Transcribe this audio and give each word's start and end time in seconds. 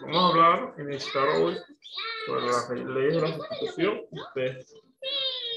Vamos 0.00 0.16
a 0.16 0.26
hablar, 0.28 0.74
iniciar 0.78 1.28
hoy 1.40 1.56
sobre 2.26 2.46
las 2.46 2.70
leyes 2.70 3.14
de 3.14 3.20
la 3.20 3.28
institución 3.28 4.00
de 4.34 4.66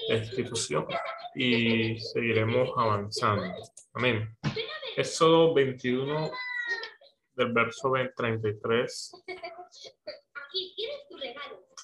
la 0.09 0.17
institución 0.17 0.87
y 1.35 1.99
seguiremos 1.99 2.69
avanzando. 2.77 3.53
Amén. 3.93 4.35
Éxodo 4.95 5.53
21 5.53 6.31
del 7.35 7.53
verso 7.53 7.91
33 8.15 9.11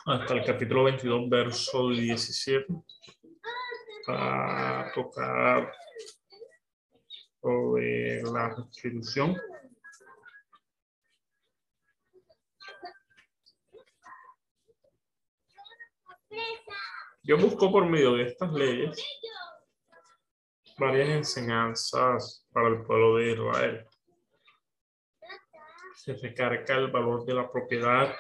hasta 0.06 0.34
el 0.34 0.44
capítulo 0.44 0.84
22, 0.86 1.30
verso 1.30 1.90
17 1.90 2.66
para 4.06 4.92
tocar 4.94 5.72
sobre 7.42 8.24
la 8.24 8.50
restitución 8.50 9.38
Yo 17.26 17.38
busco 17.38 17.72
por 17.72 17.86
medio 17.86 18.16
de 18.16 18.24
estas 18.24 18.52
leyes 18.52 19.02
varias 20.78 21.08
enseñanzas 21.08 22.46
para 22.52 22.68
el 22.68 22.84
pueblo 22.84 23.16
de 23.16 23.32
Israel. 23.32 23.88
Se 25.96 26.16
recarga 26.16 26.76
el 26.76 26.92
valor 26.92 27.24
de 27.26 27.34
la 27.34 27.50
propiedad 27.50 28.14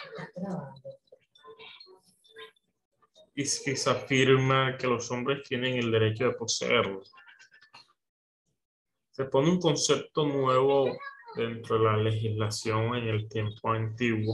y 3.35 3.43
se 3.43 3.89
afirma 3.89 4.77
que 4.77 4.87
los 4.87 5.11
hombres 5.11 5.43
tienen 5.49 5.75
el 5.75 5.91
derecho 5.91 6.23
de 6.23 6.35
poseerlo. 6.35 7.03
Se 9.11 9.25
pone 9.25 9.49
un 9.49 9.59
concepto 9.59 10.25
nuevo 10.25 10.95
dentro 11.35 11.77
de 11.77 11.83
la 11.83 11.97
legislación 11.97 12.95
en 12.95 13.09
el 13.09 13.27
tiempo 13.27 13.69
antiguo 13.69 14.33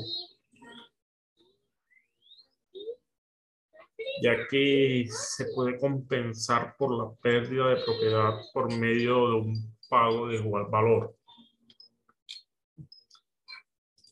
ya 4.21 4.47
que 4.49 5.05
se 5.09 5.45
puede 5.55 5.79
compensar 5.79 6.75
por 6.77 6.91
la 6.91 7.11
pérdida 7.21 7.69
de 7.69 7.83
propiedad 7.83 8.33
por 8.53 8.73
medio 8.77 9.29
de 9.29 9.35
un 9.35 9.77
pago 9.89 10.27
de 10.27 10.35
igual 10.35 10.65
valor. 10.69 11.15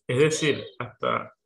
Es 0.08 0.20
decir, 0.20 0.64
hasta 0.80 1.37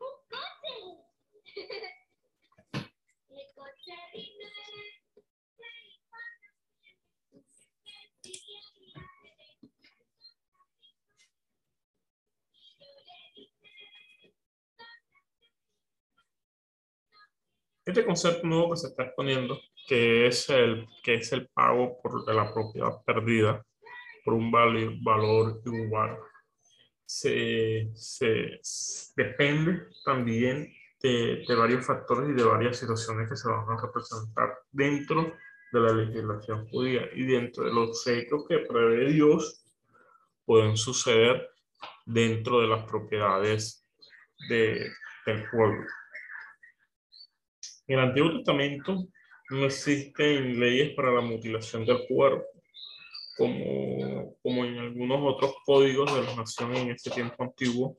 este 17.92 18.06
concepto 18.06 18.47
nuevo 18.47 18.72
que 18.72 18.78
se 18.78 18.88
está 18.88 19.03
exponiendo, 19.03 19.59
que 19.88 20.28
es 20.28 20.50
el, 20.50 20.88
que 21.03 21.16
es 21.16 21.31
el 21.34 21.47
pago 21.50 22.02
por 22.02 22.34
la 22.34 22.52
propiedad 22.53 23.02
perdida 23.06 23.64
por 24.23 24.34
un 24.34 24.52
valor 24.52 25.61
igual, 25.66 26.17
se, 27.06 27.91
se, 27.94 28.62
depende 29.16 29.88
también 30.06 30.72
de, 31.02 31.44
de, 31.46 31.56
varios 31.56 31.85
factores 31.85 32.29
y 32.29 32.34
de 32.34 32.44
varias 32.44 32.78
situaciones 32.78 33.29
que 33.29 33.35
se 33.35 33.50
van 33.50 33.66
a 33.69 33.81
representar 33.81 34.59
dentro 34.72 35.34
de 35.73 35.79
la 35.79 35.94
legislación 35.94 36.69
judía 36.69 37.09
y 37.13 37.23
dentro 37.25 37.66
de 37.66 37.73
los 37.73 38.06
hechos 38.08 38.46
que 38.47 38.59
prevé 38.59 39.12
Dios 39.12 39.66
pueden 40.46 40.78
suceder 40.78 41.50
dentro 42.06 42.62
de 42.62 42.68
las 42.68 42.85
propiedades 42.85 43.85
de, 44.47 44.88
del 45.25 45.50
pueblo. 45.50 45.85
En 47.91 48.00
el 48.00 48.06
Antiguo 48.06 48.31
Testamento 48.31 49.06
no 49.50 49.66
existen 49.66 50.57
leyes 50.57 50.96
para 50.96 51.12
la 51.12 51.19
mutilación 51.19 51.85
del 51.85 52.07
cuerpo, 52.07 52.46
como, 53.38 54.34
como 54.41 54.63
en 54.63 54.78
algunos 54.78 55.19
otros 55.22 55.56
códigos 55.66 56.16
de 56.16 56.24
las 56.24 56.38
naciones 56.38 56.79
en 56.79 56.91
ese 56.91 57.09
tiempo 57.09 57.44
antiguo, 57.44 57.97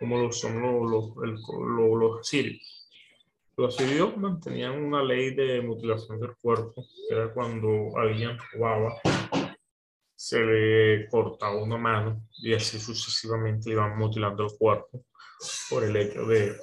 como 0.00 0.18
lo 0.18 0.32
son 0.32 0.60
los, 0.60 0.90
los, 0.90 1.14
los, 1.16 2.20
asirios. 2.20 2.90
Los 3.56 3.76
asirios 3.76 4.16
mantenían 4.16 4.82
una 4.82 5.04
ley 5.04 5.32
de 5.36 5.60
mutilación 5.60 6.18
del 6.18 6.34
cuerpo, 6.42 6.84
que 7.08 7.14
era 7.14 7.32
cuando 7.32 7.96
alguien 7.96 8.36
robaba, 8.52 9.00
se 10.16 10.40
le 10.40 11.08
cortaba 11.10 11.62
una 11.62 11.76
mano 11.76 12.22
y 12.38 12.54
así 12.54 12.80
sucesivamente 12.80 13.70
iban 13.70 13.96
mutilando 13.96 14.42
el 14.42 14.50
cuerpo 14.58 15.04
por 15.70 15.84
el 15.84 15.94
hecho 15.94 16.26
de 16.26 16.56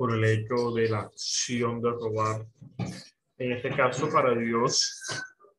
por 0.00 0.14
el 0.14 0.24
hecho 0.24 0.70
de 0.70 0.88
la 0.88 1.00
acción 1.00 1.82
de 1.82 1.90
robar. 1.90 2.46
En 3.36 3.52
este 3.52 3.68
caso, 3.68 4.08
para 4.10 4.34
Dios, 4.34 4.98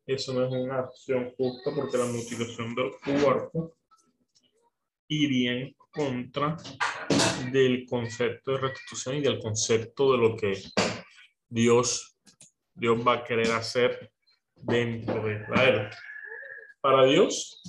eso 0.03 0.33
no 0.33 0.47
es 0.47 0.51
una 0.51 0.79
acción 0.79 1.31
justa 1.37 1.69
porque 1.75 1.99
la 1.99 2.05
mutilación 2.05 2.73
del 2.73 2.91
cuerpo 3.05 3.77
iría 5.07 5.51
en 5.51 5.75
contra 5.91 6.57
del 7.51 7.85
concepto 7.87 8.53
de 8.53 8.57
restitución 8.57 9.17
y 9.17 9.21
del 9.21 9.39
concepto 9.39 10.13
de 10.13 10.17
lo 10.17 10.35
que 10.35 10.53
Dios, 11.47 12.17
Dios 12.73 12.97
va 13.07 13.17
a 13.17 13.23
querer 13.23 13.51
hacer 13.51 14.11
dentro 14.55 15.23
de 15.23 15.35
Israel. 15.35 15.89
Para 16.81 17.05
Dios, 17.05 17.61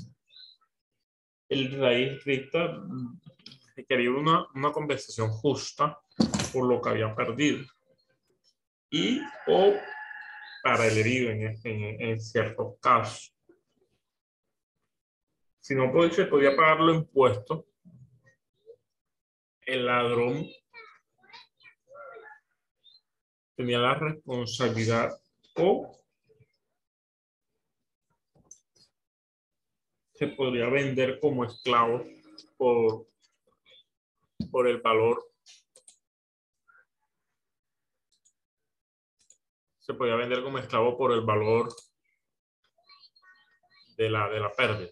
el 1.50 1.78
raíz 1.78 2.24
Rita 2.24 2.82
quería 3.86 4.10
una, 4.10 4.46
una 4.54 4.72
conversación 4.72 5.28
justa 5.28 5.98
por 6.52 6.66
lo 6.66 6.80
que 6.80 6.90
había 6.90 7.14
perdido 7.14 7.64
y 8.92 9.20
o 9.46 9.74
para 10.62 10.86
el 10.86 10.98
herido 10.98 11.30
en, 11.30 11.58
en, 11.64 12.20
ciertos 12.20 12.78
casos. 12.78 13.34
Si 15.60 15.74
no 15.74 15.90
pues, 15.90 16.14
se 16.14 16.26
podía 16.26 16.54
pagar 16.54 16.80
los 16.80 16.96
impuestos, 16.96 17.64
el 19.62 19.86
ladrón 19.86 20.46
tenía 23.56 23.78
la 23.78 23.94
responsabilidad 23.94 25.10
o 25.56 25.98
se 30.14 30.28
podría 30.28 30.68
vender 30.68 31.18
como 31.18 31.44
esclavo 31.44 32.04
por, 32.56 33.06
por 34.50 34.68
el 34.68 34.80
valor 34.80 35.31
se 39.92 39.98
podía 39.98 40.16
vender 40.16 40.42
como 40.42 40.58
esclavo 40.58 40.96
por 40.96 41.12
el 41.12 41.20
valor 41.20 41.68
de 43.96 44.08
la, 44.08 44.28
de 44.30 44.40
la 44.40 44.52
pérdida. 44.52 44.90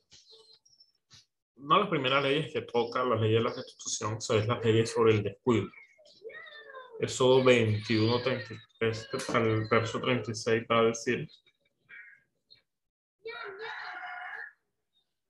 Una 1.57 1.77
de 1.77 1.81
las 1.81 1.91
primeras 1.91 2.23
leyes 2.23 2.53
que 2.53 2.63
toca 2.63 3.05
las 3.05 3.21
leyes 3.21 3.39
de 3.39 3.45
la 3.45 3.55
restitución 3.55 4.21
son 4.21 4.47
las 4.47 4.65
leyes 4.65 4.91
sobre 4.91 5.15
el 5.15 5.23
descuido. 5.23 5.69
Eso 6.99 7.43
21, 7.43 8.23
33, 8.23 9.09
el 9.35 9.69
verso 9.69 10.01
36 10.01 10.65
va 10.71 10.81
a 10.81 10.85
decir 10.85 11.27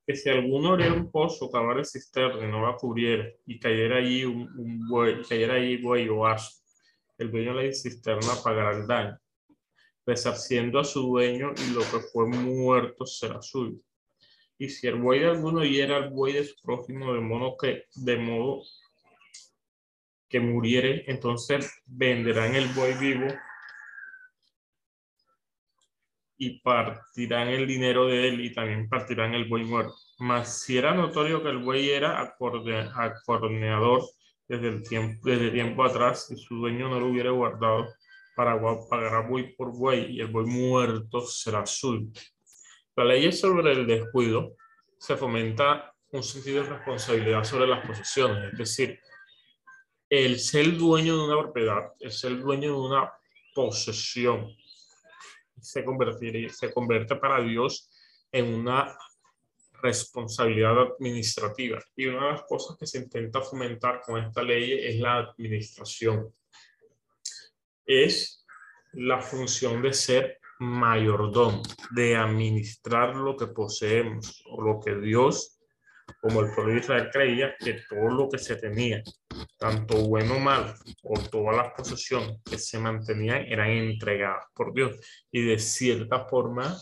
que 0.04 0.16
si 0.16 0.28
alguno 0.28 0.70
abriera 0.70 0.94
un 0.94 1.10
pozo, 1.12 1.48
cavara 1.48 1.84
cisterna 1.84 2.44
y 2.44 2.50
no 2.50 2.66
la 2.66 2.76
cubriera 2.76 3.28
y 3.46 3.60
cayera 3.60 3.98
allí 3.98 4.24
un, 4.24 4.42
un 4.58 4.88
buey, 4.88 5.22
cayera 5.22 5.54
allí 5.54 5.76
buey 5.76 6.08
o 6.08 6.26
asno, 6.26 6.60
el 7.18 7.30
dueño 7.30 7.54
de 7.54 7.68
la 7.68 7.72
cisterna 7.72 8.32
pagará 8.42 8.76
el 8.76 8.86
daño 8.88 9.20
resarciendo 10.10 10.80
a 10.80 10.84
su 10.84 11.02
dueño 11.02 11.52
y 11.56 11.70
lo 11.72 11.80
que 11.80 12.00
fue 12.12 12.26
muerto 12.26 13.06
será 13.06 13.40
suyo. 13.40 13.78
Y 14.58 14.68
si 14.68 14.88
el 14.88 14.96
buey 14.96 15.20
de 15.20 15.30
alguno 15.30 15.64
hiera 15.64 15.96
al 15.96 16.10
buey 16.10 16.32
de 16.32 16.44
su 16.44 16.60
prójimo 16.60 17.14
de 17.14 17.20
modo 17.20 17.56
que, 17.56 17.84
de 17.94 18.16
modo 18.18 18.62
que 20.28 20.40
muriere, 20.40 21.04
entonces 21.06 21.80
venderán 21.86 22.56
el 22.56 22.66
buey 22.74 22.94
vivo 22.94 23.28
y 26.36 26.58
partirán 26.60 27.48
el 27.48 27.66
dinero 27.66 28.06
de 28.06 28.28
él 28.28 28.40
y 28.40 28.52
también 28.52 28.88
partirán 28.88 29.34
el 29.34 29.48
buey 29.48 29.64
muerto. 29.64 29.94
Mas 30.18 30.62
si 30.62 30.76
era 30.76 30.92
notorio 30.92 31.42
que 31.42 31.50
el 31.50 31.58
buey 31.58 31.90
era 31.90 32.20
acordeador, 32.20 34.02
desde 34.48 34.66
el 34.66 34.82
tiempo, 34.82 35.20
desde 35.28 35.52
tiempo 35.52 35.84
atrás, 35.84 36.26
si 36.26 36.36
su 36.36 36.56
dueño 36.56 36.88
no 36.88 36.98
lo 36.98 37.06
hubiera 37.06 37.30
guardado, 37.30 37.86
para 38.36 38.60
pagar 38.88 39.28
buey 39.28 39.54
por 39.54 39.76
buey 39.76 40.16
y 40.16 40.20
el 40.20 40.28
buey 40.28 40.46
muerto 40.46 41.20
será 41.22 41.66
suyo. 41.66 42.08
La 42.96 43.04
ley 43.04 43.30
sobre 43.32 43.72
el 43.72 43.86
descuido 43.86 44.56
se 44.98 45.16
fomenta 45.16 45.94
un 46.12 46.22
sentido 46.22 46.62
de 46.62 46.70
responsabilidad 46.70 47.44
sobre 47.44 47.66
las 47.66 47.86
posesiones, 47.86 48.52
es 48.52 48.58
decir, 48.58 49.00
el 50.08 50.40
ser 50.40 50.76
dueño 50.76 51.16
de 51.16 51.24
una 51.24 51.40
propiedad, 51.40 51.92
el 52.00 52.10
ser 52.10 52.38
dueño 52.40 52.72
de 52.72 52.78
una 52.78 53.12
posesión, 53.54 54.56
se, 55.60 55.84
se 56.48 56.72
convierte 56.72 57.16
para 57.16 57.40
Dios 57.40 57.88
en 58.32 58.54
una 58.54 58.96
responsabilidad 59.82 60.78
administrativa. 60.78 61.78
Y 61.96 62.06
una 62.06 62.26
de 62.26 62.32
las 62.32 62.42
cosas 62.42 62.76
que 62.78 62.86
se 62.86 62.98
intenta 62.98 63.40
fomentar 63.40 64.00
con 64.02 64.22
esta 64.22 64.42
ley 64.42 64.72
es 64.72 64.96
la 64.96 65.18
administración. 65.18 66.32
Es 67.86 68.44
la 68.92 69.20
función 69.20 69.82
de 69.82 69.92
ser 69.92 70.40
mayordomo, 70.58 71.62
de 71.92 72.16
administrar 72.16 73.16
lo 73.16 73.36
que 73.36 73.46
poseemos 73.46 74.42
o 74.50 74.60
lo 74.60 74.80
que 74.80 74.94
Dios, 74.96 75.58
como 76.20 76.40
el 76.40 76.52
pueblo 76.52 76.74
de 76.74 76.80
Israel 76.80 77.08
creía, 77.12 77.54
que 77.58 77.80
todo 77.88 78.08
lo 78.10 78.28
que 78.28 78.38
se 78.38 78.56
tenía, 78.56 79.02
tanto 79.56 79.96
bueno 80.06 80.36
o 80.36 80.40
mal, 80.40 80.74
o 81.02 81.14
todas 81.30 81.56
las 81.56 81.72
posesiones 81.72 82.40
que 82.44 82.58
se 82.58 82.78
mantenían 82.78 83.46
eran 83.46 83.70
entregadas 83.70 84.44
por 84.54 84.74
Dios. 84.74 84.96
Y 85.30 85.46
de 85.46 85.58
cierta 85.58 86.26
forma, 86.26 86.76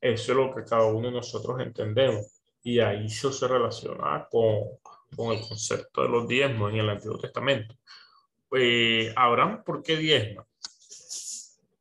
eso 0.00 0.32
es 0.32 0.36
lo 0.36 0.54
que 0.54 0.64
cada 0.64 0.84
uno 0.86 1.08
de 1.08 1.14
nosotros 1.14 1.60
entendemos 1.60 2.26
y 2.62 2.80
ahí 2.80 3.06
eso 3.06 3.30
se 3.32 3.46
relaciona 3.46 4.26
con, 4.30 4.78
con, 5.14 5.32
el 5.32 5.40
concepto 5.46 6.02
de 6.02 6.08
los 6.08 6.26
diezmos 6.26 6.72
en 6.72 6.78
el 6.78 6.90
Antiguo 6.90 7.18
Testamento. 7.18 7.74
Eh, 8.56 9.12
Abraham, 9.16 9.62
¿por 9.64 9.82
qué 9.82 9.96
diezma? 9.96 10.46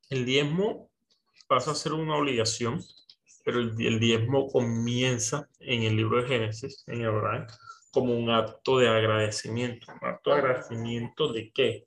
El 0.10 0.26
diezmo 0.26 0.90
pasa 1.48 1.72
a 1.72 1.76
ser 1.76 1.94
una 1.94 2.18
obligación, 2.18 2.84
pero 3.44 3.60
el, 3.60 3.76
el, 3.80 4.00
diezmo 4.00 4.48
comienza 4.48 5.50
en 5.60 5.84
el 5.84 5.96
libro 5.96 6.22
de 6.22 6.28
Génesis, 6.28 6.84
en 6.88 7.06
Abraham, 7.06 7.48
como 7.92 8.18
un 8.18 8.30
acto 8.30 8.80
de 8.80 8.88
agradecimiento. 8.88 9.92
¿Un 9.92 10.08
acto 10.08 10.32
de 10.32 10.38
agradecimiento 10.38 11.32
de 11.32 11.52
qué? 11.52 11.86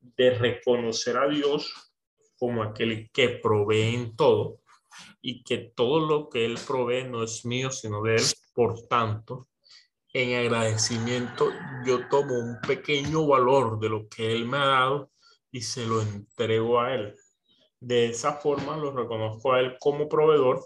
De 0.00 0.30
reconocer 0.30 1.18
a 1.18 1.28
Dios 1.28 1.92
como 2.38 2.62
aquel 2.62 3.10
que 3.12 3.28
provee 3.28 3.94
en 3.94 4.16
todo 4.16 4.60
y 5.20 5.44
que 5.44 5.58
todo 5.58 6.00
lo 6.00 6.30
que 6.30 6.46
Él 6.46 6.58
provee 6.66 7.04
no 7.04 7.22
es 7.22 7.44
mío, 7.44 7.70
sino 7.70 8.02
de 8.02 8.16
Él. 8.16 8.22
Por 8.54 8.88
tanto, 8.88 9.49
en 10.12 10.38
agradecimiento, 10.38 11.52
yo 11.84 12.08
tomo 12.08 12.38
un 12.38 12.60
pequeño 12.60 13.26
valor 13.26 13.78
de 13.78 13.88
lo 13.88 14.08
que 14.08 14.32
Él 14.32 14.46
me 14.46 14.58
ha 14.58 14.66
dado 14.66 15.10
y 15.52 15.62
se 15.62 15.86
lo 15.86 16.02
entrego 16.02 16.80
a 16.80 16.94
Él. 16.94 17.14
De 17.78 18.10
esa 18.10 18.34
forma 18.34 18.76
lo 18.76 18.92
reconozco 18.92 19.52
a 19.52 19.60
Él 19.60 19.76
como 19.78 20.08
proveedor, 20.08 20.64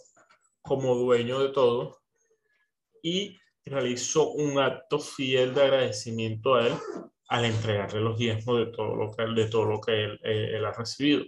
como 0.62 0.94
dueño 0.94 1.41
de 1.41 1.50
todo 1.50 1.99
y 3.02 3.38
realizo 3.64 4.31
un 4.31 4.58
acto 4.58 4.99
fiel 4.99 5.55
de 5.55 5.62
agradecimiento 5.62 6.55
a 6.55 6.67
Él 6.67 6.75
al 7.29 7.44
entregarle 7.46 8.00
los 8.00 8.17
diezmos 8.17 8.58
de 8.58 8.67
todo 8.67 8.94
lo 8.94 9.11
que, 9.11 9.25
de 9.25 9.49
todo 9.49 9.64
lo 9.64 9.81
que 9.81 10.05
él, 10.05 10.20
eh, 10.23 10.52
él 10.55 10.64
ha 10.64 10.73
recibido. 10.73 11.25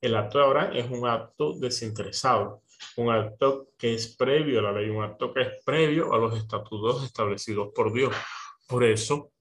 El 0.00 0.16
acto 0.16 0.38
de 0.38 0.44
Abraham 0.44 0.70
es 0.74 0.90
un 0.90 1.06
acto 1.06 1.52
desinteresado, 1.54 2.63
un 2.96 3.10
acto 3.10 3.68
que 3.78 3.94
es 3.94 4.16
previo 4.16 4.60
a 4.60 4.62
la 4.62 4.72
ley, 4.72 4.88
un 4.90 5.02
acto 5.02 5.32
que 5.32 5.42
es 5.42 5.64
previo 5.64 6.12
a 6.12 6.18
los 6.18 6.36
estatutos 6.36 7.04
establecidos 7.04 7.70
por 7.74 7.92
Dios. 7.92 8.14
Por 8.66 8.84
eso, 8.84 9.32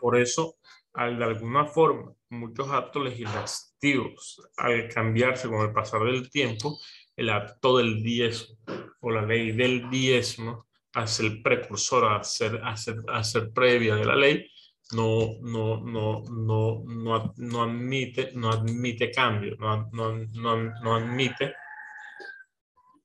por 0.00 0.16
eso, 0.16 0.56
al 0.94 1.18
de 1.18 1.24
alguna 1.24 1.66
forma, 1.66 2.12
muchos 2.30 2.70
actos 2.70 3.04
legislativos, 3.04 4.40
al 4.56 4.88
cambiarse 4.88 5.48
con 5.48 5.60
el 5.60 5.72
pasar 5.72 6.02
del 6.04 6.30
tiempo, 6.30 6.78
el 7.16 7.30
acto 7.30 7.76
del 7.78 8.02
diezmo 8.02 8.56
o 9.00 9.10
la 9.10 9.22
ley 9.22 9.52
del 9.52 9.90
diezmo, 9.90 10.66
a 10.94 11.06
ser 11.06 11.42
precursor, 11.42 12.04
a 12.04 12.22
ser, 12.22 12.60
a 12.62 12.76
ser, 12.76 12.96
a 13.08 13.24
ser 13.24 13.52
previa 13.52 13.94
de 13.96 14.04
la 14.04 14.14
ley, 14.14 14.46
no, 14.92 15.38
no, 15.40 15.80
no, 15.80 16.22
no, 16.30 16.84
no, 16.86 17.34
no 17.36 17.62
admite, 17.62 18.32
no 18.34 18.50
admite 18.50 19.10
cambio, 19.10 19.56
no, 19.58 19.88
no, 19.92 20.12
no, 20.32 20.56
no 20.82 20.94
admite 20.96 21.54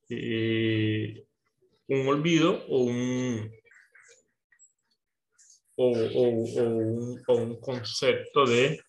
eh, 0.09 1.25
un 1.87 2.07
olvido 2.07 2.65
o 2.67 2.83
un, 2.83 3.51
o, 5.75 5.91
o, 5.91 6.21
un, 6.21 7.23
o, 7.27 7.35
un, 7.35 7.61
concepto 7.61 8.45
de, 8.45 8.79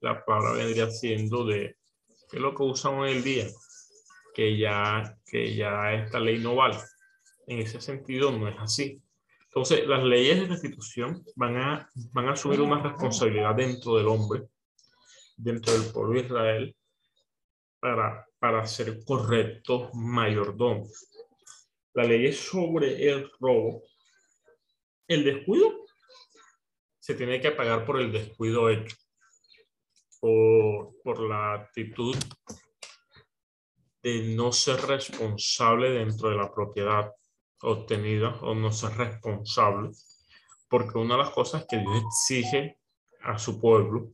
la 0.00 0.24
palabra 0.24 0.64
vendría 0.64 0.90
siendo 0.90 1.44
de, 1.44 1.76
¿qué 2.30 2.36
es 2.36 2.42
lo 2.42 2.54
que 2.54 2.62
usan 2.62 2.94
hoy 2.94 3.12
el 3.12 3.22
día? 3.22 3.46
Que 4.34 4.56
ya, 4.56 5.16
que 5.26 5.54
ya 5.54 5.92
esta 5.92 6.20
ley 6.20 6.38
no 6.38 6.54
vale. 6.54 6.78
En 7.46 7.58
ese 7.58 7.80
sentido 7.80 8.30
no 8.30 8.48
es 8.48 8.56
así. 8.58 9.02
Entonces, 9.44 9.86
las 9.86 10.04
leyes 10.04 10.40
de 10.40 10.46
restitución 10.46 11.24
van 11.34 11.56
a, 11.56 11.90
van 12.12 12.28
a 12.28 12.32
asumir 12.32 12.60
una 12.60 12.80
responsabilidad 12.80 13.54
dentro 13.56 13.96
del 13.96 14.06
hombre, 14.06 14.44
dentro 15.36 15.72
del 15.72 15.92
pueblo 15.92 16.12
de 16.14 16.26
Israel, 16.26 16.76
para, 17.80 18.26
para 18.38 18.66
ser 18.66 19.02
correctos 19.04 19.90
mayordomos. 19.94 21.08
La 21.94 22.04
ley 22.04 22.26
es 22.26 22.38
sobre 22.38 23.10
el 23.10 23.30
robo. 23.40 23.82
El 25.08 25.24
descuido 25.24 25.86
se 27.00 27.14
tiene 27.14 27.40
que 27.40 27.50
pagar 27.50 27.84
por 27.84 28.00
el 28.00 28.12
descuido 28.12 28.70
hecho, 28.70 28.96
por, 30.20 30.92
por 31.02 31.20
la 31.20 31.54
actitud 31.54 32.14
de 34.02 34.34
no 34.34 34.52
ser 34.52 34.80
responsable 34.82 35.90
dentro 35.90 36.30
de 36.30 36.36
la 36.36 36.52
propiedad 36.52 37.12
obtenida 37.62 38.38
o 38.40 38.54
no 38.54 38.72
ser 38.72 38.92
responsable, 38.92 39.90
porque 40.68 40.98
una 40.98 41.16
de 41.16 41.22
las 41.24 41.30
cosas 41.30 41.66
que 41.68 41.78
Dios 41.78 42.02
exige 42.06 42.78
a 43.22 43.38
su 43.38 43.60
pueblo 43.60 44.12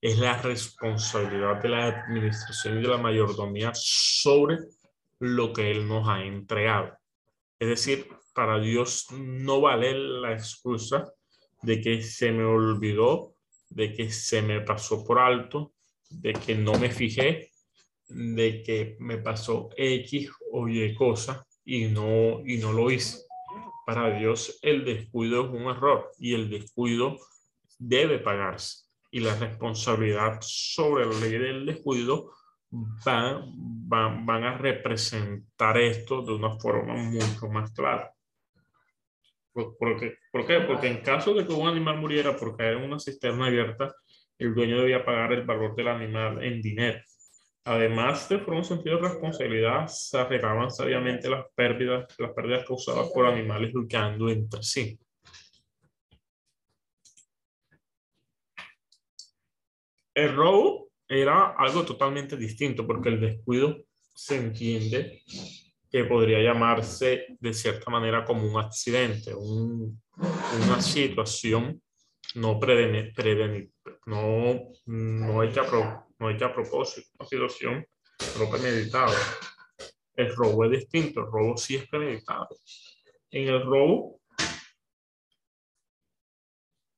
es 0.00 0.18
la 0.18 0.40
responsabilidad 0.40 1.60
de 1.62 1.68
la 1.68 1.86
administración 1.86 2.78
y 2.78 2.82
de 2.82 2.88
la 2.88 2.96
mayordomía 2.96 3.72
sobre 3.74 4.58
lo 5.18 5.52
que 5.52 5.70
Él 5.70 5.86
nos 5.86 6.08
ha 6.08 6.24
entregado. 6.24 6.96
Es 7.58 7.68
decir, 7.68 8.08
para 8.32 8.58
Dios 8.58 9.06
no 9.12 9.60
vale 9.60 9.92
la 9.92 10.32
excusa 10.32 11.12
de 11.62 11.80
que 11.80 12.02
se 12.02 12.32
me 12.32 12.44
olvidó, 12.44 13.34
de 13.68 13.92
que 13.92 14.10
se 14.10 14.40
me 14.40 14.62
pasó 14.62 15.04
por 15.04 15.18
alto, 15.18 15.74
de 16.08 16.32
que 16.32 16.54
no 16.54 16.72
me 16.74 16.90
fijé, 16.90 17.50
de 18.08 18.62
que 18.62 18.96
me 18.98 19.18
pasó 19.18 19.68
X 19.76 20.30
o 20.50 20.66
Y 20.68 20.94
cosa 20.94 21.46
y 21.64 21.86
no, 21.86 22.40
y 22.44 22.56
no 22.56 22.72
lo 22.72 22.90
hice. 22.90 23.18
Para 23.84 24.18
Dios 24.18 24.58
el 24.62 24.84
descuido 24.84 25.44
es 25.44 25.50
un 25.50 25.68
error 25.68 26.10
y 26.18 26.34
el 26.34 26.48
descuido 26.48 27.18
debe 27.78 28.18
pagarse. 28.18 28.89
Y 29.10 29.20
la 29.20 29.34
responsabilidad 29.34 30.38
sobre 30.40 31.06
la 31.06 31.18
ley 31.18 31.38
del 31.38 31.66
descuido 31.66 32.32
van, 32.70 33.42
van, 33.88 34.24
van 34.24 34.44
a 34.44 34.58
representar 34.58 35.78
esto 35.78 36.22
de 36.22 36.34
una 36.34 36.58
forma 36.58 36.94
mucho 36.94 37.48
más 37.48 37.72
clara. 37.72 38.12
¿Por, 39.52 39.98
qué? 39.98 40.14
¿Por 40.30 40.46
qué? 40.46 40.60
Porque 40.60 40.86
en 40.86 41.02
caso 41.02 41.34
de 41.34 41.46
que 41.46 41.52
un 41.52 41.68
animal 41.68 41.98
muriera 41.98 42.36
por 42.36 42.56
caer 42.56 42.76
en 42.76 42.84
una 42.84 43.00
cisterna 43.00 43.46
abierta, 43.46 43.92
el 44.38 44.54
dueño 44.54 44.78
debía 44.78 45.04
pagar 45.04 45.32
el 45.32 45.44
valor 45.44 45.74
del 45.74 45.88
animal 45.88 46.42
en 46.42 46.62
dinero. 46.62 47.00
Además 47.64 48.28
de 48.28 48.38
por 48.38 48.54
un 48.54 48.64
sentido 48.64 48.96
de 48.96 49.08
responsabilidad, 49.08 49.86
se 49.88 50.18
arreglaban 50.18 50.70
sabiamente 50.70 51.28
las 51.28 51.44
pérdidas, 51.54 52.06
las 52.18 52.30
pérdidas 52.30 52.64
causadas 52.66 53.10
por 53.12 53.26
animales 53.26 53.72
luchando 53.74 54.30
entre 54.30 54.62
sí. 54.62 54.98
El 60.14 60.34
robo 60.34 60.90
era 61.08 61.54
algo 61.56 61.84
totalmente 61.84 62.36
distinto 62.36 62.86
porque 62.86 63.08
el 63.08 63.20
descuido 63.20 63.84
se 64.14 64.36
entiende 64.36 65.22
que 65.90 66.04
podría 66.04 66.40
llamarse 66.40 67.36
de 67.40 67.52
cierta 67.52 67.90
manera 67.90 68.24
como 68.24 68.44
un 68.44 68.60
accidente, 68.60 69.34
una 69.34 70.80
situación 70.80 71.82
no 72.34 72.60
prevenir, 72.60 73.72
no, 74.06 74.72
no 74.86 75.40
hay 75.40 75.50
que 75.50 75.60
no 76.18 76.36
que 76.36 76.44
a 76.44 76.54
propósito, 76.54 77.08
una 77.18 77.28
situación 77.28 77.86
no 78.38 78.50
premeditada. 78.50 79.16
El 80.14 80.34
robo 80.36 80.64
es 80.66 80.70
distinto, 80.72 81.20
el 81.20 81.26
robo 81.26 81.56
sí 81.56 81.76
es 81.76 81.88
premeditado. 81.88 82.48
En 83.30 83.48
el 83.48 83.62
robo, 83.62 84.20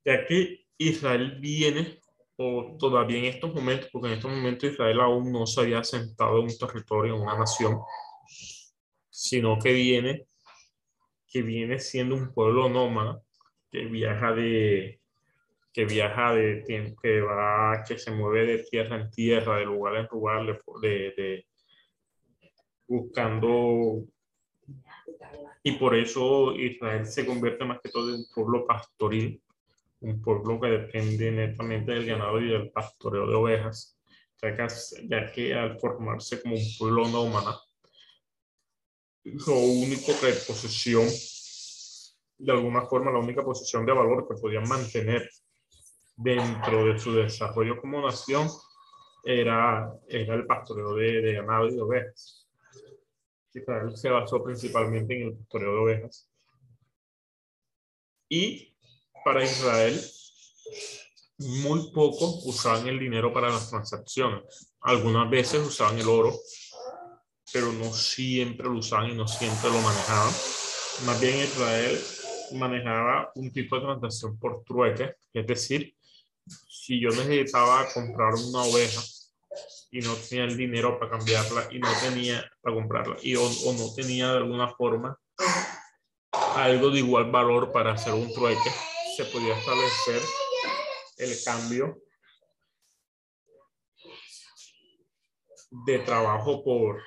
ya 0.05 0.25
que 0.25 0.65
Israel 0.77 1.39
viene, 1.39 1.99
o 2.37 2.75
todavía 2.79 3.19
en 3.19 3.25
estos 3.25 3.53
momentos, 3.53 3.89
porque 3.91 4.07
en 4.07 4.13
estos 4.15 4.31
momentos 4.31 4.71
Israel 4.71 5.01
aún 5.01 5.31
no 5.31 5.45
se 5.45 5.61
había 5.61 5.79
asentado 5.79 6.39
en 6.39 6.45
un 6.45 6.57
territorio, 6.57 7.15
en 7.15 7.21
una 7.21 7.37
nación, 7.37 7.79
sino 9.09 9.59
que 9.59 9.73
viene, 9.73 10.25
que 11.27 11.41
viene 11.41 11.79
siendo 11.79 12.15
un 12.15 12.33
pueblo 12.33 12.69
nómada, 12.69 13.21
que 13.71 13.85
viaja 13.85 14.33
de 14.33 14.99
que 15.71 15.85
viaja 15.85 16.35
de 16.35 16.63
que 17.01 17.21
va, 17.21 17.83
que 17.87 17.97
se 17.97 18.11
mueve 18.11 18.45
de 18.45 18.59
tierra 18.59 18.95
en 18.95 19.09
tierra, 19.09 19.57
de 19.57 19.65
lugar 19.65 19.95
en 19.95 20.07
lugar, 20.11 20.61
de, 20.81 20.89
de 21.17 21.47
buscando 22.87 24.05
y 25.63 25.71
por 25.73 25.95
eso 25.95 26.53
Israel 26.55 27.05
se 27.05 27.25
convierte 27.25 27.63
más 27.65 27.79
que 27.81 27.89
todo 27.89 28.09
en 28.09 28.15
un 28.15 28.25
pueblo 28.35 28.67
pastoril, 28.67 29.41
un 30.03 30.21
pueblo 30.21 30.59
que 30.59 30.67
depende 30.67 31.31
netamente 31.31 31.93
del 31.93 32.05
ganado 32.05 32.39
y 32.39 32.49
del 32.49 32.71
pastoreo 32.71 33.25
de 33.25 33.35
ovejas, 33.35 33.97
ya 34.41 35.31
que, 35.31 35.53
al 35.53 35.79
formarse 35.79 36.41
como 36.41 36.55
un 36.55 36.77
pueblo 36.77 37.07
nómada, 37.07 37.61
lo 39.23 39.55
único 39.55 40.11
que 40.19 40.33
posesión, 40.45 41.07
de 42.37 42.51
alguna 42.51 42.81
forma, 42.81 43.11
la 43.11 43.19
única 43.19 43.41
posesión 43.41 43.85
de 43.85 43.93
valor 43.93 44.27
que 44.27 44.35
podían 44.35 44.67
mantener 44.67 45.29
dentro 46.17 46.85
de 46.85 46.99
su 46.99 47.13
desarrollo 47.13 47.79
como 47.79 48.05
nación 48.05 48.49
era, 49.23 49.89
era 50.09 50.35
el 50.35 50.45
pastoreo 50.45 50.95
de, 50.95 51.21
de 51.21 51.33
ganado 51.33 51.69
y 51.69 51.75
de 51.75 51.81
ovejas. 51.81 52.45
Israel 53.53 53.95
se 53.95 54.09
basó 54.09 54.43
principalmente 54.43 55.15
en 55.15 55.27
el 55.29 55.37
pastoreo 55.37 55.71
de 55.71 55.79
ovejas. 55.79 56.29
Y 58.27 58.72
para 59.23 59.43
Israel, 59.43 59.99
muy 61.39 61.91
pocos 61.91 62.41
usaban 62.45 62.87
el 62.87 62.99
dinero 62.99 63.33
para 63.33 63.49
las 63.49 63.69
transacciones. 63.69 64.73
Algunas 64.81 65.29
veces 65.29 65.65
usaban 65.65 65.99
el 65.99 66.07
oro, 66.07 66.33
pero 67.51 67.71
no 67.71 67.93
siempre 67.93 68.67
lo 68.67 68.79
usaban 68.79 69.11
y 69.11 69.15
no 69.15 69.27
siempre 69.27 69.69
lo 69.69 69.79
manejaban. 69.81 70.33
Más 71.05 71.19
bien 71.19 71.39
Israel 71.39 71.99
manejaba 72.53 73.31
un 73.35 73.51
tipo 73.51 73.75
de 73.75 73.83
transacción 73.83 74.37
por 74.37 74.63
trueque, 74.63 75.15
es 75.33 75.47
decir, 75.47 75.95
si 76.67 76.99
yo 76.99 77.09
necesitaba 77.09 77.87
comprar 77.93 78.33
una 78.35 78.63
oveja 78.63 79.01
y 79.91 80.01
no 80.01 80.15
tenía 80.15 80.45
el 80.45 80.57
dinero 80.57 80.99
para 80.99 81.11
cambiarla 81.11 81.67
y 81.71 81.79
no 81.79 81.87
tenía 82.01 82.43
para 82.61 82.75
comprarla 82.75 83.15
y 83.21 83.35
o, 83.35 83.43
no 83.77 83.93
tenía 83.95 84.31
de 84.31 84.37
alguna 84.37 84.67
forma 84.67 85.17
algo 86.55 86.89
de 86.89 86.99
igual 86.99 87.31
valor 87.31 87.71
para 87.71 87.93
hacer 87.93 88.13
un 88.13 88.31
trueque, 88.33 88.71
se 89.15 89.25
podía 89.25 89.57
establecer 89.57 90.21
el 91.17 91.43
cambio 91.43 92.01
de 95.69 95.99
trabajo 95.99 96.63
por, 96.63 97.01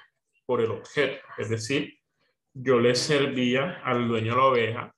por 0.45 0.61
el 0.61 0.71
objeto. 0.71 1.25
Es 1.39 1.49
decir, 1.49 1.99
yo 2.53 2.79
le 2.79 2.95
servía 2.95 3.83
al 3.85 4.09
dueño 4.09 4.33
de 4.33 4.37
la 4.37 4.45
oveja 4.45 4.97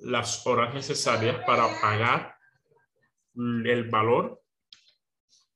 las 0.00 0.46
horas 0.46 0.74
necesarias 0.74 1.44
para 1.46 1.68
pagar 1.80 2.34
el 3.34 3.88
valor 3.90 4.42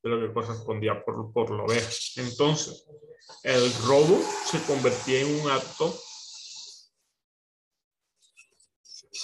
de 0.03 0.09
lo 0.09 0.27
que 0.27 0.33
correspondía 0.33 1.03
por, 1.03 1.31
por 1.33 1.49
lo 1.51 1.65
ver. 1.65 1.83
Entonces, 2.17 2.85
el 3.43 3.73
robo 3.85 4.21
se 4.45 4.61
convertía 4.63 5.21
en 5.21 5.41
un 5.41 5.49
acto 5.49 5.93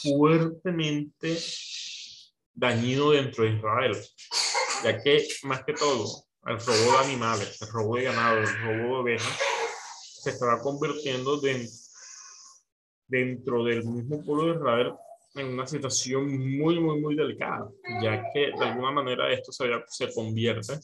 fuertemente 0.01 1.37
dañino 2.53 3.11
dentro 3.11 3.43
de 3.43 3.51
Israel, 3.51 3.97
ya 4.83 5.01
que 5.01 5.27
más 5.43 5.63
que 5.63 5.73
todo 5.73 6.25
el 6.45 6.59
robo 6.59 6.91
de 6.91 6.97
animales, 7.05 7.61
el 7.61 7.67
robo 7.69 7.95
de 7.95 8.03
ganado, 8.03 8.39
el 8.39 8.61
robo 8.61 8.95
de 8.95 9.01
ovejas, 9.01 9.39
se 10.21 10.31
estaba 10.31 10.61
convirtiendo 10.61 11.39
dentro 13.07 13.63
del 13.63 13.85
mismo 13.85 14.23
pueblo 14.23 14.51
de 14.51 14.59
Israel 14.59 14.93
en 15.35 15.47
una 15.47 15.67
situación 15.67 16.27
muy, 16.57 16.79
muy, 16.79 16.99
muy 16.99 17.15
delicada, 17.15 17.69
ya 18.01 18.23
que 18.33 18.51
de 18.57 18.65
alguna 18.65 18.91
manera 18.91 19.31
esto 19.31 19.51
se, 19.51 19.65
se 19.87 20.13
convierte 20.13 20.79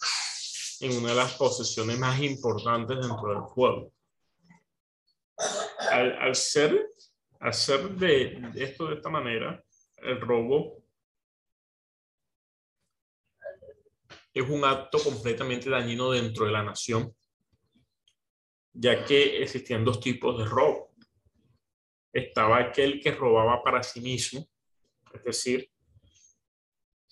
en 0.82 0.98
una 0.98 1.10
de 1.10 1.16
las 1.16 1.34
posesiones 1.34 1.98
más 1.98 2.20
importantes 2.22 2.98
dentro 2.98 3.30
del 3.30 3.44
pueblo. 3.54 3.92
Al, 5.92 6.18
al 6.20 6.36
ser, 6.36 6.85
ser 7.54 7.90
de, 7.92 8.52
esto 8.56 8.88
de 8.88 8.96
esta 8.96 9.10
manera, 9.10 9.64
el 9.98 10.20
robo 10.20 10.84
es 14.34 14.50
un 14.50 14.66
acto 14.66 14.98
completamente 15.00 15.70
dañino 15.70 16.12
dentro 16.12 16.46
de 16.46 16.52
la 16.52 16.64
nación, 16.64 17.16
ya 18.74 19.06
que 19.06 19.42
existían 19.42 19.86
dos 19.86 20.00
tipos 20.00 20.38
de 20.38 20.46
robo. 20.46 20.94
Estaba 22.12 22.58
aquel 22.58 23.00
que 23.02 23.12
robaba 23.12 23.64
para 23.64 23.84
sí 23.84 24.02
mismo, 24.02 24.48
es 25.14 25.24
decir, 25.24 25.70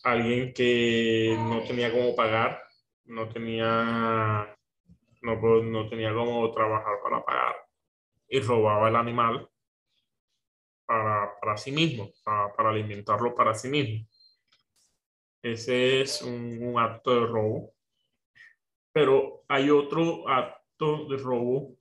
alguien 0.03 0.53
que 0.53 1.35
no 1.37 1.63
tenía 1.63 1.91
cómo 1.91 2.15
pagar, 2.15 2.61
no 3.05 3.29
tenía, 3.29 4.57
no, 5.21 5.63
no 5.63 5.89
tenía 5.89 6.13
cómo 6.13 6.51
trabajar 6.51 6.95
para 7.03 7.23
pagar 7.23 7.55
y 8.27 8.39
robaba 8.39 8.89
el 8.89 8.95
animal 8.95 9.49
para, 10.93 11.39
para 11.39 11.57
sí 11.57 11.71
mismo, 11.71 12.12
para, 12.23 12.53
para, 12.53 12.69
alimentarlo 12.69 13.33
para 13.33 13.55
sí 13.55 13.67
mismo. 13.67 14.05
Ese 15.41 16.01
es 16.01 16.21
un, 16.21 16.59
un 16.62 16.79
acto 16.79 17.19
de 17.19 17.25
robo. 17.25 17.73
Pero 18.91 19.43
hay 19.47 19.71
otro 19.71 20.29
acto 20.29 21.07
de 21.09 21.17
robo 21.17 21.75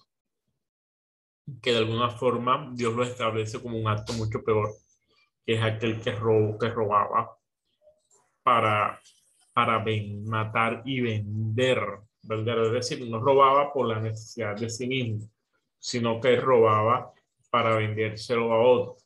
que 1.61 1.73
de 1.73 1.79
alguna 1.79 2.09
forma 2.09 2.71
Dios 2.73 2.95
lo 2.95 3.03
establece 3.03 3.61
como 3.61 3.77
un 3.77 3.87
acto 3.87 4.15
mucho 4.15 4.43
peor, 4.43 4.71
que 5.45 5.57
es 5.57 5.63
aquel 5.63 6.01
que, 6.01 6.13
robó, 6.13 6.59
que 6.59 6.71
robaba 6.71 7.37
para, 8.43 8.99
para 9.53 9.85
matar 10.25 10.83
y 10.87 11.03
vender, 11.03 11.81
vender. 12.23 12.59
Es 12.61 12.73
decir, 12.73 13.07
no 13.11 13.21
robaba 13.21 13.75
por 13.75 13.89
la 13.89 14.01
necesidad 14.01 14.57
de 14.57 14.71
sí 14.71 14.87
mismo, 14.87 15.29
sino 15.79 16.19
que 16.19 16.35
robaba 16.37 17.13
para 17.51 17.77
vendérselo 17.77 18.51
a 18.55 18.63
otro. 18.63 19.02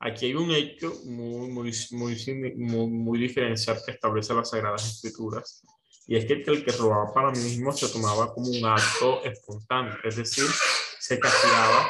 Aquí 0.00 0.26
hay 0.26 0.34
un 0.34 0.50
hecho 0.52 0.92
muy, 1.06 1.48
muy, 1.48 1.72
muy, 1.90 2.54
muy, 2.56 2.86
muy 2.86 3.18
diferencial 3.18 3.80
que 3.84 3.92
establece 3.92 4.32
las 4.32 4.50
Sagradas 4.50 4.86
Escrituras, 4.86 5.62
y 6.06 6.16
es 6.16 6.24
que 6.24 6.34
el 6.34 6.64
que 6.64 6.72
robaba 6.72 7.12
para 7.12 7.30
mí 7.32 7.38
mismo 7.38 7.72
se 7.72 7.88
tomaba 7.88 8.32
como 8.32 8.48
un 8.48 8.64
acto 8.64 9.24
espontáneo, 9.24 9.94
es 10.04 10.16
decir, 10.16 10.46
se 11.00 11.18
castigaba, 11.18 11.88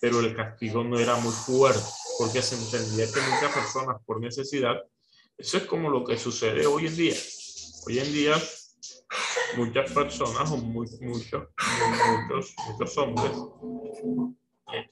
pero 0.00 0.20
el 0.20 0.34
castigo 0.34 0.82
no 0.82 0.98
era 0.98 1.16
muy 1.16 1.32
fuerte, 1.32 1.80
porque 2.18 2.40
se 2.40 2.56
entendía 2.56 3.06
que 3.06 3.20
muchas 3.20 3.52
personas 3.52 3.96
por 4.06 4.18
necesidad, 4.18 4.76
eso 5.36 5.58
es 5.58 5.64
como 5.64 5.90
lo 5.90 6.04
que 6.04 6.18
sucede 6.18 6.66
hoy 6.66 6.86
en 6.86 6.96
día. 6.96 7.16
Hoy 7.86 7.98
en 7.98 8.12
día, 8.12 8.42
muchas 9.56 9.92
personas, 9.92 10.50
o 10.50 10.56
muy, 10.56 10.88
muchos, 11.00 11.48
muchos, 12.30 12.54
muchos 12.68 12.98
hombres, 12.98 13.32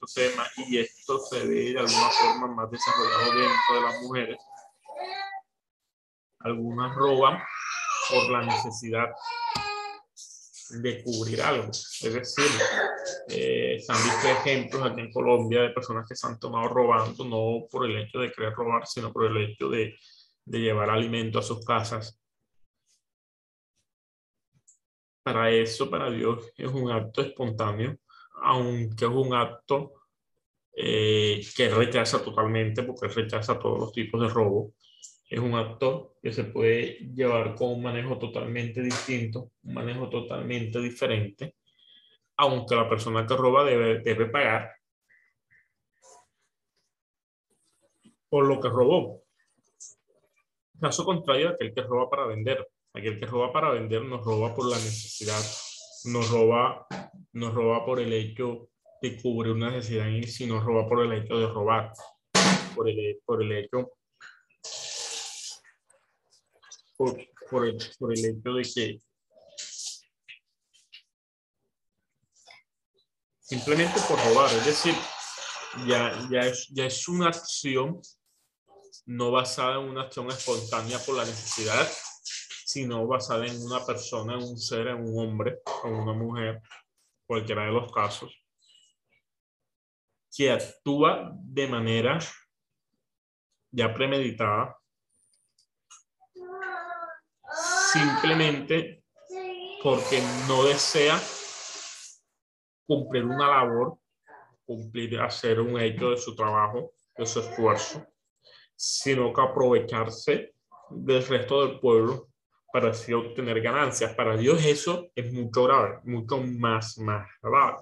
esto 0.01 0.07
se, 0.07 0.31
y 0.67 0.79
esto 0.79 1.19
se 1.19 1.45
ve 1.45 1.73
de 1.73 1.79
alguna 1.79 2.09
forma 2.09 2.47
más 2.47 2.71
desarrollado 2.71 3.31
dentro 3.35 3.75
de 3.75 3.81
las 3.81 4.01
mujeres, 4.01 4.37
algunas 6.39 6.95
roban 6.95 7.39
por 8.09 8.31
la 8.31 8.41
necesidad 8.41 9.09
de 10.81 11.03
cubrir 11.03 11.41
algo. 11.41 11.69
Es 11.69 12.13
decir, 12.13 12.45
eh, 13.29 13.77
se 13.79 13.91
han 13.91 14.03
visto 14.03 14.27
ejemplos 14.27 14.83
aquí 14.83 15.01
en 15.01 15.11
Colombia 15.11 15.61
de 15.61 15.69
personas 15.69 16.07
que 16.07 16.15
se 16.15 16.27
han 16.27 16.39
tomado 16.39 16.67
robando, 16.69 17.25
no 17.25 17.67
por 17.69 17.85
el 17.85 17.97
hecho 17.97 18.19
de 18.19 18.31
querer 18.31 18.53
robar, 18.53 18.87
sino 18.87 19.11
por 19.11 19.25
el 19.25 19.37
hecho 19.37 19.69
de, 19.69 19.95
de 20.45 20.59
llevar 20.59 20.89
alimento 20.89 21.39
a 21.39 21.43
sus 21.43 21.63
casas. 21.63 22.17
Para 25.23 25.51
eso, 25.51 25.89
para 25.89 26.09
Dios, 26.09 26.51
es 26.57 26.67
un 26.67 26.91
acto 26.91 27.21
espontáneo, 27.21 27.99
aunque 28.41 29.05
es 29.05 29.11
un 29.11 29.33
acto 29.33 29.93
eh, 30.75 31.41
que 31.55 31.69
rechaza 31.69 32.23
totalmente, 32.23 32.83
porque 32.83 33.07
rechaza 33.07 33.59
todos 33.59 33.79
los 33.79 33.91
tipos 33.91 34.21
de 34.21 34.29
robo 34.29 34.73
es 35.31 35.39
un 35.39 35.55
acto 35.55 36.17
que 36.21 36.33
se 36.33 36.43
puede 36.43 36.97
llevar 37.15 37.55
con 37.55 37.69
un 37.69 37.81
manejo 37.81 38.19
totalmente 38.19 38.81
distinto, 38.81 39.51
un 39.63 39.75
manejo 39.75 40.09
totalmente 40.09 40.81
diferente, 40.81 41.55
aunque 42.35 42.75
la 42.75 42.89
persona 42.89 43.25
que 43.25 43.37
roba 43.37 43.63
debe, 43.63 44.25
pagar 44.25 44.73
por 48.27 48.45
lo 48.45 48.59
que 48.59 48.67
robó. 48.67 49.23
Caso 50.81 51.05
contrario, 51.05 51.51
aquel 51.51 51.73
que 51.73 51.81
roba 51.81 52.09
para 52.09 52.25
vender. 52.25 52.67
Aquel 52.93 53.17
que 53.17 53.25
roba 53.25 53.53
para 53.53 53.71
vender 53.71 54.03
nos 54.03 54.25
roba 54.25 54.53
por 54.53 54.65
la 54.65 54.75
necesidad, 54.75 55.41
nos 56.05 56.29
roba, 56.29 56.87
nos 57.33 57.53
roba 57.53 57.85
por 57.85 57.99
el 57.99 58.13
hecho 58.13 58.69
de 59.01 59.21
cubrir 59.21 59.53
una 59.53 59.71
necesidad 59.71 60.07
y 60.07 60.23
si 60.23 60.45
nos 60.45 60.63
roba 60.63 60.87
por 60.87 61.03
el 61.03 61.13
hecho 61.13 61.37
de 61.37 61.47
robar, 61.47 61.91
por 62.75 62.89
el, 62.89 63.19
por 63.25 63.43
el 63.43 63.51
hecho 63.51 63.91
por, 67.49 67.67
el, 67.67 67.77
por 67.97 68.13
el 68.13 68.25
hecho 68.25 68.53
de 68.53 68.61
que 68.63 69.01
simplemente 73.39 73.99
por 74.07 74.17
robar, 74.23 74.53
es 74.53 74.65
decir, 74.65 74.95
ya, 75.87 76.27
ya, 76.29 76.41
es, 76.41 76.67
ya 76.69 76.85
es 76.85 77.07
una 77.07 77.29
acción 77.29 77.99
no 79.05 79.31
basada 79.31 79.81
en 79.81 79.89
una 79.89 80.03
acción 80.03 80.29
espontánea 80.29 80.99
por 80.99 81.15
la 81.15 81.25
necesidad, 81.25 81.91
sino 82.71 83.05
basada 83.05 83.45
en 83.47 83.61
una 83.63 83.85
persona, 83.85 84.35
en 84.35 84.43
un 84.43 84.57
ser, 84.57 84.87
en 84.87 85.01
un 85.01 85.19
hombre 85.19 85.59
o 85.83 85.89
una 85.89 86.13
mujer, 86.13 86.61
cualquiera 87.27 87.65
de 87.65 87.71
los 87.73 87.91
casos, 87.91 88.33
que 90.33 90.49
actúa 90.49 91.31
de 91.33 91.67
manera 91.67 92.17
ya 93.71 93.93
premeditada, 93.93 94.77
simplemente 97.91 99.03
porque 99.83 100.23
no 100.47 100.63
desea 100.63 101.19
cumplir 102.87 103.25
una 103.25 103.49
labor, 103.49 103.97
cumplir, 104.65 105.19
hacer 105.19 105.59
un 105.59 105.77
hecho 105.77 106.11
de 106.11 106.17
su 106.17 106.33
trabajo, 106.33 106.93
de 107.17 107.25
su 107.25 107.41
esfuerzo, 107.41 108.07
sino 108.77 109.33
que 109.33 109.41
aprovecharse 109.41 110.55
del 110.89 111.27
resto 111.27 111.67
del 111.67 111.77
pueblo 111.81 112.30
para 112.71 112.91
así 112.91 113.13
obtener 113.13 113.61
ganancias. 113.61 114.13
Para 114.13 114.37
Dios 114.37 114.65
eso 114.65 115.09
es 115.15 115.31
mucho 115.31 115.63
grave, 115.63 115.99
mucho 116.03 116.37
más, 116.37 116.97
más 116.97 117.27
grave. 117.41 117.77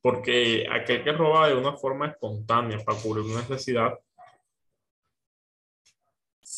Porque 0.00 0.66
aquel 0.70 1.04
que 1.04 1.12
roba 1.12 1.48
de 1.48 1.54
una 1.54 1.76
forma 1.76 2.08
espontánea 2.08 2.78
para 2.78 2.98
cubrir 2.98 3.24
una 3.24 3.40
necesidad, 3.40 3.98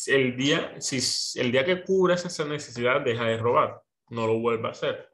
el 0.07 0.35
día, 0.35 0.75
si 0.79 0.99
el 1.39 1.51
día 1.51 1.63
que 1.63 1.83
cubres 1.83 2.25
esa 2.25 2.45
necesidad, 2.45 3.01
deja 3.01 3.25
de 3.25 3.37
robar, 3.37 3.81
no 4.09 4.27
lo 4.27 4.39
vuelve 4.39 4.67
a 4.67 4.71
hacer. 4.71 5.09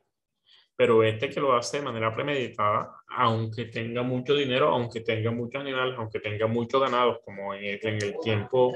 Pero 0.76 1.04
este 1.04 1.30
que 1.30 1.40
lo 1.40 1.56
hace 1.56 1.78
de 1.78 1.84
manera 1.84 2.16
premeditada, 2.16 2.92
aunque 3.10 3.66
tenga 3.66 4.02
mucho 4.02 4.34
dinero, 4.34 4.70
aunque 4.70 5.02
tenga 5.02 5.30
muchos 5.30 5.62
animales, 5.62 5.96
aunque 5.98 6.20
tenga 6.20 6.48
muchos 6.48 6.82
ganados, 6.82 7.20
como 7.24 7.54
en 7.54 7.66
el, 7.66 7.80
en 7.84 7.96
el 8.02 8.16
tiempo, 8.24 8.74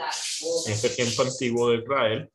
en 0.68 0.74
ese 0.74 0.90
tiempo 0.90 1.24
antiguo 1.24 1.72
de 1.72 1.78
Israel, 1.78 2.32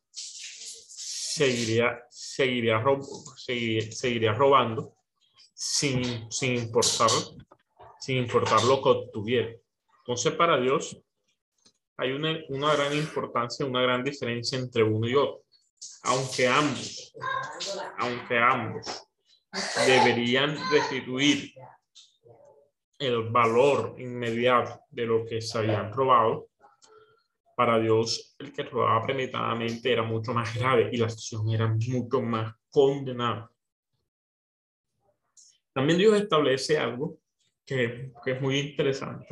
seguiría, 1.33 2.05
seguiría, 2.09 2.79
rob, 2.79 3.03
seguiría, 3.37 3.91
seguiría 3.91 4.33
robando 4.33 4.95
sin, 5.53 6.31
sin, 6.31 6.55
importar, 6.55 7.09
sin 7.99 8.17
importar 8.17 8.63
lo 8.63 8.81
que 8.81 8.89
obtuviera. 8.89 9.51
Entonces, 9.99 10.33
para 10.33 10.59
Dios, 10.59 10.97
hay 11.97 12.11
una, 12.11 12.37
una 12.49 12.75
gran 12.75 12.93
importancia, 12.97 13.65
una 13.65 13.81
gran 13.81 14.03
diferencia 14.03 14.57
entre 14.57 14.83
uno 14.83 15.07
y 15.07 15.15
otro. 15.15 15.43
Aunque 16.03 16.47
ambos, 16.47 17.13
aunque 17.97 18.37
ambos 18.37 19.07
deberían 19.85 20.57
restituir 20.71 21.53
el 22.99 23.29
valor 23.29 23.95
inmediato 23.97 24.81
de 24.89 25.05
lo 25.05 25.25
que 25.25 25.41
se 25.41 25.57
habían 25.57 25.91
robado, 25.91 26.50
para 27.55 27.79
Dios 27.79 28.35
el 28.39 28.51
que 28.51 28.63
robaba 28.63 29.03
premeditadamente 29.03 29.91
era 29.91 30.03
mucho 30.03 30.33
más 30.33 30.55
grave 30.55 30.89
y 30.91 30.97
la 30.97 31.05
acción 31.05 31.49
era 31.49 31.67
mucho 31.67 32.21
más 32.21 32.53
condenada. 32.69 33.51
También 35.73 35.99
Dios 35.99 36.19
establece 36.19 36.77
algo 36.77 37.19
que, 37.65 38.11
que 38.23 38.31
es 38.31 38.41
muy 38.41 38.59
interesante, 38.59 39.27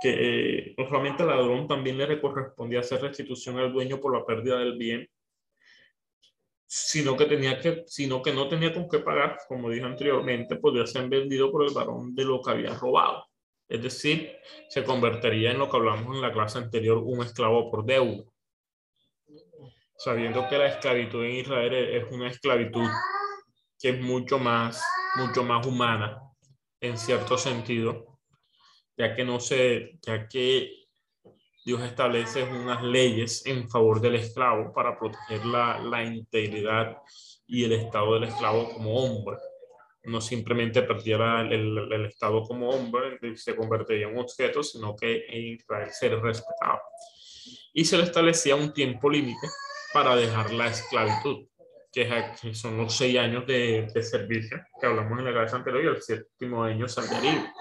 que 0.00 0.74
no 0.76 0.88
solamente 0.88 1.22
al 1.22 1.30
ladrón 1.30 1.66
también 1.66 1.98
le 1.98 2.20
correspondía 2.20 2.80
hacer 2.80 3.00
restitución 3.02 3.58
al 3.58 3.72
dueño 3.72 4.00
por 4.00 4.16
la 4.16 4.24
pérdida 4.24 4.58
del 4.58 4.76
bien, 4.78 5.08
sino 6.66 7.16
que, 7.16 7.24
tenía 7.24 7.58
que, 7.58 7.84
sino 7.86 8.20
que 8.20 8.32
no 8.32 8.46
tenía 8.46 8.72
con 8.74 8.88
qué 8.88 8.98
pagar, 8.98 9.38
como 9.48 9.70
dije 9.70 9.84
anteriormente, 9.84 10.56
podría 10.56 10.86
ser 10.86 11.08
vendido 11.08 11.50
por 11.50 11.66
el 11.66 11.72
varón 11.72 12.14
de 12.14 12.24
lo 12.24 12.42
que 12.42 12.50
había 12.50 12.74
robado. 12.74 13.24
Es 13.68 13.82
decir, 13.82 14.38
se 14.68 14.82
convertiría 14.82 15.50
en 15.50 15.58
lo 15.58 15.68
que 15.68 15.76
hablamos 15.76 16.16
en 16.16 16.22
la 16.22 16.32
clase 16.32 16.58
anterior, 16.58 16.98
un 16.98 17.22
esclavo 17.22 17.70
por 17.70 17.84
deuda. 17.84 18.24
Sabiendo 19.96 20.48
que 20.48 20.56
la 20.56 20.68
esclavitud 20.68 21.24
en 21.24 21.32
Israel 21.32 21.74
es 21.74 22.10
una 22.10 22.28
esclavitud 22.28 22.88
que 23.78 23.90
es 23.90 24.00
mucho 24.00 24.38
más, 24.38 24.82
mucho 25.16 25.44
más 25.44 25.66
humana 25.66 26.18
en 26.80 26.96
cierto 26.96 27.36
sentido, 27.36 28.20
ya 28.96 29.14
que 29.14 29.24
no 29.24 29.38
se, 29.38 29.98
ya 30.00 30.28
que 30.28 30.86
Dios 31.64 31.82
establece 31.82 32.44
unas 32.44 32.82
leyes 32.82 33.44
en 33.44 33.68
favor 33.68 34.00
del 34.00 34.14
esclavo 34.14 34.72
para 34.72 34.98
proteger 34.98 35.44
la, 35.44 35.78
la 35.80 36.02
integridad 36.04 36.96
y 37.46 37.64
el 37.64 37.72
estado 37.72 38.14
del 38.14 38.24
esclavo 38.24 38.72
como 38.72 38.94
hombre 38.94 39.36
no 40.08 40.20
simplemente 40.20 40.82
perdiera 40.82 41.42
el, 41.42 41.92
el, 41.92 42.06
estado 42.06 42.42
como 42.42 42.70
hombre 42.70 43.18
se 43.36 43.54
convertiría 43.54 44.08
en 44.08 44.14
un 44.14 44.20
objeto, 44.20 44.62
sino 44.62 44.96
que 44.96 45.26
en 45.28 45.54
Israel 45.54 45.88
se 45.90 46.08
respetaba. 46.08 46.82
Y 47.74 47.84
se 47.84 47.98
le 47.98 48.04
establecía 48.04 48.56
un 48.56 48.72
tiempo 48.72 49.10
límite 49.10 49.46
para 49.92 50.16
dejar 50.16 50.52
la 50.52 50.68
esclavitud, 50.68 51.46
que, 51.92 52.08
son 52.52 52.78
los 52.78 52.96
seis 52.96 53.18
años 53.18 53.46
de, 53.46 53.88
de, 53.92 54.02
servicio 54.02 54.58
que 54.80 54.86
hablamos 54.86 55.18
en 55.18 55.26
la 55.26 55.32
clase 55.32 55.56
anterior 55.56 55.84
y 55.84 55.88
el 55.88 56.02
séptimo 56.02 56.62
año 56.62 56.88
saldría. 56.88 57.52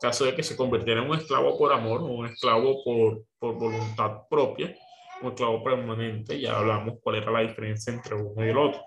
Caso 0.00 0.24
de 0.24 0.34
que 0.34 0.42
se 0.42 0.56
convirtiera 0.56 1.02
en 1.02 1.08
un 1.08 1.16
esclavo 1.16 1.56
por 1.56 1.72
amor 1.72 2.02
o 2.02 2.06
un 2.06 2.26
esclavo 2.26 2.82
por, 2.84 3.24
por 3.38 3.54
voluntad 3.54 4.28
propia, 4.28 4.76
un 5.22 5.28
esclavo 5.28 5.62
permanente, 5.62 6.40
ya 6.40 6.58
hablamos 6.58 6.98
cuál 7.02 7.16
era 7.16 7.30
la 7.30 7.40
diferencia 7.40 7.92
entre 7.92 8.16
uno 8.16 8.44
y 8.44 8.50
el 8.50 8.58
otro. 8.58 8.80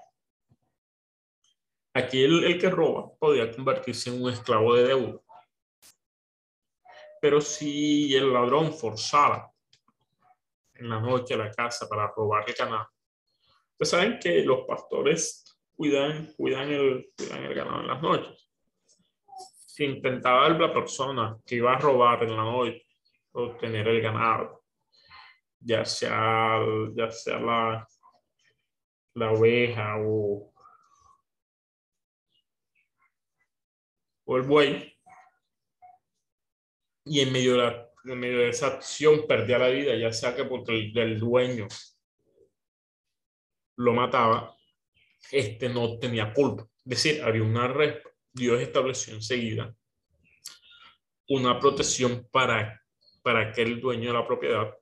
Aquí 1.97 2.23
el, 2.23 2.59
que 2.59 2.69
roba 2.69 3.11
podía 3.17 3.51
convertirse 3.51 4.11
en 4.11 4.21
un 4.21 4.31
esclavo 4.31 4.75
de 4.75 4.83
deuda. 4.83 5.19
Pero 7.19 7.41
si 7.41 8.13
el 8.13 8.31
ladrón 8.31 8.71
forzara 8.71 9.51
en 10.75 10.89
la 10.89 10.99
noche 10.99 11.33
a 11.33 11.37
la 11.37 11.51
casa 11.51 11.89
para 11.89 12.13
robar 12.15 12.47
el 12.47 12.53
ganado, 12.53 12.87
ustedes 13.71 13.89
saben 13.89 14.19
que 14.19 14.43
los 14.43 14.67
pastores 14.67 15.59
cuidan, 15.75 16.31
cuidan, 16.37 16.69
el, 16.69 17.11
cuidan 17.17 17.43
el 17.45 17.55
ganado 17.55 17.81
en 17.81 17.87
las 17.87 18.01
noches. 18.03 18.51
Si 19.65 19.83
intentaba 19.83 20.49
la 20.49 20.71
persona 20.71 21.35
que 21.43 21.55
iba 21.55 21.73
a 21.73 21.79
robar 21.79 22.21
en 22.21 22.37
la 22.37 22.43
noche 22.43 22.85
obtener 23.31 23.87
el 23.87 24.01
ganado, 24.03 24.65
ya 25.59 25.83
sea, 25.83 26.59
ya 26.93 27.09
sea 27.09 27.39
la, 27.39 27.87
la 29.15 29.31
oveja 29.31 29.95
o 29.97 30.53
o 34.27 34.37
el 34.37 34.43
buey, 34.43 34.93
y 37.05 37.21
en 37.21 37.31
medio 37.31 37.53
de, 37.53 37.57
la, 37.59 37.89
en 38.03 38.19
medio 38.19 38.39
de 38.39 38.49
esa 38.49 38.67
acción 38.67 39.25
perdía 39.25 39.57
la 39.57 39.69
vida, 39.69 39.95
ya 39.95 40.11
sea 40.11 40.35
que 40.35 40.43
porque 40.43 40.73
el, 40.73 40.97
el 40.97 41.19
dueño 41.19 41.67
lo 43.77 43.93
mataba, 43.93 44.53
este 45.31 45.69
no 45.69 45.97
tenía 45.97 46.33
culpa. 46.33 46.63
Es 46.79 47.03
decir, 47.03 47.23
había 47.23 47.43
una 47.43 47.69
red, 47.69 48.01
Dios 48.33 48.61
estableció 48.61 49.13
enseguida 49.13 49.73
una 51.29 51.57
protección 51.59 52.27
para, 52.29 52.81
para 53.21 53.49
aquel 53.49 53.79
dueño 53.79 54.09
de 54.11 54.17
la 54.17 54.27
propiedad 54.27 54.73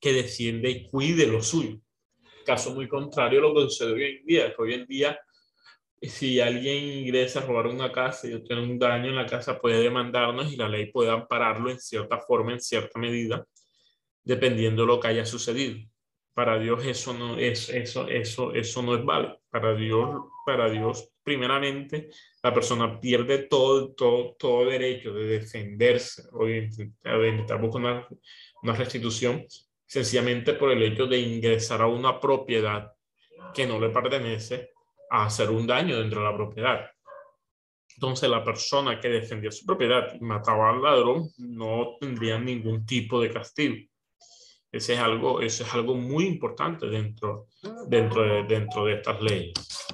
que 0.00 0.12
defiende 0.12 0.70
y 0.70 0.88
cuide 0.88 1.26
lo 1.26 1.42
suyo. 1.42 1.78
Caso 2.46 2.74
muy 2.74 2.88
contrario 2.88 3.40
a 3.40 3.42
lo 3.42 3.54
que 3.54 3.62
sucede 3.62 3.92
hoy 3.92 4.04
en 4.04 4.24
día, 4.24 4.54
que 4.54 4.62
hoy 4.62 4.74
en 4.74 4.86
día 4.86 5.20
si 6.02 6.40
alguien 6.40 6.84
ingresa 6.84 7.40
a 7.40 7.46
robar 7.46 7.66
una 7.66 7.90
casa 7.90 8.28
y 8.28 8.34
obtiene 8.34 8.62
un 8.62 8.78
daño 8.78 9.08
en 9.08 9.16
la 9.16 9.26
casa, 9.26 9.58
puede 9.58 9.82
demandarnos 9.82 10.52
y 10.52 10.56
la 10.56 10.68
ley 10.68 10.92
puede 10.92 11.10
ampararlo 11.10 11.70
en 11.70 11.80
cierta 11.80 12.18
forma, 12.18 12.52
en 12.52 12.60
cierta 12.60 12.98
medida, 12.98 13.44
dependiendo 14.22 14.82
de 14.82 14.88
lo 14.88 15.00
que 15.00 15.08
haya 15.08 15.24
sucedido. 15.24 15.78
Para 16.34 16.58
Dios 16.58 16.86
eso 16.86 17.14
no 17.14 17.36
es 17.36 17.68
eso 17.68 18.06
eso 18.06 18.52
eso 18.52 18.82
no 18.82 18.94
es 18.94 19.04
válido. 19.04 19.40
Para 19.50 19.74
Dios 19.74 20.08
para 20.46 20.70
Dios 20.70 21.10
primeramente 21.24 22.10
la 22.44 22.54
persona 22.54 23.00
pierde 23.00 23.38
todo 23.38 23.92
todo 23.92 24.36
todo 24.38 24.66
derecho 24.66 25.12
de 25.12 25.24
defenderse 25.26 26.22
o 26.32 26.46
de 26.46 26.70
intentar 27.28 27.60
buscar 27.60 27.82
una, 27.82 28.08
una 28.62 28.72
restitución 28.74 29.44
sencillamente 29.84 30.52
por 30.52 30.70
el 30.70 30.82
hecho 30.82 31.06
de 31.06 31.18
ingresar 31.18 31.82
a 31.82 31.88
una 31.88 32.20
propiedad 32.20 32.92
que 33.52 33.66
no 33.66 33.80
le 33.80 33.88
pertenece 33.88 34.70
a 35.10 35.26
hacer 35.26 35.50
un 35.50 35.66
daño 35.66 35.98
dentro 35.98 36.20
de 36.20 36.30
la 36.30 36.36
propiedad. 36.36 36.90
Entonces 37.94 38.28
la 38.30 38.44
persona 38.44 39.00
que 39.00 39.08
defendía 39.08 39.50
su 39.50 39.66
propiedad 39.66 40.14
y 40.14 40.20
mataba 40.20 40.70
al 40.70 40.82
ladrón 40.82 41.30
no 41.38 41.96
tendría 42.00 42.38
ningún 42.38 42.86
tipo 42.86 43.20
de 43.20 43.30
castigo. 43.30 43.74
Ese 44.70 44.94
es 44.94 45.00
algo, 45.00 45.40
eso 45.40 45.64
es 45.64 45.74
algo 45.74 45.94
muy 45.94 46.26
importante 46.26 46.86
dentro, 46.86 47.48
dentro, 47.88 48.22
de, 48.22 48.42
dentro 48.44 48.84
de 48.84 48.94
estas 48.94 49.20
leyes. 49.20 49.86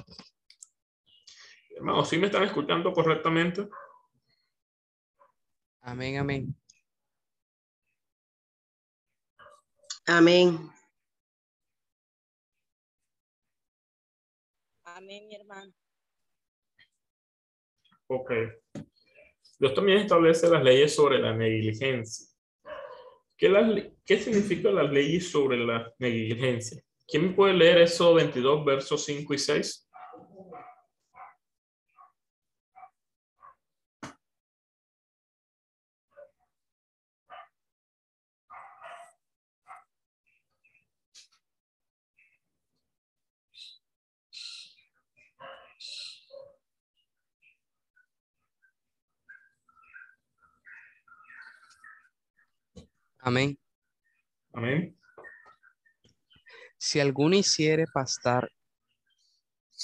Hermanos, 1.75 2.09
¿sí 2.09 2.17
me 2.17 2.27
están 2.27 2.43
escuchando 2.43 2.91
correctamente? 2.93 3.67
Amén, 5.81 6.17
amén. 6.17 6.55
Amén. 10.07 10.74
Amén, 15.05 15.31
hermano. 15.33 15.71
Ok. 18.07 18.31
Dios 19.59 19.73
también 19.75 19.99
establece 19.99 20.49
las 20.49 20.63
leyes 20.63 20.95
sobre 20.95 21.19
la 21.19 21.31
negligencia. 21.35 22.25
¿Qué, 23.37 23.47
las, 23.47 23.83
¿Qué 24.03 24.17
significan 24.17 24.73
las 24.73 24.91
leyes 24.91 25.29
sobre 25.29 25.57
la 25.57 25.93
negligencia? 25.99 26.83
¿Quién 27.07 27.35
puede 27.35 27.53
leer 27.53 27.81
eso 27.81 28.15
22 28.15 28.65
versos 28.65 29.05
5 29.05 29.31
y 29.35 29.37
6? 29.37 29.84
Amén. 53.25 53.57
Amén. 54.53 54.95
Si 56.77 56.99
alguno 56.99 57.35
hiciere 57.35 57.85
pastar 57.91 58.51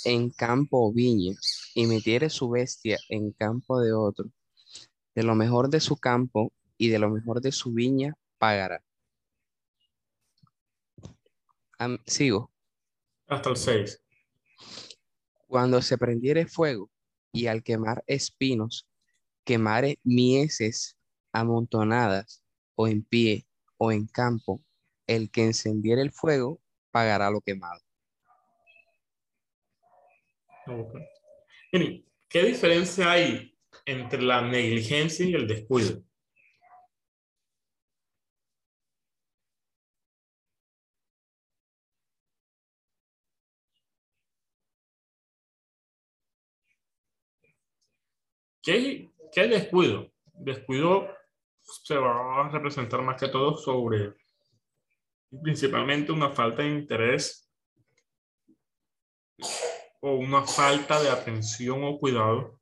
en 0.06 0.30
campo 0.30 0.88
o 0.88 0.94
viña 0.94 1.36
y 1.74 1.88
metiere 1.88 2.30
su 2.30 2.52
bestia 2.52 3.00
en 3.10 3.32
campo 3.32 3.80
de 3.80 3.94
otro, 3.94 4.30
de 5.16 5.24
lo 5.24 5.34
mejor 5.34 5.70
de 5.72 5.80
su 5.80 5.98
campo 5.98 6.54
y 6.78 6.90
de 6.90 7.00
lo 7.00 7.10
mejor 7.10 7.42
de 7.42 7.52
su 7.52 7.74
viña 7.74 8.14
pagará. 8.38 8.84
Am- 11.80 11.98
sigo. 12.06 12.52
Hasta 13.26 13.50
el 13.50 13.58
6. 13.58 14.04
Cuando 15.48 15.82
se 15.82 15.98
prendiere 15.98 16.46
fuego 16.46 16.92
y 17.32 17.48
al 17.48 17.64
quemar 17.64 18.04
espinos, 18.06 18.88
quemare 19.44 19.98
mieses 20.04 20.96
amontonadas 21.32 22.41
o 22.82 22.88
en 22.88 23.04
pie 23.04 23.46
o 23.78 23.92
en 23.92 24.08
campo, 24.08 24.64
el 25.08 25.30
que 25.30 25.44
encendiere 25.44 26.02
el 26.02 26.12
fuego 26.12 26.60
pagará 26.92 27.30
lo 27.30 27.42
quemado. 27.42 27.80
¿qué 32.30 32.44
diferencia 32.44 33.12
hay 33.12 33.56
entre 33.86 34.22
la 34.24 34.42
negligencia 34.42 35.26
y 35.26 35.34
el 35.34 35.48
descuido? 35.48 36.04
¿Qué, 48.64 49.10
qué 49.32 49.42
es 49.42 49.50
descuido? 49.50 50.12
Descuido 50.34 51.10
se 51.92 51.98
va 51.98 52.46
a 52.46 52.48
representar 52.48 53.02
más 53.02 53.20
que 53.20 53.28
todo 53.28 53.58
sobre 53.58 54.14
principalmente 55.44 56.14
una 56.14 56.30
falta 56.30 56.62
de 56.62 56.70
interés 56.70 57.52
o 60.00 60.14
una 60.14 60.44
falta 60.44 61.02
de 61.02 61.10
atención 61.10 61.84
o 61.84 62.00
cuidado 62.00 62.62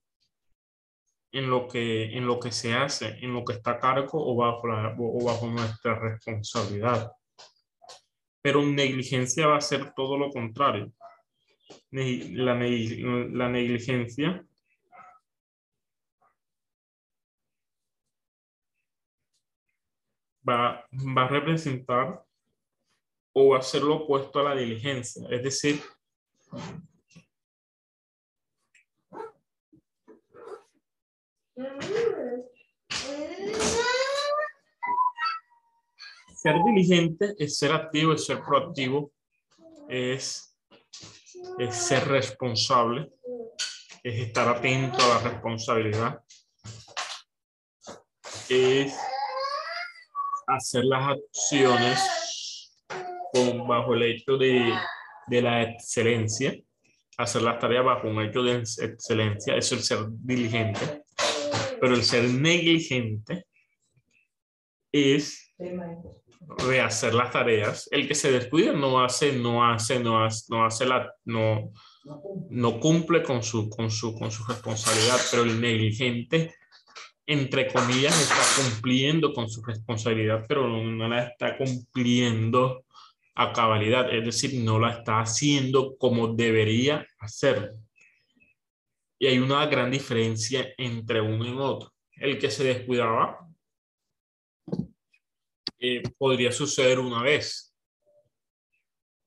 en 1.31 1.47
lo 1.47 1.67
que, 1.67 2.17
en 2.17 2.25
lo 2.25 2.39
que 2.39 2.51
se 2.51 2.73
hace, 2.73 3.19
en 3.23 3.31
lo 3.31 3.45
que 3.45 3.53
está 3.53 3.71
a 3.71 3.79
cargo 3.79 4.13
o 4.13 4.35
bajo, 4.35 4.67
o 4.97 5.23
bajo 5.23 5.45
nuestra 5.45 5.93
responsabilidad. 5.99 7.11
Pero 8.41 8.65
negligencia 8.65 9.45
va 9.45 9.57
a 9.57 9.61
ser 9.61 9.93
todo 9.93 10.17
lo 10.17 10.31
contrario. 10.31 10.91
La, 11.91 12.55
la 12.55 13.49
negligencia 13.49 14.43
va, 20.55 21.23
a 21.23 21.27
representar 21.27 22.23
o 23.33 23.49
va 23.49 23.59
a 23.59 23.61
ser 23.61 23.83
lo 23.83 24.03
opuesto 24.03 24.39
a 24.39 24.43
la 24.43 24.55
diligencia. 24.55 25.27
Es 25.29 25.43
decir, 25.43 25.81
ser 36.35 36.55
diligente 36.63 37.35
es 37.37 37.57
ser 37.57 37.71
activo, 37.71 38.13
es 38.13 38.25
ser 38.25 38.41
proactivo, 38.41 39.11
es, 39.87 40.57
es 41.57 41.75
ser 41.75 42.07
responsable, 42.07 43.11
es 44.03 44.27
estar 44.27 44.47
atento 44.47 44.97
a 45.03 45.07
la 45.07 45.29
responsabilidad, 45.29 46.23
es 48.49 48.97
hacer 50.49 50.83
las 50.85 51.17
acciones 51.17 51.99
con, 53.31 53.67
bajo 53.67 53.93
el 53.93 54.03
hecho 54.03 54.37
de, 54.37 54.73
de 55.27 55.41
la 55.41 55.63
excelencia, 55.63 56.55
hacer 57.17 57.41
las 57.41 57.59
tareas 57.59 57.85
bajo 57.85 58.07
un 58.07 58.21
hecho 58.21 58.41
de 58.43 58.57
excelencia, 58.57 59.55
eso 59.55 59.75
es 59.75 59.81
el 59.81 59.83
ser 59.83 60.07
diligente, 60.09 61.03
pero 61.79 61.93
el 61.95 62.03
ser 62.03 62.23
negligente 62.23 63.45
es 64.91 65.53
rehacer 66.57 67.13
las 67.13 67.31
tareas. 67.31 67.87
El 67.91 68.07
que 68.07 68.15
se 68.15 68.31
descuida 68.31 68.73
no 68.73 69.03
hace, 69.03 69.33
no 69.33 69.65
hace, 69.65 69.99
no 69.99 70.23
hace, 70.23 70.45
no 70.49 70.65
hace 70.65 70.85
la, 70.85 71.13
no, 71.25 71.71
no 72.49 72.79
cumple 72.79 73.21
con 73.23 73.43
su, 73.43 73.69
con 73.69 73.91
su, 73.91 74.15
con 74.15 74.31
su 74.31 74.43
responsabilidad, 74.45 75.17
pero 75.29 75.43
el 75.43 75.59
negligente, 75.59 76.55
entre 77.29 77.67
comillas, 77.67 78.19
está 78.19 78.63
cumpliendo 78.63 79.33
con 79.33 79.47
su 79.47 79.61
responsabilidad, 79.61 80.45
pero 80.47 80.67
no, 80.67 81.07
la 81.07 81.27
está 81.27 81.55
cumpliendo 81.55 82.85
a 83.35 83.53
cabalidad, 83.53 84.11
es 84.11 84.25
decir, 84.25 84.59
no 84.63 84.79
la 84.79 84.93
está 84.93 85.19
haciendo 85.19 85.95
como 85.97 86.33
debería 86.33 87.05
hacerlo. 87.19 87.69
Y 89.19 89.27
hay 89.27 89.37
una 89.37 89.63
gran 89.67 89.91
diferencia 89.91 90.73
entre 90.75 91.21
uno 91.21 91.45
y 91.45 91.55
otro. 91.55 91.93
El 92.15 92.39
que 92.39 92.49
se 92.49 92.63
descuidaba 92.63 93.47
eh, 95.77 96.01
podría 96.17 96.51
suceder 96.51 96.97
una 96.97 97.21
vez 97.21 97.75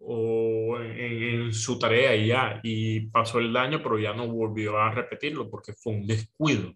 o 0.00 0.76
en, 0.80 1.22
en, 1.22 1.54
su 1.54 1.78
tarea 1.78 2.16
y 2.16 2.26
ya, 2.26 2.58
y 2.64 3.06
pasó 3.06 3.38
el 3.38 3.52
daño, 3.52 3.80
pero 3.80 3.96
ya 4.00 4.12
no 4.12 4.26
volvió 4.26 4.76
a 4.76 4.90
repetirlo 4.90 5.48
porque 5.48 5.72
fue 5.72 5.92
un 5.92 6.04
descuido. 6.04 6.74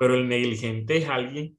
Pero 0.00 0.14
el 0.14 0.26
negligente 0.30 0.96
es 0.96 1.10
alguien 1.10 1.58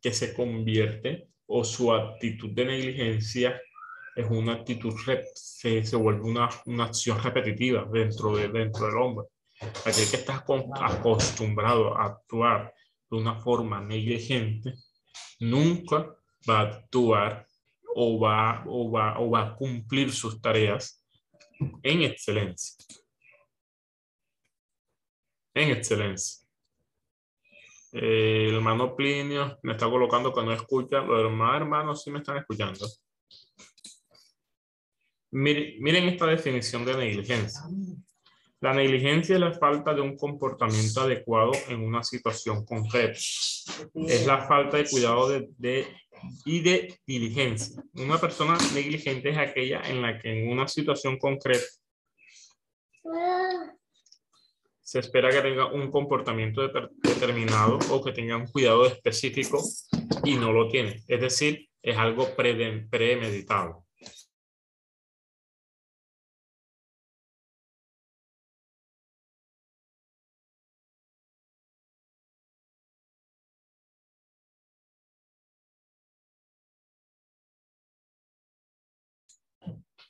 que 0.00 0.10
se 0.10 0.32
convierte 0.32 1.28
o 1.44 1.64
su 1.64 1.92
actitud 1.92 2.50
de 2.52 2.64
negligencia 2.64 3.60
es 4.16 4.26
una 4.30 4.54
actitud, 4.54 4.94
se, 5.34 5.84
se 5.84 5.96
vuelve 5.96 6.22
una, 6.22 6.48
una 6.64 6.84
acción 6.84 7.22
repetitiva 7.22 7.86
dentro, 7.92 8.36
de, 8.36 8.48
dentro 8.48 8.86
del 8.86 8.96
hombre. 8.96 9.26
Aquel 9.60 10.08
que 10.08 10.16
está 10.16 10.42
acostumbrado 10.80 11.94
a 11.94 12.06
actuar 12.06 12.72
de 13.10 13.18
una 13.18 13.38
forma 13.42 13.82
negligente, 13.82 14.72
nunca 15.40 16.16
va 16.48 16.60
a 16.60 16.62
actuar 16.62 17.46
o 17.94 18.18
va, 18.18 18.64
o 18.66 18.90
va, 18.90 19.20
o 19.20 19.30
va 19.30 19.42
a 19.42 19.56
cumplir 19.56 20.10
sus 20.10 20.40
tareas 20.40 21.04
en 21.82 22.02
excelencia. 22.02 22.82
En 25.52 25.70
excelencia. 25.70 26.43
Eh, 27.96 28.46
el 28.48 28.56
hermano 28.56 28.96
Plinio 28.96 29.56
me 29.62 29.72
está 29.72 29.88
colocando 29.88 30.34
que 30.34 30.42
no 30.42 30.52
escucha. 30.52 31.00
Los 31.00 31.30
demás 31.30 31.56
hermanos 31.56 32.02
sí 32.02 32.10
me 32.10 32.18
están 32.18 32.38
escuchando. 32.38 32.88
Miren, 35.30 35.80
miren 35.80 36.08
esta 36.08 36.26
definición 36.26 36.84
de 36.84 36.96
negligencia. 36.96 37.62
La 38.60 38.74
negligencia 38.74 39.36
es 39.36 39.40
la 39.40 39.52
falta 39.52 39.94
de 39.94 40.00
un 40.00 40.16
comportamiento 40.16 41.02
adecuado 41.02 41.52
en 41.68 41.84
una 41.84 42.02
situación 42.02 42.64
concreta. 42.64 43.12
Es 43.12 44.26
la 44.26 44.44
falta 44.48 44.78
de 44.78 44.88
cuidado 44.88 45.28
de, 45.28 45.48
de, 45.56 45.86
y 46.44 46.60
de 46.62 46.98
diligencia. 47.06 47.80
Una 47.94 48.18
persona 48.18 48.56
negligente 48.74 49.30
es 49.30 49.38
aquella 49.38 49.82
en 49.82 50.02
la 50.02 50.18
que 50.18 50.32
en 50.32 50.50
una 50.50 50.66
situación 50.66 51.16
concreta 51.18 51.64
se 54.94 55.00
espera 55.00 55.28
que 55.28 55.40
tenga 55.40 55.66
un 55.72 55.90
comportamiento 55.90 56.68
de, 56.68 56.88
determinado 57.02 57.80
o 57.90 58.00
que 58.00 58.12
tenga 58.12 58.36
un 58.36 58.46
cuidado 58.46 58.86
específico 58.86 59.60
y 60.22 60.36
no 60.36 60.52
lo 60.52 60.68
tiene. 60.68 61.02
Es 61.08 61.20
decir, 61.20 61.68
es 61.82 61.96
algo 61.98 62.28
pre, 62.36 62.86
premeditado. 62.88 63.84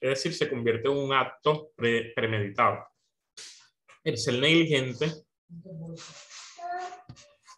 Es 0.01 0.11
decir, 0.11 0.35
se 0.35 0.51
convierte 0.51 0.89
en 0.89 0.97
un 0.99 1.13
acto 1.15 1.71
pre 1.75 2.13
premeditado. 2.15 2.94
El 4.05 4.19
ser 4.19 4.39
negligente 4.39 5.11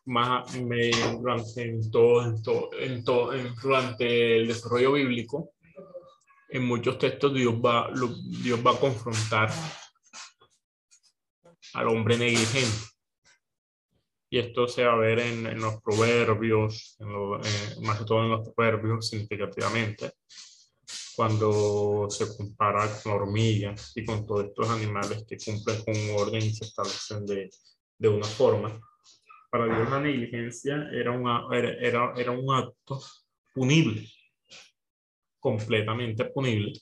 más 0.06 0.52
durante, 0.54 1.62
en 1.62 1.90
todo, 1.90 2.24
en 2.24 2.42
todo, 2.42 2.70
en 2.74 3.04
todo, 3.04 3.32
durante 3.60 4.38
el 4.38 4.48
desarrollo 4.48 4.92
bíblico, 4.92 5.52
en 6.48 6.64
muchos 6.64 6.98
textos 6.98 7.34
Dios 7.34 7.54
va, 7.54 7.90
Dios 8.42 8.64
va 8.64 8.72
a 8.72 8.78
confrontar 8.80 9.50
al 11.74 11.88
hombre 11.88 12.16
negligente. 12.16 12.86
Y 14.30 14.38
esto 14.38 14.68
se 14.68 14.84
va 14.84 14.92
a 14.92 14.96
ver 14.96 15.20
en, 15.20 15.46
en 15.46 15.60
los 15.60 15.82
proverbios, 15.82 16.96
en 17.00 17.84
más 17.84 17.98
que 17.98 18.04
todo 18.04 18.22
en 18.22 18.30
los 18.30 18.48
proverbios 18.48 19.08
significativamente, 19.08 20.12
cuando 21.16 22.08
se 22.10 22.36
compara 22.36 22.88
con 23.02 23.12
hormigas 23.12 23.92
y 23.96 24.04
con 24.04 24.26
todos 24.26 24.44
estos 24.44 24.68
animales 24.68 25.24
que 25.26 25.38
cumplen 25.38 25.82
con 25.82 25.96
un 25.96 26.20
orden 26.20 26.42
y 26.42 26.50
se 26.50 26.66
establecen 26.66 27.24
de, 27.24 27.48
de 27.98 28.08
una 28.08 28.26
forma. 28.26 28.78
Para 29.50 29.64
Dios 29.64 29.90
la 29.90 30.00
negligencia 30.00 30.90
era, 30.92 31.12
una, 31.12 31.46
era, 31.50 32.12
era 32.14 32.30
un 32.32 32.54
acto 32.54 33.00
punible, 33.54 34.06
completamente 35.40 36.26
punible. 36.26 36.74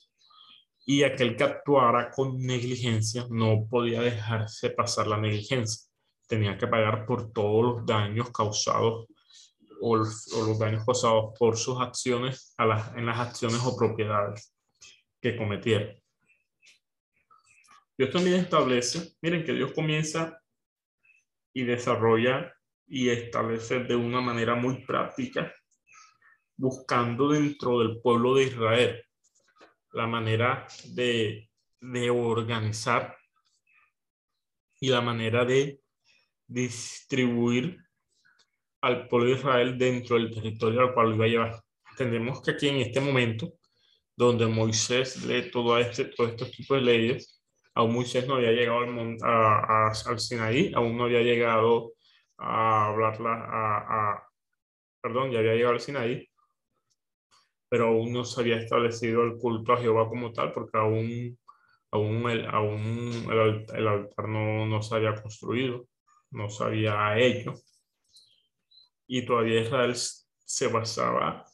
Y 0.85 1.03
aquel 1.03 1.37
que 1.37 1.45
actuara 1.45 2.11
con 2.11 2.37
negligencia 2.37 3.25
no 3.29 3.65
podía 3.69 4.01
dejarse 4.01 4.69
pasar 4.71 5.07
la 5.07 5.17
negligencia. 5.17 5.89
Tenía 6.27 6.57
que 6.57 6.67
pagar 6.67 7.05
por 7.05 7.31
todos 7.31 7.63
los 7.63 7.85
daños 7.85 8.29
causados 8.31 9.07
o 9.87 9.97
los, 9.97 10.57
daños 10.57 10.83
causados 10.83 11.37
por 11.37 11.55
sus 11.57 11.79
acciones 11.79 12.55
en 12.57 13.05
las 13.05 13.19
acciones 13.19 13.61
o 13.63 13.77
propiedades 13.77 14.51
que 15.21 15.37
cometiera. 15.37 15.93
Dios 17.95 18.09
también 18.09 18.39
establece, 18.39 19.15
miren 19.21 19.43
que 19.43 19.53
Dios 19.53 19.73
comienza 19.73 20.41
y 21.53 21.65
desarrolla 21.65 22.51
y 22.87 23.09
establece 23.09 23.83
de 23.83 23.95
una 23.95 24.21
manera 24.21 24.55
muy 24.55 24.83
práctica, 24.83 25.53
buscando 26.57 27.29
dentro 27.29 27.79
del 27.79 28.01
pueblo 28.01 28.33
de 28.33 28.43
Israel 28.45 29.05
la 29.91 30.07
manera 30.07 30.65
de 30.95 31.47
organizar 32.09 33.15
y 34.79 34.89
la 34.89 35.01
manera 35.01 35.45
de 35.45 35.79
distribuir 36.47 37.84
al 38.85 39.07
pueblo 39.07 39.29
de 39.29 39.37
Israel 39.37 39.77
dentro 39.79 40.15
del 40.15 40.29
territorio 40.29 40.81
al 40.81 40.93
cual 40.93 41.09
lo 41.09 41.15
iba 41.15 41.25
a 41.25 41.27
llevar. 41.27 41.63
Entendemos 41.89 42.39
que 42.43 42.51
aquí 42.51 42.69
en 42.69 42.77
este 42.77 43.01
momento, 43.01 43.53
donde 44.15 44.45
Moisés 44.45 45.25
lee 45.25 45.49
todo 45.49 45.79
este, 45.79 46.05
todos 46.05 46.29
estos 46.29 46.51
tipos 46.51 46.77
de 46.77 46.83
leyes, 46.83 47.41
aún 47.73 47.95
Moisés 47.95 48.27
no 48.27 48.35
había 48.35 48.51
llegado 48.51 48.81
al, 48.81 49.17
a, 49.23 49.87
al 49.87 50.19
Sinaí, 50.19 50.71
aún 50.75 50.95
no 50.97 51.05
había 51.05 51.21
llegado 51.21 51.93
a 52.37 52.89
hablarla, 52.89 53.33
a, 53.33 54.11
a, 54.11 54.27
perdón, 55.01 55.31
ya 55.31 55.39
había 55.39 55.55
llegado 55.55 55.73
al 55.73 55.81
Sinaí, 55.81 56.29
pero 57.67 57.87
aún 57.87 58.13
no 58.13 58.23
se 58.23 58.39
había 58.41 58.57
establecido 58.57 59.23
el 59.23 59.37
culto 59.37 59.73
a 59.73 59.77
Jehová 59.77 60.07
como 60.07 60.31
tal, 60.31 60.53
porque 60.53 60.77
aún, 60.77 61.39
aún, 61.89 62.29
el, 62.29 62.45
aún 62.45 63.27
el, 63.31 63.65
el 63.75 63.87
altar 63.87 64.27
no, 64.27 64.67
no, 64.67 64.83
se 64.83 64.93
había 64.93 65.15
construido, 65.15 65.87
no 66.29 66.51
se 66.51 66.63
había 66.63 67.17
hecho, 67.17 67.55
y 69.07 69.25
todavía 69.25 69.61
Israel 69.61 69.95
se 69.95 70.67
basaba 70.67 71.45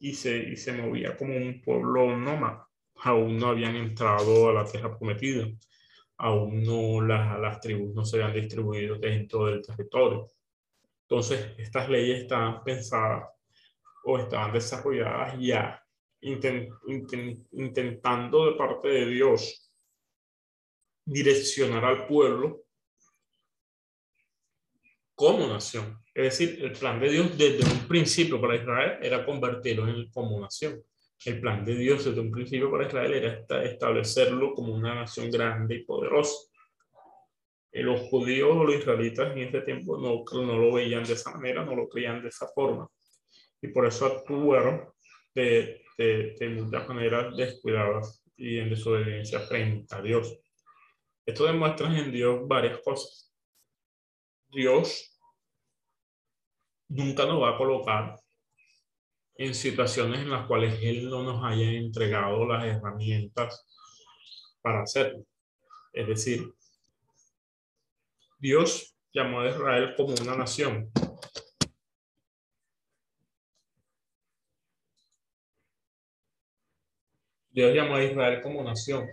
y 0.00 0.14
se, 0.14 0.36
y 0.36 0.56
se 0.56 0.72
movía 0.72 1.16
como 1.16 1.36
un 1.36 1.60
pueblo 1.60 2.16
nómada. 2.16 2.66
Aún 3.02 3.38
no 3.38 3.48
habían 3.48 3.76
entrado 3.76 4.50
a 4.50 4.52
la 4.52 4.64
tierra 4.64 4.96
prometida, 4.96 5.46
aún 6.18 6.62
no 6.62 7.00
las, 7.00 7.38
las 7.40 7.60
tribus 7.60 7.94
no 7.94 8.04
se 8.04 8.22
habían 8.22 8.40
distribuido 8.42 8.96
dentro 8.96 9.46
del 9.46 9.62
territorio. 9.62 10.28
Entonces, 11.02 11.54
estas 11.58 11.88
leyes 11.88 12.22
estaban 12.22 12.62
pensadas 12.62 13.24
o 14.04 14.18
estaban 14.18 14.52
desarrolladas 14.52 15.36
ya 15.40 15.82
intentando 17.50 18.46
de 18.46 18.52
parte 18.56 18.88
de 18.88 19.06
Dios 19.06 19.70
direccionar 21.04 21.84
al 21.84 22.06
pueblo 22.06 22.64
como 25.20 25.46
nación. 25.46 25.98
Es 26.14 26.38
decir, 26.38 26.64
el 26.64 26.72
plan 26.72 26.98
de 26.98 27.10
Dios 27.10 27.36
desde 27.36 27.70
un 27.70 27.86
principio 27.86 28.40
para 28.40 28.56
Israel 28.56 28.98
era 29.02 29.26
convertirlo 29.26 29.86
en 29.86 30.08
como 30.08 30.40
nación. 30.40 30.82
El 31.26 31.42
plan 31.42 31.62
de 31.62 31.74
Dios 31.74 32.06
desde 32.06 32.22
un 32.22 32.30
principio 32.30 32.70
para 32.70 32.86
Israel 32.86 33.12
era 33.12 33.62
establecerlo 33.64 34.54
como 34.54 34.72
una 34.72 34.94
nación 34.94 35.30
grande 35.30 35.74
y 35.74 35.84
poderosa. 35.84 36.48
Eh, 37.70 37.82
los 37.82 38.00
judíos 38.08 38.48
o 38.50 38.64
los 38.64 38.76
israelitas 38.76 39.30
en 39.32 39.40
ese 39.40 39.60
tiempo 39.60 39.98
no, 39.98 40.24
no 40.42 40.58
lo 40.58 40.72
veían 40.72 41.04
de 41.04 41.12
esa 41.12 41.32
manera, 41.32 41.66
no 41.66 41.76
lo 41.76 41.86
creían 41.86 42.22
de 42.22 42.28
esa 42.28 42.48
forma 42.54 42.88
y 43.60 43.68
por 43.68 43.86
eso 43.86 44.06
actuaron 44.06 44.88
de, 45.34 45.82
de, 45.98 46.34
de 46.40 46.48
muchas 46.48 46.88
maneras 46.88 47.36
descuidadas 47.36 48.24
y 48.38 48.56
en 48.56 48.70
desobediencia 48.70 49.40
frente 49.40 49.94
a 49.94 50.00
Dios. 50.00 50.40
Esto 51.26 51.44
demuestra 51.44 51.94
en 51.94 52.10
Dios 52.10 52.48
varias 52.48 52.80
cosas. 52.80 53.29
Dios 54.50 55.16
nunca 56.88 57.24
nos 57.24 57.42
va 57.42 57.54
a 57.54 57.58
colocar 57.58 58.16
en 59.36 59.54
situaciones 59.54 60.20
en 60.20 60.30
las 60.30 60.46
cuales 60.46 60.78
Él 60.82 61.08
no 61.08 61.22
nos 61.22 61.44
haya 61.44 61.70
entregado 61.72 62.46
las 62.46 62.64
herramientas 62.64 63.64
para 64.60 64.82
hacerlo. 64.82 65.24
Es 65.92 66.06
decir, 66.06 66.52
Dios 68.38 68.96
llamó 69.12 69.40
a 69.40 69.48
Israel 69.48 69.94
como 69.96 70.14
una 70.20 70.36
nación, 70.36 70.90
Dios 77.52 77.74
llamó 77.74 77.96
a 77.96 78.04
Israel 78.04 78.40
como 78.42 78.62
nación. 78.62 79.08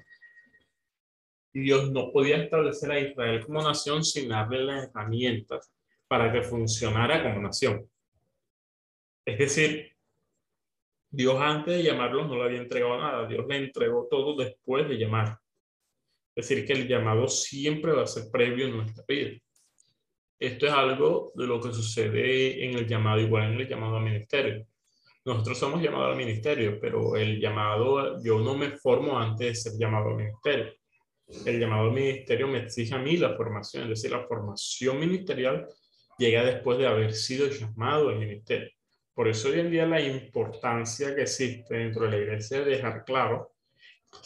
Dios 1.61 1.91
no 1.91 2.11
podía 2.11 2.37
establecer 2.37 2.91
a 2.91 2.99
Israel 2.99 3.45
como 3.45 3.63
nación 3.63 4.03
sin 4.03 4.29
darle 4.29 4.63
las 4.63 4.89
herramientas 4.89 5.73
para 6.07 6.31
que 6.31 6.43
funcionara 6.43 7.23
como 7.23 7.41
nación. 7.41 7.89
Es 9.25 9.37
decir, 9.39 9.91
Dios 11.09 11.35
antes 11.41 11.77
de 11.77 11.83
llamarlos 11.83 12.27
no 12.27 12.35
le 12.35 12.43
había 12.43 12.61
entregado 12.61 12.99
nada. 12.99 13.27
Dios 13.27 13.45
le 13.47 13.57
entregó 13.57 14.07
todo 14.09 14.35
después 14.35 14.87
de 14.87 14.97
llamar. 14.97 15.39
Es 16.35 16.47
decir, 16.47 16.65
que 16.65 16.73
el 16.73 16.87
llamado 16.87 17.27
siempre 17.27 17.91
va 17.91 18.03
a 18.03 18.07
ser 18.07 18.29
previo 18.31 18.67
en 18.67 18.77
nuestra 18.77 19.03
vida. 19.07 19.39
Esto 20.39 20.67
es 20.67 20.71
algo 20.71 21.31
de 21.33 21.47
lo 21.47 21.59
que 21.59 21.73
sucede 21.73 22.63
en 22.63 22.77
el 22.77 22.87
llamado, 22.87 23.19
igual 23.19 23.53
en 23.53 23.59
el 23.61 23.67
llamado 23.67 23.97
a 23.97 23.99
ministerio. 23.99 24.67
Nosotros 25.25 25.57
somos 25.57 25.81
llamados 25.81 26.11
al 26.11 26.17
ministerio, 26.17 26.77
pero 26.79 27.15
el 27.15 27.41
llamado, 27.41 28.23
yo 28.23 28.39
no 28.39 28.55
me 28.55 28.69
formo 28.77 29.17
antes 29.17 29.47
de 29.47 29.55
ser 29.55 29.73
llamado 29.79 30.09
al 30.09 30.17
ministerio. 30.17 30.76
El 31.45 31.59
llamado 31.59 31.91
ministerio 31.91 32.47
me 32.47 32.59
exige 32.59 32.95
a 32.95 32.99
mí 32.99 33.17
la 33.17 33.35
formación, 33.35 33.83
es 33.83 33.89
decir, 33.89 34.11
la 34.11 34.25
formación 34.27 34.99
ministerial 34.99 35.67
llega 36.17 36.43
después 36.43 36.77
de 36.77 36.87
haber 36.87 37.13
sido 37.13 37.47
llamado 37.47 38.09
al 38.09 38.19
ministerio. 38.19 38.69
Por 39.13 39.27
eso 39.27 39.49
hoy 39.49 39.59
en 39.59 39.71
día 39.71 39.85
la 39.85 40.01
importancia 40.01 41.15
que 41.15 41.23
existe 41.23 41.75
dentro 41.75 42.05
de 42.05 42.11
la 42.11 42.17
iglesia 42.17 42.59
es 42.59 42.65
dejar 42.65 43.03
claro 43.03 43.51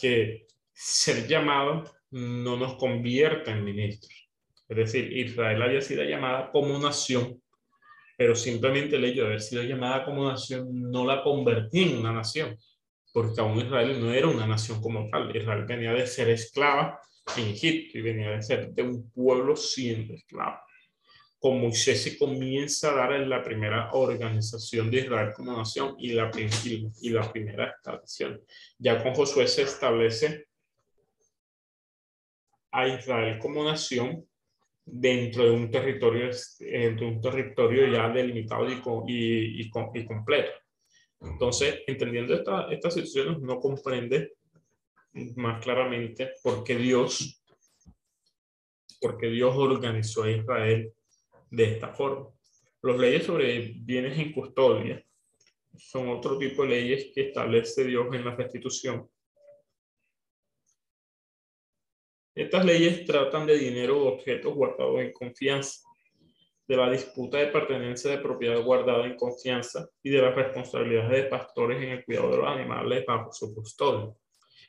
que 0.00 0.46
ser 0.72 1.26
llamado 1.26 1.84
no 2.10 2.56
nos 2.56 2.76
convierte 2.76 3.50
en 3.50 3.64
ministros. 3.64 4.28
Es 4.68 4.76
decir, 4.76 5.12
Israel 5.12 5.62
había 5.62 5.80
sido 5.80 6.04
llamada 6.04 6.50
como 6.50 6.78
nación 6.78 7.42
pero 8.22 8.36
simplemente 8.36 8.94
el 8.94 9.04
hecho 9.04 9.22
de 9.22 9.26
haber 9.26 9.40
sido 9.40 9.64
llamada 9.64 10.04
como 10.04 10.28
nación 10.28 10.68
no 10.70 11.04
la 11.04 11.24
convertí 11.24 11.82
en 11.82 11.98
una 11.98 12.12
nación, 12.12 12.56
porque 13.12 13.40
aún 13.40 13.58
Israel 13.58 14.00
no 14.00 14.12
era 14.12 14.28
una 14.28 14.46
nación 14.46 14.80
como 14.80 15.08
tal. 15.10 15.34
Israel 15.36 15.64
venía 15.66 15.92
de 15.92 16.06
ser 16.06 16.30
esclava 16.30 17.00
en 17.36 17.48
Egipto 17.48 17.98
y 17.98 18.02
venía 18.02 18.30
de 18.30 18.42
ser 18.42 18.72
de 18.72 18.82
un 18.82 19.10
pueblo 19.10 19.54
siendo 19.54 20.14
esclavo. 20.14 20.58
Con 21.38 21.60
Moisés 21.60 22.02
se 22.02 22.16
comienza 22.16 22.90
a 22.90 22.94
dar 22.94 23.12
en 23.14 23.28
la 23.28 23.42
primera 23.42 23.90
organización 23.92 24.90
de 24.90 24.98
Israel 24.98 25.32
como 25.34 25.56
nación 25.56 25.96
y 25.98 26.12
la, 26.12 26.30
y 27.00 27.10
la 27.10 27.32
primera 27.32 27.74
establecición. 27.76 28.40
Ya 28.78 29.02
con 29.02 29.14
Josué 29.14 29.46
se 29.48 29.62
establece 29.62 30.46
a 32.70 32.88
Israel 32.88 33.38
como 33.38 33.64
nación 33.64 34.24
dentro 34.84 35.44
de 35.44 35.50
un 35.50 35.70
territorio, 35.70 36.30
de 36.58 37.04
un 37.04 37.20
territorio 37.20 37.86
ya 37.86 38.08
delimitado 38.08 38.68
y, 38.68 38.80
y, 39.08 39.60
y, 39.62 39.70
completo. 39.70 40.52
Entonces, 41.24 41.80
entendiendo 41.86 42.34
esta, 42.34 42.72
estas 42.72 42.94
situaciones, 42.94 43.38
uno 43.38 43.58
comprende 43.60 44.34
más 45.36 45.62
claramente 45.62 46.32
por 46.42 46.64
qué 46.64 46.76
Dios, 46.76 47.42
porque 49.00 49.28
Dios 49.28 49.54
organizó 49.56 50.24
a 50.24 50.30
Israel 50.30 50.92
de 51.50 51.64
esta 51.64 51.88
forma. 51.88 52.28
Las 52.82 52.98
leyes 52.98 53.24
sobre 53.24 53.72
bienes 53.76 54.18
en 54.18 54.32
custodia 54.32 55.04
son 55.76 56.08
otro 56.08 56.38
tipo 56.38 56.62
de 56.62 56.68
leyes 56.68 57.10
que 57.14 57.28
establece 57.28 57.84
Dios 57.84 58.06
en 58.12 58.24
la 58.24 58.34
restitución 58.34 59.08
Estas 62.34 62.64
leyes 62.64 63.04
tratan 63.04 63.46
de 63.46 63.58
dinero 63.58 64.02
o 64.02 64.14
objetos 64.14 64.54
guardados 64.54 65.00
en 65.00 65.12
confianza. 65.12 65.86
De 66.66 66.76
la 66.76 66.90
disputa 66.90 67.38
de 67.38 67.48
pertenencia 67.48 68.10
de 68.10 68.18
propiedad 68.18 68.62
guardada 68.62 69.04
en 69.04 69.16
confianza 69.16 69.88
y 70.02 70.10
de 70.10 70.22
las 70.22 70.34
responsabilidades 70.34 71.24
de 71.24 71.28
pastores 71.28 71.82
en 71.82 71.90
el 71.90 72.04
cuidado 72.04 72.30
de 72.30 72.36
los 72.38 72.46
animales 72.46 73.04
bajo 73.06 73.32
su 73.32 73.54
custodia. 73.54 74.12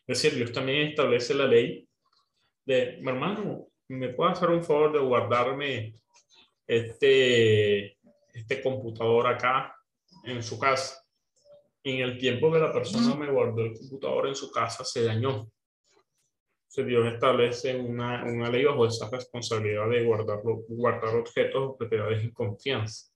Es 0.06 0.22
decir, 0.22 0.36
Dios 0.36 0.52
también 0.52 0.88
establece 0.88 1.34
la 1.34 1.48
ley 1.48 1.88
de, 2.66 3.00
hermano, 3.00 3.68
¿me 3.88 4.10
puede 4.10 4.32
hacer 4.32 4.50
un 4.50 4.64
favor 4.64 4.92
de 4.92 5.00
guardarme 5.00 5.94
este, 6.68 7.98
este 8.34 8.62
computador 8.62 9.28
acá 9.28 9.76
en 10.24 10.42
su 10.42 10.60
casa? 10.60 11.06
En 11.84 12.00
el 12.00 12.18
tiempo 12.18 12.52
que 12.52 12.60
la 12.60 12.74
persona 12.74 13.16
me 13.16 13.32
guardó 13.32 13.62
el 13.62 13.78
computador 13.78 14.28
en 14.28 14.36
su 14.36 14.52
casa, 14.52 14.84
se 14.84 15.04
dañó. 15.04 15.50
Dios 16.82 17.06
establece 17.14 17.76
una, 17.76 18.24
una 18.26 18.50
ley 18.50 18.64
bajo 18.64 18.88
esa 18.88 19.08
responsabilidad 19.12 19.88
de 19.90 20.04
guardarlo, 20.04 20.64
guardar 20.68 21.16
objetos 21.16 21.62
o 21.62 21.78
propiedades 21.78 22.24
en 22.24 22.32
confianza. 22.32 23.12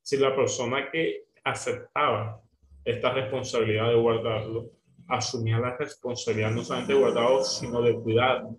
Si 0.00 0.16
la 0.16 0.34
persona 0.34 0.90
que 0.90 1.26
aceptaba 1.44 2.40
esta 2.82 3.12
responsabilidad 3.12 3.88
de 3.88 3.96
guardarlo, 3.96 4.70
asumía 5.08 5.58
la 5.58 5.76
responsabilidad 5.76 6.52
no 6.52 6.64
solamente 6.64 6.94
de 6.94 6.98
guardarlo, 6.98 7.44
sino 7.44 7.82
de 7.82 7.94
cuidado. 7.96 8.56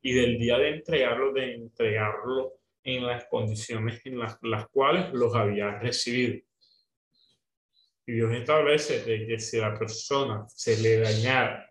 Y 0.00 0.14
del 0.14 0.38
día 0.38 0.56
de 0.56 0.68
entregarlo, 0.76 1.32
de 1.32 1.54
entregarlo 1.56 2.54
en 2.82 3.06
las 3.06 3.26
condiciones 3.26 4.00
en 4.06 4.18
las, 4.18 4.38
las 4.42 4.68
cuales 4.68 5.12
los 5.12 5.34
había 5.34 5.78
recibido. 5.80 6.40
Y 8.06 8.12
Dios 8.12 8.32
establece 8.32 9.02
de 9.02 9.26
que 9.26 9.38
si 9.38 9.58
la 9.58 9.76
persona 9.76 10.46
se 10.48 10.80
le 10.80 11.00
dañara 11.00 11.65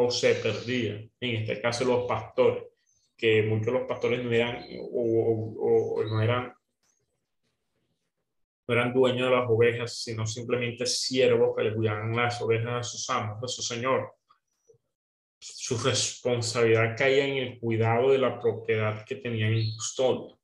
o 0.00 0.12
se 0.12 0.36
perdía, 0.36 0.94
en 1.20 1.36
este 1.42 1.60
caso 1.60 1.84
los 1.84 2.06
pastores, 2.06 2.62
que 3.16 3.42
muchos 3.42 3.66
de 3.66 3.72
los 3.72 3.88
pastores 3.88 4.24
no 4.24 4.30
eran 4.30 4.64
o, 4.92 6.00
no 6.08 6.22
eran 6.22 6.54
no 8.68 8.74
eran 8.74 8.92
dueños 8.92 9.28
de 9.28 9.36
las 9.36 9.48
ovejas, 9.48 10.00
sino 10.00 10.24
simplemente 10.24 10.86
siervos 10.86 11.56
que 11.56 11.64
le 11.64 11.74
cuidaban 11.74 12.14
las 12.14 12.40
ovejas 12.40 12.74
a 12.74 12.82
sus 12.82 13.10
amos, 13.10 13.42
a 13.42 13.48
su 13.48 13.62
señor. 13.62 14.12
Su 15.40 15.76
responsabilidad 15.78 16.94
caía 16.96 17.26
en 17.26 17.36
el 17.38 17.58
cuidado 17.58 18.12
de 18.12 18.18
la 18.18 18.38
propiedad 18.38 19.04
que 19.04 19.16
tenían 19.16 19.54
en 19.54 19.74
custodia. 19.74 20.36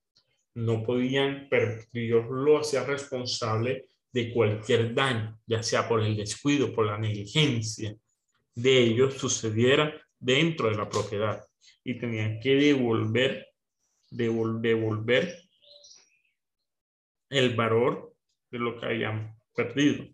No 0.55 0.83
podían, 0.83 1.47
pero 1.51 1.77
Dios 1.93 2.25
lo 2.29 2.59
hacía 2.59 2.83
responsable 2.83 3.87
de 4.11 4.33
cualquier 4.33 4.95
daño, 4.95 5.39
ya 5.47 5.63
sea 5.63 5.87
por 5.87 6.03
el 6.03 6.17
descuido, 6.17 6.73
por 6.73 6.87
la 6.87 6.99
negligencia, 6.99 7.95
de 8.55 8.79
ellos 8.79 9.15
sucediera 9.15 10.01
dentro 10.19 10.69
de 10.71 10.77
la 10.77 10.89
propiedad 10.89 11.45
y 11.83 11.99
tenían 11.99 12.41
que 12.41 12.55
devolver, 12.55 13.47
devolver 14.11 15.43
el 17.31 17.55
valor 17.57 18.15
de 18.51 18.59
lo 18.59 18.79
que 18.79 18.87
habían 18.87 19.37
perdido. 19.55 20.07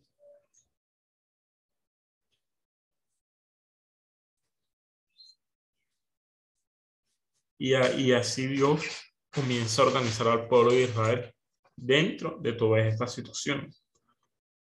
Y, 7.59 7.74
y 7.74 8.12
así 8.12 8.46
Dios 8.46 8.83
comienza 9.31 9.83
a 9.83 9.87
organizar 9.87 10.29
al 10.29 10.48
pueblo 10.48 10.72
de 10.72 10.85
Israel 10.85 11.35
dentro 11.76 12.38
de 12.40 12.55
todas 12.55 12.87
estas 12.87 13.12
situaciones. 13.14 13.79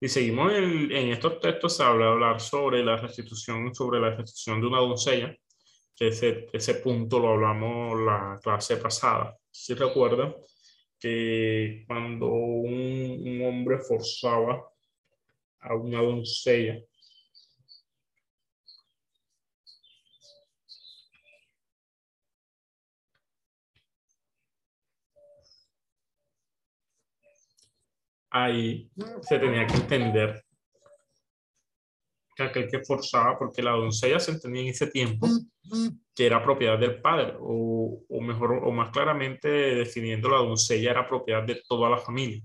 Y 0.01 0.07
seguimos 0.07 0.53
en, 0.53 0.91
en 0.91 1.09
estos 1.09 1.39
textos, 1.39 1.75
se 1.75 1.83
habla 1.83 2.11
hablar 2.11 2.39
sobre 2.39 2.83
la 2.83 2.97
restitución, 2.97 3.73
sobre 3.75 3.99
la 3.99 4.11
restitución 4.11 4.61
de 4.61 4.67
una 4.67 4.79
doncella, 4.79 5.35
ese, 5.99 6.47
ese 6.53 6.75
punto 6.75 7.19
lo 7.19 7.33
hablamos 7.33 7.99
la 7.99 8.39
clase 8.41 8.77
pasada. 8.77 9.37
Si 9.51 9.73
recuerdan 9.73 10.33
que 10.97 11.83
cuando 11.87 12.27
un 12.27 13.41
hombre 13.45 13.79
forzaba 13.79 14.63
a 15.59 15.75
una 15.75 16.01
doncella 16.01 16.79
ahí 28.31 28.89
se 29.21 29.39
tenía 29.39 29.65
que 29.67 29.75
entender 29.75 30.43
que 32.35 32.43
aquel 32.43 32.69
que 32.69 32.83
forzaba, 32.83 33.37
porque 33.37 33.61
la 33.61 33.71
doncella 33.71 34.19
se 34.19 34.31
entendía 34.31 34.61
en 34.61 34.69
ese 34.69 34.87
tiempo 34.87 35.27
que 36.15 36.25
era 36.25 36.43
propiedad 36.43 36.79
del 36.79 37.01
padre, 37.01 37.35
o, 37.39 38.01
o 38.07 38.21
mejor, 38.21 38.53
o 38.63 38.71
más 38.71 38.91
claramente 38.91 39.47
definiendo 39.47 40.29
la 40.29 40.37
doncella 40.37 40.91
era 40.91 41.07
propiedad 41.07 41.43
de 41.43 41.61
toda 41.67 41.89
la 41.89 41.97
familia. 41.97 42.41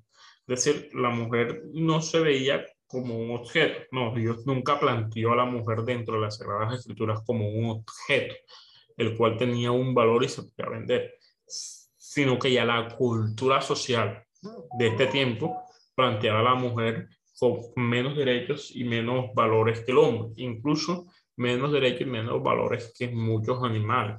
Es 0.47 0.65
decir, 0.65 0.91
la 0.95 1.11
mujer 1.11 1.63
no 1.73 2.03
se 2.03 2.21
veía 2.21 2.65
como 2.87 3.19
un 3.19 3.31
objeto. 3.33 3.83
No, 3.93 4.15
Dios 4.15 4.47
nunca 4.47 4.79
planteó 4.79 5.33
a 5.33 5.37
la 5.37 5.45
mujer 5.45 5.83
dentro 5.83 6.15
de 6.15 6.21
las 6.21 6.37
Sagradas 6.37 6.81
Escrituras 6.81 7.23
como 7.25 7.49
un 7.49 7.71
objeto, 7.71 8.35
el 8.97 9.17
cual 9.17 9.37
tenía 9.37 9.71
un 9.73 9.95
valor 9.95 10.23
y 10.23 10.29
se 10.29 10.43
podía 10.43 10.71
vender, 10.71 11.15
sino 11.47 12.39
que 12.39 12.53
ya 12.53 12.65
la 12.65 12.89
cultura 12.95 13.61
social 13.61 14.25
de 14.79 14.87
este 14.89 15.07
tiempo 15.07 15.65
plantear 15.95 16.37
a 16.37 16.43
la 16.43 16.55
mujer 16.55 17.09
con 17.39 17.61
menos 17.77 18.17
derechos 18.17 18.71
y 18.75 18.85
menos 18.85 19.35
valores 19.35 19.81
que 19.81 19.93
el 19.93 19.99
hombre, 19.99 20.33
incluso 20.37 21.07
menos 21.37 21.73
derechos 21.73 22.03
y 22.03 22.11
menos 22.11 22.43
valores 22.43 22.95
que 22.97 23.09
muchos 23.09 23.63
animales, 23.63 24.17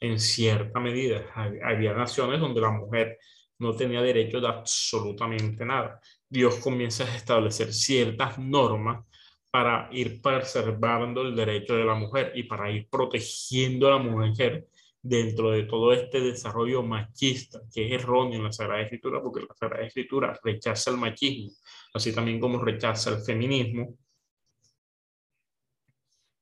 en 0.00 0.20
cierta 0.20 0.78
medida. 0.80 1.26
Había 1.64 1.94
naciones 1.94 2.40
donde 2.40 2.60
la 2.60 2.70
mujer 2.70 3.18
no 3.58 3.74
tenía 3.74 4.02
derecho 4.02 4.40
de 4.40 4.48
absolutamente 4.48 5.64
nada. 5.64 6.00
Dios 6.28 6.56
comienza 6.56 7.04
a 7.04 7.16
establecer 7.16 7.72
ciertas 7.72 8.38
normas 8.38 9.04
para 9.50 9.88
ir 9.92 10.20
preservando 10.20 11.22
el 11.22 11.36
derecho 11.36 11.76
de 11.76 11.84
la 11.84 11.94
mujer 11.94 12.32
y 12.34 12.42
para 12.42 12.70
ir 12.70 12.88
protegiendo 12.90 13.86
a 13.86 13.92
la 13.92 13.98
mujer 13.98 14.66
dentro 15.04 15.50
de 15.50 15.64
todo 15.64 15.92
este 15.92 16.18
desarrollo 16.18 16.82
machista, 16.82 17.60
que 17.70 17.86
es 17.94 18.02
erróneo 18.02 18.38
en 18.38 18.44
la 18.44 18.52
Sagrada 18.52 18.80
Escritura, 18.80 19.22
porque 19.22 19.42
la 19.46 19.54
Sagrada 19.54 19.86
Escritura 19.86 20.40
rechaza 20.42 20.90
el 20.90 20.96
machismo, 20.96 21.52
así 21.92 22.14
también 22.14 22.40
como 22.40 22.58
rechaza 22.58 23.10
el 23.10 23.22
feminismo, 23.22 23.98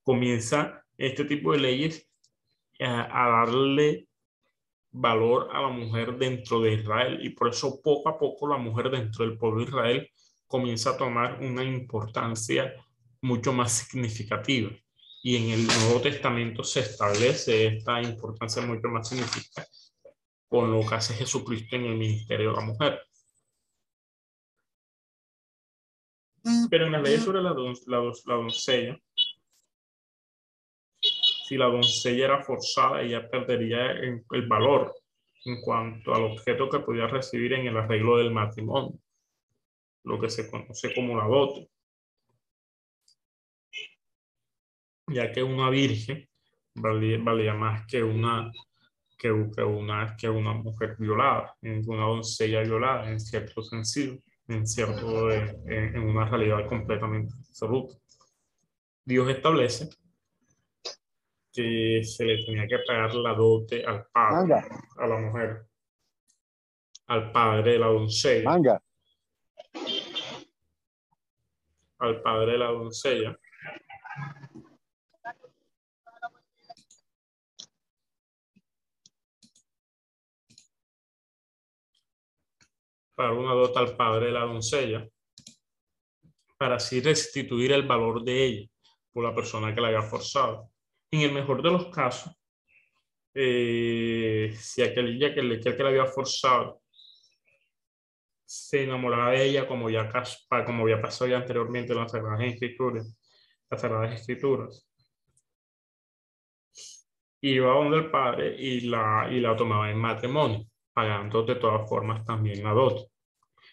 comienza 0.04 0.84
este 0.96 1.24
tipo 1.24 1.52
de 1.52 1.58
leyes 1.58 2.08
a, 2.78 3.24
a 3.24 3.46
darle 3.46 4.06
valor 4.92 5.48
a 5.52 5.62
la 5.62 5.68
mujer 5.70 6.16
dentro 6.16 6.60
de 6.60 6.74
Israel 6.74 7.18
y 7.20 7.30
por 7.30 7.48
eso 7.48 7.82
poco 7.82 8.10
a 8.10 8.18
poco 8.18 8.46
la 8.46 8.58
mujer 8.58 8.90
dentro 8.90 9.24
del 9.26 9.38
pueblo 9.38 9.58
de 9.58 9.70
Israel 9.70 10.10
comienza 10.46 10.90
a 10.90 10.96
tomar 10.96 11.40
una 11.40 11.64
importancia 11.64 12.72
mucho 13.22 13.52
más 13.52 13.72
significativa 13.72 14.70
y 15.22 15.36
en 15.36 15.50
el 15.50 15.66
Nuevo 15.66 16.00
Testamento 16.00 16.64
se 16.64 16.80
establece 16.80 17.66
esta 17.66 18.02
importancia 18.02 18.60
mucho 18.62 18.88
más 18.88 19.08
significativa 19.08 19.66
con 20.48 20.70
lo 20.70 20.86
que 20.86 20.94
hace 20.96 21.14
Jesucristo 21.14 21.76
en 21.76 21.86
el 21.86 21.96
ministerio 21.96 22.50
de 22.50 22.56
la 22.56 22.62
mujer. 22.62 23.00
Pero 26.68 26.86
en 26.86 26.92
la 26.92 27.00
ley 27.00 27.18
sobre 27.18 27.40
la, 27.40 27.54
la, 27.54 28.34
doncella, 28.34 28.98
si 31.00 31.56
la 31.56 31.66
doncella 31.66 32.24
era 32.24 32.42
forzada, 32.42 33.00
ella 33.00 33.30
perdería 33.30 33.92
el 33.92 34.46
valor 34.48 34.92
en 35.44 35.60
cuanto 35.62 36.14
al 36.14 36.24
objeto 36.24 36.68
que 36.68 36.80
podía 36.80 37.06
recibir 37.06 37.52
en 37.52 37.68
el 37.68 37.76
arreglo 37.76 38.18
del 38.18 38.32
matrimonio, 38.32 38.98
lo 40.04 40.18
que 40.18 40.30
se 40.30 40.50
conoce 40.50 40.94
como 40.94 41.16
la 41.16 41.26
dote. 41.26 41.71
Ya 45.08 45.32
que 45.32 45.42
una 45.42 45.70
virgen 45.70 46.28
valía, 46.74 47.54
más 47.54 47.86
que 47.86 48.02
una, 48.02 48.50
que, 49.18 49.30
una, 49.30 50.16
que 50.16 50.28
una 50.28 50.52
mujer 50.54 50.96
violada, 50.98 51.54
una 51.62 52.04
doncella 52.04 52.62
violada, 52.62 53.10
en 53.10 53.20
cierto 53.20 53.62
sentido, 53.62 54.18
en, 54.48 54.66
cierto, 54.66 55.30
en, 55.30 55.98
una 55.98 56.28
realidad 56.28 56.66
completamente 56.68 57.34
absoluta. 57.38 57.94
Dios 59.04 59.28
establece 59.28 59.88
que 61.52 62.02
se 62.04 62.24
le 62.24 62.44
tenía 62.44 62.66
que 62.66 62.78
pagar 62.86 63.14
la 63.14 63.34
dote 63.34 63.84
al 63.84 64.06
padre, 64.06 64.64
a 64.96 65.06
la 65.06 65.18
mujer, 65.18 65.66
al 67.08 67.30
padre 67.30 67.72
de 67.72 67.78
la 67.78 67.86
doncella. 67.88 68.80
Al 71.98 72.20
padre 72.20 72.52
de 72.52 72.58
la 72.58 72.66
doncella 72.66 73.38
para 83.14 83.32
una 83.32 83.52
dota 83.52 83.80
al 83.80 83.96
padre 83.96 84.26
de 84.26 84.32
la 84.32 84.44
doncella, 84.44 85.08
para 86.58 86.76
así 86.76 87.00
restituir 87.00 87.72
el 87.72 87.86
valor 87.86 88.22
de 88.22 88.44
ella 88.44 88.68
por 89.12 89.24
la 89.24 89.34
persona 89.34 89.74
que 89.74 89.80
la 89.80 89.88
había 89.88 90.02
forzado. 90.02 90.70
En 91.10 91.20
el 91.20 91.32
mejor 91.32 91.62
de 91.62 91.70
los 91.70 91.86
casos, 91.88 92.32
eh, 93.34 94.54
si 94.58 94.82
aquel, 94.82 95.18
que, 95.18 95.60
que 95.60 95.82
la 95.82 95.88
había 95.88 96.06
forzado 96.06 96.82
se 98.44 98.84
enamoraba 98.84 99.30
de 99.30 99.44
ella 99.44 99.66
como 99.66 99.88
ya, 99.88 100.10
como 100.66 100.82
había 100.82 101.00
pasado 101.00 101.30
ya 101.30 101.38
anteriormente 101.38 101.92
en 101.92 101.98
las 102.00 102.12
Sagradas 102.12 102.44
Escrituras. 102.44 103.18
Las 103.70 103.80
Sagradas 103.80 104.20
Escrituras. 104.20 104.86
Iba 107.40 107.72
donde 107.72 107.96
el 107.96 108.10
padre 108.10 108.54
y 108.58 108.82
la, 108.82 109.26
y 109.30 109.40
la 109.40 109.56
tomaba 109.56 109.90
en 109.90 109.98
matrimonio, 109.98 110.66
pagando 110.92 111.42
de 111.44 111.56
todas 111.56 111.88
formas 111.88 112.24
también 112.24 112.62
la 112.62 112.72
dote. 112.72 113.06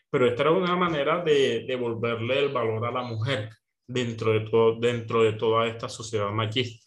Pero 0.09 0.27
esta 0.27 0.43
era 0.43 0.51
una 0.51 0.75
manera 0.75 1.23
de 1.23 1.65
devolverle 1.67 2.39
el 2.39 2.49
valor 2.49 2.85
a 2.85 2.91
la 2.91 3.03
mujer 3.03 3.49
dentro 3.87 4.31
de, 4.31 4.41
todo, 4.41 4.79
dentro 4.79 5.23
de 5.23 5.33
toda 5.33 5.67
esta 5.67 5.89
sociedad 5.89 6.29
machista. 6.31 6.85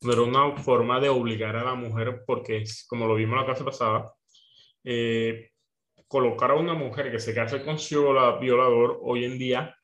No 0.00 0.12
era 0.12 0.22
una 0.22 0.56
forma 0.56 1.00
de 1.00 1.08
obligar 1.08 1.56
a 1.56 1.64
la 1.64 1.74
mujer 1.74 2.22
porque, 2.26 2.64
como 2.88 3.06
lo 3.06 3.14
vimos 3.14 3.38
la 3.38 3.46
clase 3.46 3.64
pasada, 3.64 4.12
eh, 4.84 5.50
colocar 6.06 6.52
a 6.52 6.54
una 6.54 6.74
mujer 6.74 7.10
que 7.10 7.18
se 7.18 7.34
case 7.34 7.64
con 7.64 7.78
su 7.78 8.02
violador 8.40 8.98
hoy 9.02 9.24
en 9.24 9.38
día 9.38 9.76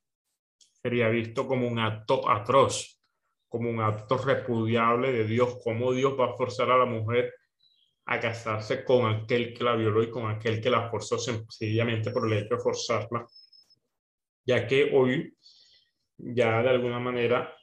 sería 0.82 1.08
visto 1.08 1.46
como 1.46 1.66
un 1.66 1.78
acto 1.78 2.28
atroz, 2.28 3.00
como 3.48 3.70
un 3.70 3.80
acto 3.80 4.18
repudiable 4.18 5.12
de 5.12 5.24
Dios, 5.24 5.58
cómo 5.62 5.92
Dios 5.92 6.18
va 6.18 6.26
a 6.26 6.36
forzar 6.36 6.70
a 6.70 6.78
la 6.78 6.84
mujer 6.84 7.32
a 8.06 8.20
casarse 8.20 8.84
con 8.84 9.06
aquel 9.06 9.54
que 9.54 9.64
la 9.64 9.76
violó 9.76 10.02
y 10.02 10.10
con 10.10 10.30
aquel 10.30 10.60
que 10.60 10.70
la 10.70 10.90
forzó 10.90 11.18
sencillamente 11.18 12.10
por 12.10 12.26
el 12.26 12.38
hecho 12.38 12.56
de 12.56 12.62
forzarla, 12.62 13.26
ya 14.44 14.66
que 14.66 14.90
hoy 14.92 15.36
ya 16.18 16.62
de 16.62 16.70
alguna 16.70 16.98
manera 16.98 17.56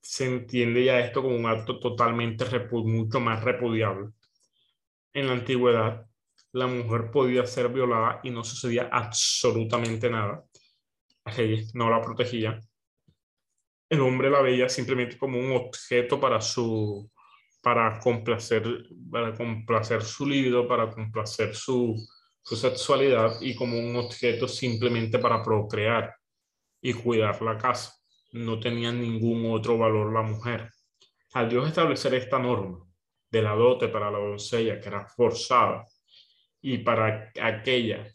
se 0.00 0.26
entiende 0.26 0.84
ya 0.84 1.00
esto 1.00 1.22
como 1.22 1.36
un 1.36 1.46
acto 1.46 1.78
totalmente 1.78 2.44
mucho 2.70 3.20
más 3.20 3.42
repudiable. 3.42 4.10
En 5.12 5.28
la 5.28 5.32
antigüedad, 5.32 6.06
la 6.52 6.66
mujer 6.66 7.10
podía 7.10 7.46
ser 7.46 7.68
violada 7.68 8.20
y 8.22 8.30
no 8.30 8.44
sucedía 8.44 8.88
absolutamente 8.90 10.10
nada. 10.10 10.44
Las 11.24 11.74
no 11.74 11.88
la 11.88 12.00
protegían. 12.02 12.60
El 13.88 14.00
hombre 14.00 14.30
la 14.30 14.42
veía 14.42 14.68
simplemente 14.68 15.16
como 15.16 15.38
un 15.38 15.52
objeto 15.52 16.20
para 16.20 16.40
su 16.40 17.10
para 17.64 17.98
complacer, 17.98 18.62
para 19.10 19.32
complacer 19.32 20.02
su 20.02 20.26
libido, 20.26 20.68
para 20.68 20.90
complacer 20.90 21.54
su, 21.54 21.96
su 22.42 22.56
sexualidad 22.56 23.40
y 23.40 23.54
como 23.54 23.78
un 23.78 23.96
objeto 23.96 24.46
simplemente 24.46 25.18
para 25.18 25.42
procrear 25.42 26.14
y 26.82 26.92
cuidar 26.92 27.40
la 27.40 27.56
casa. 27.56 27.94
No 28.32 28.60
tenía 28.60 28.92
ningún 28.92 29.50
otro 29.50 29.78
valor 29.78 30.12
la 30.12 30.20
mujer. 30.20 30.68
Al 31.32 31.48
Dios 31.48 31.66
establecer 31.66 32.12
esta 32.12 32.38
norma 32.38 32.86
de 33.30 33.40
la 33.40 33.54
dote 33.54 33.88
para 33.88 34.10
la 34.10 34.18
doncella, 34.18 34.78
que 34.78 34.88
era 34.88 35.06
forzada, 35.06 35.86
y 36.60 36.78
para 36.78 37.32
aquella 37.40 38.06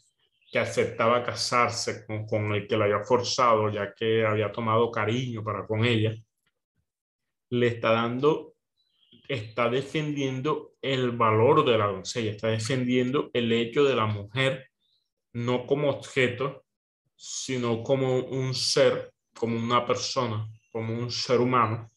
que 0.52 0.60
aceptaba 0.60 1.24
casarse 1.24 2.06
con, 2.06 2.24
con, 2.24 2.54
el 2.54 2.68
que 2.68 2.76
la 2.76 2.84
había 2.84 3.00
forzado, 3.00 3.68
ya 3.68 3.92
que 3.94 4.24
había 4.24 4.52
tomado 4.52 4.92
cariño 4.92 5.42
para 5.42 5.66
con 5.66 5.84
ella, 5.84 6.14
le 7.50 7.66
está 7.66 7.90
dando, 7.90 8.54
está 9.30 9.70
defendiendo 9.70 10.74
el 10.82 11.12
valor 11.12 11.64
de 11.64 11.78
la 11.78 11.86
doncella, 11.86 12.32
está 12.32 12.48
defendiendo 12.48 13.30
el 13.32 13.52
hecho 13.52 13.84
de 13.84 13.94
la 13.94 14.06
mujer 14.06 14.70
no 15.32 15.66
como 15.66 15.88
objeto, 15.88 16.64
sino 17.14 17.84
como 17.84 18.18
un 18.18 18.52
ser, 18.54 19.14
como 19.32 19.56
una 19.56 19.86
persona, 19.86 20.48
como 20.72 20.94
un 20.94 21.12
ser 21.12 21.38
humano 21.40 21.92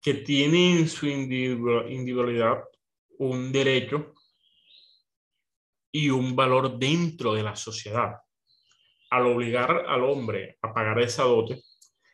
que 0.00 0.14
tiene 0.14 0.78
en 0.78 0.88
su 0.88 1.06
individualidad 1.06 2.62
un 3.18 3.50
derecho 3.50 4.14
y 5.92 6.08
un 6.08 6.36
valor 6.36 6.78
dentro 6.78 7.34
de 7.34 7.42
la 7.42 7.56
sociedad. 7.56 8.14
Al 9.10 9.26
obligar 9.26 9.84
al 9.88 10.04
hombre 10.04 10.56
a 10.62 10.72
pagar 10.72 11.00
esa 11.00 11.24
dote, 11.24 11.62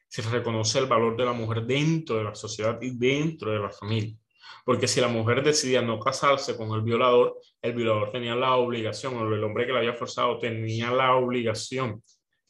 se 0.08 0.22
reconoce 0.22 0.78
el 0.78 0.86
valor 0.86 1.16
de 1.16 1.24
la 1.24 1.32
mujer 1.32 1.62
dentro 1.64 2.16
de 2.16 2.24
la 2.24 2.34
sociedad 2.34 2.78
y 2.80 2.96
dentro 2.96 3.52
de 3.52 3.58
la 3.58 3.70
familia. 3.70 4.16
Porque 4.64 4.88
si 4.88 5.00
la 5.00 5.08
mujer 5.08 5.42
decidía 5.42 5.82
no 5.82 6.00
casarse 6.00 6.56
con 6.56 6.72
el 6.72 6.82
violador, 6.82 7.38
el 7.62 7.74
violador 7.74 8.10
tenía 8.10 8.34
la 8.34 8.56
obligación, 8.56 9.14
o 9.16 9.32
el 9.32 9.44
hombre 9.44 9.66
que 9.66 9.72
la 9.72 9.78
había 9.78 9.94
forzado 9.94 10.38
tenía 10.38 10.90
la 10.90 11.14
obligación 11.16 12.02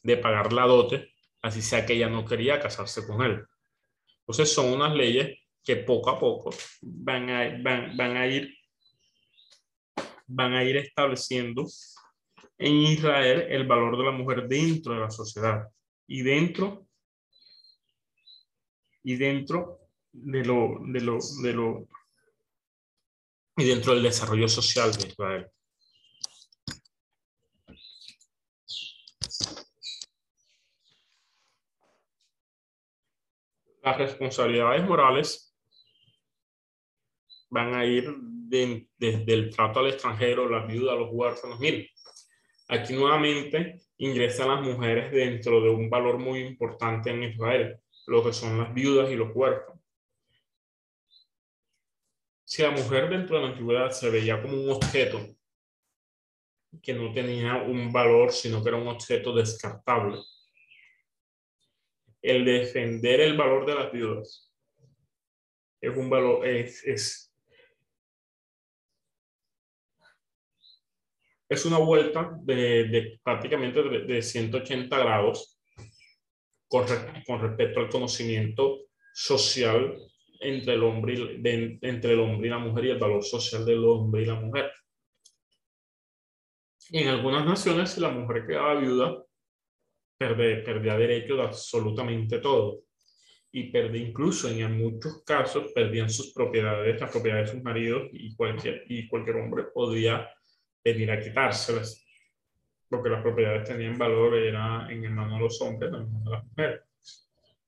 de 0.03 0.17
pagar 0.17 0.53
la 0.53 0.67
dote, 0.67 1.11
así 1.43 1.61
sea 1.61 1.85
que 1.85 1.95
ella 1.95 2.09
no 2.09 2.25
quería 2.25 2.61
casarse 2.61 3.07
con 3.07 3.23
él. 3.23 3.45
Entonces 4.21 4.53
son 4.53 4.73
unas 4.73 4.95
leyes 4.95 5.39
que 5.65 5.77
poco 5.77 6.11
a 6.11 6.19
poco 6.19 6.51
van 6.81 7.29
a, 7.31 7.59
van, 7.63 7.97
van 7.97 8.17
a 8.17 8.27
ir 8.27 8.57
van 10.27 10.55
a 10.55 10.65
ir 10.65 10.77
estableciendo 10.77 11.67
en 12.59 12.75
Israel 12.75 13.47
el 13.51 13.67
valor 13.67 13.97
de 13.99 14.05
la 14.05 14.11
mujer 14.13 14.49
dentro 14.49 14.95
de 14.95 15.01
la 15.01 15.11
sociedad 15.11 15.69
y 16.07 16.23
dentro 16.23 16.87
y 19.03 19.17
dentro 19.17 19.81
de 20.13 20.45
lo 20.45 20.79
de 20.81 21.01
lo 21.01 21.19
de 21.43 21.53
lo 21.53 21.89
y 23.57 23.65
dentro 23.65 23.95
del 23.95 24.03
desarrollo 24.03 24.49
social 24.49 24.93
de 24.93 25.09
Israel. 25.09 25.51
las 33.87 33.99
responsabilidades 33.99 34.85
morales 34.85 35.57
van 37.51 37.73
a 37.75 37.85
ir 37.85 38.13
desde 38.19 39.33
el 39.33 39.55
trato 39.55 39.79
al 39.79 39.87
extranjero, 39.87 40.49
las 40.49 40.67
viudas, 40.67 40.99
los 40.99 41.09
huérfanos. 41.13 41.61
Aquí 42.69 42.95
nuevamente 42.95 43.81
ingresan 43.99 44.49
las 44.49 44.63
mujeres 44.63 45.13
dentro 45.13 45.61
de 45.61 45.71
un 45.71 45.89
valor 45.89 46.19
muy 46.19 46.41
importante 46.41 47.11
en 47.11 47.23
Israel, 47.23 47.79
lo 48.07 48.25
que 48.25 48.33
son 48.33 48.59
las 48.59 48.73
viudas 48.75 49.11
y 49.11 49.17
los 49.17 49.35
huérfanos. 49.35 49.81
Si 52.45 52.63
la 52.63 52.71
mujer 52.71 53.09
dentro 53.09 53.37
de 53.37 53.43
la 53.43 53.49
antigüedad 53.49 53.91
se 53.91 54.09
veía 54.11 54.41
como 54.41 54.55
un 54.57 54.71
objeto 54.71 55.21
que 56.83 56.95
no 56.95 57.13
tenía 57.13 57.57
un 57.57 57.93
valor, 57.93 58.31
sino 58.33 58.63
que 58.63 58.69
era 58.69 58.79
un 58.79 58.89
objeto 58.89 59.35
descartable, 59.35 60.19
el 62.23 62.45
defender 62.45 63.21
el 63.21 63.37
valor 63.37 63.67
de 63.67 63.75
las 63.75 63.93
viudas 63.93 64.53
es 65.81 65.97
un 65.97 66.11
valor, 66.11 66.47
es, 66.47 66.85
es, 66.85 67.26
es 71.49 71.65
una 71.65 71.79
vuelta 71.79 72.37
de, 72.43 72.85
de 72.85 73.21
prácticamente 73.23 73.83
de, 73.83 74.23
180 74.23 74.99
grados 74.99 75.59
con, 76.69 76.87
respecto 77.41 77.81
al 77.81 77.89
conocimiento 77.89 78.87
social 79.15 79.97
entre 80.41 80.75
el, 80.75 80.83
hombre 80.83 81.15
y, 81.15 81.79
entre 81.87 82.13
el 82.13 82.21
hombre 82.21 82.49
y 82.49 82.51
la 82.51 82.59
mujer 82.59 82.85
y 82.87 82.91
el 82.91 82.99
valor 82.99 83.23
social 83.25 83.65
del 83.65 83.85
hombre 83.85 84.23
y 84.23 84.27
la 84.27 84.35
mujer. 84.35 84.73
En 86.91 87.09
algunas 87.09 87.45
naciones, 87.45 87.91
si 87.91 88.01
la 88.01 88.11
mujer 88.11 88.47
quedaba 88.47 88.79
viuda, 88.79 89.25
perdía 90.19 90.97
derecho 90.97 91.37
de 91.37 91.43
absolutamente 91.43 92.39
todo. 92.39 92.83
Y 93.53 93.71
perdía 93.71 94.07
incluso 94.07 94.49
en 94.49 94.77
muchos 94.77 95.23
casos, 95.25 95.73
perdían 95.73 96.11
sus 96.11 96.33
propiedades, 96.33 97.01
las 97.01 97.11
propiedades 97.11 97.47
de 97.47 97.55
sus 97.55 97.65
maridos 97.65 98.09
y 98.13 98.35
cualquier, 98.37 98.85
y 98.89 99.09
cualquier 99.09 99.37
hombre 99.37 99.65
podía 99.73 100.29
venir 100.93 101.11
a 101.11 101.21
quitárselas. 101.21 102.05
Porque 102.89 103.11
las 103.11 103.23
propiedades 103.23 103.69
tenían 103.69 103.99
valor 103.99 104.37
era 104.37 104.87
en 104.91 105.05
el 105.05 105.11
mano 105.11 105.35
de 105.35 105.41
los 105.41 105.61
hombres, 105.61 105.91
en 105.91 105.97
el 105.97 106.07
mano 106.07 106.25
de 106.25 106.31
las 106.31 106.45
mujeres. 106.45 106.81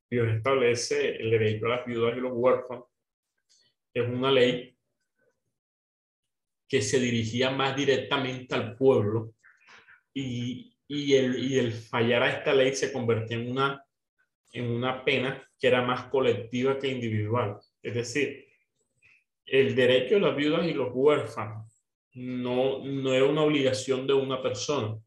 Dios 0.09 0.29
establece 0.29 1.17
el 1.17 1.31
derecho 1.31 1.67
a 1.67 1.71
las 1.71 1.87
viudas 1.87 2.17
y 2.17 2.21
los 2.21 2.33
huérfanos. 2.35 2.85
Es 3.93 4.09
una 4.09 4.31
ley 4.31 4.77
que 6.69 6.81
se 6.83 7.01
dirigía 7.01 7.51
más 7.51 7.75
directamente 7.77 8.55
al 8.55 8.77
pueblo 8.77 9.35
y, 10.15 10.77
y 10.87 11.15
el, 11.15 11.39
y 11.39 11.59
el 11.59 11.73
fallar 11.73 12.23
a 12.23 12.31
esta 12.31 12.55
ley 12.55 12.75
se 12.75 12.93
convertía 12.93 13.39
en 13.39 13.51
una, 13.51 13.85
en 14.53 14.71
una 14.71 15.05
pena 15.05 15.43
que 15.59 15.67
era 15.67 15.83
más 15.83 16.05
colectiva 16.05 16.79
que 16.79 16.89
individual. 16.89 17.59
Es 17.83 17.95
decir, 17.95 18.47
el 19.45 19.75
derecho 19.75 20.15
de 20.15 20.21
las 20.21 20.37
viudas 20.37 20.67
y 20.67 20.75
los 20.75 20.91
huérfanos 20.93 21.68
no, 22.19 22.85
no 22.85 23.13
era 23.13 23.25
una 23.25 23.43
obligación 23.43 24.07
de 24.07 24.15
una 24.15 24.43
persona, 24.43 24.99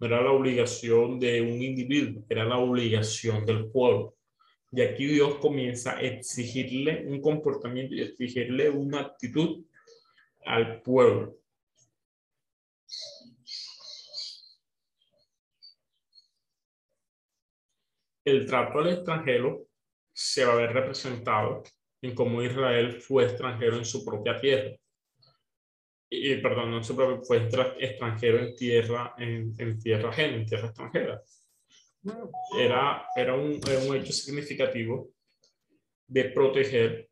no 0.00 0.06
era 0.06 0.22
la 0.22 0.32
obligación 0.32 1.18
de 1.18 1.40
un 1.40 1.62
individuo, 1.62 2.24
era 2.28 2.44
la 2.44 2.58
obligación 2.58 3.46
del 3.46 3.70
pueblo. 3.70 4.16
Y 4.72 4.82
aquí 4.82 5.06
Dios 5.06 5.36
comienza 5.36 5.96
a 5.96 6.00
exigirle 6.00 7.04
un 7.06 7.20
comportamiento 7.20 7.94
y 7.94 8.02
exigirle 8.02 8.70
una 8.70 9.00
actitud 9.00 9.64
al 10.44 10.80
pueblo. 10.82 11.40
el 18.30 18.46
trato 18.46 18.78
al 18.78 18.88
extranjero 18.88 19.66
se 20.12 20.44
va 20.44 20.52
a 20.52 20.56
ver 20.56 20.72
representado 20.72 21.62
en 22.02 22.14
cómo 22.14 22.42
Israel 22.42 23.00
fue 23.00 23.24
extranjero 23.24 23.76
en 23.76 23.84
su 23.84 24.04
propia 24.04 24.40
tierra. 24.40 24.76
Y, 26.10 26.36
perdón, 26.38 26.72
no 26.72 26.82
fue 26.82 27.48
extranjero 27.78 28.40
en 28.40 28.56
tierra, 28.56 29.14
en, 29.16 29.54
en 29.56 29.78
tierra 29.78 30.10
ajena, 30.10 30.36
en 30.36 30.46
tierra 30.46 30.66
extranjera. 30.66 31.22
Era, 32.58 33.06
era, 33.14 33.34
un, 33.34 33.60
era 33.68 33.78
un 33.78 33.96
hecho 33.96 34.12
significativo 34.12 35.10
de 36.08 36.24
proteger 36.24 37.08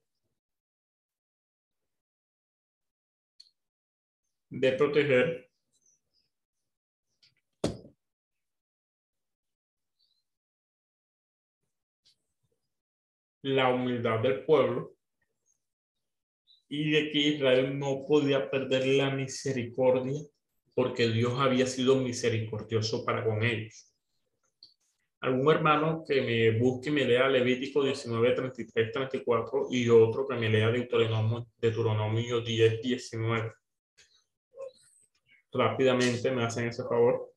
de 4.50 4.72
proteger 4.72 5.50
la 13.42 13.68
humildad 13.68 14.20
del 14.20 14.44
pueblo 14.44 14.97
y 16.68 16.90
de 16.90 17.10
que 17.10 17.18
Israel 17.18 17.78
no 17.78 18.04
podía 18.06 18.50
perder 18.50 18.86
la 18.86 19.10
misericordia 19.10 20.20
porque 20.74 21.08
Dios 21.08 21.34
había 21.38 21.66
sido 21.66 21.96
misericordioso 21.96 23.04
para 23.04 23.24
con 23.24 23.42
ellos. 23.42 23.92
Algún 25.20 25.50
hermano 25.52 26.04
que 26.06 26.22
me 26.22 26.58
busque 26.60 26.90
y 26.90 26.92
me 26.92 27.04
lea 27.04 27.28
Levítico 27.28 27.82
19, 27.82 28.34
33, 28.34 28.92
34 28.92 29.66
y 29.70 29.88
otro 29.88 30.28
que 30.28 30.36
me 30.36 30.48
lea 30.48 30.70
Deuteronomio, 30.70 31.48
Deuteronomio 31.56 32.40
10, 32.40 32.80
19. 32.80 33.52
Rápidamente 35.52 36.30
me 36.30 36.44
hacen 36.44 36.68
ese 36.68 36.84
favor. 36.84 37.32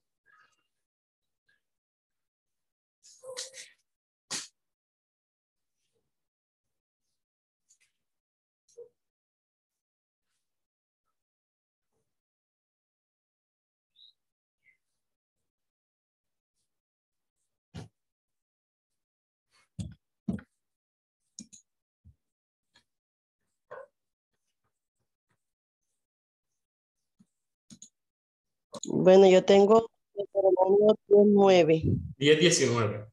Bueno, 29.04 29.28
yo 29.28 29.44
tengo 29.44 29.90
Deuteronomio 30.14 30.96
19. 31.08 31.82
10, 32.20 32.40
19. 32.40 33.08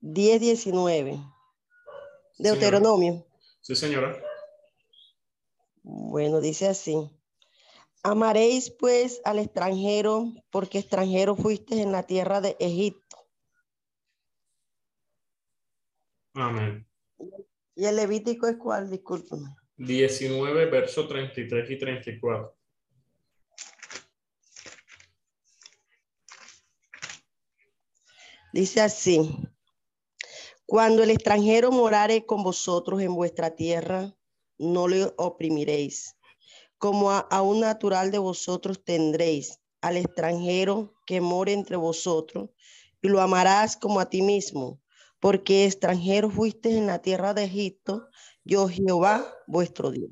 10, 0.00 0.40
19. 0.42 1.18
Deuteronomio. 2.36 3.26
Sí, 3.62 3.74
señora. 3.74 4.14
Bueno, 5.82 6.42
dice 6.42 6.68
así. 6.68 6.96
Amaréis 8.02 8.68
pues 8.68 9.22
al 9.24 9.38
extranjero, 9.38 10.34
porque 10.50 10.80
extranjero 10.80 11.34
fuiste 11.34 11.80
en 11.80 11.92
la 11.92 12.02
tierra 12.02 12.42
de 12.42 12.58
Egipto. 12.60 13.16
Amén. 16.34 16.86
¿Y 17.74 17.86
el 17.86 17.96
Levítico 17.96 18.48
es 18.48 18.58
cuál? 18.58 18.90
Discúlpame. 18.90 19.48
19, 19.78 20.66
verso 20.66 21.08
33 21.08 21.70
y 21.70 21.78
34. 21.78 22.55
Dice 28.52 28.80
así, 28.80 29.38
cuando 30.66 31.02
el 31.02 31.10
extranjero 31.10 31.70
morare 31.70 32.26
con 32.26 32.42
vosotros 32.42 33.00
en 33.00 33.14
vuestra 33.14 33.54
tierra, 33.54 34.16
no 34.58 34.88
le 34.88 35.12
oprimiréis. 35.16 36.16
Como 36.78 37.10
a, 37.10 37.42
un 37.42 37.60
natural 37.60 38.10
de 38.10 38.18
vosotros 38.18 38.82
tendréis 38.82 39.60
al 39.80 39.96
extranjero 39.96 40.94
que 41.06 41.20
more 41.20 41.52
entre 41.52 41.76
vosotros, 41.76 42.50
y 43.00 43.08
lo 43.08 43.20
amarás 43.20 43.76
como 43.76 44.00
a 44.00 44.10
ti 44.10 44.22
mismo, 44.22 44.80
porque 45.20 45.66
extranjero 45.66 46.30
fuiste 46.30 46.76
en 46.76 46.86
la 46.86 47.00
tierra 47.00 47.32
de 47.32 47.44
Egipto, 47.44 48.08
yo 48.44 48.68
Jehová 48.68 49.24
vuestro 49.46 49.90
Dios. 49.90 50.10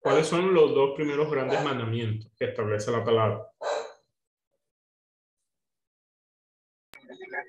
¿Cuáles 0.00 0.26
son 0.26 0.54
los 0.54 0.74
dos 0.74 0.94
primeros 0.94 1.30
grandes 1.30 1.64
mandamientos 1.64 2.30
que 2.38 2.44
establece 2.44 2.92
la 2.92 3.04
palabra? 3.04 3.50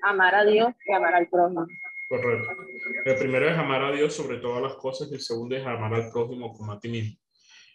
Amar 0.02 0.34
a 0.34 0.44
Dios 0.44 0.74
y 0.86 0.92
amar 0.92 1.14
al 1.14 1.28
prójimo. 1.28 1.66
Correcto. 2.08 2.50
El 3.04 3.18
primero 3.18 3.48
es 3.48 3.58
amar 3.58 3.82
a 3.82 3.92
Dios 3.92 4.14
sobre 4.14 4.38
todas 4.38 4.62
las 4.62 4.74
cosas 4.74 5.10
y 5.10 5.14
el 5.14 5.20
segundo 5.20 5.56
es 5.56 5.66
amar 5.66 5.92
al 5.92 6.10
prójimo 6.10 6.52
como 6.54 6.72
a 6.72 6.80
ti 6.80 6.88
mismo. 6.88 7.18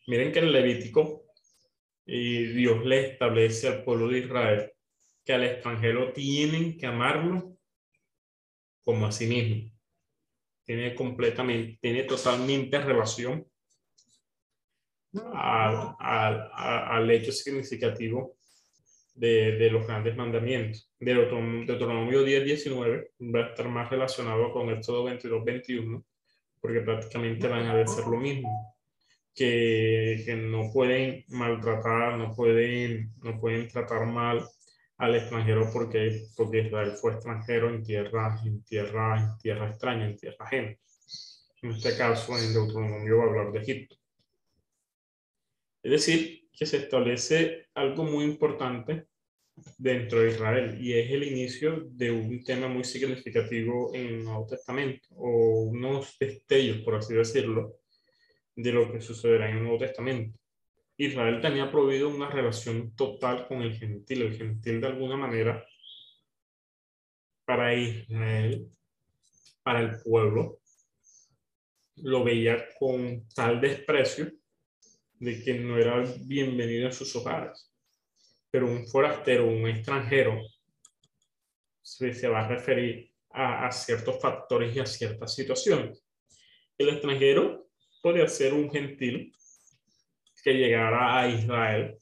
Miren 0.07 0.31
que 0.31 0.39
en 0.39 0.51
Levítico 0.51 1.25
Dios 2.05 2.83
le 2.85 3.11
establece 3.11 3.67
al 3.67 3.83
pueblo 3.83 4.07
de 4.07 4.19
Israel 4.19 4.71
que 5.23 5.33
al 5.33 5.43
extranjero 5.43 6.11
tienen 6.11 6.77
que 6.77 6.85
amarlo 6.85 7.57
como 8.83 9.05
a 9.05 9.11
sí 9.11 9.27
mismo. 9.27 9.71
Tiene 10.65 10.95
completamente, 10.95 11.77
tiene 11.81 12.03
totalmente 12.03 12.79
relación 12.79 13.47
al, 15.33 15.95
al, 15.99 16.51
al 16.53 17.11
hecho 17.11 17.31
significativo 17.31 18.37
de, 19.13 19.69
los 19.71 19.85
grandes 19.85 20.15
mandamientos. 20.15 20.91
De 20.99 21.13
Deuteronomio 21.13 22.23
10, 22.23 22.45
19 22.45 23.11
va 23.33 23.39
a 23.39 23.47
estar 23.49 23.67
más 23.69 23.89
relacionado 23.89 24.51
con 24.51 24.69
Éxodo 24.69 25.03
22, 25.03 25.43
21, 25.43 26.03
porque 26.59 26.81
prácticamente 26.81 27.47
van 27.47 27.67
a 27.67 27.75
decir 27.75 28.05
lo 28.05 28.17
mismo. 28.17 28.75
Que, 29.35 30.21
que, 30.25 30.35
no 30.35 30.71
pueden 30.71 31.25
maltratar, 31.29 32.17
no 32.17 32.35
pueden, 32.35 33.11
no 33.23 33.39
pueden 33.39 33.67
tratar 33.67 34.05
mal 34.05 34.47
al 34.97 35.15
extranjero 35.15 35.69
porque, 35.73 36.27
porque 36.37 36.61
Israel 36.61 36.91
fue 36.91 37.13
extranjero 37.13 37.69
en 37.69 37.83
tierra, 37.83 38.39
en 38.45 38.63
tierra, 38.63 39.19
en 39.19 39.37
tierra 39.39 39.69
extraña, 39.69 40.05
en 40.05 40.17
tierra 40.17 40.45
ajena. 40.45 40.77
En 41.63 41.71
este 41.71 41.97
caso, 41.97 42.37
en 42.37 42.53
Deuteronomio 42.53 43.17
va 43.17 43.23
a 43.23 43.27
hablar 43.27 43.51
de 43.51 43.59
Egipto. 43.59 43.95
Es 45.81 45.91
decir, 45.91 46.42
que 46.53 46.65
se 46.65 46.77
establece 46.77 47.67
algo 47.73 48.03
muy 48.03 48.23
importante 48.25 49.07
dentro 49.77 50.21
de 50.21 50.31
Israel 50.31 50.77
y 50.79 50.93
es 50.93 51.11
el 51.11 51.23
inicio 51.23 51.83
de 51.89 52.11
un 52.11 52.43
tema 52.43 52.67
muy 52.67 52.83
significativo 52.83 53.91
en 53.93 54.07
el 54.07 54.23
Nuevo 54.23 54.45
Testamento 54.47 55.07
o 55.15 55.63
unos 55.63 56.17
destellos, 56.19 56.79
por 56.79 56.95
así 56.95 57.13
decirlo, 57.13 57.77
de 58.55 58.71
lo 58.71 58.91
que 58.91 59.01
sucederá 59.01 59.49
en 59.49 59.57
el 59.57 59.63
Nuevo 59.63 59.79
Testamento. 59.79 60.37
Israel 60.97 61.41
tenía 61.41 61.71
prohibido 61.71 62.09
una 62.09 62.29
relación 62.29 62.95
total 62.95 63.47
con 63.47 63.61
el 63.61 63.73
gentil. 63.73 64.21
El 64.21 64.37
gentil 64.37 64.79
de 64.79 64.87
alguna 64.87 65.17
manera 65.17 65.65
para 67.45 67.73
Israel, 67.73 68.69
para 69.63 69.81
el 69.81 69.99
pueblo, 70.01 70.59
lo 71.97 72.23
veía 72.23 72.65
con 72.79 73.27
tal 73.35 73.59
desprecio 73.59 74.31
de 75.23 75.41
que 75.41 75.53
no 75.53 75.77
era 75.77 76.03
bienvenido 76.25 76.87
en 76.87 76.93
sus 76.93 77.15
hogares. 77.15 77.71
Pero 78.51 78.67
un 78.67 78.85
forastero, 78.85 79.47
un 79.47 79.65
extranjero, 79.67 80.41
se, 81.81 82.27
va 82.27 82.41
a 82.41 82.47
referir 82.49 83.09
a, 83.29 83.65
a, 83.65 83.71
ciertos 83.71 84.19
factores 84.21 84.75
y 84.75 84.81
a 84.81 84.85
ciertas 84.85 85.33
situaciones. 85.33 86.05
El 86.77 86.89
extranjero 86.89 87.69
podría 88.01 88.27
ser 88.27 88.53
un 88.53 88.69
gentil 88.69 89.33
que 90.43 90.53
llegara 90.55 91.19
a 91.21 91.27
Israel, 91.29 91.97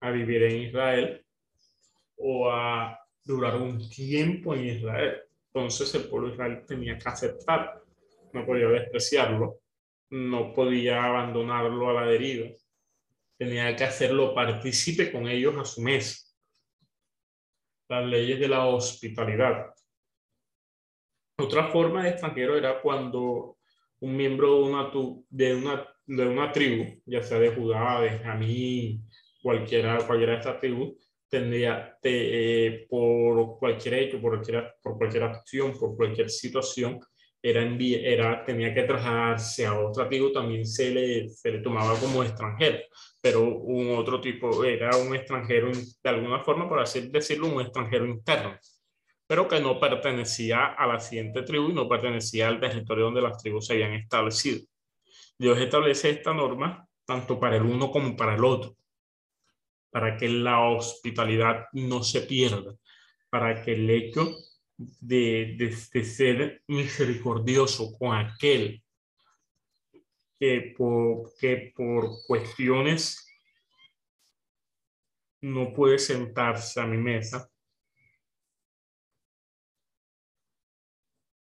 a 0.00 0.10
vivir 0.10 0.42
en 0.42 0.62
Israel 0.62 1.24
o 2.16 2.50
a 2.50 2.98
durar 3.22 3.54
un 3.56 3.88
tiempo 3.88 4.54
en 4.54 4.66
Israel. 4.66 5.20
Entonces 5.46 5.94
el 5.94 6.08
pueblo 6.08 6.28
de 6.28 6.34
Israel 6.34 6.64
tenía 6.66 6.98
que 6.98 7.08
aceptar, 7.08 7.80
no 8.32 8.44
podía 8.44 8.66
despreciarlo 8.66 9.60
no 10.10 10.52
podía 10.52 11.04
abandonarlo 11.04 11.90
a 11.90 12.02
la 12.02 12.06
deriva. 12.10 12.50
Tenía 13.38 13.74
que 13.74 13.84
hacerlo 13.84 14.34
partícipe 14.34 15.10
con 15.10 15.28
ellos 15.28 15.56
a 15.56 15.64
su 15.64 15.80
mesa. 15.80 16.26
Las 17.88 18.04
leyes 18.04 18.38
de 18.38 18.48
la 18.48 18.66
hospitalidad. 18.66 19.72
Otra 21.38 21.68
forma 21.68 22.02
de 22.02 22.10
extranjero 22.10 22.56
era 22.56 22.80
cuando 22.82 23.56
un 24.00 24.16
miembro 24.16 24.56
de 24.56 24.62
una, 24.62 24.90
de 25.30 25.54
una, 25.54 25.88
de 26.06 26.26
una 26.26 26.52
tribu, 26.52 27.02
ya 27.06 27.22
sea 27.22 27.38
de 27.38 27.54
Judá, 27.54 28.00
de 28.00 28.18
Jamí, 28.18 29.00
cualquiera, 29.42 29.98
cualquiera 30.06 30.32
de 30.32 30.38
estas 30.38 30.60
tribus, 30.60 30.94
tendría 31.28 31.98
eh, 32.02 32.86
por 32.90 33.58
cualquier 33.58 33.94
hecho, 33.94 34.20
por 34.20 34.32
cualquier, 34.32 34.74
por 34.82 34.98
cualquier 34.98 35.22
acción, 35.22 35.72
por 35.78 35.96
cualquier 35.96 36.28
situación, 36.28 37.00
era, 37.42 37.62
era, 37.62 38.44
tenía 38.44 38.74
que 38.74 38.82
trasladarse 38.82 39.66
a 39.66 39.78
otro 39.78 40.08
tipo, 40.08 40.32
también 40.32 40.66
se 40.66 40.90
le, 40.90 41.28
se 41.28 41.50
le 41.52 41.60
tomaba 41.60 41.98
como 41.98 42.22
extranjero, 42.22 42.78
pero 43.20 43.42
un 43.42 43.96
otro 43.96 44.20
tipo 44.20 44.64
era 44.64 44.96
un 44.96 45.14
extranjero, 45.14 45.70
de 45.72 46.10
alguna 46.10 46.40
forma, 46.42 46.68
por 46.68 46.80
así 46.80 47.08
decirlo, 47.10 47.48
un 47.48 47.60
extranjero 47.62 48.06
interno. 48.06 48.58
pero 49.26 49.46
que 49.48 49.60
no 49.60 49.78
pertenecía 49.78 50.66
a 50.66 50.86
la 50.86 50.98
siguiente 51.00 51.42
tribu 51.42 51.70
y 51.70 51.72
no 51.74 51.88
pertenecía 51.88 52.48
al 52.48 52.60
territorio 52.60 53.04
donde 53.06 53.22
las 53.22 53.38
tribus 53.42 53.66
se 53.66 53.74
habían 53.74 53.94
establecido. 53.94 54.60
Dios 55.38 55.58
establece 55.58 56.10
esta 56.10 56.34
norma 56.34 56.86
tanto 57.06 57.38
para 57.40 57.56
el 57.56 57.62
uno 57.62 57.90
como 57.90 58.16
para 58.16 58.34
el 58.34 58.44
otro, 58.44 58.76
para 59.90 60.16
que 60.16 60.28
la 60.28 60.60
hospitalidad 60.68 61.66
no 61.72 62.02
se 62.02 62.22
pierda, 62.22 62.74
para 63.30 63.62
que 63.62 63.72
el 63.72 63.88
hecho 63.90 64.36
de, 65.00 65.56
de, 65.92 66.04
ser 66.04 66.62
misericordioso 66.66 67.92
con 67.98 68.16
aquel 68.16 68.82
que 70.38 70.74
por, 70.76 71.34
que 71.38 71.72
por 71.76 72.08
cuestiones 72.26 73.26
no 75.42 75.72
puede 75.74 75.98
sentarse 75.98 76.80
a 76.80 76.86
mi 76.86 76.96
mesa, 76.96 77.50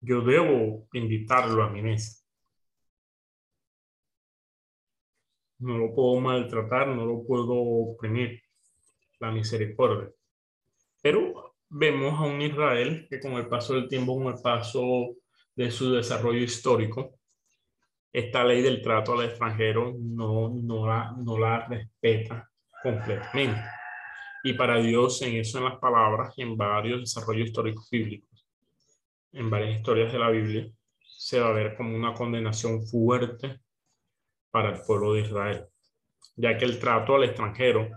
yo 0.01 0.23
debo 0.23 0.89
invitarlo 0.93 1.63
a 1.63 1.71
mi 1.71 1.83
mesa. 1.83 2.23
No 5.59 5.77
lo 5.79 5.95
puedo 5.95 6.21
maltratar, 6.21 6.89
no 6.89 7.05
lo 7.05 7.25
puedo 7.27 7.55
oprimir. 7.55 8.43
La 9.19 9.31
misericordia. 9.31 10.13
Pero 11.03 11.46
vemos 11.69 12.19
a 12.19 12.25
un 12.25 12.41
Israel 12.41 13.07
que 13.09 13.21
con 13.21 13.33
el 13.33 13.49
paso 13.49 13.75
del 13.75 13.89
tiempo, 13.89 14.17
con 14.17 14.35
el 14.35 14.41
paso 14.41 15.17
de 15.55 15.71
su 15.71 15.93
desarrollo 15.93 16.41
histórico, 16.41 17.19
esta 18.13 18.45
ley 18.45 18.63
del 18.63 18.81
trato 18.81 19.13
al 19.13 19.27
extranjero 19.27 19.95
no, 19.99 20.49
no, 20.49 20.87
la, 20.87 21.15
no 21.19 21.39
la 21.39 21.67
respeta 21.67 22.51
completamente. 22.83 23.61
Y 24.43 24.55
para 24.55 24.79
Dios, 24.79 25.21
en 25.23 25.37
eso, 25.37 25.59
en 25.59 25.65
las 25.65 25.79
palabras, 25.79 26.33
en 26.39 26.57
varios 26.57 27.01
desarrollos 27.01 27.49
históricos 27.49 27.89
bíblicos, 27.91 28.47
en 29.33 29.51
varias 29.51 29.79
historias 29.79 30.13
de 30.13 30.19
la 30.19 30.31
Biblia, 30.31 30.71
se 31.01 31.41
va 31.41 31.49
a 31.49 31.53
ver 31.53 31.77
como 31.77 31.97
una 31.97 32.15
condenación 32.15 32.87
fuerte 32.87 33.61
para 34.51 34.71
el 34.71 34.81
pueblo 34.83 35.13
de 35.13 35.23
Israel, 35.23 35.67
ya 36.37 36.57
que 36.57 36.65
el 36.65 36.79
trato 36.79 37.17
al 37.17 37.25
extranjero, 37.25 37.91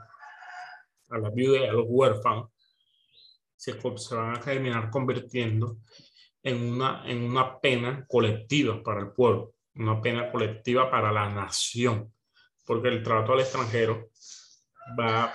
a 1.10 1.18
la 1.18 1.30
viuda 1.30 1.60
y 1.60 1.68
a 1.68 1.74
los 1.74 1.86
huérfanos, 1.88 2.52
se, 3.60 3.74
van 4.16 4.38
a 4.38 4.40
terminar 4.40 4.90
convirtiendo 4.90 5.80
en 6.42 6.62
una, 6.62 7.04
en 7.06 7.24
una 7.24 7.60
pena 7.60 8.06
colectiva 8.08 8.82
para 8.82 9.02
el 9.02 9.12
pueblo, 9.12 9.56
una 9.76 10.02
pena 10.02 10.32
colectiva 10.32 10.90
para 10.90 11.12
la 11.12 11.30
nación, 11.30 12.14
porque 12.66 12.88
el 12.88 13.04
trato 13.04 13.34
al 13.34 13.42
extranjero 13.42 14.12
va, 14.98 15.34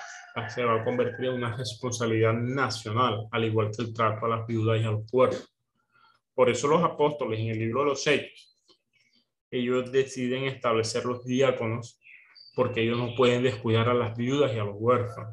se 0.49 0.65
va 0.65 0.81
a 0.81 0.85
convertir 0.85 1.27
en 1.27 1.35
una 1.35 1.55
responsabilidad 1.55 2.33
nacional, 2.33 3.29
al 3.31 3.45
igual 3.45 3.71
que 3.77 3.83
el 3.83 3.93
trato 3.93 4.25
a 4.25 4.31
las 4.31 4.47
viudas 4.47 4.81
y 4.81 4.85
a 4.85 4.93
los 4.93 5.11
pueblos. 5.11 5.55
Por 6.35 6.49
eso 6.49 6.67
los 6.67 6.83
apóstoles 6.83 7.39
en 7.39 7.49
el 7.49 7.59
libro 7.59 7.81
de 7.81 7.91
los 7.91 8.07
Hechos, 8.07 8.59
ellos 9.51 9.93
deciden 9.93 10.45
establecer 10.45 11.05
los 11.05 11.27
diáconos 11.27 12.01
porque 12.57 12.81
ellos 12.81 12.97
no 12.99 13.15
pueden 13.15 13.43
descuidar 13.43 13.91
a 13.91 13.95
las 13.95 14.17
viudas 14.17 14.51
y 14.55 14.59
a 14.59 14.65
los 14.65 14.77
huérfanos 14.79 15.31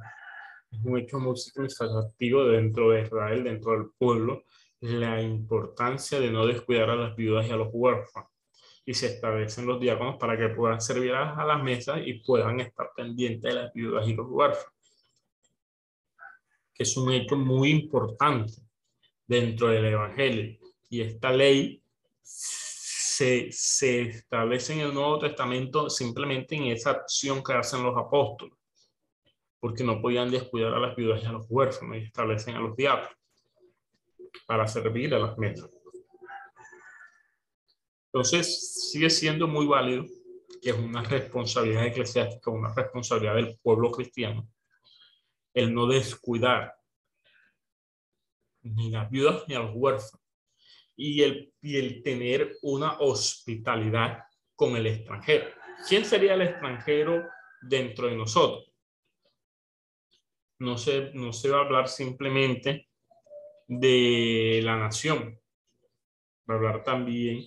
un 0.84 0.98
hecho 0.98 1.20
muy 1.20 1.38
significativo 1.38 2.46
dentro 2.46 2.92
de 2.92 3.04
Israel, 3.04 3.44
dentro 3.44 3.72
del 3.74 3.90
pueblo, 3.98 4.44
la 4.80 5.22
importancia 5.22 6.20
de 6.20 6.32
no 6.32 6.46
descuidar 6.46 6.90
a 6.90 6.96
las 6.96 7.16
viudas 7.16 7.48
y 7.48 7.52
a 7.52 7.58
los 7.58 7.70
huérfanos. 7.72 8.30
Y 8.86 8.94
se 8.94 9.08
establecen 9.08 9.68
los 9.68 9.80
diáconos 9.80 10.18
para 10.18 10.38
que 10.38 10.50
puedan 10.50 10.82
servir 10.82 11.14
a 11.14 11.46
las 11.46 11.62
mesas 11.62 12.00
y 12.04 12.14
puedan 12.14 12.60
estar 12.60 12.92
pendientes 12.96 13.42
de 13.42 13.54
las 13.54 13.74
viudas 13.74 14.08
y 14.08 14.14
los 14.14 14.28
huérfanos. 14.28 14.74
Que 16.74 16.84
es 16.84 16.98
un 16.98 17.12
hecho 17.12 17.36
muy 17.36 17.70
importante 17.70 18.54
dentro 19.28 19.68
del 19.68 19.86
Evangelio. 19.86 20.58
Y 20.90 21.02
esta 21.02 21.32
ley 21.32 21.84
se, 22.24 23.52
se 23.52 24.02
establece 24.02 24.74
en 24.74 24.80
el 24.80 24.94
Nuevo 24.94 25.20
Testamento 25.20 25.90
simplemente 25.90 26.56
en 26.56 26.64
esa 26.64 26.92
acción 26.92 27.44
que 27.44 27.54
hacen 27.54 27.84
los 27.84 27.96
apóstoles 27.96 28.61
porque 29.62 29.84
no 29.84 30.02
podían 30.02 30.32
descuidar 30.32 30.74
a 30.74 30.80
las 30.80 30.96
viudas 30.96 31.24
y 31.24 31.28
a 31.28 31.32
los 31.32 31.46
huérfanos 31.48 31.98
y 31.98 32.02
establecen 32.02 32.56
a 32.56 32.60
los 32.60 32.76
diablos 32.76 33.12
para 34.48 34.68
servir 34.68 35.14
a 35.14 35.20
las 35.20 35.38
mesas. 35.38 35.70
Entonces, 38.08 38.90
sigue 38.92 39.10
siendo 39.10 39.48
muy 39.48 39.68
válido 39.68 40.06
que 40.62 40.72
es 40.72 40.76
una 40.78 41.02
responsabilidad 41.04 41.86
eclesiástica, 41.86 42.52
una 42.52 42.74
responsabilidad 42.74 43.36
del 43.36 43.58
pueblo 43.62 43.92
cristiano, 43.92 44.48
el 45.54 45.74
no 45.74 45.88
descuidar 45.88 46.76
ni 48.64 48.94
a 48.94 49.02
las 49.02 49.10
viudas 49.10 49.44
ni 49.48 49.56
a 49.56 49.60
los 49.60 49.72
huérfanos 49.74 50.22
y 50.96 51.22
el, 51.22 51.54
y 51.62 51.78
el 51.78 52.04
tener 52.04 52.58
una 52.64 53.00
hospitalidad 53.00 54.24
con 54.56 54.76
el 54.76 54.88
extranjero. 54.88 55.50
¿Quién 55.88 56.04
sería 56.04 56.34
el 56.34 56.42
extranjero 56.42 57.28
dentro 57.62 58.08
de 58.08 58.16
nosotros? 58.16 58.71
No 60.62 60.78
se, 60.78 61.12
no 61.16 61.34
se 61.34 61.50
va 61.50 61.58
a 61.58 61.62
hablar 61.62 61.88
simplemente 61.88 62.88
de 63.68 64.62
la 64.64 64.78
nación, 64.78 65.40
va 66.48 66.54
a 66.54 66.58
hablar 66.58 66.84
también 66.84 67.44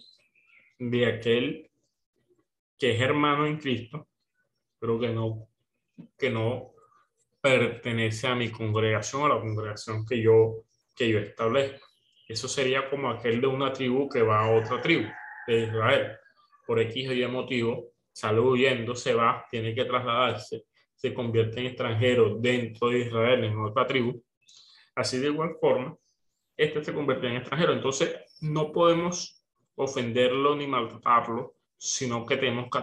de 0.80 1.06
aquel 1.06 1.70
que 2.76 2.90
es 2.90 3.00
hermano 3.00 3.46
en 3.46 3.58
Cristo, 3.58 4.08
pero 4.80 4.98
que 4.98 5.10
no, 5.10 5.48
que 6.18 6.28
no 6.28 6.72
pertenece 7.40 8.26
a 8.26 8.34
mi 8.34 8.50
congregación, 8.50 9.22
a 9.22 9.34
la 9.36 9.40
congregación 9.40 10.04
que 10.04 10.20
yo, 10.20 10.64
que 10.96 11.08
yo 11.08 11.20
establezco. 11.20 11.86
Eso 12.28 12.48
sería 12.48 12.90
como 12.90 13.10
aquel 13.10 13.40
de 13.40 13.46
una 13.46 13.72
tribu 13.72 14.08
que 14.08 14.22
va 14.22 14.40
a 14.40 14.50
otra 14.50 14.82
tribu 14.82 15.08
de 15.46 15.66
Israel. 15.66 16.16
Por 16.66 16.80
X 16.80 17.10
o 17.10 17.12
Y 17.12 17.24
motivo, 17.28 17.92
sale 18.12 18.40
huyendo, 18.40 18.96
se 18.96 19.14
va, 19.14 19.46
tiene 19.48 19.72
que 19.72 19.84
trasladarse 19.84 20.64
se 21.04 21.12
convierte 21.12 21.60
en 21.60 21.66
extranjero 21.66 22.36
dentro 22.38 22.88
de 22.88 23.00
Israel, 23.00 23.44
en 23.44 23.58
otra 23.58 23.86
tribu, 23.86 24.24
así 24.94 25.18
de 25.18 25.26
igual 25.26 25.54
forma, 25.60 25.94
este 26.56 26.82
se 26.82 26.94
convierte 26.94 27.26
en 27.26 27.36
extranjero. 27.36 27.74
Entonces, 27.74 28.16
no 28.40 28.72
podemos 28.72 29.44
ofenderlo 29.74 30.56
ni 30.56 30.66
maltratarlo, 30.66 31.56
sino 31.76 32.24
que 32.24 32.38
tenemos 32.38 32.70
que, 32.70 32.80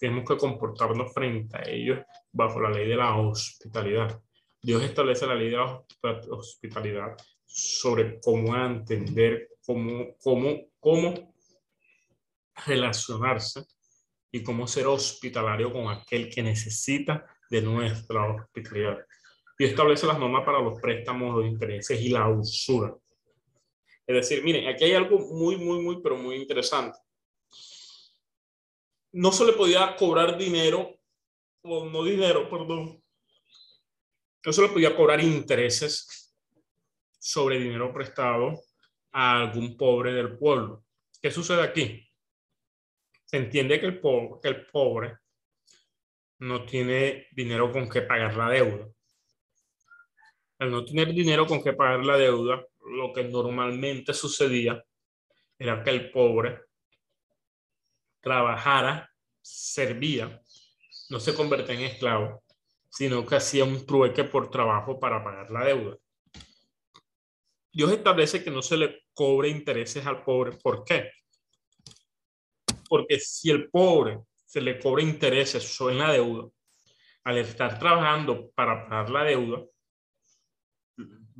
tenemos 0.00 0.28
que 0.28 0.36
comportarnos 0.36 1.14
frente 1.14 1.58
a 1.58 1.70
ellos 1.70 2.00
bajo 2.32 2.60
la 2.60 2.70
ley 2.70 2.88
de 2.88 2.96
la 2.96 3.16
hospitalidad. 3.16 4.20
Dios 4.60 4.82
establece 4.82 5.24
la 5.24 5.36
ley 5.36 5.50
de 5.50 5.58
la 5.58 5.84
hospitalidad 6.30 7.16
sobre 7.44 8.18
cómo 8.18 8.56
entender, 8.56 9.50
cómo, 9.64 10.16
cómo, 10.20 10.56
cómo 10.80 11.14
relacionarse 12.66 13.64
y 14.30 14.42
cómo 14.42 14.66
ser 14.66 14.86
hospitalario 14.86 15.72
con 15.72 15.88
aquel 15.88 16.28
que 16.28 16.42
necesita 16.42 17.26
de 17.50 17.62
nuestra 17.62 18.30
hospitalidad. 18.30 18.98
Y 19.58 19.64
establece 19.64 20.06
las 20.06 20.18
normas 20.18 20.44
para 20.44 20.60
los 20.60 20.80
préstamos, 20.80 21.36
los 21.36 21.46
intereses 21.46 22.00
y 22.00 22.10
la 22.10 22.28
usura. 22.28 22.94
Es 24.06 24.14
decir, 24.14 24.42
miren, 24.42 24.68
aquí 24.68 24.84
hay 24.84 24.94
algo 24.94 25.18
muy, 25.18 25.56
muy, 25.56 25.80
muy, 25.80 26.00
pero 26.02 26.16
muy 26.16 26.36
interesante. 26.36 26.98
No 29.12 29.32
se 29.32 29.44
le 29.44 29.52
podía 29.52 29.96
cobrar 29.96 30.38
dinero, 30.38 30.98
o 31.62 31.84
no 31.86 32.04
dinero, 32.04 32.48
perdón. 32.48 33.02
No 34.44 34.52
se 34.52 34.62
le 34.62 34.68
podía 34.68 34.94
cobrar 34.96 35.20
intereses 35.20 36.34
sobre 37.18 37.58
dinero 37.58 37.92
prestado 37.92 38.62
a 39.12 39.40
algún 39.40 39.76
pobre 39.76 40.12
del 40.12 40.38
pueblo. 40.38 40.84
¿Qué 41.20 41.30
sucede 41.30 41.62
aquí? 41.62 42.07
Se 43.28 43.36
entiende 43.36 43.78
que 43.78 43.86
el, 43.86 44.00
pobre, 44.72 45.18
no 46.38 46.64
tiene 46.64 47.26
dinero 47.32 47.70
con 47.70 47.86
que 47.86 48.00
pagar 48.00 48.34
la 48.34 48.48
deuda. 48.48 48.88
Al 50.60 50.70
no 50.70 50.82
tener 50.82 51.08
dinero 51.08 51.46
con 51.46 51.62
que 51.62 51.74
pagar 51.74 52.06
la 52.06 52.16
deuda, 52.16 52.64
lo 52.80 53.12
que 53.12 53.24
normalmente 53.24 54.14
sucedía 54.14 54.82
era 55.58 55.84
que 55.84 55.90
el 55.90 56.10
pobre 56.10 56.58
trabajara, 58.20 59.12
servía, 59.42 60.40
no 61.10 61.20
se 61.20 61.34
convertía 61.34 61.74
en 61.74 61.82
esclavo, 61.82 62.42
sino 62.88 63.26
que 63.26 63.36
hacía 63.36 63.64
un 63.64 63.84
trueque 63.84 64.24
por 64.24 64.50
trabajo 64.50 64.98
para 64.98 65.22
pagar 65.22 65.50
la 65.50 65.66
deuda. 65.66 65.98
Dios 67.70 67.92
establece 67.92 68.42
que 68.42 68.50
no 68.50 68.62
se 68.62 68.78
le 68.78 69.02
cobre 69.12 69.50
intereses 69.50 70.06
al 70.06 70.24
pobre. 70.24 70.52
¿Por 70.52 70.82
qué? 70.82 71.10
Porque 72.88 73.18
si 73.20 73.50
el 73.50 73.68
pobre 73.70 74.20
se 74.44 74.60
le 74.60 74.78
cobra 74.78 75.02
intereses 75.02 75.62
sobre 75.62 75.94
la 75.96 76.12
deuda, 76.12 76.48
al 77.24 77.38
estar 77.38 77.78
trabajando 77.78 78.50
para 78.54 78.88
pagar 78.88 79.10
la 79.10 79.24
deuda, 79.24 79.62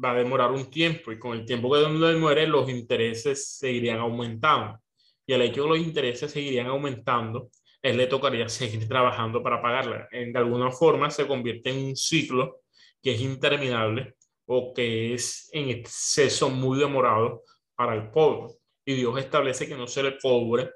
va 0.02 0.12
a 0.12 0.14
demorar 0.14 0.50
un 0.52 0.70
tiempo 0.70 1.10
y 1.10 1.18
con 1.18 1.36
el 1.36 1.44
tiempo 1.44 1.72
que 1.72 2.16
muere 2.16 2.46
los 2.46 2.68
intereses 2.68 3.56
seguirían 3.56 3.98
aumentando. 3.98 4.80
Y 5.26 5.32
al 5.32 5.42
hecho 5.42 5.64
que 5.64 5.68
los 5.68 5.78
intereses 5.78 6.30
seguirían 6.30 6.66
aumentando, 6.66 7.50
él 7.82 7.96
le 7.96 8.06
tocaría 8.06 8.48
seguir 8.48 8.88
trabajando 8.88 9.42
para 9.42 9.60
pagarla. 9.60 10.08
En, 10.12 10.32
de 10.32 10.38
alguna 10.38 10.70
forma 10.70 11.10
se 11.10 11.26
convierte 11.26 11.70
en 11.70 11.86
un 11.86 11.96
ciclo 11.96 12.60
que 13.02 13.14
es 13.14 13.20
interminable 13.20 14.14
o 14.46 14.72
que 14.72 15.14
es 15.14 15.50
en 15.52 15.68
exceso 15.68 16.48
muy 16.48 16.78
demorado 16.78 17.42
para 17.74 17.94
el 17.94 18.10
pobre. 18.10 18.54
Y 18.84 18.94
Dios 18.94 19.18
establece 19.18 19.68
que 19.68 19.76
no 19.76 19.86
se 19.86 20.02
le 20.02 20.18
cobre 20.18 20.70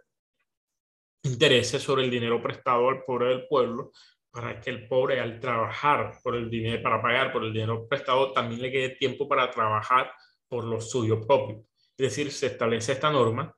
intereses 1.22 1.82
sobre 1.82 2.04
el 2.04 2.10
dinero 2.10 2.42
prestado 2.42 2.88
al 2.88 3.04
pobre 3.04 3.28
del 3.28 3.46
pueblo 3.46 3.92
para 4.30 4.60
que 4.60 4.70
el 4.70 4.88
pobre 4.88 5.20
al 5.20 5.38
trabajar 5.38 6.18
por 6.22 6.34
el 6.34 6.48
dinero, 6.48 6.82
para 6.82 7.02
pagar 7.02 7.32
por 7.32 7.44
el 7.44 7.52
dinero 7.52 7.86
prestado, 7.86 8.32
también 8.32 8.62
le 8.62 8.72
quede 8.72 8.90
tiempo 8.90 9.28
para 9.28 9.50
trabajar 9.50 10.10
por 10.48 10.64
lo 10.64 10.80
suyo 10.80 11.26
propio. 11.26 11.64
Es 11.96 12.08
decir, 12.08 12.32
se 12.32 12.46
establece 12.46 12.92
esta 12.92 13.10
norma 13.10 13.54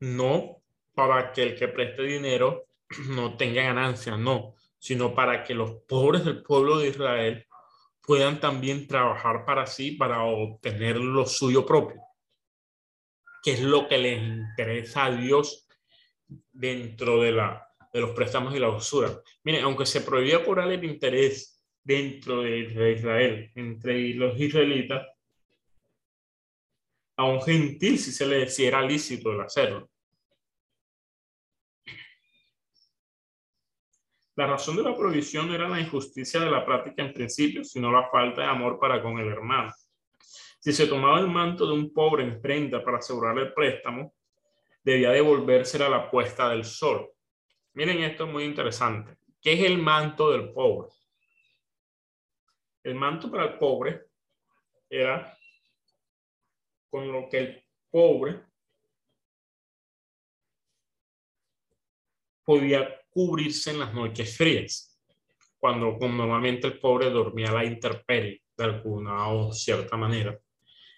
no 0.00 0.62
para 0.94 1.32
que 1.32 1.42
el 1.42 1.56
que 1.56 1.68
preste 1.68 2.02
dinero 2.02 2.66
no 3.08 3.36
tenga 3.36 3.62
ganancias, 3.62 4.18
no, 4.18 4.54
sino 4.78 5.14
para 5.14 5.42
que 5.44 5.54
los 5.54 5.82
pobres 5.88 6.24
del 6.24 6.42
pueblo 6.42 6.78
de 6.78 6.88
Israel 6.88 7.46
puedan 8.02 8.40
también 8.40 8.86
trabajar 8.86 9.44
para 9.44 9.66
sí, 9.66 9.92
para 9.92 10.22
obtener 10.22 10.96
lo 10.96 11.26
suyo 11.26 11.64
propio, 11.64 12.00
que 13.42 13.52
es 13.52 13.60
lo 13.60 13.88
que 13.88 13.98
les 13.98 14.22
interesa 14.22 15.06
a 15.06 15.10
Dios 15.10 15.67
dentro 16.52 17.20
de, 17.20 17.32
la, 17.32 17.66
de 17.92 18.00
los 18.00 18.10
préstamos 18.10 18.54
y 18.54 18.58
la 18.58 18.68
usura. 18.68 19.10
Miren, 19.44 19.64
aunque 19.64 19.86
se 19.86 20.02
prohibía 20.02 20.44
cobrar 20.44 20.70
el 20.70 20.84
interés 20.84 21.64
dentro 21.82 22.42
de 22.42 22.92
Israel, 22.92 23.50
entre 23.54 24.14
los 24.14 24.38
israelitas, 24.38 25.06
a 27.16 27.24
un 27.24 27.42
gentil 27.42 27.98
si 27.98 28.12
se 28.12 28.26
le 28.26 28.38
decía 28.38 28.68
era 28.68 28.82
lícito 28.82 29.32
el 29.32 29.40
hacerlo. 29.40 29.90
La 34.36 34.46
razón 34.46 34.76
de 34.76 34.84
la 34.84 34.96
prohibición 34.96 35.52
era 35.52 35.68
la 35.68 35.80
injusticia 35.80 36.38
de 36.38 36.48
la 36.48 36.64
práctica 36.64 37.02
en 37.02 37.12
principio, 37.12 37.64
sino 37.64 37.90
la 37.90 38.08
falta 38.08 38.42
de 38.42 38.46
amor 38.46 38.78
para 38.78 39.02
con 39.02 39.18
el 39.18 39.26
hermano. 39.26 39.72
Si 40.60 40.72
se 40.72 40.86
tomaba 40.86 41.18
el 41.18 41.26
manto 41.26 41.66
de 41.66 41.72
un 41.72 41.92
pobre 41.92 42.22
en 42.22 42.40
prenda 42.40 42.84
para 42.84 42.98
asegurar 42.98 43.36
el 43.36 43.52
préstamo, 43.52 44.14
debía 44.88 45.10
devolvérsela 45.10 45.86
a 45.86 45.90
la 45.90 46.10
puesta 46.10 46.48
del 46.48 46.64
sol. 46.64 47.10
Miren 47.74 48.02
esto 48.04 48.24
es 48.24 48.32
muy 48.32 48.44
interesante. 48.44 49.18
¿Qué 49.38 49.52
es 49.52 49.64
el 49.64 49.76
manto 49.76 50.30
del 50.30 50.50
pobre? 50.50 50.88
El 52.82 52.94
manto 52.94 53.30
para 53.30 53.44
el 53.44 53.58
pobre 53.58 54.06
era 54.88 55.36
con 56.88 57.12
lo 57.12 57.28
que 57.28 57.38
el 57.38 57.64
pobre 57.90 58.40
podía 62.42 62.88
cubrirse 63.10 63.72
en 63.72 63.80
las 63.80 63.92
noches 63.92 64.38
frías, 64.38 64.98
cuando 65.58 65.98
normalmente 65.98 66.66
el 66.66 66.80
pobre 66.80 67.10
dormía 67.10 67.50
a 67.50 67.56
la 67.56 67.64
intemperie 67.66 68.42
de 68.56 68.64
alguna 68.64 69.28
o 69.28 69.52
cierta 69.52 69.98
manera. 69.98 70.38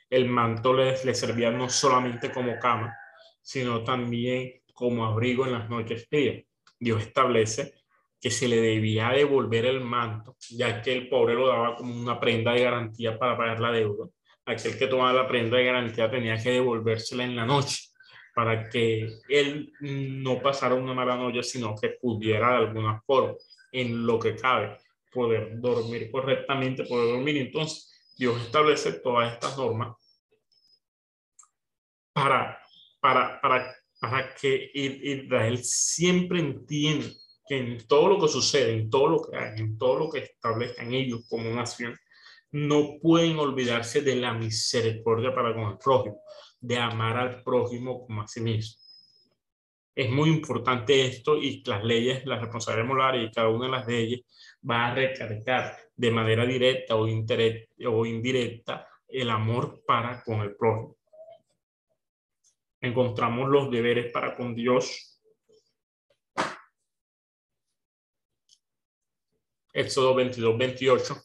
El 0.09 0.29
manto 0.29 0.73
le 0.73 0.97
servía 1.13 1.51
no 1.51 1.69
solamente 1.69 2.31
como 2.31 2.57
cama, 2.57 2.97
sino 3.41 3.83
también 3.85 4.63
como 4.73 5.05
abrigo 5.05 5.47
en 5.47 5.53
las 5.53 5.69
noches 5.69 6.07
frías. 6.09 6.45
Dios 6.79 7.03
establece 7.03 7.75
que 8.21 8.31
se 8.31 8.49
le 8.49 8.61
debía 8.61 9.11
devolver 9.11 9.65
el 9.67 9.81
manto, 9.81 10.37
ya 10.51 10.83
que 10.83 10.93
el 10.93 11.09
pobre 11.09 11.35
lo 11.35 11.49
daba 11.49 11.77
como 11.77 11.95
una 11.95 12.21
prenda 12.21 12.53
de 12.53 12.63
garantía 12.63 13.19
para 13.19 13.37
pagar 13.37 13.61
la 13.61 13.73
deuda. 13.73 14.09
Aquel 14.45 14.79
que 14.79 14.87
tomaba 14.87 15.13
la 15.13 15.29
prenda 15.29 15.57
de 15.57 15.65
garantía 15.65 16.11
tenía 16.11 16.43
que 16.43 16.51
devolvérsela 16.51 17.25
en 17.25 17.37
la 17.37 17.47
noche 17.47 17.91
para 18.35 18.69
que 18.69 19.09
él 19.29 19.73
no 19.81 20.41
pasara 20.41 20.75
una 20.75 20.95
mala 20.95 21.17
noche, 21.17 21.43
sino 21.43 21.75
que 21.75 21.91
pudiera 21.91 22.51
de 22.51 22.57
alguna 22.57 23.01
forma, 23.03 23.35
en 23.73 24.07
lo 24.07 24.19
que 24.19 24.37
cabe, 24.37 24.79
poder 25.13 25.61
dormir 25.61 26.11
correctamente, 26.11 26.85
poder 26.85 27.15
dormir. 27.15 27.37
Entonces, 27.39 27.91
Dios 28.17 28.41
establece 28.41 28.95
todas 28.95 29.33
estas 29.33 29.57
normas 29.57 29.97
para, 32.13 32.60
para, 33.01 33.41
para, 33.41 33.75
para 34.01 34.35
que 34.35 34.71
Israel 34.75 35.59
siempre 35.65 36.41
entienda 36.41 37.09
que 37.47 37.59
en 37.59 37.87
todo 37.87 38.09
lo 38.11 38.21
que 38.21 38.29
sucede, 38.29 38.75
en 38.75 38.91
todo 38.91 39.09
lo 39.09 39.23
que 39.23 39.37
en 39.37 39.77
todo 39.77 39.99
lo 39.99 40.11
que 40.11 40.21
establezcan 40.21 40.95
ellos 40.95 41.27
como 41.29 41.51
nación, 41.51 41.97
no 42.53 42.99
pueden 43.01 43.39
olvidarse 43.39 44.03
de 44.03 44.17
la 44.17 44.35
misericordia 44.35 45.35
para 45.35 45.55
con 45.55 45.73
el 45.73 45.79
prójimo 45.79 46.21
de 46.61 46.79
amar 46.79 47.17
al 47.17 47.43
prójimo 47.43 48.07
como 48.07 48.23
a 48.23 48.29
sí 48.29 48.41
mismo. 48.41 48.81
Es 49.95 50.11
muy 50.11 50.31
importante 50.31 51.07
esto 51.07 51.37
y 51.37 51.63
las 51.65 51.83
leyes, 51.85 52.25
las 52.25 52.41
responsabilidades 52.41 52.89
morales 52.89 53.29
y 53.29 53.33
cada 53.33 53.49
una 53.49 53.67
de 53.67 53.73
las 53.73 53.87
leyes 53.87 54.21
va 54.69 54.87
a 54.87 54.95
recargar 54.95 55.77
de 55.95 56.11
manera 56.11 56.47
directa 56.47 56.97
o, 56.97 57.05
o 57.05 58.07
indirecta 58.07 58.87
el 59.09 59.31
amor 59.31 59.83
para 59.87 60.23
con 60.23 60.41
el 60.41 60.55
prójimo. 60.57 60.97
Encontramos 62.81 63.49
los 63.49 63.71
deberes 63.71 64.11
para 64.13 64.35
con 64.35 64.55
Dios. 64.55 65.21
Éxodo 69.73 70.15
22, 70.15 70.59
28. 70.59 71.23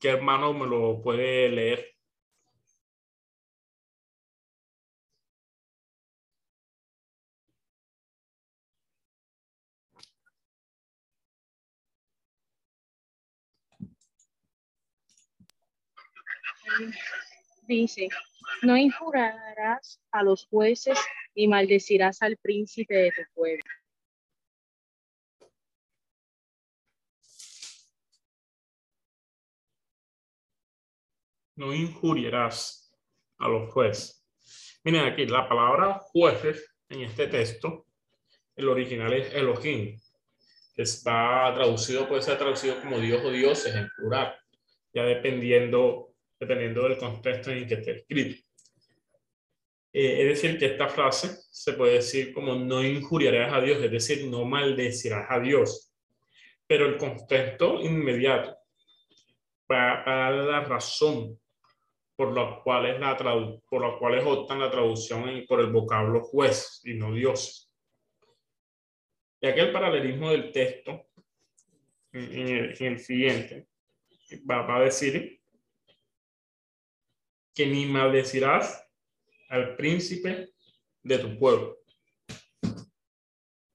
¿Qué 0.00 0.08
hermano 0.08 0.52
me 0.52 0.66
lo 0.66 1.00
puede 1.02 1.48
leer? 1.48 1.96
Dice, 17.66 18.08
no 18.62 18.76
injurarás 18.76 20.00
a 20.10 20.22
los 20.22 20.46
jueces 20.46 20.98
ni 21.34 21.48
maldecirás 21.48 22.22
al 22.22 22.36
príncipe 22.36 22.94
de 22.94 23.12
tu 23.12 23.22
pueblo. 23.34 23.64
No 31.56 31.72
injuriarás 31.72 32.94
a 33.38 33.48
los 33.48 33.72
jueces. 33.72 34.26
Miren 34.84 35.06
aquí, 35.06 35.26
la 35.26 35.48
palabra 35.48 36.00
jueces 36.12 36.76
en 36.88 37.02
este 37.02 37.26
texto, 37.28 37.86
el 38.54 38.68
original 38.68 39.12
es 39.12 39.32
Elohim, 39.34 39.98
que 40.74 40.82
está 40.82 41.52
traducido, 41.54 42.06
puede 42.06 42.22
ser 42.22 42.38
traducido 42.38 42.80
como 42.80 42.98
Dios 42.98 43.24
o 43.24 43.30
dioses 43.30 43.74
en 43.74 43.88
plural, 43.96 44.36
ya 44.92 45.02
dependiendo 45.02 46.05
dependiendo 46.38 46.82
del 46.82 46.98
contexto 46.98 47.50
en 47.50 47.58
el 47.58 47.66
que 47.68 47.74
esté 47.74 47.90
escrito. 47.98 48.42
Eh, 49.92 50.22
es 50.22 50.42
decir, 50.42 50.58
que 50.58 50.66
esta 50.66 50.88
frase 50.88 51.30
se 51.50 51.72
puede 51.72 51.94
decir 51.94 52.34
como 52.34 52.54
no 52.54 52.84
injuriarás 52.84 53.52
a 53.54 53.60
Dios, 53.60 53.82
es 53.82 53.90
decir, 53.90 54.26
no 54.26 54.44
maldecirás 54.44 55.26
a 55.30 55.40
Dios. 55.40 55.94
Pero 56.66 56.86
el 56.86 56.98
contexto 56.98 57.80
inmediato 57.80 58.56
para, 59.66 60.04
dar 60.04 60.34
la 60.34 60.60
razón 60.64 61.40
por 62.14 62.32
la 62.34 62.60
cual 62.62 62.86
es 62.86 63.00
la 63.00 63.16
por 63.68 63.82
la 63.82 63.98
cual 63.98 64.18
es 64.18 64.24
optan 64.26 64.60
la 64.60 64.70
traducción 64.70 65.44
por 65.48 65.60
el 65.60 65.70
vocablo 65.70 66.20
juez 66.20 66.82
y 66.84 66.94
no 66.94 67.12
Dios. 67.12 67.72
Y 69.40 69.46
aquí 69.46 69.60
el 69.60 69.72
paralelismo 69.72 70.30
del 70.30 70.50
texto 70.52 71.06
en 72.12 72.48
el, 72.48 72.98
siguiente 72.98 73.68
va, 74.50 74.62
va, 74.62 74.76
a 74.76 74.84
decir 74.84 75.40
que 77.56 77.66
ni 77.66 77.86
maldecirás 77.86 78.86
al 79.48 79.76
príncipe 79.76 80.50
de 81.02 81.18
tu 81.18 81.38
pueblo. 81.38 81.78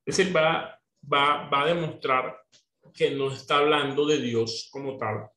Es 0.06 0.18
decir, 0.18 0.36
va, 0.36 0.80
va, 1.12 1.50
va 1.50 1.64
a 1.64 1.66
demostrar 1.66 2.42
que 2.94 3.10
no 3.10 3.34
está 3.34 3.58
hablando 3.58 4.06
de 4.06 4.20
Dios 4.20 4.70
como 4.72 4.98
tal, 4.98 5.30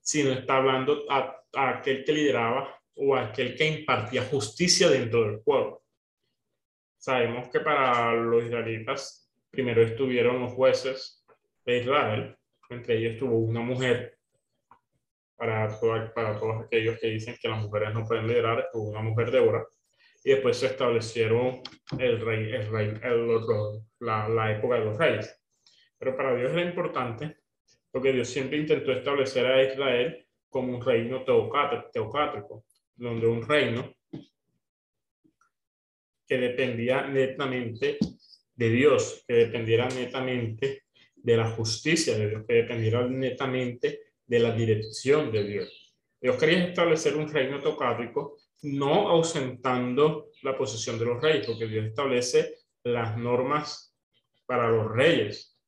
sino 0.00 0.30
está 0.30 0.58
hablando 0.58 1.04
a, 1.10 1.44
aquel 1.54 2.04
que 2.04 2.12
lideraba 2.12 2.80
o 2.94 3.16
a 3.16 3.26
aquel 3.26 3.56
que 3.56 3.66
impartía 3.66 4.22
justicia 4.24 4.88
dentro 4.88 5.24
del 5.24 5.40
pueblo. 5.40 5.82
Sabemos 6.98 7.48
que 7.48 7.60
para 7.60 8.12
los 8.14 8.44
israelitas 8.44 9.28
primero 9.50 9.82
estuvieron 9.82 10.40
los 10.40 10.52
jueces 10.52 11.24
de 11.64 11.78
Israel, 11.78 12.36
entre 12.70 12.98
ellos 12.98 13.14
estuvo 13.14 13.38
una 13.38 13.60
mujer 13.60 14.18
para, 15.42 16.12
para 16.14 16.38
todos 16.38 16.64
aquellos 16.64 17.00
que 17.00 17.08
dicen 17.08 17.34
que 17.40 17.48
las 17.48 17.60
mujeres 17.60 17.92
no 17.92 18.04
pueden 18.06 18.28
liderar, 18.28 18.60
estuvo 18.60 18.90
una 18.90 19.02
mujer 19.02 19.32
Débora, 19.32 19.66
y 20.22 20.30
después 20.30 20.56
se 20.56 20.66
establecieron 20.66 21.60
el 21.98 22.20
rey, 22.20 22.52
el 22.52 22.70
rey, 22.70 22.94
la, 23.98 24.28
la, 24.28 24.52
época 24.52 24.76
de 24.76 24.84
los 24.84 24.96
reyes. 24.96 25.36
Pero 25.98 26.16
para 26.16 26.36
Dios 26.36 26.52
era 26.52 26.62
importante 26.62 27.38
porque 27.90 28.12
Dios 28.12 28.28
siempre 28.28 28.56
intentó 28.58 28.92
establecer 28.92 29.44
a 29.46 29.64
Israel 29.64 30.24
como 30.48 30.76
un 30.76 30.80
reino 30.80 31.24
teocrático, 31.24 32.64
donde 32.94 33.26
un 33.26 33.42
reino 33.42 33.92
que 36.24 36.38
dependía 36.38 37.08
netamente 37.08 37.98
de 38.54 38.70
Dios, 38.70 39.24
que 39.26 39.34
dependiera 39.34 39.88
netamente 39.88 40.84
de 41.16 41.36
la 41.36 41.50
justicia 41.50 42.16
de 42.16 42.28
Dios, 42.28 42.44
que 42.46 42.54
dependiera 42.54 43.08
netamente 43.08 44.11
de 44.32 44.38
la 44.38 44.52
dirección 44.52 45.30
de 45.30 45.44
Dios. 45.44 45.94
Dios 46.18 46.38
quería 46.38 46.64
establecer 46.64 47.16
un 47.16 47.30
reino 47.30 47.60
teocrático, 47.60 48.38
no 48.62 49.10
ausentando 49.10 50.30
la 50.40 50.56
posesión 50.56 50.98
de 50.98 51.04
los 51.04 51.20
reyes, 51.20 51.46
porque 51.46 51.66
Dios 51.66 51.84
establece 51.84 52.54
las 52.82 53.18
normas 53.18 53.94
para 54.46 54.70
los 54.70 54.90
reyes, 54.90 55.60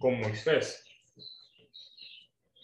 con 0.00 0.18
Moisés. 0.18 0.84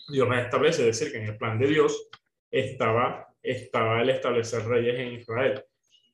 Dios 0.08 0.28
las 0.28 0.44
establece, 0.44 0.88
es 0.88 0.98
decir, 0.98 1.12
que 1.12 1.22
en 1.22 1.28
el 1.28 1.38
plan 1.38 1.56
de 1.56 1.68
Dios 1.68 2.08
estaba, 2.50 3.28
estaba 3.40 4.02
el 4.02 4.10
establecer 4.10 4.66
reyes 4.66 4.98
en 4.98 5.12
Israel. 5.12 5.62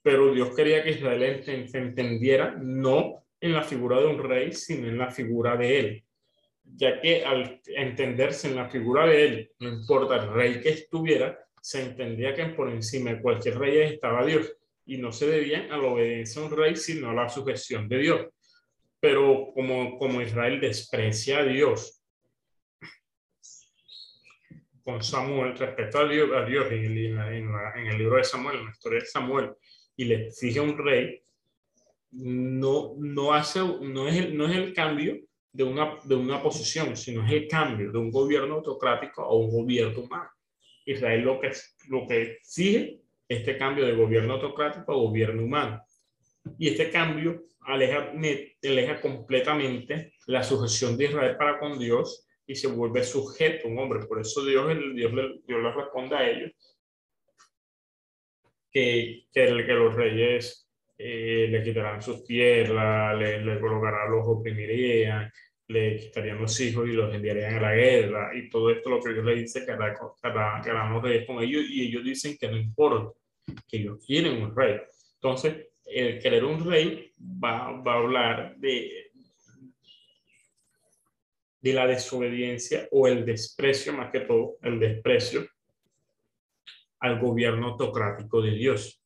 Pero 0.03 0.35
Dios 0.35 0.55
quería 0.55 0.85
que 0.85 0.91
Israel 0.91 1.43
se 1.43 1.79
entendiera 1.79 2.57
no 2.61 3.25
en 3.41 3.55
la 3.55 3.63
figura 3.63 4.01
de 4.01 4.07
un 4.07 4.23
rey, 4.23 4.53
sino 4.53 4.87
en 4.87 4.99
la 4.99 5.11
figura 5.11 5.57
de 5.57 5.81
él. 5.81 6.05
Ya 6.77 7.01
que 7.01 7.25
al 7.25 7.61
entenderse 7.67 8.49
en 8.49 8.57
la 8.57 8.69
figura 8.69 9.07
de 9.07 9.25
él, 9.25 9.53
no 9.59 9.69
importa 9.69 10.17
el 10.17 10.33
rey 10.33 10.61
que 10.61 10.71
estuviera, 10.71 11.39
se 11.61 11.83
entendía 11.83 12.35
que 12.35 12.47
por 12.47 12.71
encima 12.71 13.11
de 13.11 13.21
cualquier 13.21 13.59
rey 13.59 13.79
estaba 13.79 14.25
Dios 14.25 14.57
y 14.87 14.97
no 14.97 15.13
se 15.13 15.27
debían 15.27 15.71
a 15.71 15.77
la 15.77 15.89
obediencia 15.89 16.41
a 16.41 16.47
un 16.47 16.57
rey, 16.57 16.77
sino 16.77 17.11
a 17.11 17.15
la 17.15 17.29
sujeción 17.29 17.89
de 17.89 17.99
Dios. 17.99 18.27
Pero 18.99 19.53
como, 19.55 19.99
como 19.99 20.21
Israel 20.21 20.61
desprecia 20.61 21.41
a 21.41 21.45
Dios 21.45 22.03
con 24.83 25.03
Samuel, 25.03 25.57
respecto 25.57 25.99
a 25.99 26.09
Dios, 26.09 26.31
en, 26.73 26.85
el, 26.85 27.99
libro 27.99 28.17
de 28.17 28.25
Samuel, 28.25 28.59
en 28.59 28.65
la 28.65 28.71
historia 28.71 29.01
de 29.01 29.07
Samuel, 29.07 29.53
y 29.97 30.05
le 30.05 30.27
exige 30.27 30.61
un 30.61 30.77
rey, 30.79 31.23
no, 32.13 32.95
no, 32.99 33.33
hace, 33.33 33.61
no, 33.61 34.09
es 34.09 34.33
no 34.33 34.49
es 34.49 34.57
el 34.57 34.73
cambio 34.73 35.21
de 35.53 35.65
una, 35.65 35.99
de 36.05 36.15
una 36.15 36.43
posición, 36.43 36.97
sino 36.97 37.25
es 37.27 37.33
el 37.33 37.49
cambio 37.49 37.91
de 37.91 37.99
un 37.99 38.11
gobierno 38.11 38.57
autocrático 38.57 39.23
a 39.23 39.35
un 39.35 39.51
gobierno 39.51 40.03
humano. 40.03 40.31
Israel 40.85 41.21
lo 41.23 41.41
que, 41.41 41.53
lo 41.89 42.07
que 42.07 42.23
exige 42.23 43.01
este 43.29 43.57
cambio 43.57 43.87
de 43.87 43.95
gobierno 43.95 44.35
autocrático 44.35 44.93
a 44.93 44.97
gobierno 44.97 45.45
humano. 45.45 45.83
Y 46.59 46.69
este 46.69 46.91
cambio 46.91 47.45
aleja, 47.61 48.13
aleja 48.63 49.01
completamente 49.01 50.15
la 50.27 50.43
sujeción 50.43 50.97
de 50.97 51.05
Israel 51.05 51.37
para 51.37 51.59
con 51.59 51.79
Dios 51.79 52.27
y 52.47 52.55
se 52.55 52.67
vuelve 52.67 53.05
sujeto 53.05 53.69
un 53.69 53.79
hombre. 53.79 54.07
Por 54.07 54.21
eso 54.21 54.45
Dios, 54.45 54.67
Dios, 54.95 55.13
le, 55.13 55.41
Dios 55.47 55.63
le 55.63 55.73
responde 55.73 56.17
a 56.17 56.29
ellos 56.29 56.53
que, 58.73 59.27
que, 59.33 59.67
que 59.67 59.73
los 59.73 59.95
reyes 59.95 60.70
eh, 61.03 61.49
le 61.49 61.63
quitarán 61.63 62.03
sus 62.03 62.25
tierras, 62.25 63.19
le, 63.19 63.43
le 63.43 63.59
colocarán, 63.59 64.11
los 64.11 64.27
oprimirían, 64.27 65.33
le 65.69 65.97
quitarían 65.97 66.41
los 66.41 66.61
hijos 66.61 66.87
y 66.87 66.93
los 66.93 67.15
enviarían 67.15 67.55
a 67.55 67.61
la 67.61 67.75
guerra 67.75 68.31
y 68.37 68.51
todo 68.51 68.71
esto 68.71 68.91
lo 68.91 69.01
que 69.01 69.15
Dios 69.15 69.25
le 69.25 69.37
dice 69.37 69.65
que 69.65 69.73
hará, 69.73 69.95
que 69.95 71.03
reyes 71.03 71.27
con 71.27 71.43
ellos 71.43 71.65
y 71.71 71.87
ellos 71.89 72.05
dicen 72.05 72.37
que 72.39 72.49
no 72.49 72.59
importa, 72.59 73.19
que 73.67 73.79
ellos 73.79 74.05
quieren 74.05 74.43
un 74.43 74.55
rey. 74.55 74.79
Entonces, 75.15 75.69
el 75.87 76.19
querer 76.19 76.45
un 76.45 76.69
rey 76.69 77.15
va, 77.19 77.71
va 77.81 77.95
a 77.95 77.99
hablar 77.99 78.57
de, 78.57 79.11
de 81.61 81.73
la 81.73 81.87
desobediencia 81.87 82.89
o 82.91 83.09
el 83.09 83.25
desprecio, 83.25 83.93
más 83.95 84.11
que 84.11 84.21
todo, 84.21 84.59
el 84.63 84.79
desprecio 84.79 85.47
al 86.99 87.19
gobierno 87.19 87.69
autocrático 87.69 88.43
de 88.43 88.51
Dios. 88.51 89.00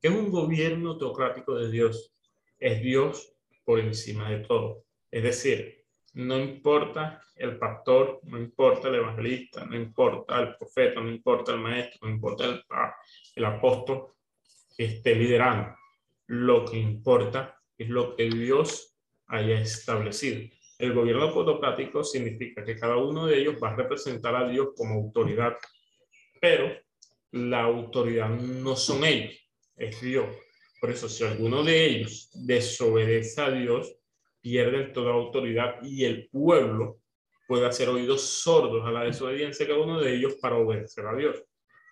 ¿Qué 0.00 0.08
es 0.08 0.14
un 0.14 0.30
gobierno 0.30 0.90
autocrático 0.90 1.56
de 1.56 1.70
Dios? 1.70 2.14
Es 2.58 2.80
Dios 2.80 3.34
por 3.64 3.80
encima 3.80 4.30
de 4.30 4.40
todo. 4.40 4.84
Es 5.10 5.22
decir, 5.24 5.84
no 6.14 6.38
importa 6.38 7.22
el 7.34 7.58
pastor, 7.58 8.20
no 8.22 8.38
importa 8.38 8.88
el 8.88 8.96
evangelista, 8.96 9.64
no 9.64 9.76
importa 9.76 10.40
el 10.40 10.56
profeta, 10.56 11.00
no 11.00 11.10
importa 11.10 11.52
el 11.52 11.60
maestro, 11.60 12.08
no 12.08 12.14
importa 12.14 12.44
el, 12.44 12.62
el 13.34 13.44
apóstol 13.44 14.14
que 14.76 14.84
esté 14.84 15.16
liderando. 15.16 15.74
Lo 16.28 16.64
que 16.64 16.78
importa 16.78 17.60
es 17.76 17.88
lo 17.88 18.14
que 18.14 18.30
Dios 18.30 18.96
haya 19.26 19.60
establecido. 19.60 20.48
El 20.78 20.94
gobierno 20.94 21.24
autocrático 21.24 22.04
significa 22.04 22.64
que 22.64 22.76
cada 22.76 22.96
uno 22.96 23.26
de 23.26 23.38
ellos 23.38 23.56
va 23.62 23.70
a 23.70 23.76
representar 23.76 24.36
a 24.36 24.48
Dios 24.48 24.68
como 24.76 24.94
autoridad, 24.94 25.56
pero 26.40 26.72
la 27.32 27.62
autoridad 27.62 28.30
no 28.30 28.76
son 28.76 29.04
ellos, 29.04 29.47
es 29.78 30.00
Dios. 30.00 30.28
Por 30.80 30.90
eso, 30.90 31.08
si 31.08 31.24
alguno 31.24 31.64
de 31.64 31.86
ellos 31.86 32.30
desobedece 32.34 33.40
a 33.40 33.50
Dios, 33.50 33.96
pierden 34.40 34.92
toda 34.92 35.12
autoridad 35.12 35.82
y 35.82 36.04
el 36.04 36.28
pueblo 36.28 37.00
puede 37.46 37.66
hacer 37.66 37.88
oídos 37.88 38.22
sordos 38.22 38.86
a 38.86 38.92
la 38.92 39.04
desobediencia 39.04 39.64
de 39.64 39.72
cada 39.72 39.84
uno 39.84 40.00
de 40.00 40.14
ellos 40.14 40.34
para 40.40 40.56
obedecer 40.56 41.06
a 41.06 41.16
Dios. 41.16 41.42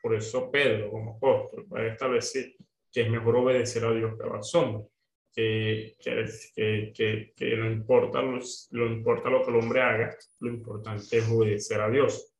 Por 0.03 0.15
eso 0.15 0.51
Pedro, 0.51 0.91
como 0.91 1.17
apóstol, 1.17 1.67
puede 1.69 1.89
establecer 1.89 2.55
que 2.93 3.03
es 3.03 3.11
mejor 3.11 3.37
obedecer 3.37 3.85
a 3.85 3.93
Dios 3.93 4.17
que 4.17 4.23
a 4.23 4.27
los 4.27 4.55
hombres, 4.55 4.87
que, 5.35 5.97
que, 6.01 6.93
que, 6.95 7.33
que, 7.37 7.57
no, 7.57 7.71
importa 7.71 8.23
los, 8.23 8.69
no 8.71 8.87
importa 8.87 9.29
lo 9.29 9.43
que 9.43 9.51
el 9.51 9.57
hombre 9.57 9.83
haga, 9.83 10.17
lo 10.41 10.49
importante 10.49 11.19
es 11.19 11.29
obedecer 11.29 11.81
a 11.81 11.91
Dios. 11.91 12.33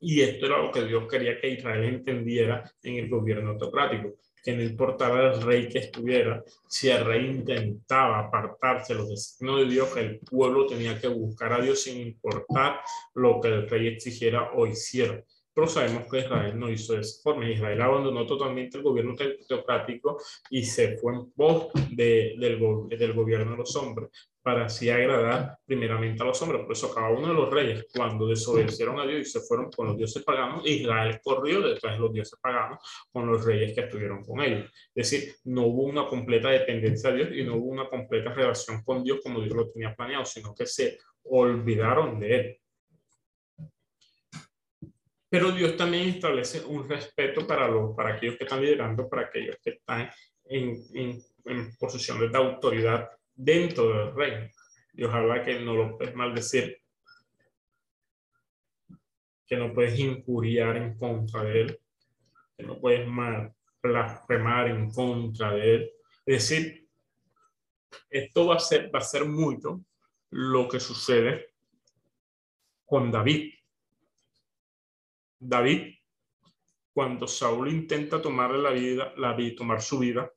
Y 0.00 0.20
esto 0.20 0.46
era 0.46 0.62
lo 0.62 0.72
que 0.72 0.84
Dios 0.84 1.06
quería 1.08 1.40
que 1.40 1.50
Israel 1.50 1.84
entendiera 1.84 2.68
en 2.82 2.96
el 2.96 3.08
gobierno 3.08 3.50
autocrático, 3.50 4.14
que 4.44 4.54
no 4.54 4.62
importaba 4.62 5.32
el 5.32 5.42
rey 5.42 5.68
que 5.68 5.78
estuviera, 5.78 6.44
si 6.68 6.90
el 6.90 7.04
rey 7.04 7.26
intentaba 7.26 8.18
apartarse 8.20 8.94
los 8.94 9.08
designios 9.08 9.60
de 9.60 9.66
Dios, 9.66 9.96
el 9.96 10.20
pueblo 10.20 10.66
tenía 10.66 11.00
que 11.00 11.08
buscar 11.08 11.54
a 11.54 11.62
Dios 11.62 11.82
sin 11.82 12.00
importar 12.00 12.80
lo 13.14 13.40
que 13.40 13.48
el 13.48 13.68
rey 13.68 13.88
exigiera 13.88 14.52
o 14.54 14.66
hiciera. 14.66 15.24
Pero 15.54 15.66
sabemos 15.68 16.10
que 16.10 16.18
Israel 16.18 16.58
no 16.58 16.68
hizo 16.68 16.94
de 16.94 17.00
esa 17.00 17.22
forma. 17.22 17.48
Israel 17.48 17.80
abandonó 17.80 18.26
totalmente 18.26 18.76
el 18.76 18.82
gobierno 18.82 19.14
teocrático 19.48 20.20
y 20.50 20.64
se 20.64 20.98
fue 20.98 21.14
en 21.14 21.30
pos 21.30 21.68
de, 21.90 22.34
del, 22.38 22.58
del 22.88 23.12
gobierno 23.12 23.52
de 23.52 23.58
los 23.58 23.76
hombres 23.76 24.10
para 24.44 24.66
así 24.66 24.90
agradar 24.90 25.56
primeramente 25.64 26.22
a 26.22 26.26
los 26.26 26.42
hombres. 26.42 26.60
Por 26.64 26.72
eso 26.72 26.94
cada 26.94 27.08
uno 27.08 27.28
de 27.28 27.32
los 27.32 27.50
reyes, 27.50 27.86
cuando 27.94 28.28
desobedecieron 28.28 29.00
a 29.00 29.06
Dios 29.06 29.20
y 29.22 29.24
se 29.24 29.40
fueron 29.40 29.70
con 29.70 29.86
los 29.86 29.96
dioses 29.96 30.22
paganos, 30.22 30.66
Israel 30.66 31.18
corrió 31.24 31.62
detrás 31.62 31.94
de 31.94 31.98
los 31.98 32.12
dioses 32.12 32.38
paganos 32.42 32.78
con 33.10 33.26
los 33.26 33.42
reyes 33.42 33.72
que 33.72 33.80
estuvieron 33.80 34.22
con 34.22 34.42
ellos. 34.42 34.70
Es 34.94 35.10
decir, 35.10 35.34
no 35.44 35.62
hubo 35.62 35.84
una 35.84 36.06
completa 36.06 36.50
dependencia 36.50 37.08
a 37.08 37.14
Dios 37.14 37.30
y 37.32 37.42
no 37.42 37.56
hubo 37.56 37.68
una 37.68 37.88
completa 37.88 38.34
relación 38.34 38.82
con 38.84 39.02
Dios 39.02 39.20
como 39.22 39.40
Dios 39.40 39.56
lo 39.56 39.70
tenía 39.70 39.94
planeado, 39.94 40.26
sino 40.26 40.54
que 40.54 40.66
se 40.66 40.98
olvidaron 41.22 42.20
de 42.20 42.36
él. 42.36 42.60
Pero 45.30 45.52
Dios 45.52 45.74
también 45.74 46.10
establece 46.10 46.62
un 46.66 46.86
respeto 46.86 47.46
para, 47.46 47.66
los, 47.66 47.96
para 47.96 48.16
aquellos 48.16 48.36
que 48.36 48.44
están 48.44 48.60
liderando, 48.60 49.08
para 49.08 49.22
aquellos 49.22 49.56
que 49.64 49.70
están 49.70 50.10
en, 50.44 50.76
en, 50.92 51.18
en 51.46 51.74
posiciones 51.76 52.30
de 52.30 52.36
autoridad 52.36 53.08
dentro 53.34 53.88
del 53.88 54.14
reino. 54.14 54.50
Dios 54.92 55.12
habla 55.12 55.44
que 55.44 55.60
no 55.60 55.74
lo 55.74 55.98
puedes 55.98 56.14
maldecir, 56.14 56.80
que 59.46 59.56
no 59.56 59.72
puedes 59.72 59.98
injuriar 59.98 60.76
en 60.76 60.96
contra 60.96 61.42
de 61.42 61.60
él, 61.60 61.80
que 62.56 62.62
no 62.62 62.80
puedes 62.80 63.06
blasfemar 63.82 64.68
en 64.68 64.90
contra 64.90 65.52
de 65.52 65.74
él. 65.74 65.90
Es 66.24 66.48
decir, 66.48 66.88
esto 68.08 68.46
va 68.46 68.56
a 68.56 68.60
ser, 68.60 68.94
va 68.94 69.00
a 69.00 69.02
ser 69.02 69.24
mucho 69.24 69.84
lo 70.30 70.68
que 70.68 70.80
sucede 70.80 71.54
con 72.84 73.10
David. 73.10 73.52
David, 75.38 75.94
cuando 76.92 77.26
Saúl 77.26 77.68
intenta 77.68 78.22
tomarle 78.22 78.62
la 78.62 78.70
vida, 78.70 79.12
la 79.16 79.34
vida, 79.34 79.56
tomar 79.56 79.82
su 79.82 79.98
vida, 79.98 80.30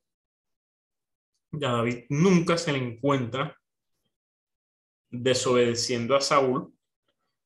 ya 1.52 1.72
David 1.72 2.06
nunca 2.10 2.58
se 2.58 2.72
le 2.72 2.80
encuentra 2.80 3.58
desobedeciendo 5.10 6.16
a 6.16 6.22
Saúl 6.22 6.74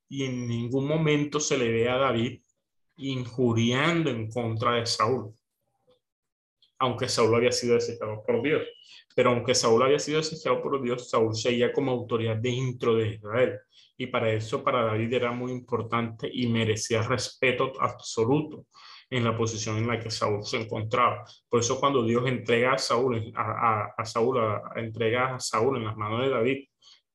y 0.09 0.25
en 0.25 0.47
ningún 0.47 0.87
momento 0.87 1.39
se 1.39 1.57
le 1.57 1.71
ve 1.71 1.89
a 1.89 1.97
David 1.97 2.41
injuriando 2.97 4.09
en 4.09 4.29
contra 4.29 4.75
de 4.75 4.85
Saúl. 4.85 5.33
Aunque 6.79 7.07
Saúl 7.07 7.35
había 7.35 7.51
sido 7.51 7.75
desechado 7.75 8.23
por 8.25 8.41
Dios. 8.41 8.63
Pero 9.15 9.29
aunque 9.29 9.53
Saúl 9.53 9.83
había 9.83 9.99
sido 9.99 10.17
desechado 10.17 10.61
por 10.61 10.81
Dios, 10.81 11.09
Saúl 11.09 11.35
seguía 11.35 11.71
como 11.71 11.91
autoridad 11.91 12.37
dentro 12.37 12.95
de 12.95 13.15
Israel. 13.15 13.59
Y 13.97 14.07
para 14.07 14.31
eso, 14.33 14.63
para 14.63 14.83
David 14.83 15.13
era 15.13 15.31
muy 15.31 15.51
importante 15.51 16.29
y 16.31 16.47
merecía 16.47 17.03
respeto 17.03 17.73
absoluto 17.79 18.65
en 19.11 19.23
la 19.25 19.37
posición 19.37 19.77
en 19.77 19.87
la 19.87 19.99
que 19.99 20.09
Saúl 20.09 20.43
se 20.43 20.61
encontraba. 20.61 21.25
Por 21.49 21.59
eso 21.59 21.79
cuando 21.79 22.03
Dios 22.03 22.25
entrega 22.27 22.73
a 22.73 22.77
Saúl, 22.77 23.31
a, 23.35 23.93
a, 23.95 24.05
Saúl, 24.05 24.39
entrega 24.77 25.35
a 25.35 25.39
Saúl 25.39 25.77
en 25.77 25.85
las 25.85 25.97
manos 25.97 26.21
de 26.21 26.29
David, 26.29 26.65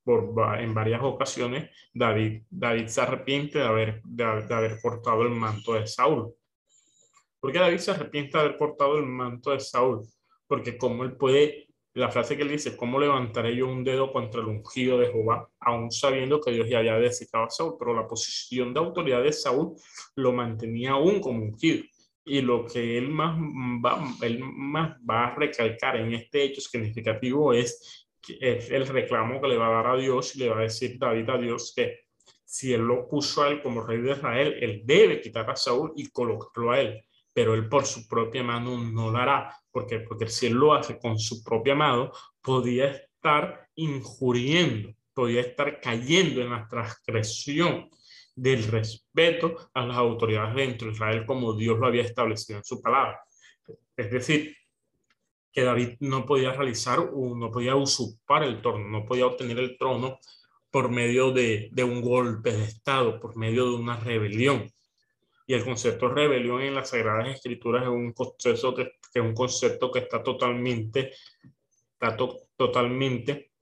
por, 0.04 0.32
en 0.60 0.72
varias 0.72 1.02
ocasiones, 1.02 1.70
David, 1.92 2.42
David 2.48 2.86
se 2.86 3.00
arrepiente 3.00 3.58
de 3.58 3.64
haber, 3.64 4.02
de, 4.04 4.24
haber 4.24 4.78
portado 4.80 5.22
el 5.22 5.30
manto 5.30 5.72
de 5.72 5.86
Saúl. 5.86 6.32
¿Por 7.40 7.50
qué 7.50 7.58
David 7.58 7.78
se 7.78 7.90
arrepiente 7.90 8.38
de 8.38 8.44
haber 8.44 8.56
portado 8.56 8.98
el 8.98 9.06
manto 9.06 9.50
de 9.50 9.58
Saúl? 9.58 10.06
Porque 10.46 10.78
como 10.78 11.02
él 11.02 11.16
puede 11.16 11.65
la 11.96 12.10
frase 12.10 12.36
que 12.36 12.42
él 12.42 12.50
dice, 12.50 12.76
¿cómo 12.76 13.00
levantaré 13.00 13.56
yo 13.56 13.66
un 13.66 13.82
dedo 13.82 14.12
contra 14.12 14.42
el 14.42 14.48
ungido 14.48 14.98
de 14.98 15.06
Jehová? 15.06 15.48
Aún 15.60 15.90
sabiendo 15.90 16.42
que 16.42 16.50
Dios 16.50 16.68
ya 16.68 16.80
había 16.80 16.98
desechado 16.98 17.44
a 17.44 17.50
Saúl, 17.50 17.76
pero 17.78 17.94
la 17.94 18.06
posición 18.06 18.74
de 18.74 18.80
autoridad 18.80 19.22
de 19.22 19.32
Saúl 19.32 19.74
lo 20.14 20.32
mantenía 20.34 20.90
aún 20.90 21.20
como 21.20 21.42
ungido. 21.42 21.84
Y 22.26 22.42
lo 22.42 22.66
que 22.66 22.98
él 22.98 23.08
más 23.08 23.38
va, 23.38 24.14
él 24.20 24.40
más 24.44 24.98
va 25.08 25.28
a 25.28 25.34
recalcar 25.36 25.96
en 25.96 26.12
este 26.12 26.42
hecho 26.42 26.60
significativo 26.60 27.54
es, 27.54 28.06
es 28.40 28.70
el 28.70 28.86
reclamo 28.86 29.40
que 29.40 29.48
le 29.48 29.56
va 29.56 29.68
a 29.68 29.82
dar 29.82 29.86
a 29.94 29.96
Dios 29.96 30.36
y 30.36 30.40
le 30.40 30.50
va 30.50 30.58
a 30.58 30.62
decir 30.64 30.98
David 30.98 31.30
a 31.30 31.38
Dios 31.38 31.72
que 31.74 32.00
si 32.44 32.74
él 32.74 32.82
lo 32.82 33.08
puso 33.08 33.42
a 33.42 33.48
él 33.48 33.62
como 33.62 33.80
rey 33.80 34.02
de 34.02 34.12
Israel, 34.12 34.54
él 34.60 34.82
debe 34.84 35.22
quitar 35.22 35.48
a 35.48 35.56
Saúl 35.56 35.92
y 35.96 36.10
colocarlo 36.10 36.72
a 36.72 36.80
él 36.80 37.05
pero 37.36 37.52
él 37.52 37.68
por 37.68 37.84
su 37.84 38.08
propia 38.08 38.42
mano 38.42 38.78
no 38.78 39.10
lo 39.10 39.18
hará, 39.18 39.54
porque, 39.70 40.00
porque 40.00 40.26
si 40.26 40.46
él 40.46 40.54
lo 40.54 40.72
hace 40.72 40.98
con 40.98 41.18
su 41.18 41.44
propia 41.44 41.74
mano, 41.74 42.10
podía 42.40 42.86
estar 42.86 43.68
injuriendo, 43.74 44.94
podía 45.12 45.42
estar 45.42 45.78
cayendo 45.78 46.40
en 46.40 46.48
la 46.48 46.66
transgresión 46.66 47.90
del 48.34 48.64
respeto 48.64 49.68
a 49.74 49.84
las 49.84 49.98
autoridades 49.98 50.54
dentro 50.54 50.86
de 50.88 50.94
Israel 50.94 51.26
como 51.26 51.52
Dios 51.52 51.78
lo 51.78 51.86
había 51.86 52.04
establecido 52.04 52.60
en 52.60 52.64
su 52.64 52.80
palabra. 52.80 53.20
Es 53.94 54.10
decir, 54.10 54.56
que 55.52 55.62
David 55.62 55.96
no 56.00 56.24
podía 56.24 56.54
realizar, 56.54 57.00
no 57.12 57.50
podía 57.50 57.76
usurpar 57.76 58.44
el 58.44 58.62
trono, 58.62 58.88
no 58.88 59.04
podía 59.04 59.26
obtener 59.26 59.58
el 59.58 59.76
trono 59.76 60.20
por 60.70 60.90
medio 60.90 61.32
de, 61.32 61.68
de 61.70 61.84
un 61.84 62.00
golpe 62.00 62.52
de 62.52 62.64
Estado, 62.64 63.20
por 63.20 63.36
medio 63.36 63.68
de 63.68 63.76
una 63.76 64.00
rebelión 64.00 64.72
y 65.46 65.54
el 65.54 65.64
concepto 65.64 66.08
de 66.08 66.14
rebelión 66.14 66.62
en 66.62 66.74
las 66.74 66.90
Sagradas 66.90 67.28
Escrituras 67.28 67.84
es 67.84 67.88
un 67.88 68.12
concepto 68.12 68.74
que, 68.74 68.82
es 69.14 69.22
un 69.22 69.34
concepto 69.34 69.90
que 69.92 70.00
está 70.00 70.22
totalmente, 70.22 71.12
está 71.92 72.16
totalmente 72.56 73.52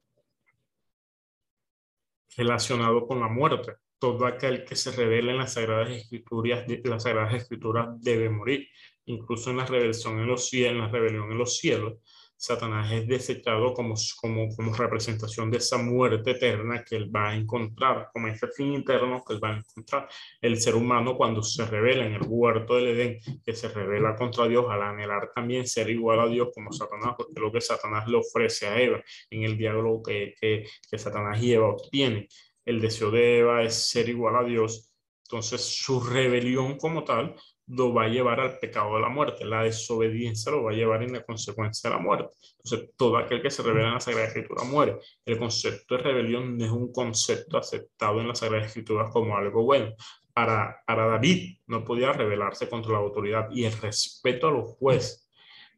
relacionado 2.36 3.06
con 3.06 3.20
la 3.20 3.28
muerte. 3.28 3.74
Todo 3.98 4.26
aquel 4.26 4.64
que 4.64 4.76
se 4.76 4.92
revela 4.92 5.32
en 5.32 5.38
las 5.38 5.54
Sagradas 5.54 5.90
Escrituras, 5.90 6.64
las 6.84 7.02
Sagradas 7.02 7.34
Escrituras 7.34 7.88
debe 8.00 8.30
morir. 8.30 8.68
Incluso 9.06 9.50
en 9.50 9.58
la 9.58 9.66
rebelión 9.66 10.18
en 10.18 10.26
los 10.26 10.48
cielos, 10.48 10.72
en 10.72 10.78
la 10.78 10.88
rebelión 10.88 11.30
en 11.30 11.38
los 11.38 11.58
cielos, 11.58 11.98
Satanás 12.36 12.92
es 12.92 13.06
desechado 13.06 13.72
como, 13.72 13.94
como, 14.20 14.48
como 14.54 14.74
representación 14.74 15.50
de 15.50 15.58
esa 15.58 15.78
muerte 15.78 16.32
eterna 16.32 16.84
que 16.84 16.96
él 16.96 17.14
va 17.14 17.30
a 17.30 17.36
encontrar, 17.36 18.10
como 18.12 18.28
ese 18.28 18.48
fin 18.48 18.74
interno 18.74 19.24
que 19.24 19.34
él 19.34 19.42
va 19.42 19.50
a 19.50 19.58
encontrar. 19.58 20.08
El 20.40 20.60
ser 20.60 20.74
humano 20.74 21.16
cuando 21.16 21.42
se 21.42 21.64
revela 21.64 22.06
en 22.06 22.14
el 22.14 22.22
huerto 22.26 22.76
del 22.76 22.88
Edén, 22.88 23.20
que 23.44 23.54
se 23.54 23.68
revela 23.68 24.16
contra 24.16 24.46
Dios 24.46 24.66
al 24.68 24.82
anhelar 24.82 25.30
también 25.34 25.66
ser 25.66 25.88
igual 25.90 26.20
a 26.20 26.26
Dios 26.26 26.48
como 26.54 26.72
Satanás, 26.72 27.14
porque 27.16 27.40
lo 27.40 27.50
que 27.52 27.60
Satanás 27.60 28.06
le 28.08 28.18
ofrece 28.18 28.66
a 28.66 28.80
Eva 28.80 29.02
en 29.30 29.44
el 29.44 29.56
diálogo 29.56 30.02
que, 30.02 30.34
que, 30.40 30.66
que 30.90 30.98
Satanás 30.98 31.42
y 31.42 31.52
Eva 31.52 31.68
obtienen. 31.68 32.26
El 32.64 32.80
deseo 32.80 33.10
de 33.10 33.38
Eva 33.40 33.62
es 33.62 33.74
ser 33.88 34.08
igual 34.08 34.36
a 34.36 34.44
Dios. 34.44 34.90
Entonces 35.24 35.62
su 35.62 36.00
rebelión 36.00 36.76
como 36.76 37.04
tal 37.04 37.34
lo 37.66 37.94
va 37.94 38.04
a 38.04 38.08
llevar 38.08 38.40
al 38.40 38.58
pecado 38.58 38.94
de 38.94 39.00
la 39.00 39.08
muerte. 39.08 39.44
La 39.44 39.62
desobediencia 39.62 40.52
lo 40.52 40.64
va 40.64 40.72
a 40.72 40.74
llevar 40.74 41.02
en 41.02 41.12
la 41.12 41.22
consecuencia 41.22 41.88
de 41.88 41.96
la 41.96 42.02
muerte. 42.02 42.34
Entonces, 42.58 42.90
todo 42.96 43.16
aquel 43.16 43.40
que 43.40 43.50
se 43.50 43.62
revela 43.62 43.88
en 43.88 43.94
la 43.94 44.00
Sagrada 44.00 44.26
Escritura 44.26 44.64
muere. 44.64 44.98
El 45.24 45.38
concepto 45.38 45.96
de 45.96 46.02
rebelión 46.02 46.58
no 46.58 46.64
es 46.64 46.70
un 46.70 46.92
concepto 46.92 47.58
aceptado 47.58 48.20
en 48.20 48.28
la 48.28 48.34
Sagrada 48.34 48.66
Escritura 48.66 49.08
como 49.10 49.36
algo 49.36 49.64
bueno. 49.64 49.94
Para, 50.32 50.82
para 50.86 51.06
David 51.06 51.58
no 51.68 51.84
podía 51.84 52.12
rebelarse 52.12 52.68
contra 52.68 52.92
la 52.92 52.98
autoridad 52.98 53.48
y 53.52 53.64
el 53.64 53.72
respeto 53.72 54.48
a 54.48 54.50
los 54.50 54.76
jueces 54.78 55.30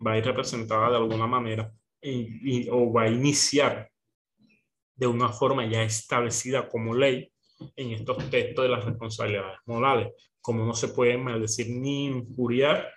va 0.04 0.12
a 0.12 0.18
ir 0.18 0.24
representada 0.24 0.90
de 0.90 0.96
alguna 0.96 1.26
manera 1.26 1.72
o 2.70 2.92
va 2.92 3.02
a 3.02 3.08
iniciar 3.08 3.90
de 4.94 5.06
una 5.06 5.28
forma 5.28 5.66
ya 5.66 5.82
establecida 5.82 6.68
como 6.68 6.94
ley 6.94 7.30
en 7.76 7.92
estos 7.92 8.30
textos 8.30 8.64
de 8.64 8.68
las 8.68 8.84
responsabilidades 8.84 9.58
morales 9.66 10.12
como 10.46 10.64
no 10.64 10.74
se 10.74 10.86
puede 10.86 11.18
maldecir 11.18 11.68
ni 11.70 12.06
injuriar 12.06 12.88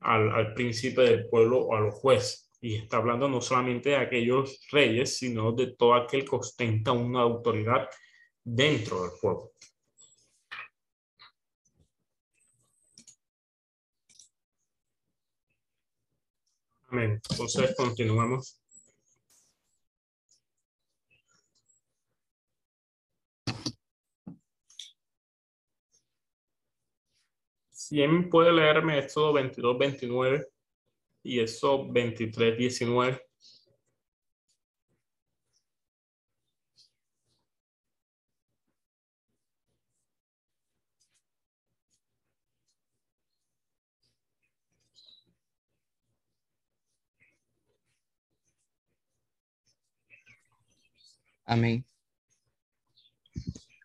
al, 0.00 0.28
al 0.28 0.54
príncipe 0.54 1.02
del 1.02 1.28
pueblo 1.28 1.60
o 1.60 1.76
a 1.76 1.80
los 1.80 1.94
jueces. 1.94 2.50
Y 2.60 2.74
está 2.74 2.96
hablando 2.96 3.28
no 3.28 3.40
solamente 3.40 3.90
de 3.90 3.96
aquellos 3.96 4.66
reyes, 4.72 5.16
sino 5.16 5.52
de 5.52 5.68
todo 5.76 5.94
aquel 5.94 6.28
que 6.28 6.34
ostenta 6.34 6.90
una 6.90 7.20
autoridad 7.20 7.88
dentro 8.42 9.02
del 9.02 9.12
pueblo. 9.20 9.52
Amén. 16.88 17.20
Entonces 17.30 17.72
continuamos. 17.76 18.60
¿Quién 27.88 28.28
puede 28.30 28.52
leerme 28.52 28.98
esto 28.98 29.32
22, 29.32 29.78
29 29.78 30.48
y 31.22 31.40
eso 31.40 31.86
23, 31.92 32.58
19? 32.58 33.20
Amén. 51.46 51.84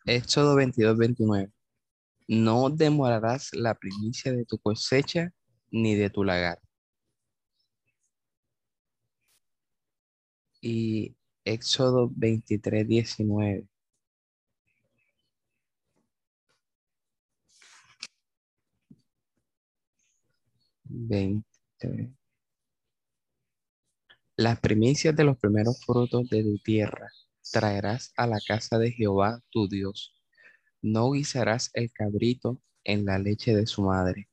Éxodo 0.06 0.56
22, 0.56 0.98
29. 0.98 1.52
No 2.32 2.70
demorarás 2.70 3.50
la 3.54 3.76
primicia 3.76 4.32
de 4.32 4.46
tu 4.46 4.58
cosecha 4.58 5.32
ni 5.70 5.96
de 5.96 6.10
tu 6.10 6.24
lagar. 6.24 6.60
Y 10.62 11.16
Éxodo 11.44 12.10
23, 12.16 12.88
19. 12.88 13.68
Las 24.38 24.60
primicias 24.62 25.16
de 25.16 25.24
los 25.26 25.38
primeros 25.38 25.84
frutos 25.86 26.30
de 26.30 26.44
tu 26.44 26.58
tierra 26.60 27.10
traerás 27.52 28.14
a 28.16 28.26
la 28.28 28.40
casa 28.48 28.78
de 28.78 28.92
Jehová 28.92 29.42
tu 29.50 29.68
Dios 29.68 30.21
no 30.82 31.12
guisarás 31.12 31.72
el 31.74 31.92
cabrito 31.92 32.60
en 32.84 33.06
la 33.06 33.20
leche 33.20 33.56
de 33.56 33.66
su 33.68 33.84
madre. 33.84 34.28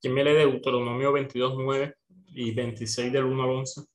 ¿Quién 0.00 0.12
me 0.12 0.22
lee 0.22 0.34
Deuteronomio 0.34 1.12
22, 1.12 1.54
9 1.56 1.94
y 2.28 2.54
26 2.54 3.12
del 3.12 3.24
1 3.24 3.42
al 3.42 3.50
11? 3.50 3.93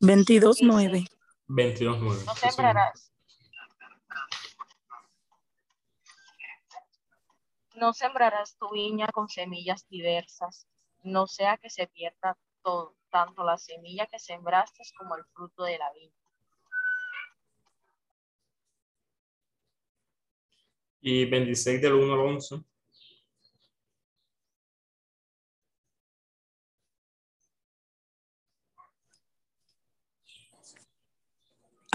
Veintidós 0.00 0.58
nueve. 0.60 1.04
Veintidós 1.48 1.98
nueve. 2.00 2.24
No 2.26 2.34
sembrarás. 2.34 3.12
No 7.76 7.92
sembrarás 7.92 8.56
tu 8.56 8.70
viña 8.70 9.06
con 9.08 9.28
semillas 9.28 9.86
diversas, 9.88 10.66
no 11.02 11.26
sea 11.26 11.56
que 11.56 11.70
se 11.70 11.86
pierda 11.86 12.36
todo, 12.62 12.96
tanto 13.10 13.44
la 13.44 13.58
semilla 13.58 14.06
que 14.06 14.18
sembraste 14.18 14.82
como 14.98 15.14
el 15.16 15.24
fruto 15.34 15.64
de 15.64 15.78
la 15.78 15.92
viña. 15.92 16.12
Y 21.00 21.24
26 21.24 21.80
del 21.80 21.94
1 21.94 22.12
al 22.12 22.20
11. 22.20 22.64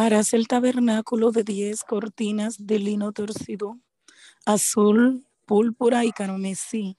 Harás 0.03 0.33
el 0.33 0.47
tabernáculo 0.47 1.29
de 1.29 1.43
diez 1.43 1.83
cortinas 1.83 2.65
de 2.65 2.79
lino 2.79 3.11
torcido, 3.11 3.77
azul, 4.47 5.27
púrpura 5.45 6.05
y 6.05 6.11
carmesí, 6.11 6.97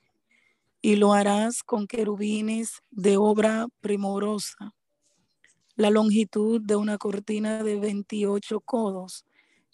y 0.81 0.95
lo 0.95 1.13
harás 1.13 1.65
con 1.65 1.89
querubines 1.89 2.81
de 2.93 3.17
obra 3.17 3.67
primorosa. 3.81 4.73
La 5.75 5.91
longitud 5.91 6.61
de 6.61 6.77
una 6.77 6.97
cortina 6.97 7.65
de 7.65 7.81
28 7.81 8.61
codos 8.61 9.25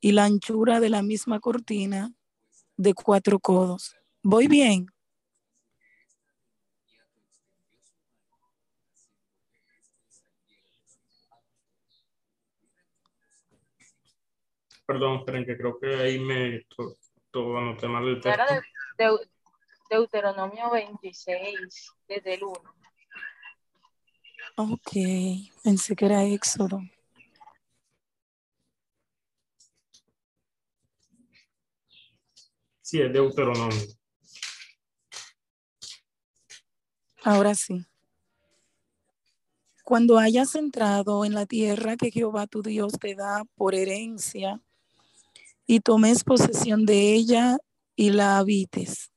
y 0.00 0.12
la 0.12 0.24
anchura 0.24 0.80
de 0.80 0.88
la 0.88 1.02
misma 1.02 1.38
cortina 1.38 2.14
de 2.78 2.94
cuatro 2.94 3.40
codos. 3.40 3.94
Voy 4.22 4.48
bien. 4.48 4.86
Perdón, 14.88 15.18
esperen 15.18 15.44
que 15.44 15.54
creo 15.54 15.78
que 15.78 15.94
ahí 15.96 16.18
me 16.18 16.64
todo 17.30 17.58
anoté 17.58 17.86
mal 17.86 18.08
el 18.08 18.22
texto. 18.22 18.30
Era 18.30 18.46
de, 18.46 19.04
de, 19.04 19.28
Deuteronomio 19.90 20.70
26, 20.70 21.92
desde 22.08 22.34
el 22.34 22.44
1. 22.44 22.58
Ok, 24.56 24.92
pensé 25.62 25.94
que 25.94 26.06
era 26.06 26.24
Éxodo. 26.24 26.80
Sí, 32.80 33.02
es 33.02 33.12
Deuteronomio. 33.12 33.86
Ahora 37.24 37.54
sí. 37.54 37.84
Cuando 39.84 40.16
hayas 40.16 40.54
entrado 40.54 41.26
en 41.26 41.34
la 41.34 41.44
tierra 41.44 41.98
que 41.98 42.10
Jehová 42.10 42.46
tu 42.46 42.62
Dios 42.62 42.94
te 42.98 43.14
da 43.14 43.44
por 43.54 43.74
herencia 43.74 44.62
y 45.68 45.80
tomes 45.80 46.24
posesión 46.24 46.86
de 46.86 47.12
ella 47.12 47.58
y 47.94 48.10
la 48.10 48.38
habites. 48.38 49.12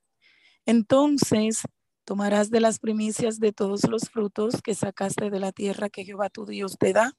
Entonces 0.65 1.61
tomarás 2.03 2.51
de 2.51 2.59
las 2.59 2.77
primicias 2.77 3.39
de 3.39 3.53
todos 3.53 3.87
los 3.87 4.09
frutos 4.09 4.61
que 4.61 4.75
sacaste 4.75 5.29
de 5.29 5.39
la 5.39 5.53
tierra 5.53 5.89
que 5.89 6.03
Jehová 6.03 6.29
tu 6.29 6.45
Dios 6.45 6.77
te 6.77 6.91
da 6.91 7.13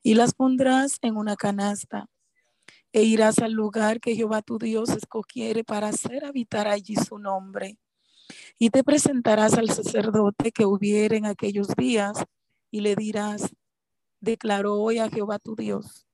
y 0.00 0.14
las 0.14 0.32
pondrás 0.32 0.98
en 1.02 1.16
una 1.16 1.34
canasta 1.34 2.06
e 2.92 3.02
irás 3.02 3.40
al 3.40 3.52
lugar 3.52 4.00
que 4.00 4.14
Jehová 4.14 4.42
tu 4.42 4.58
Dios 4.58 4.90
escogiere 4.90 5.64
para 5.64 5.88
hacer 5.88 6.24
habitar 6.24 6.68
allí 6.68 6.94
su 6.94 7.18
nombre. 7.18 7.78
Y 8.58 8.70
te 8.70 8.84
presentarás 8.84 9.54
al 9.54 9.70
sacerdote 9.70 10.52
que 10.52 10.66
hubiere 10.66 11.16
en 11.16 11.26
aquellos 11.26 11.68
días 11.76 12.24
y 12.70 12.80
le 12.80 12.94
dirás, 12.94 13.54
declaró 14.20 14.74
hoy 14.74 14.98
a 14.98 15.08
Jehová 15.08 15.40
tu 15.40 15.56
Dios, 15.56 16.06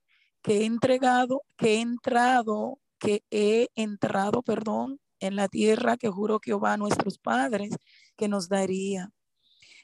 que 0.49 0.63
he 0.63 0.65
entregado, 0.65 1.43
que 1.57 1.75
he 1.75 1.81
entrado, 1.81 2.79
que 2.99 3.23
he 3.31 3.69
entrado, 3.75 4.43
perdón, 4.43 4.99
en 5.21 5.37
la 5.37 5.49
tierra 5.49 5.97
que 5.97 6.09
juró 6.09 6.41
Jehová 6.43 6.73
a 6.73 6.77
nuestros 6.77 7.19
padres 7.19 7.77
que 8.17 8.29
nos 8.29 8.49
daría. 8.49 9.11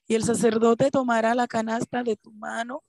Y 0.06 0.14
el 0.14 0.24
sacerdote 0.24 0.90
tomará 0.90 1.34
la 1.34 1.46
canasta 1.46 2.02
de 2.02 2.16
tu 2.16 2.32
mano 2.32 2.82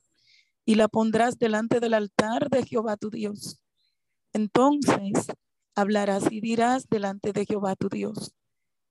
y 0.66 0.76
la 0.76 0.88
pondrás 0.88 1.38
delante 1.38 1.80
del 1.80 1.94
altar 1.94 2.50
de 2.50 2.66
Jehová 2.66 2.98
tu 2.98 3.10
Dios 3.10 3.60
entonces 4.36 5.28
hablarás 5.76 6.30
y 6.30 6.42
dirás 6.42 6.90
delante 6.90 7.32
de 7.32 7.46
Jehová 7.46 7.78
tu 7.78 7.88
Dios. 7.88 8.36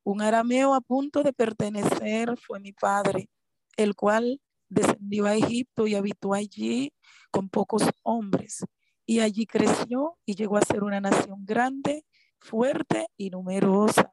Un 0.03 0.23
arameo 0.23 0.73
a 0.75 0.81
punto 0.81 1.23
de 1.23 1.35
pertenecer 1.35 2.39
fue 2.39 2.61
mi 2.61 2.73
padre, 2.73 3.29
el 3.77 3.95
cual 3.95 4.41
descendió 4.69 5.27
a 5.27 5.35
Egipto 5.35 5.87
y 5.87 5.95
habitó 5.95 6.35
allí 6.35 6.93
con 7.31 7.49
pocos 7.49 7.83
hombres. 8.03 8.65
Y 9.07 9.21
allí 9.21 9.47
creció 9.47 10.19
y 10.25 10.35
llegó 10.35 10.57
a 10.57 10.63
ser 10.63 10.83
una 10.83 11.01
nación 11.01 11.45
grande, 11.45 12.05
fuerte 12.39 13.09
y 13.17 13.31
numerosa. 13.31 14.13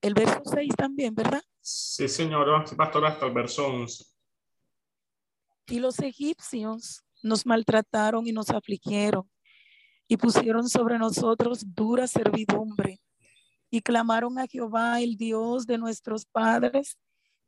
El 0.00 0.14
verso 0.14 0.42
6 0.44 0.74
también, 0.76 1.14
¿verdad? 1.14 1.42
Sí, 1.60 2.08
señora, 2.08 2.64
pastor, 2.76 3.06
hasta 3.06 3.26
el 3.26 3.32
verso 3.32 3.66
11. 3.66 4.04
Y 5.68 5.78
los 5.78 5.98
egipcios 6.00 7.04
nos 7.22 7.46
maltrataron 7.46 8.26
y 8.26 8.32
nos 8.32 8.50
afligieron 8.50 9.30
y 10.08 10.16
pusieron 10.16 10.68
sobre 10.68 10.98
nosotros 10.98 11.64
dura 11.74 12.06
servidumbre 12.06 13.00
y 13.70 13.80
clamaron 13.80 14.38
a 14.38 14.46
Jehová, 14.46 15.00
el 15.00 15.16
Dios 15.16 15.66
de 15.66 15.78
nuestros 15.78 16.26
padres, 16.26 16.98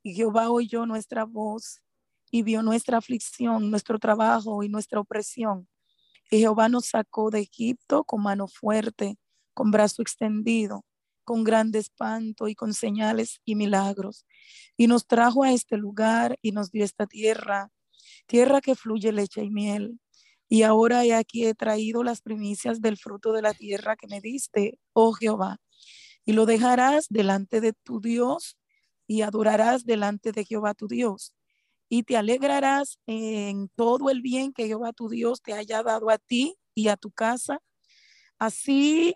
y 0.05 0.13
Jehová 0.13 0.51
oyó 0.51 0.85
nuestra 0.85 1.25
voz 1.25 1.81
y 2.29 2.43
vio 2.43 2.61
nuestra 2.61 2.99
aflicción, 2.99 3.71
nuestro 3.71 3.97
trabajo 3.97 4.61
y 4.61 4.69
nuestra 4.69 4.99
opresión. 4.99 5.67
Y 6.29 6.37
Jehová 6.37 6.69
nos 6.69 6.85
sacó 6.85 7.31
de 7.31 7.39
Egipto 7.39 8.03
con 8.03 8.21
mano 8.21 8.47
fuerte, 8.47 9.17
con 9.55 9.71
brazo 9.71 10.03
extendido, 10.03 10.85
con 11.23 11.43
grande 11.43 11.79
espanto 11.79 12.47
y 12.47 12.53
con 12.53 12.75
señales 12.75 13.41
y 13.45 13.55
milagros. 13.55 14.27
Y 14.77 14.85
nos 14.85 15.07
trajo 15.07 15.43
a 15.43 15.51
este 15.51 15.75
lugar 15.75 16.37
y 16.43 16.51
nos 16.51 16.69
dio 16.69 16.85
esta 16.85 17.07
tierra 17.07 17.71
tierra 18.27 18.61
que 18.61 18.75
fluye 18.75 19.11
leche 19.11 19.43
y 19.43 19.49
miel. 19.49 19.99
Y 20.47 20.61
ahora 20.61 21.03
he 21.03 21.15
aquí 21.15 21.45
he 21.45 21.55
traído 21.55 22.03
las 22.03 22.21
primicias 22.21 22.79
del 22.79 22.97
fruto 22.97 23.33
de 23.33 23.41
la 23.41 23.55
tierra 23.55 23.95
que 23.95 24.05
me 24.07 24.21
diste, 24.21 24.77
oh 24.93 25.13
Jehová. 25.13 25.57
Y 26.25 26.33
lo 26.33 26.45
dejarás 26.45 27.07
delante 27.09 27.59
de 27.59 27.73
tu 27.73 27.99
Dios 28.01 28.55
y 29.07 29.21
adorarás 29.21 29.85
delante 29.85 30.31
de 30.31 30.45
Jehová 30.45 30.73
tu 30.73 30.87
Dios. 30.87 31.35
Y 31.87 32.03
te 32.03 32.17
alegrarás 32.17 32.99
en 33.05 33.69
todo 33.75 34.09
el 34.09 34.21
bien 34.21 34.53
que 34.53 34.67
Jehová 34.67 34.91
tu 34.93 35.09
Dios 35.09 35.41
te 35.41 35.53
haya 35.53 35.83
dado 35.83 36.09
a 36.09 36.17
ti 36.17 36.55
y 36.73 36.87
a 36.87 36.97
tu 36.97 37.11
casa. 37.11 37.59
Así 38.39 39.15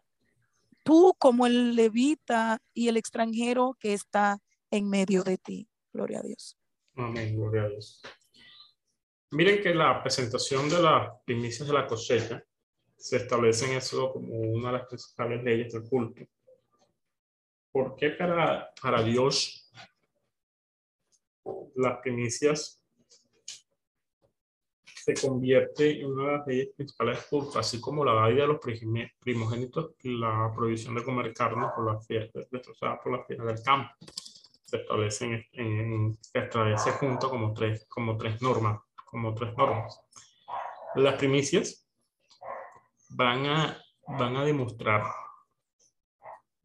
tú 0.84 1.16
como 1.18 1.48
el 1.48 1.76
levita 1.76 2.62
y 2.74 2.88
el 2.88 2.98
extranjero 2.98 3.76
que 3.80 3.94
está 3.94 4.40
en 4.72 4.90
medio 4.90 5.24
de 5.24 5.38
ti. 5.38 5.68
Gloria 5.92 6.20
a 6.20 6.24
Dios. 6.24 6.58
Amén, 6.96 7.36
gloria 7.36 7.64
a 7.64 7.70
Dios. 7.70 8.02
Miren 9.32 9.62
que 9.62 9.74
la 9.74 10.02
presentación 10.02 10.70
de 10.70 10.82
las 10.82 11.12
primicias 11.26 11.68
de 11.68 11.74
la 11.74 11.86
cosecha 11.86 12.44
se 12.98 13.18
establece 13.18 13.66
en 13.66 13.78
eso 13.78 14.12
como 14.12 14.34
una 14.34 14.72
de 14.72 14.78
las 14.80 14.88
principales 14.88 15.44
leyes 15.44 15.74
del 15.74 15.84
culto. 15.84 16.24
¿Por 17.72 17.96
qué 17.96 18.10
para, 18.10 18.74
para 18.82 19.04
Dios 19.04 19.69
las 21.76 22.00
primicias 22.00 22.84
se 24.86 25.14
convierte 25.16 26.02
en 26.02 26.12
una 26.12 26.24
de 26.24 26.38
las 26.38 26.48
leyes 26.48 26.70
principales 26.76 27.26
culto, 27.30 27.60
así 27.60 27.80
como 27.80 28.04
la 28.04 28.28
vida 28.28 28.42
de 28.42 28.48
los 28.48 28.60
primogénitos 29.20 29.96
y 30.04 30.18
la 30.18 30.52
prohibición 30.56 30.96
de 30.96 31.04
comer 31.04 31.34
carne 31.34 31.68
por 31.76 31.92
las 31.92 32.06
fiestas 32.06 32.48
destrozadas 32.52 33.00
por 33.02 33.18
las 33.18 33.26
fiestas 33.26 33.48
del 33.48 33.64
campo? 33.64 33.90
Se 34.66 34.78
establecen 34.78 35.44
en, 35.54 36.18
se 36.22 36.40
establece 36.40 36.92
junto 36.92 37.30
como 37.30 37.54
tres, 37.54 37.86
como 37.90 38.18
tres 38.18 38.42
normas 38.42 38.80
como 39.10 39.34
tres 39.34 39.56
normas. 39.58 40.00
Las 40.96 41.16
primicias 41.16 41.88
van 43.10 43.46
a, 43.48 43.82
van 44.08 44.36
a 44.38 44.46
demostrar 44.46 45.04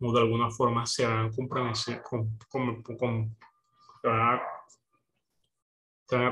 o 0.01 0.13
de 0.13 0.21
alguna 0.21 0.51
forma 0.51 0.85
se 0.85 1.07
van 1.07 1.27
a 1.27 1.31
comprometer 1.31 2.03
con, 2.03 2.37
con, 2.49 2.83
con 2.83 3.37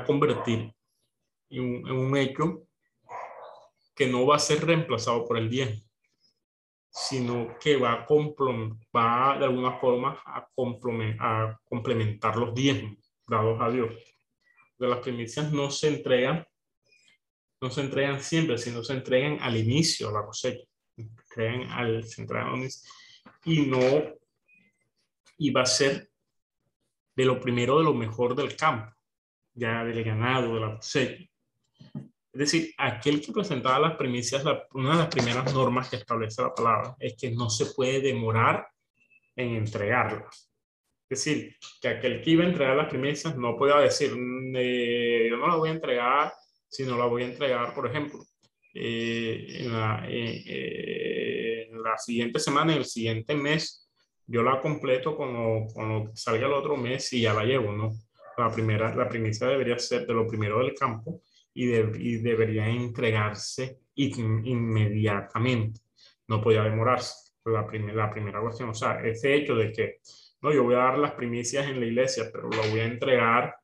convertir 0.05 0.73
en 1.51 1.61
un, 1.61 1.89
en 1.89 1.97
un, 1.97 2.16
hecho 2.16 2.66
que 3.94 4.07
no 4.07 4.27
va 4.27 4.36
a 4.36 4.40
ser 4.40 4.65
reemplazado 4.65 5.27
por 5.27 5.39
el 5.39 5.49
bien, 5.49 5.82
sino 6.89 7.57
que 7.59 7.77
va 7.77 7.93
a, 7.93 8.07
va 8.07 9.39
de 9.39 9.44
alguna 9.44 9.78
forma 9.78 10.23
a, 10.24 10.39
a 10.39 11.61
complementar 11.65 12.36
los 12.36 12.55
diezmos 12.55 12.99
dados 13.27 13.61
a 13.61 13.70
Dios. 13.70 13.94
De 14.78 14.89
las 14.89 14.99
primicias 14.99 15.53
no 15.53 15.70
se 15.70 15.89
entregan, 15.89 16.47
no 17.61 17.70
se 17.70 17.81
entregan 17.82 18.20
siempre, 18.20 18.59
sino 18.59 18.82
se 18.82 18.94
entregan 18.94 19.39
al 19.40 19.57
inicio 19.57 20.09
de 20.09 20.15
la 20.15 20.27
cosecha. 20.27 20.65
Se 21.35 21.49
al, 21.49 22.05
se 22.05 22.27
y 23.44 23.62
no, 23.62 23.81
y 25.39 25.51
va 25.51 25.62
a 25.62 25.66
ser 25.66 26.11
de 27.16 27.24
lo 27.24 27.40
primero, 27.40 27.78
de 27.78 27.85
lo 27.85 27.94
mejor 27.94 28.35
del 28.35 28.57
campo, 28.57 28.94
ya 29.55 29.85
del 29.85 30.03
ganado, 30.05 30.55
de 30.55 30.61
la 30.61 30.77
cosecha. 30.77 31.24
Es 32.33 32.39
decir, 32.39 32.73
aquel 32.79 33.20
que 33.20 33.33
presentaba 33.33 33.79
las 33.79 33.97
primicias, 33.97 34.43
una 34.73 34.93
de 34.93 34.99
las 34.99 35.09
primeras 35.09 35.53
normas 35.53 35.91
que 35.91 35.97
establece 35.97 36.41
la 36.41 36.55
palabra 36.55 36.97
es 36.99 37.15
que 37.19 37.31
no 37.31 37.51
se 37.51 37.66
puede 37.66 38.01
demorar 38.01 38.66
en 39.37 39.57
entregarlas. 39.57 40.51
Es 41.11 41.24
decir, 41.24 41.57
que 41.81 41.89
aquel 41.89 42.23
que 42.23 42.31
iba 42.31 42.45
a 42.45 42.49
entregar 42.49 42.74
las 42.74 42.89
primicias 42.89 43.37
no 43.37 43.55
podía 43.55 43.77
decir, 43.77 44.16
mm, 44.16 44.55
eh, 44.57 45.27
yo 45.29 45.37
no 45.37 45.47
la 45.47 45.57
voy 45.57 45.69
a 45.69 45.73
entregar, 45.73 46.33
sino 46.70 46.97
la 46.97 47.05
voy 47.05 47.24
a 47.24 47.27
entregar, 47.27 47.74
por 47.74 47.87
ejemplo, 47.87 48.24
eh, 48.73 49.47
en, 49.61 49.73
la, 49.73 50.07
eh, 50.09 51.69
en, 51.70 51.83
la, 51.83 51.99
siguiente 51.99 52.39
semana, 52.41 52.73
en 52.73 52.79
el 52.79 52.87
siguiente 52.87 53.35
mes, 53.35 53.91
yo 54.27 54.43
la 54.43 54.59
completo 54.59 55.15
cuando, 55.15 55.66
cuando 55.74 56.11
salga 56.15 56.47
el 56.47 56.55
otro 56.55 56.79
mes 56.79 57.12
y 57.12 57.20
ya 57.20 57.35
la 57.35 57.45
llevo, 57.45 57.73
¿no? 57.73 57.93
La 58.38 58.50
primera, 58.50 58.94
la 58.94 59.09
primicia 59.09 59.46
debería 59.46 59.78
ser 59.78 60.06
de 60.06 60.14
lo 60.14 60.26
primero 60.26 60.59
del 60.59 60.74
campo 60.74 61.22
y, 61.54 61.70
y 61.72 62.16
debería 62.18 62.68
entregarse 62.68 63.80
inmediatamente. 63.94 65.80
No 66.28 66.40
podía 66.40 66.62
demorarse. 66.62 67.32
La, 67.44 67.66
primera 67.66 68.06
la 68.06 68.10
primera 68.10 68.40
cuestión, 68.40 68.68
o 68.68 68.74
sea, 68.74 69.00
ese 69.04 69.34
hecho 69.34 69.56
de 69.56 69.72
que 69.72 69.98
no, 70.42 70.52
yo 70.52 70.64
voy 70.64 70.74
a 70.74 70.78
dar 70.78 70.98
las 70.98 71.12
primicias 71.12 71.66
en 71.66 71.80
la 71.80 71.86
iglesia, 71.86 72.30
pero 72.32 72.48
lo 72.48 72.62
voy 72.70 72.80
a 72.80 72.84
entregar 72.84 73.56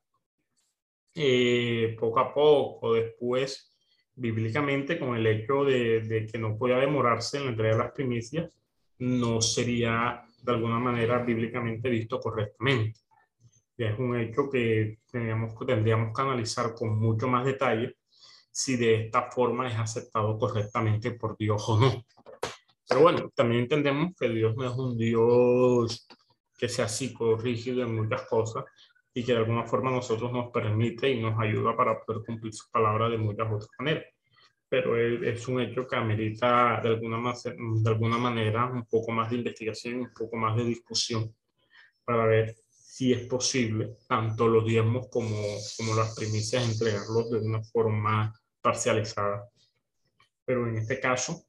eh, 1.14 1.96
poco 1.98 2.20
a 2.20 2.32
poco, 2.32 2.94
después, 2.94 3.74
bíblicamente, 4.14 4.98
con 4.98 5.16
el 5.16 5.26
hecho 5.26 5.64
de, 5.64 6.28
que 6.30 6.38
no 6.38 6.56
podía 6.56 6.76
demorarse 6.76 7.38
en 7.38 7.44
la 7.44 7.50
entrega 7.50 7.76
de 7.76 7.82
las 7.82 7.92
primicias, 7.92 8.52
no 8.98 9.40
sería 9.40 10.24
de 10.42 10.52
alguna 10.52 10.78
manera 10.78 11.18
bíblicamente 11.18 11.88
visto 11.88 12.20
correctamente. 12.20 13.00
Es 13.86 13.98
un 13.98 14.16
hecho 14.18 14.50
que 14.50 14.98
tendríamos, 15.10 15.54
tendríamos 15.66 16.14
que 16.14 16.22
analizar 16.22 16.74
con 16.74 16.98
mucho 16.98 17.28
más 17.28 17.44
detalle 17.44 17.96
si 18.50 18.76
de 18.76 19.04
esta 19.04 19.30
forma 19.30 19.68
es 19.68 19.78
aceptado 19.78 20.36
correctamente 20.36 21.12
por 21.12 21.36
Dios 21.36 21.62
o 21.68 21.78
no. 21.78 22.04
Pero 22.88 23.02
bueno, 23.02 23.30
también 23.34 23.62
entendemos 23.62 24.14
que 24.18 24.28
Dios 24.28 24.56
no 24.56 24.64
es 24.64 24.76
un 24.76 24.96
Dios 24.96 26.08
que 26.56 26.68
sea 26.68 26.88
psicorrígido 26.88 27.82
en 27.82 27.94
muchas 27.94 28.22
cosas 28.22 28.64
y 29.14 29.24
que 29.24 29.32
de 29.32 29.38
alguna 29.38 29.64
forma 29.64 29.90
nosotros 29.90 30.32
nos 30.32 30.50
permite 30.50 31.08
y 31.08 31.20
nos 31.20 31.38
ayuda 31.38 31.76
para 31.76 32.00
poder 32.00 32.22
cumplir 32.24 32.52
su 32.52 32.68
palabra 32.70 33.08
de 33.08 33.18
muchas 33.18 33.46
otras 33.46 33.70
maneras. 33.78 34.04
Pero 34.68 34.96
es 34.96 35.46
un 35.46 35.60
hecho 35.60 35.86
que 35.86 35.96
amerita 35.96 36.80
de 36.82 36.88
alguna, 36.88 37.32
de 37.32 37.90
alguna 37.90 38.18
manera 38.18 38.66
un 38.66 38.84
poco 38.86 39.12
más 39.12 39.30
de 39.30 39.36
investigación, 39.36 40.00
un 40.00 40.12
poco 40.12 40.36
más 40.36 40.56
de 40.56 40.64
discusión 40.64 41.32
para 42.04 42.26
ver 42.26 42.56
si 42.98 43.12
es 43.12 43.28
posible 43.28 43.98
tanto 44.08 44.48
los 44.48 44.64
diezmos 44.64 45.06
como, 45.08 45.36
como 45.76 45.94
las 45.94 46.16
primicias 46.16 46.68
entregarlos 46.68 47.30
de 47.30 47.38
una 47.38 47.62
forma 47.62 48.34
parcializada. 48.60 49.48
Pero 50.44 50.68
en 50.68 50.78
este 50.78 50.98
caso, 50.98 51.46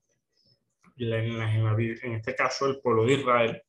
en, 0.96 2.14
este 2.14 2.36
caso 2.36 2.68
el 2.68 2.80
pueblo 2.80 3.04
de 3.04 3.14
Israel, 3.14 3.64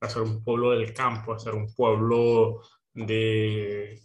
a 0.00 0.08
ser 0.10 0.20
un 0.20 0.44
pueblo 0.44 0.72
del 0.72 0.92
campo, 0.92 1.32
a 1.32 1.38
ser 1.38 1.54
un 1.54 1.74
pueblo 1.74 2.60
de, 2.92 3.98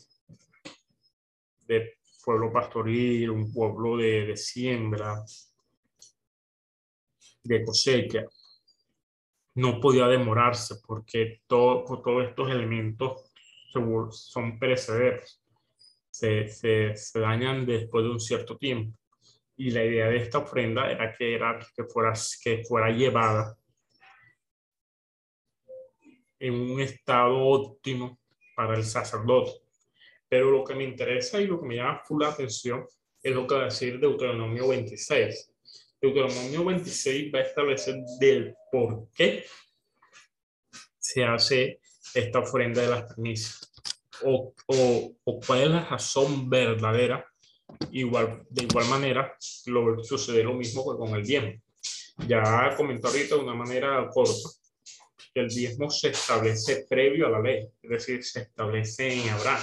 de 1.68 1.98
pueblo 2.24 2.54
pastoril, 2.54 3.32
un 3.32 3.52
pueblo 3.52 3.98
de, 3.98 4.28
de 4.28 4.38
siembra, 4.38 5.22
de 7.44 7.66
cosecha, 7.66 8.24
no 9.56 9.80
podía 9.80 10.08
demorarse 10.08 10.76
porque 10.86 11.42
todo, 11.48 11.84
todos 12.02 12.28
estos 12.28 12.50
elementos 12.50 13.32
son 14.12 14.60
perecederos, 14.60 15.42
se, 16.10 16.48
se, 16.48 16.96
se 16.96 17.20
dañan 17.20 17.66
después 17.66 18.04
de 18.04 18.12
un 18.12 18.20
cierto 18.20 18.58
tiempo 18.58 18.98
y 19.56 19.72
la 19.72 19.84
idea 19.84 20.08
de 20.08 20.18
esta 20.18 20.40
ofrenda 20.40 20.92
era 20.92 21.14
que, 21.16 21.36
era 21.36 21.60
que, 21.76 21.84
fuera, 21.84 22.14
que 22.44 22.64
fuera 22.64 22.90
llevada 22.90 23.56
en 26.40 26.54
un 26.54 26.82
estado 26.82 27.38
óptimo 27.38 28.20
para 28.56 28.76
el 28.76 28.84
sacerdote. 28.84 29.52
Pero 30.28 30.52
lo 30.52 30.64
que 30.64 30.76
me 30.76 30.84
interesa 30.84 31.40
y 31.40 31.48
lo 31.48 31.60
que 31.60 31.68
me 31.68 31.76
llama 31.76 32.02
full 32.04 32.22
la 32.22 32.30
atención 32.30 32.86
es 33.22 33.34
lo 33.34 33.48
que 33.48 33.56
va 33.56 33.62
a 33.62 33.66
decir 33.66 34.00
Deuteronomio 34.00 34.68
26. 34.68 35.53
Deuteronomio 36.04 36.66
26 36.66 37.34
va 37.34 37.40
a 37.40 37.44
establecer 37.44 37.96
del 38.20 38.56
por 38.72 39.08
qué 39.16 39.46
se 41.00 41.24
hace 41.24 41.80
esta 42.14 42.40
ofrenda 42.40 42.82
de 42.82 42.90
las 42.90 43.14
primicias 43.14 43.72
o, 44.24 44.54
o, 44.68 45.16
o 45.24 45.40
cuál 45.40 45.62
es 45.62 45.70
la 45.70 45.86
razón 45.86 46.50
verdadera 46.50 47.26
Igual, 47.92 48.46
de 48.50 48.64
igual 48.64 48.88
manera, 48.88 49.36
lo, 49.68 50.04
sucede 50.04 50.44
lo 50.44 50.54
mismo 50.54 50.84
con 50.84 51.16
el 51.16 51.24
diezmo. 51.24 51.54
Ya 52.28 52.76
comentó 52.76 53.08
ahorita 53.08 53.36
de 53.36 53.42
una 53.42 53.56
manera 53.56 54.08
corta 54.12 54.50
que 55.34 55.42
el 55.42 55.50
diezmo 55.50 55.90
se 55.90 56.10
establece 56.10 56.86
previo 56.88 57.28
a 57.28 57.32
la 57.32 57.42
ley, 57.42 57.68
es 57.82 57.90
decir, 57.90 58.24
se 58.24 58.42
establece 58.42 59.14
en 59.14 59.30
Abraham. 59.30 59.62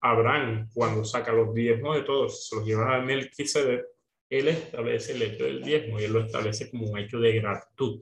Abraham, 0.00 0.68
cuando 0.74 1.04
saca 1.04 1.32
los 1.32 1.54
diezmos 1.54 1.96
de 1.96 2.02
todos, 2.02 2.48
se 2.48 2.56
los 2.56 2.64
lleva 2.64 2.96
a 2.96 3.00
Melquisedec, 3.00 3.84
él 4.30 4.48
establece 4.48 5.12
el 5.12 5.22
hecho 5.22 5.44
del 5.44 5.62
diezmo 5.62 6.00
y 6.00 6.04
él 6.04 6.12
lo 6.12 6.24
establece 6.24 6.70
como 6.70 6.88
un 6.88 6.98
hecho 6.98 7.18
de 7.18 7.32
gratitud. 7.34 8.00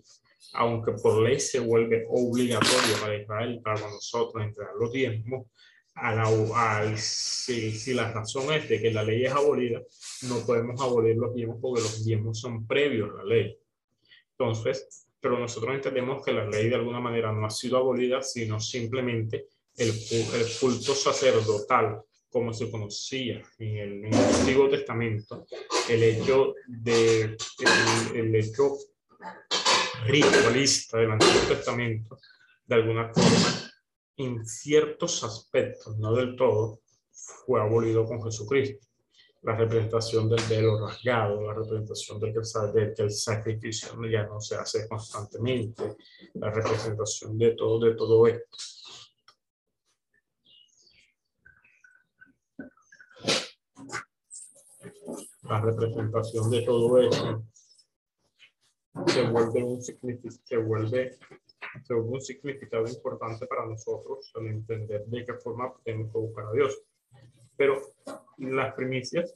Aunque 0.52 0.92
por 0.92 1.22
ley 1.22 1.40
se 1.40 1.58
vuelve 1.58 2.04
obligatorio 2.08 3.00
para 3.00 3.16
Israel, 3.16 3.60
para 3.64 3.80
nosotros 3.80 4.44
entregar 4.44 4.74
los 4.78 4.92
diezmos, 4.92 5.46
a 5.94 6.14
la, 6.14 6.96
si, 6.96 7.72
si, 7.72 7.92
la 7.92 8.12
razón 8.12 8.52
es 8.52 8.68
de 8.68 8.80
que 8.80 8.92
la 8.92 9.02
ley 9.02 9.24
es 9.24 9.32
abolida, 9.32 9.82
no 10.28 10.46
podemos 10.46 10.80
abolir 10.80 11.16
los 11.16 11.34
diezmos 11.34 11.58
porque 11.60 11.82
los 11.82 12.04
diezmos 12.04 12.38
son 12.38 12.66
previos 12.66 13.10
a 13.10 13.16
la 13.16 13.24
ley. 13.24 13.58
Entonces, 14.38 15.08
pero 15.20 15.38
nosotros 15.38 15.74
entendemos 15.74 16.24
que 16.24 16.32
la 16.32 16.46
ley 16.46 16.68
de 16.68 16.76
alguna 16.76 17.00
manera 17.00 17.32
no 17.32 17.44
ha 17.44 17.50
sido 17.50 17.78
abolida, 17.78 18.22
sino 18.22 18.60
simplemente 18.60 19.48
el, 19.76 19.88
el 19.88 20.46
culto 20.60 20.94
sacerdotal, 20.94 22.00
como 22.30 22.52
se 22.52 22.70
conocía 22.70 23.42
en 23.58 23.76
el, 23.76 24.04
en 24.04 24.14
el 24.14 24.34
Antiguo 24.34 24.68
Testamento, 24.68 25.46
el 25.88 26.02
hecho 26.02 26.54
de 26.66 27.22
el, 27.22 28.16
el 28.16 28.34
hecho 28.34 28.76
ritualista 30.06 30.98
del 30.98 31.12
Antiguo 31.12 31.40
Testamento, 31.48 32.18
de 32.66 32.74
alguna 32.74 33.12
forma 33.12 33.68
en 34.18 34.44
ciertos 34.44 35.22
aspectos, 35.24 35.96
no 35.98 36.12
del 36.14 36.36
todo, 36.36 36.80
fue 37.10 37.60
abolido 37.60 38.04
con 38.04 38.22
Jesucristo. 38.22 38.86
La 39.42 39.54
representación 39.54 40.28
del 40.28 40.42
velo 40.50 40.84
rasgado, 40.84 41.40
la 41.40 41.54
representación 41.54 42.18
del 42.18 42.34
que, 42.34 43.02
el 43.02 43.10
sacrificio 43.12 43.90
ya 44.10 44.24
no 44.24 44.40
se 44.40 44.56
hace 44.56 44.88
constantemente, 44.88 45.96
la 46.34 46.50
representación 46.50 47.38
de 47.38 47.52
todo, 47.52 47.78
de 47.78 47.94
todo 47.94 48.26
esto. 48.26 48.56
La 55.48 55.60
representación 55.60 56.50
de 56.50 56.62
todo 56.62 57.00
esto 57.00 57.42
se 59.06 59.22
vuelve 59.28 59.64
un 59.64 59.82
se 59.82 60.56
vuelve 60.56 61.18
tuvo 61.86 62.12
un 62.12 62.20
significado 62.20 62.86
importante 62.86 63.46
para 63.46 63.66
nosotros 63.66 64.30
al 64.34 64.46
entender 64.46 65.06
de 65.06 65.24
qué 65.24 65.34
forma 65.34 65.72
tenemos 65.84 66.12
que 66.12 66.18
buscar 66.18 66.46
a 66.46 66.52
Dios. 66.52 66.82
Pero 67.56 67.80
las 68.38 68.74
primicias, 68.74 69.34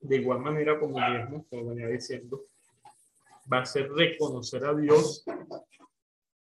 de 0.00 0.16
igual 0.16 0.40
manera 0.40 0.78
como 0.78 0.98
mismo, 0.98 1.46
como 1.48 1.70
venía 1.70 1.88
diciendo, 1.88 2.44
va 3.52 3.60
a 3.60 3.66
ser 3.66 3.90
reconocer 3.92 4.64
a 4.64 4.74
Dios 4.74 5.24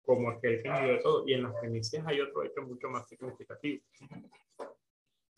como 0.04 0.30
aquel 0.30 0.62
que 0.62 0.68
nos 0.68 0.82
dio 0.82 1.00
todo. 1.00 1.28
Y 1.28 1.34
en 1.34 1.44
las 1.44 1.54
primicias 1.60 2.04
hay 2.06 2.20
otro 2.20 2.42
hecho 2.44 2.62
mucho 2.62 2.88
más 2.88 3.08
significativo. 3.08 3.82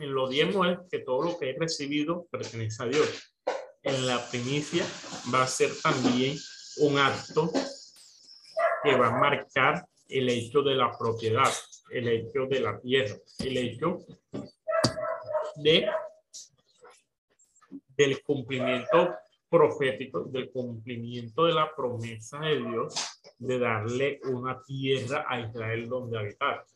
En 0.02 0.14
lo 0.14 0.28
diezmo 0.28 0.64
es 0.64 0.80
que 0.90 0.98
todo 0.98 1.22
lo 1.22 1.38
que 1.38 1.50
he 1.50 1.56
recibido 1.56 2.26
pertenece 2.28 2.82
a 2.82 2.86
Dios. 2.86 3.36
En 3.84 4.04
la 4.04 4.18
primicia 4.28 4.84
va 5.32 5.44
a 5.44 5.46
ser 5.46 5.70
también 5.80 6.36
un 6.78 6.98
acto 6.98 7.52
que 8.82 8.96
va 8.96 9.06
a 9.06 9.16
marcar 9.16 9.86
el 10.08 10.28
hecho 10.28 10.62
de 10.62 10.74
la 10.74 10.90
propiedad, 10.98 11.48
el 11.92 12.08
hecho 12.08 12.46
de 12.50 12.58
la 12.58 12.80
tierra, 12.80 13.14
el 13.38 13.56
hecho 13.56 13.98
de, 15.54 15.88
del 17.96 18.22
cumplimiento 18.24 19.14
profético, 19.48 20.24
del 20.24 20.50
cumplimiento 20.50 21.44
de 21.44 21.52
la 21.52 21.72
promesa 21.76 22.40
de 22.40 22.56
Dios 22.56 22.94
de 23.38 23.56
darle 23.56 24.20
una 24.24 24.60
tierra 24.64 25.26
a 25.28 25.38
Israel 25.38 25.88
donde 25.88 26.18
habitar. 26.18 26.66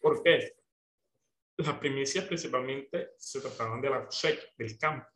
¿Por 0.00 0.22
qué? 0.22 0.59
Las 1.60 1.78
primicias 1.78 2.24
principalmente 2.24 3.10
se 3.18 3.40
trataban 3.40 3.80
de 3.80 3.90
la 3.90 4.04
cosecha, 4.04 4.46
del 4.56 4.78
campo, 4.78 5.06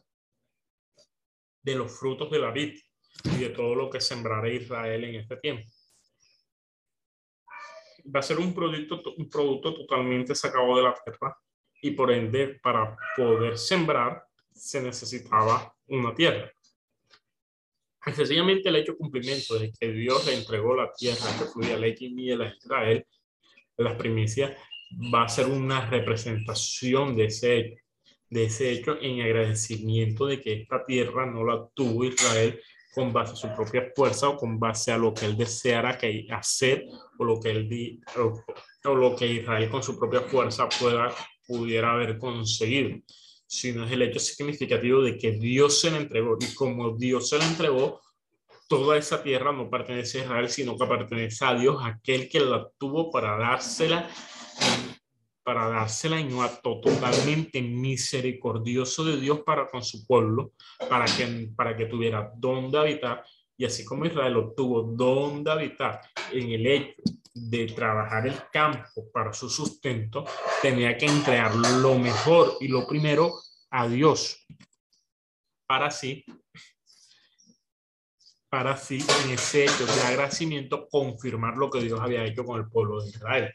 de 1.62 1.74
los 1.74 1.98
frutos 1.98 2.30
de 2.30 2.38
la 2.38 2.50
vid, 2.50 2.78
y 3.24 3.38
de 3.38 3.50
todo 3.50 3.74
lo 3.74 3.90
que 3.90 4.00
sembrará 4.00 4.48
Israel 4.48 5.04
en 5.04 5.14
este 5.16 5.36
tiempo. 5.36 5.70
Va 8.14 8.20
a 8.20 8.22
ser 8.22 8.38
un 8.38 8.54
producto, 8.54 9.14
un 9.16 9.30
producto 9.30 9.74
totalmente 9.74 10.34
sacado 10.34 10.76
de 10.76 10.82
la 10.82 10.94
tierra 10.94 11.38
y 11.80 11.92
por 11.92 12.12
ende 12.12 12.58
para 12.62 12.96
poder 13.16 13.56
sembrar 13.56 14.26
se 14.52 14.82
necesitaba 14.82 15.74
una 15.86 16.14
tierra. 16.14 16.52
Sencillamente 18.04 18.68
el 18.68 18.76
hecho 18.76 18.96
cumplimiento 18.96 19.58
de 19.58 19.72
que 19.72 19.90
Dios 19.90 20.26
le 20.26 20.34
entregó 20.34 20.76
la 20.76 20.92
tierra 20.92 21.26
que 21.38 21.46
fluía 21.46 21.78
leche 21.78 22.04
y 22.06 22.14
miel 22.14 22.42
a 22.42 22.54
Israel, 22.54 23.06
las 23.78 23.96
primicias, 23.96 24.52
va 25.12 25.24
a 25.24 25.28
ser 25.28 25.46
una 25.46 25.88
representación 25.88 27.16
de 27.16 27.26
ese 27.26 27.58
hecho, 27.58 27.82
de 28.30 28.44
ese 28.44 28.72
hecho 28.72 28.96
en 29.00 29.20
agradecimiento 29.20 30.26
de 30.26 30.40
que 30.40 30.62
esta 30.62 30.84
tierra 30.84 31.26
no 31.26 31.44
la 31.44 31.66
tuvo 31.74 32.04
Israel, 32.04 32.60
con 32.94 33.12
base 33.12 33.32
a 33.32 33.36
su 33.36 33.48
propia 33.54 33.90
fuerza 33.94 34.28
o 34.28 34.36
con 34.36 34.58
base 34.58 34.92
a 34.92 34.98
lo 34.98 35.12
que 35.12 35.26
él 35.26 35.36
deseara 35.36 35.98
que 35.98 36.26
hacer 36.30 36.86
o 37.18 37.24
lo 37.24 37.40
que 37.40 37.50
él 37.50 38.00
o, 38.16 38.94
lo 38.94 39.16
que 39.16 39.26
Israel 39.26 39.68
con 39.68 39.82
su 39.82 39.98
propia 39.98 40.20
fuerza 40.20 40.68
pueda 40.68 41.12
pudiera 41.46 41.92
haber 41.92 42.18
conseguido. 42.18 42.96
Sino 43.46 43.84
es 43.84 43.92
el 43.92 44.02
hecho 44.02 44.20
significativo 44.20 45.02
de 45.02 45.18
que 45.18 45.32
Dios 45.32 45.80
se 45.80 45.90
la 45.90 45.98
entregó 45.98 46.38
y 46.40 46.54
como 46.54 46.96
Dios 46.96 47.28
se 47.28 47.38
la 47.38 47.46
entregó 47.46 48.00
toda 48.68 48.96
esa 48.96 49.22
tierra 49.22 49.52
no 49.52 49.68
pertenece 49.68 50.20
a 50.20 50.24
Israel 50.24 50.48
sino 50.48 50.76
que 50.76 50.86
pertenece 50.86 51.44
a 51.44 51.54
Dios 51.54 51.76
aquel 51.84 52.28
que 52.28 52.40
la 52.40 52.66
tuvo 52.78 53.10
para 53.10 53.36
dársela 53.36 54.08
para 55.44 55.68
dársela 55.68 56.18
en 56.18 56.32
un 56.32 56.42
acto 56.42 56.80
totalmente 56.80 57.60
misericordioso 57.60 59.04
de 59.04 59.20
Dios 59.20 59.40
para 59.40 59.68
con 59.68 59.84
su 59.84 60.06
pueblo, 60.06 60.52
para 60.88 61.04
que, 61.04 61.50
para 61.54 61.76
que 61.76 61.86
tuviera 61.86 62.32
donde 62.34 62.78
habitar 62.78 63.24
Y 63.56 63.66
así 63.66 63.84
como 63.84 64.06
Israel 64.06 64.36
obtuvo 64.36 64.82
donde 64.82 65.50
habitar 65.50 66.00
en 66.32 66.50
el 66.50 66.66
hecho 66.66 67.02
de 67.34 67.66
trabajar 67.66 68.26
el 68.26 68.36
campo 68.52 69.10
para 69.12 69.32
su 69.32 69.50
sustento, 69.50 70.24
tenía 70.62 70.96
que 70.96 71.06
entregar 71.06 71.54
lo 71.54 71.98
mejor 71.98 72.56
y 72.60 72.68
lo 72.68 72.86
primero 72.86 73.32
a 73.70 73.86
Dios 73.86 74.46
para 75.66 75.86
así, 75.86 76.24
para 78.48 78.72
así 78.72 79.04
en 79.24 79.32
ese 79.32 79.64
hecho 79.64 79.84
de 79.84 80.00
agradecimiento 80.02 80.88
confirmar 80.88 81.56
lo 81.56 81.70
que 81.70 81.80
Dios 81.80 82.00
había 82.00 82.24
hecho 82.24 82.44
con 82.44 82.60
el 82.60 82.68
pueblo 82.68 83.02
de 83.02 83.10
Israel. 83.10 83.52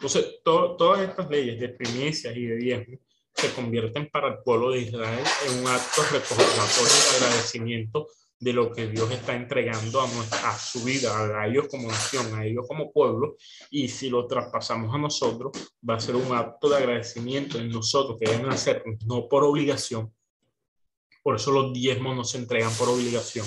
Entonces, 0.00 0.40
todas 0.42 1.06
estas 1.06 1.28
leyes 1.28 1.60
de 1.60 1.68
primicias 1.68 2.34
y 2.34 2.46
de 2.46 2.56
diezmo 2.56 2.98
se 3.34 3.52
convierten 3.52 4.08
para 4.08 4.28
el 4.28 4.38
pueblo 4.42 4.70
de 4.70 4.80
Israel 4.80 5.22
en 5.46 5.58
un 5.58 5.66
acto 5.66 6.02
recordatorio 6.10 6.94
de 7.10 7.26
agradecimiento 7.26 8.06
de 8.38 8.54
lo 8.54 8.72
que 8.72 8.86
Dios 8.86 9.10
está 9.10 9.36
entregando 9.36 10.00
a, 10.00 10.08
nuestra, 10.08 10.58
su 10.58 10.82
vida, 10.84 11.38
a 11.38 11.46
ellos 11.46 11.66
como 11.70 11.88
nación, 11.88 12.34
a 12.34 12.46
ellos 12.46 12.64
como 12.66 12.90
pueblo, 12.90 13.36
y 13.70 13.88
si 13.88 14.08
lo 14.08 14.26
traspasamos 14.26 14.94
a 14.94 14.98
nosotros, 14.98 15.52
va 15.86 15.96
a 15.96 16.00
ser 16.00 16.16
un 16.16 16.34
acto 16.34 16.70
de 16.70 16.78
agradecimiento 16.78 17.58
en 17.58 17.68
nosotros, 17.68 18.16
que 18.18 18.30
deben 18.30 18.48
hacer 18.48 18.82
no 19.04 19.28
por 19.28 19.44
obligación. 19.44 20.10
Por 21.22 21.36
eso 21.36 21.50
los 21.50 21.74
diezmos 21.74 22.16
no 22.16 22.24
se 22.24 22.38
entregan 22.38 22.72
por 22.72 22.88
obligación, 22.88 23.46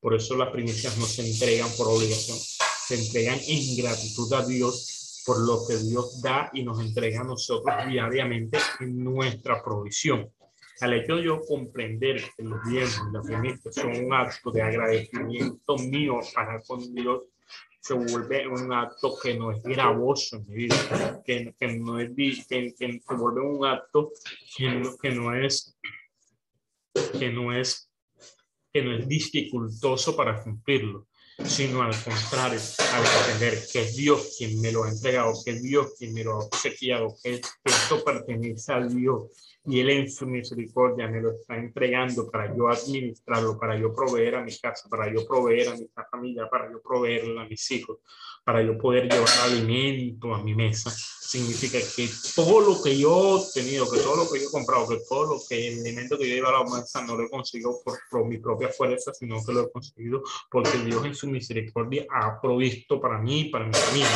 por 0.00 0.16
eso 0.16 0.36
las 0.36 0.50
primicias 0.50 0.98
no 0.98 1.06
se 1.06 1.24
entregan 1.24 1.70
por 1.76 1.86
obligación, 1.86 2.36
se 2.36 2.96
entregan 2.96 3.38
en 3.46 3.76
gratitud 3.76 4.32
a 4.32 4.44
Dios 4.44 4.93
por 5.24 5.40
lo 5.46 5.66
que 5.66 5.76
Dios 5.76 6.20
da 6.20 6.50
y 6.52 6.62
nos 6.62 6.80
entrega 6.80 7.22
a 7.22 7.24
nosotros 7.24 7.74
diariamente 7.88 8.58
en 8.80 9.02
nuestra 9.02 9.62
provisión. 9.62 10.30
Al 10.80 10.92
hecho 10.94 11.16
de 11.16 11.24
yo 11.24 11.40
comprender 11.40 12.22
que 12.36 12.42
los 12.42 12.58
bienes 12.66 13.00
y 13.08 13.12
las 13.12 13.26
primicias 13.26 13.74
son 13.74 14.04
un 14.04 14.12
acto 14.12 14.50
de 14.50 14.62
agradecimiento 14.62 15.76
mío 15.78 16.18
para 16.34 16.60
con 16.62 16.94
Dios, 16.94 17.22
se 17.80 17.94
vuelve 17.94 18.48
un 18.48 18.72
acto 18.72 19.14
que 19.22 19.36
no 19.36 19.52
es 19.52 19.62
gravoso 19.62 20.36
en 20.36 20.46
mi 20.46 20.54
vida, 20.54 21.22
que, 21.24 21.54
que 21.58 21.76
no 21.76 22.00
es, 22.00 22.10
que, 22.48 22.74
que, 22.74 23.00
se 23.00 23.14
vuelve 23.14 23.42
un 23.42 23.64
acto 23.64 24.10
que 24.56 24.70
no, 24.70 24.96
que 24.96 25.10
no 25.10 25.34
es, 25.34 25.78
que 27.18 27.30
no 27.30 27.52
es, 27.52 27.90
que 28.72 28.82
no 28.82 28.96
es 28.96 29.06
dificultoso 29.06 30.16
para 30.16 30.42
cumplirlo 30.42 31.06
sino 31.42 31.82
al 31.82 31.94
contrario, 32.02 32.60
al 32.92 33.04
entender 33.20 33.58
que 33.72 33.82
es 33.82 33.96
Dios 33.96 34.36
quien 34.38 34.60
me 34.60 34.70
lo 34.70 34.84
ha 34.84 34.90
entregado, 34.90 35.32
que 35.44 35.52
es 35.52 35.62
Dios 35.62 35.94
quien 35.98 36.14
me 36.14 36.22
lo 36.22 36.32
ha 36.32 36.38
obsequiado, 36.44 37.14
que, 37.22 37.40
esto 37.64 38.04
pertenece 38.04 38.72
a 38.72 38.86
Dios 38.86 39.24
y 39.66 39.80
Él 39.80 39.90
en 39.90 40.10
su 40.10 40.26
misericordia 40.26 41.08
me 41.08 41.20
lo 41.20 41.32
está 41.32 41.56
entregando 41.56 42.30
para 42.30 42.54
yo 42.54 42.68
administrarlo, 42.68 43.58
para 43.58 43.78
yo 43.78 43.92
proveer 43.94 44.36
a 44.36 44.44
mi 44.44 44.56
casa, 44.56 44.88
para 44.88 45.12
yo 45.12 45.26
proveer 45.26 45.68
a 45.68 45.76
mi 45.76 45.88
familia, 46.10 46.48
para 46.48 46.70
yo 46.70 46.80
proveer 46.82 47.36
a 47.38 47.44
mis 47.46 47.70
hijos, 47.70 47.98
para 48.44 48.62
yo 48.62 48.76
poder 48.78 49.10
llevar 49.10 49.28
alimento 49.42 50.34
a 50.34 50.42
mi 50.42 50.54
mesa. 50.54 50.90
Significa 50.90 51.78
que 51.96 52.08
todo 52.34 52.60
lo 52.60 52.82
que 52.82 52.96
yo 52.96 53.38
he 53.38 53.60
tenido, 53.60 53.90
que 53.90 53.98
todo 53.98 54.16
lo 54.16 54.30
que 54.30 54.40
yo 54.40 54.48
he 54.48 54.52
comprado, 54.52 54.86
que 54.88 55.00
todo 55.08 55.34
lo 55.34 55.40
que 55.48 55.68
el 55.68 55.80
alimento 55.80 56.18
que 56.18 56.28
yo 56.28 56.34
llevo 56.34 56.48
a 56.48 56.64
la 56.64 56.64
mesa 56.64 57.02
no 57.02 57.16
lo 57.16 57.24
he 57.24 57.30
conseguido 57.30 57.80
por, 57.82 58.26
mi 58.26 58.38
propia 58.38 58.68
fuerza, 58.68 59.12
sino 59.14 59.44
que 59.44 59.52
lo 59.52 59.62
he 59.62 59.72
conseguido 59.72 60.22
porque 60.50 60.78
Dios 60.78 61.04
en 61.04 61.14
su 61.14 61.26
misericordia 61.26 62.06
ha 62.10 62.40
provisto 62.40 63.00
para 63.00 63.18
mí, 63.18 63.46
para 63.46 63.66
mi 63.66 63.74
familia 63.74 64.08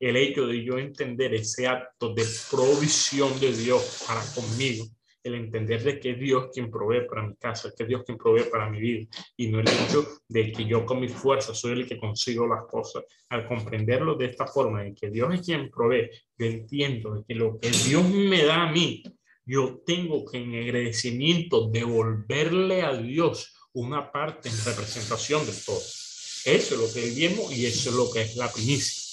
el 0.00 0.16
hecho 0.16 0.46
de 0.46 0.64
yo 0.64 0.78
entender 0.78 1.34
ese 1.34 1.68
acto 1.68 2.14
de 2.14 2.24
provisión 2.50 3.38
de 3.38 3.52
Dios 3.52 4.04
para 4.06 4.22
conmigo, 4.34 4.86
el 5.22 5.34
entender 5.34 5.82
de 5.82 6.00
que 6.00 6.12
es 6.12 6.18
Dios 6.18 6.48
quien 6.52 6.70
provee 6.70 7.06
para 7.06 7.26
mi 7.26 7.34
casa, 7.36 7.72
que 7.76 7.82
es 7.82 7.88
Dios 7.88 8.02
quien 8.04 8.18
provee 8.18 8.44
para 8.50 8.70
mi 8.70 8.80
vida, 8.80 9.06
y 9.36 9.48
no 9.48 9.60
el 9.60 9.68
hecho 9.68 10.06
de 10.28 10.52
que 10.52 10.64
yo 10.64 10.86
con 10.86 11.00
mi 11.00 11.08
fuerza 11.08 11.54
soy 11.54 11.72
el 11.72 11.86
que 11.86 11.98
consigo 11.98 12.46
las 12.46 12.64
cosas. 12.64 13.04
Al 13.28 13.46
comprenderlo 13.46 14.14
de 14.14 14.26
esta 14.26 14.46
forma, 14.46 14.82
de 14.82 14.94
que 14.94 15.10
Dios 15.10 15.34
es 15.34 15.42
quien 15.42 15.70
provee, 15.70 16.10
yo 16.38 16.46
entiendo 16.46 17.14
de 17.14 17.24
que 17.24 17.34
lo 17.34 17.58
que 17.58 17.70
Dios 17.70 18.08
me 18.08 18.44
da 18.44 18.68
a 18.68 18.72
mí, 18.72 19.02
yo 19.44 19.82
tengo 19.84 20.24
que 20.24 20.38
en 20.38 20.54
agradecimiento 20.54 21.68
devolverle 21.68 22.82
a 22.82 22.94
Dios 22.96 23.56
una 23.72 24.10
parte 24.10 24.48
en 24.48 24.64
representación 24.64 25.44
de 25.46 25.52
todo. 25.64 25.78
Eso 25.78 26.74
es 26.74 26.80
lo 26.80 26.92
que 26.92 27.08
vivimos 27.08 27.52
y 27.56 27.66
eso 27.66 27.90
es 27.90 27.96
lo 27.96 28.10
que 28.10 28.22
es 28.22 28.36
la 28.36 28.50
primicia 28.50 29.10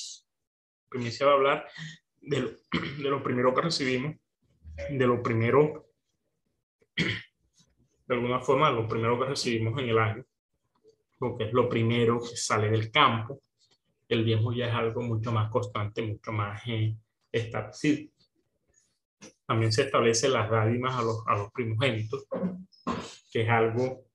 primicia 0.90 1.26
va 1.26 1.34
a 1.34 1.36
hablar 1.36 1.68
de 2.22 2.40
lo, 2.40 2.50
de 3.04 3.10
lo 3.10 3.24
primero 3.24 3.54
que 3.54 3.62
recibimos, 3.62 4.16
de 4.90 5.08
lo 5.08 5.22
primero, 5.22 5.87
de 6.98 8.16
alguna 8.16 8.40
forma, 8.40 8.72
lo 8.72 8.88
primero 8.88 9.20
que 9.20 9.26
recibimos 9.26 9.80
en 9.82 9.90
el 9.90 10.00
año, 10.00 10.26
porque 11.18 11.46
es 11.46 11.54
lo 11.54 11.70
primero 11.70 12.20
que 12.20 12.36
sale 12.36 12.70
del 12.70 12.92
campo. 12.92 13.42
El 14.08 14.24
diezmo 14.24 14.54
ya 14.54 14.68
es 14.68 14.74
algo 14.74 15.02
mucho 15.02 15.32
más 15.32 15.52
constante, 15.52 16.02
mucho 16.02 16.32
más 16.32 16.62
eh, 16.68 16.96
establecido. 17.32 18.10
También 19.46 19.72
se 19.72 19.84
establece 19.84 20.30
las 20.30 20.50
dádimas 20.50 20.96
a 20.96 21.02
los, 21.02 21.24
a 21.28 21.36
los 21.36 21.52
primogénitos, 21.52 22.26
que 23.32 23.42
es 23.42 23.50
algo 23.50 24.06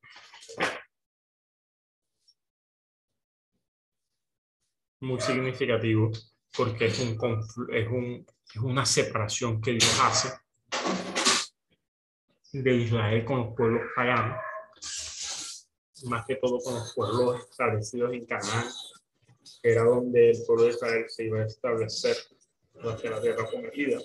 muy 5.01 5.21
significativo 5.21 6.11
porque 6.57 6.87
es, 6.87 7.01
un, 7.01 7.19
es, 7.73 7.89
un, 7.89 8.27
es 8.55 8.61
una 8.61 8.85
separación 8.87 9.61
que 9.61 9.73
Dios 9.73 10.01
hace 10.01 10.42
de 12.53 12.75
Israel 12.75 13.25
con 13.25 13.39
los 13.39 13.57
pueblos 13.57 13.83
paganos, 13.97 14.37
más 16.05 16.27
que 16.27 16.37
todo 16.37 16.59
con 16.59 16.75
los 16.75 16.95
pueblos 16.95 17.49
establecidos 17.49 18.13
en 18.13 18.27
Canaán, 18.27 18.67
era 19.63 19.85
donde 19.85 20.31
el 20.31 20.45
pueblo 20.47 20.65
de 20.65 20.71
Israel 20.71 21.05
se 21.09 21.25
iba 21.25 21.41
a 21.41 21.47
establecer 21.47 22.17
hacia 22.75 23.11
la 23.11 23.23
tierra 23.23 23.49
prometida. 23.49 23.99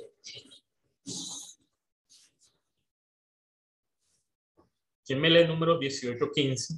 ¿Quién 5.06 5.22
me 5.22 5.30
lee 5.30 5.40
el 5.40 5.48
número 5.48 5.78
1815? 5.78 6.74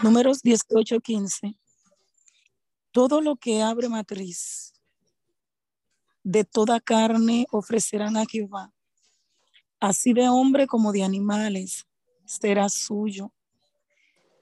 Números 0.00 0.42
18, 0.42 1.00
15. 1.00 1.56
Todo 2.92 3.20
lo 3.20 3.34
que 3.34 3.62
abre 3.62 3.88
matriz 3.88 4.72
de 6.22 6.44
toda 6.44 6.78
carne 6.78 7.46
ofrecerán 7.50 8.16
a 8.16 8.24
Jehová. 8.24 8.72
Así 9.80 10.12
de 10.12 10.28
hombre 10.28 10.68
como 10.68 10.92
de 10.92 11.02
animales 11.02 11.84
será 12.26 12.68
suyo. 12.68 13.32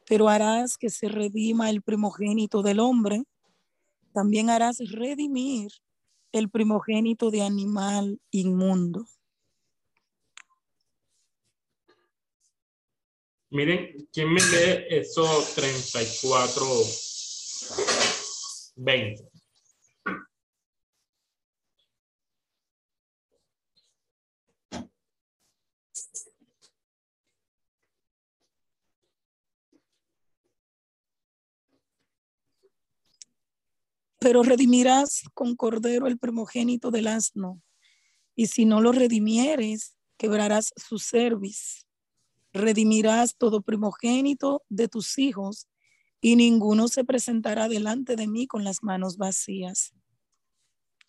Pero 0.07 0.29
harás 0.29 0.77
que 0.77 0.91
se 0.91 1.09
redima 1.09 1.71
el 1.71 1.81
primogénito 1.81 2.61
del 2.61 2.79
hombre. 2.79 3.25
También 4.13 4.51
harás 4.51 4.79
redimir 4.79 5.73
el 6.33 6.51
primogénito 6.51 7.31
de 7.31 7.41
animal 7.41 8.21
inmundo. 8.31 9.07
Miren, 13.51 14.09
¿quién 14.13 14.33
me 14.33 14.41
lee 14.41 14.87
esos 14.91 15.55
34, 15.55 16.67
20? 18.75 19.23
Pero 34.19 34.43
redimirás 34.43 35.23
con 35.35 35.55
cordero 35.55 36.09
el 36.09 36.19
primogénito 36.19 36.91
del 36.91 37.07
asno, 37.07 37.63
y 38.35 38.49
si 38.49 38.65
no 38.65 38.81
lo 38.81 38.91
redimieres, 38.91 39.97
quebrarás 40.17 40.73
su 40.77 40.99
cerviz 40.99 41.86
redimirás 42.57 43.37
todo 43.37 43.63
primogénito 43.63 44.65
de 44.69 44.89
tus 44.89 45.19
hijos, 45.19 45.69
y 46.21 46.37
ninguno 46.37 46.89
se 46.89 47.05
presentará 47.05 47.69
delante 47.69 48.17
de 48.17 48.27
mí 48.27 48.47
con 48.47 48.65
las 48.65 48.83
manos 48.83 49.17
vacías. 49.17 49.93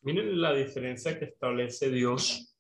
Miren 0.02 0.40
la 0.40 0.54
diferencia 0.54 1.18
que 1.18 1.26
establece 1.26 1.90
Dios 1.90 2.56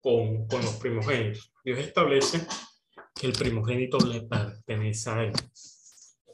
con, 0.00 0.46
con 0.46 0.62
los 0.62 0.76
primogénitos. 0.76 1.52
Dios 1.64 1.78
establece 1.78 2.46
que 3.14 3.26
el 3.26 3.32
primogénito 3.32 3.98
le 3.98 4.22
pertenece 4.22 5.10
a 5.10 5.24
él. 5.24 5.32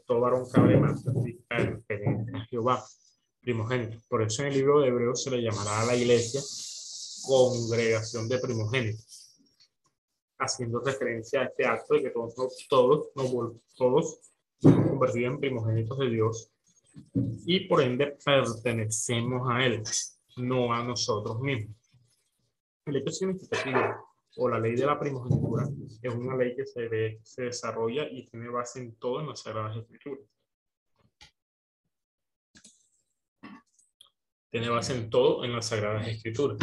Todo 0.06 0.20
varón 0.20 0.48
cabe 0.50 0.76
más 0.76 1.02
pertenece 1.48 2.36
a 2.36 2.44
Jehová, 2.46 2.84
primogénito. 3.40 3.98
Por 4.08 4.22
eso 4.22 4.42
en 4.42 4.48
el 4.48 4.54
libro 4.54 4.80
de 4.80 4.88
Hebreos 4.88 5.22
se 5.22 5.30
le 5.30 5.42
llamará 5.42 5.80
a 5.80 5.86
la 5.86 5.96
iglesia 5.96 6.40
congregación 7.24 8.28
de 8.28 8.38
primogénitos 8.38 9.11
haciendo 10.42 10.80
referencia 10.80 11.40
a 11.40 11.44
este 11.44 11.66
acto 11.66 11.94
de 11.94 12.02
que 12.02 12.10
todos, 12.10 12.34
todos, 12.68 13.12
todos, 13.76 14.32
nos 14.62 14.74
convertidos 14.88 15.34
en 15.34 15.40
primogénitos 15.40 15.98
de 15.98 16.10
Dios 16.10 16.52
y 17.46 17.66
por 17.66 17.82
ende 17.82 18.16
pertenecemos 18.24 19.48
a 19.50 19.64
Él, 19.64 19.82
no 20.36 20.72
a 20.72 20.82
nosotros 20.84 21.40
mismos. 21.40 21.76
El 22.86 22.96
hecho 22.96 23.12
significativo 23.12 23.78
o 24.36 24.48
la 24.48 24.58
ley 24.58 24.74
de 24.74 24.86
la 24.86 24.98
primogenitura 24.98 25.68
es 26.02 26.14
una 26.14 26.36
ley 26.36 26.54
que 26.56 26.64
se, 26.64 26.88
ve, 26.88 27.20
se 27.22 27.44
desarrolla 27.44 28.08
y 28.10 28.26
tiene 28.26 28.48
base 28.48 28.80
en 28.80 28.94
todo 28.96 29.20
en 29.20 29.28
las 29.28 29.40
Sagradas 29.40 29.76
Escrituras. 29.76 30.24
Tiene 34.52 34.68
base 34.68 34.92
en 34.92 35.08
todo 35.08 35.46
en 35.46 35.52
las 35.52 35.68
Sagradas 35.68 36.06
Escrituras. 36.06 36.58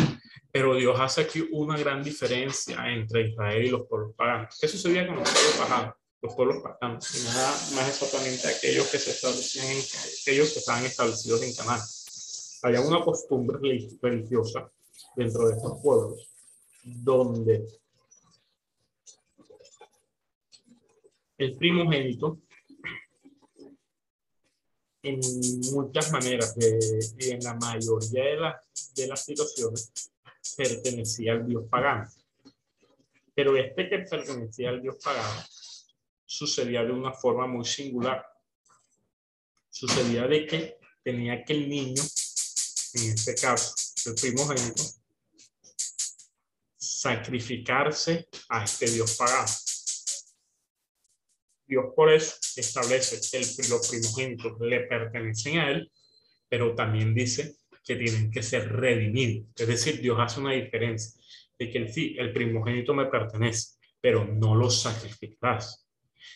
Pero 0.52 0.76
Dios 0.76 0.96
hace 1.00 1.22
aquí 1.22 1.48
una 1.52 1.76
gran 1.76 2.04
diferencia 2.04 2.88
entre 2.88 3.30
Israel 3.30 3.66
y 3.66 3.70
los 3.70 3.88
pueblos 3.88 4.14
paganos. 4.16 4.56
¿Qué 4.62 4.68
sucedía 4.68 5.08
con 5.08 5.16
los 5.16 5.28
pueblos 5.28 5.56
paganos? 5.58 5.96
Los 6.22 6.36
pueblos 6.36 6.58
paganos, 6.62 7.16
y 7.16 7.24
nada 7.24 7.52
más 7.76 7.90
exactamente 7.90 8.48
aquellos 8.48 8.88
que 8.92 9.00
se 9.00 9.10
establecían 9.10 9.66
en, 9.66 9.80
aquellos 10.22 10.54
que 10.54 10.60
estaban 10.60 10.86
establecidos 10.86 11.42
en 11.42 11.56
Canaán. 11.56 11.82
Había 12.62 12.82
una 12.82 13.04
costumbre 13.04 13.58
religiosa 14.02 14.70
dentro 15.16 15.48
de 15.48 15.56
estos 15.56 15.82
pueblos 15.82 16.30
donde 16.84 17.66
el 21.40 21.56
primogénito 21.56 22.38
en 25.02 25.20
muchas 25.72 26.12
maneras, 26.12 26.56
en 26.58 27.40
la 27.40 27.54
mayoría 27.56 28.24
de, 28.24 28.36
las 28.38 28.94
de 28.96 29.08
las 29.08 29.26
situaciones, 29.26 29.92
pertenecía 30.58 31.34
al 31.34 31.48
dios 31.48 31.64
pagano. 31.70 32.10
Pero 33.34 33.56
este 33.56 33.90
que 33.90 34.00
pertenecía 34.00 34.70
al 34.70 34.82
dios 34.82 34.98
pagano 35.04 35.44
sucedía 36.26 36.84
de 36.84 36.92
una 36.92 37.14
forma 37.14 37.48
muy 37.48 37.66
singular. 37.66 38.26
Sucedía 39.70 40.28
de 40.28 40.46
que 40.46 40.78
tenía 41.04 41.44
que 41.44 41.54
el 41.54 41.70
niño, 41.70 42.04
en 42.94 43.12
este 43.12 43.36
caso, 43.36 43.74
el 44.06 44.16
primogénito, 44.16 44.84
sacrificarse 46.78 48.28
a 48.50 48.64
este 48.64 48.90
dios 48.90 49.16
pagano. 49.16 49.48
Dios 51.70 51.86
por 51.96 52.12
eso 52.12 52.36
establece 52.56 53.22
que 53.22 53.38
el, 53.38 53.46
los 53.70 53.88
primogénitos 53.88 54.60
le 54.60 54.80
pertenecen 54.82 55.60
a 55.60 55.70
él, 55.70 55.92
pero 56.50 56.74
también 56.74 57.14
dice 57.14 57.58
que 57.86 57.96
tienen 57.96 58.32
que 58.32 58.42
ser 58.42 58.74
redimidos. 58.74 59.46
Es 59.56 59.68
decir, 59.68 60.02
Dios 60.02 60.18
hace 60.20 60.40
una 60.40 60.54
diferencia 60.54 61.22
de 61.60 61.70
que 61.70 61.78
el, 61.78 61.94
el 62.18 62.34
primogénito 62.34 62.96
me 62.96 63.06
pertenece, 63.06 63.78
pero 64.02 64.26
no 64.26 64.56
lo 64.56 64.72
sacrificarás, 64.72 65.88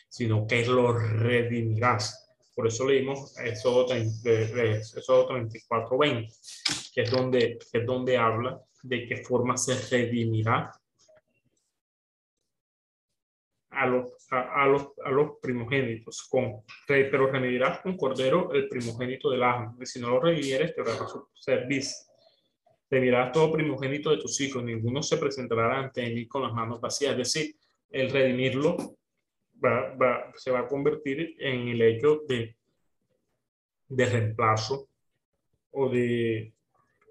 sino 0.07 0.45
que 0.45 0.63
lo 0.67 0.93
redimirás. 0.93 2.29
Por 2.53 2.67
eso 2.67 2.87
leímos 2.87 3.35
Éxodo 3.39 3.87
34, 3.87 5.97
20, 5.97 6.31
que 6.93 7.01
es 7.01 7.09
donde, 7.09 7.57
que 7.71 7.79
es 7.79 7.85
donde 7.87 8.17
habla 8.17 8.61
de 8.83 9.07
qué 9.07 9.17
forma 9.17 9.57
se 9.57 9.73
redimirá 9.89 10.71
a 13.71 13.87
los, 13.87 14.22
a, 14.39 14.65
los, 14.67 14.93
a 15.03 15.11
los 15.11 15.33
primogénitos, 15.41 16.27
con, 16.29 16.63
pero 16.87 17.31
redimirás 17.31 17.79
con 17.81 17.95
cordero 17.95 18.51
el 18.53 18.67
primogénito 18.67 19.29
del 19.29 19.43
asno, 19.43 19.77
y 19.79 19.85
si 19.85 19.99
no 19.99 20.09
lo 20.09 20.19
redimieres, 20.21 20.73
te 20.73 20.81
habrá 20.81 21.07
su 21.07 21.27
servicio. 21.33 22.11
Redimirás 22.89 23.31
todo 23.31 23.51
primogénito 23.51 24.09
de 24.11 24.17
tus 24.17 24.39
hijos, 24.41 24.63
ninguno 24.63 25.03
se 25.03 25.17
presentará 25.17 25.79
ante 25.79 26.09
mí 26.09 26.27
con 26.27 26.43
las 26.43 26.53
manos 26.53 26.81
vacías. 26.81 27.11
Es 27.11 27.17
decir, 27.17 27.55
el 27.89 28.09
redimirlo 28.09 28.77
va, 29.63 29.95
va, 29.95 30.31
se 30.35 30.51
va 30.51 30.61
a 30.61 30.67
convertir 30.67 31.35
en 31.39 31.67
el 31.69 31.81
hecho 31.81 32.21
de, 32.27 32.55
de 33.87 34.05
reemplazo 34.05 34.89
o 35.71 35.89
de, 35.89 36.53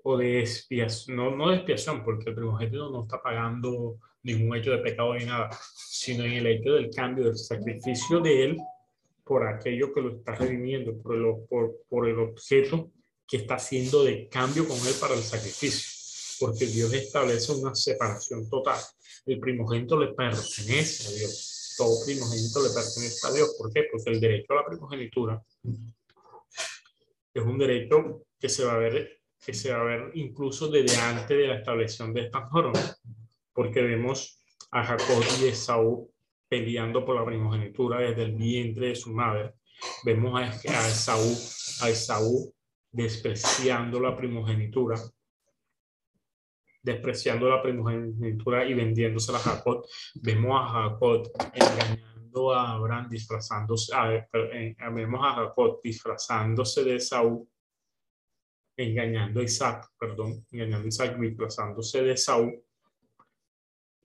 o 0.03 0.17
de 0.17 0.41
expiación, 0.41 1.17
no, 1.17 1.37
no 1.37 1.51
de 1.51 1.57
expiación, 1.57 2.03
porque 2.05 2.31
el 2.31 2.37
primogénito 2.37 2.91
no 2.91 3.03
está 3.03 3.21
pagando 3.23 3.99
ningún 4.23 4.57
hecho 4.57 4.71
de 4.71 4.79
pecado 4.79 5.15
ni 5.15 5.25
nada, 5.25 5.51
sino 5.77 6.25
en 6.25 6.33
el 6.33 6.47
hecho 6.47 6.73
del 6.75 6.91
cambio 6.91 7.25
del 7.25 7.37
sacrificio 7.37 8.21
de 8.21 8.45
él 8.45 8.57
por 9.25 9.47
aquello 9.47 9.93
que 9.93 10.01
lo 10.01 10.17
está 10.17 10.35
redimiendo, 10.35 10.97
por 10.99 11.47
por, 11.49 11.77
por 11.89 12.09
el 12.09 12.19
objeto 12.19 12.91
que 13.27 13.39
está 13.39 13.55
haciendo 13.55 14.05
de 14.05 14.29
cambio 14.29 14.67
con 14.67 14.77
él 14.79 14.95
para 15.01 15.15
el 15.15 15.23
sacrificio, 15.23 15.89
porque 16.41 16.67
Dios 16.67 16.93
establece 16.93 17.53
una 17.53 17.75
separación 17.75 18.49
total. 18.51 18.79
El 19.25 19.39
primogénito 19.39 19.99
le 19.99 20.13
pertenece 20.13 21.09
a 21.09 21.11
Dios, 21.13 21.75
todo 21.77 22.05
primogénito 22.05 22.63
le 22.63 22.69
pertenece 22.71 23.27
a 23.27 23.33
Dios. 23.33 23.55
¿Por 23.57 23.73
qué? 23.73 23.85
Porque 23.91 24.11
el 24.11 24.21
derecho 24.21 24.53
a 24.53 24.57
la 24.57 24.67
primogenitura 24.67 25.43
es 27.35 27.43
un 27.43 27.59
derecho 27.59 28.25
que 28.39 28.49
se 28.49 28.65
va 28.65 28.75
a 28.75 28.79
ver 28.79 29.19
que 29.45 29.55
se 29.55 29.73
va 29.73 29.81
a 29.81 29.85
ver 29.85 30.11
incluso 30.15 30.69
desde 30.69 30.97
antes 30.99 31.37
de 31.37 31.49
la 31.49 31.57
establección 31.57 32.15
de 32.15 32.27
estas 32.27 32.45
normas 32.53 33.01
porque 33.53 33.83
vemos 33.83 34.43
a 34.71 34.85
Jacob 34.85 35.23
y 35.41 35.49
Esaú 35.49 36.11
peleando 36.49 37.05
por 37.05 37.17
la 37.17 37.25
primogenitura 37.25 38.01
desde 38.01 38.25
el 38.25 38.33
vientre 38.35 38.89
de 38.89 38.95
su 38.95 39.13
madre. 39.13 39.55
Vemos 40.05 40.39
a, 40.39 40.49
Esaú, 40.49 41.33
a 41.81 41.89
Esaú 41.89 42.55
despreciando 42.91 43.99
la 44.01 44.17
primogenitura, 44.17 44.97
despreciando 46.83 47.49
la 47.49 47.63
primogenitura 47.63 48.67
y 48.67 48.75
vendiéndose 48.75 49.35
a 49.35 49.39
Jacob. 49.39 49.87
Vemos 50.15 50.61
a 50.61 50.69
Jacob 50.69 51.31
engañando 51.55 52.53
a 52.53 52.73
Abraham, 52.73 53.09
disfrazándose, 53.09 53.93
eh, 54.33 54.77
vemos 54.93 55.21
a 55.25 55.35
Jacob 55.35 55.81
disfrazándose 55.83 56.85
de 56.85 56.97
Esaú, 56.97 57.49
engañando 58.77 59.41
a 59.41 59.45
Isaac, 59.45 59.91
perdón, 59.99 60.47
engañando 60.51 60.85
a 60.85 60.89
Isaac, 60.89 61.19
disfrazándose 61.19 62.03
de 62.03 62.13
Esaú 62.13 62.63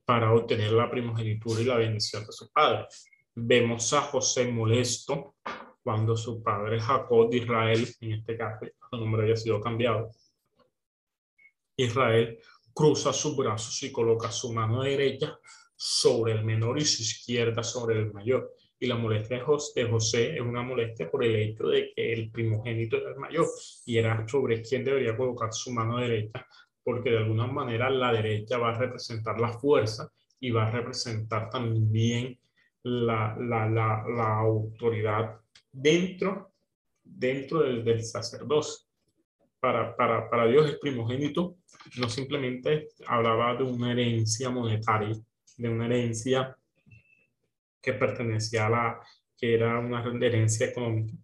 para 0.08 0.34
obtener 0.34 0.72
la 0.72 0.90
primogenitura 0.90 1.60
y 1.60 1.66
la 1.66 1.76
bendición 1.76 2.26
de 2.26 2.32
su 2.32 2.50
padre. 2.50 2.88
Vemos 3.36 3.92
a 3.92 4.00
José 4.04 4.50
molesto 4.50 5.36
cuando 5.84 6.16
su 6.16 6.42
padre 6.42 6.80
Jacob 6.80 7.30
de 7.30 7.38
Israel, 7.40 7.86
en 8.00 8.14
este 8.14 8.38
caso, 8.38 8.66
su 8.90 8.98
nombre 8.98 9.24
había 9.24 9.36
sido 9.36 9.60
cambiado. 9.60 10.10
Israel 11.76 12.40
cruza 12.74 13.12
sus 13.12 13.36
brazos 13.36 13.84
y 13.84 13.92
coloca 13.92 14.32
su 14.32 14.54
mano 14.54 14.82
derecha 14.82 15.38
sobre 15.76 16.32
el 16.32 16.46
menor 16.46 16.80
y 16.80 16.86
su 16.86 17.04
izquierda 17.04 17.62
sobre 17.62 18.00
el 18.00 18.14
mayor. 18.14 18.54
Y 18.80 18.88
la 18.88 18.96
molestia 18.96 19.44
de 19.76 19.90
José 19.90 20.36
es 20.36 20.42
una 20.42 20.64
molestia 20.64 21.12
por 21.12 21.26
el 21.26 21.36
hecho 21.36 21.68
de 21.68 21.92
que 21.94 22.14
el 22.14 22.32
primogénito 22.32 22.96
era 22.96 23.10
el 23.10 23.18
mayor 23.18 23.48
y 23.86 23.98
era 23.98 24.26
sobre 24.26 24.62
quien 24.62 24.86
debería 24.86 25.18
colocar 25.18 25.52
su 25.52 25.70
mano 25.74 25.98
derecha 25.98 26.48
porque 26.88 27.10
de 27.10 27.18
alguna 27.18 27.48
manera 27.48 27.90
la 27.90 28.14
derecha 28.14 28.58
va 28.58 28.70
a 28.70 28.78
representar 28.78 29.42
la 29.42 29.52
fuerza 29.52 30.10
y 30.40 30.52
va 30.52 30.68
a 30.68 30.72
representar 30.72 31.50
también 31.50 32.40
la, 32.82 33.36
la, 33.38 33.70
la, 33.70 34.06
la 34.08 34.38
autoridad 34.38 35.38
dentro, 35.70 36.54
dentro 37.04 37.60
del, 37.64 37.84
del 37.84 38.06
sacerdocio. 38.06 38.88
Para, 39.60 39.98
para, 39.98 40.30
para, 40.30 40.48
Dios 40.48 40.66
el 40.70 40.80
primogénito 40.80 41.58
no 41.98 42.08
simplemente 42.08 42.88
hablaba 43.06 43.56
de 43.56 43.64
una 43.64 43.92
herencia 43.92 44.50
monetaria, 44.50 45.18
de 45.58 45.68
una 45.68 45.88
herencia 45.88 46.56
que 47.82 47.92
pertenecía 47.96 48.68
a 48.68 48.70
la, 48.70 49.02
que 49.38 49.56
era 49.56 49.78
una 49.78 50.06
herencia 50.26 50.68
económica, 50.68 51.18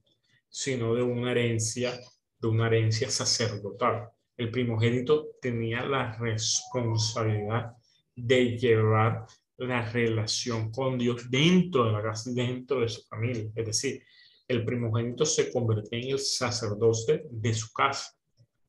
sino 0.49 0.93
de 0.93 1.03
una 1.03 1.31
herencia, 1.31 1.97
de 2.41 2.47
una 2.49 2.67
herencia 2.67 3.09
sacerdotal 3.09 4.09
el 4.37 4.51
primogénito 4.51 5.29
tenía 5.41 5.85
la 5.85 6.17
responsabilidad 6.17 7.73
de 8.15 8.57
llevar 8.57 9.25
la 9.57 9.89
relación 9.91 10.71
con 10.71 10.97
Dios 10.97 11.29
dentro 11.29 11.85
de 11.85 11.91
la 11.91 12.01
casa, 12.01 12.31
dentro 12.33 12.81
de 12.81 12.89
su 12.89 13.03
familia. 13.03 13.51
Es 13.55 13.65
decir, 13.65 14.03
el 14.47 14.65
primogénito 14.65 15.25
se 15.25 15.51
convertía 15.51 15.99
en 15.99 16.11
el 16.11 16.19
sacerdote 16.19 17.25
de 17.29 17.53
su 17.53 17.71
casa 17.71 18.13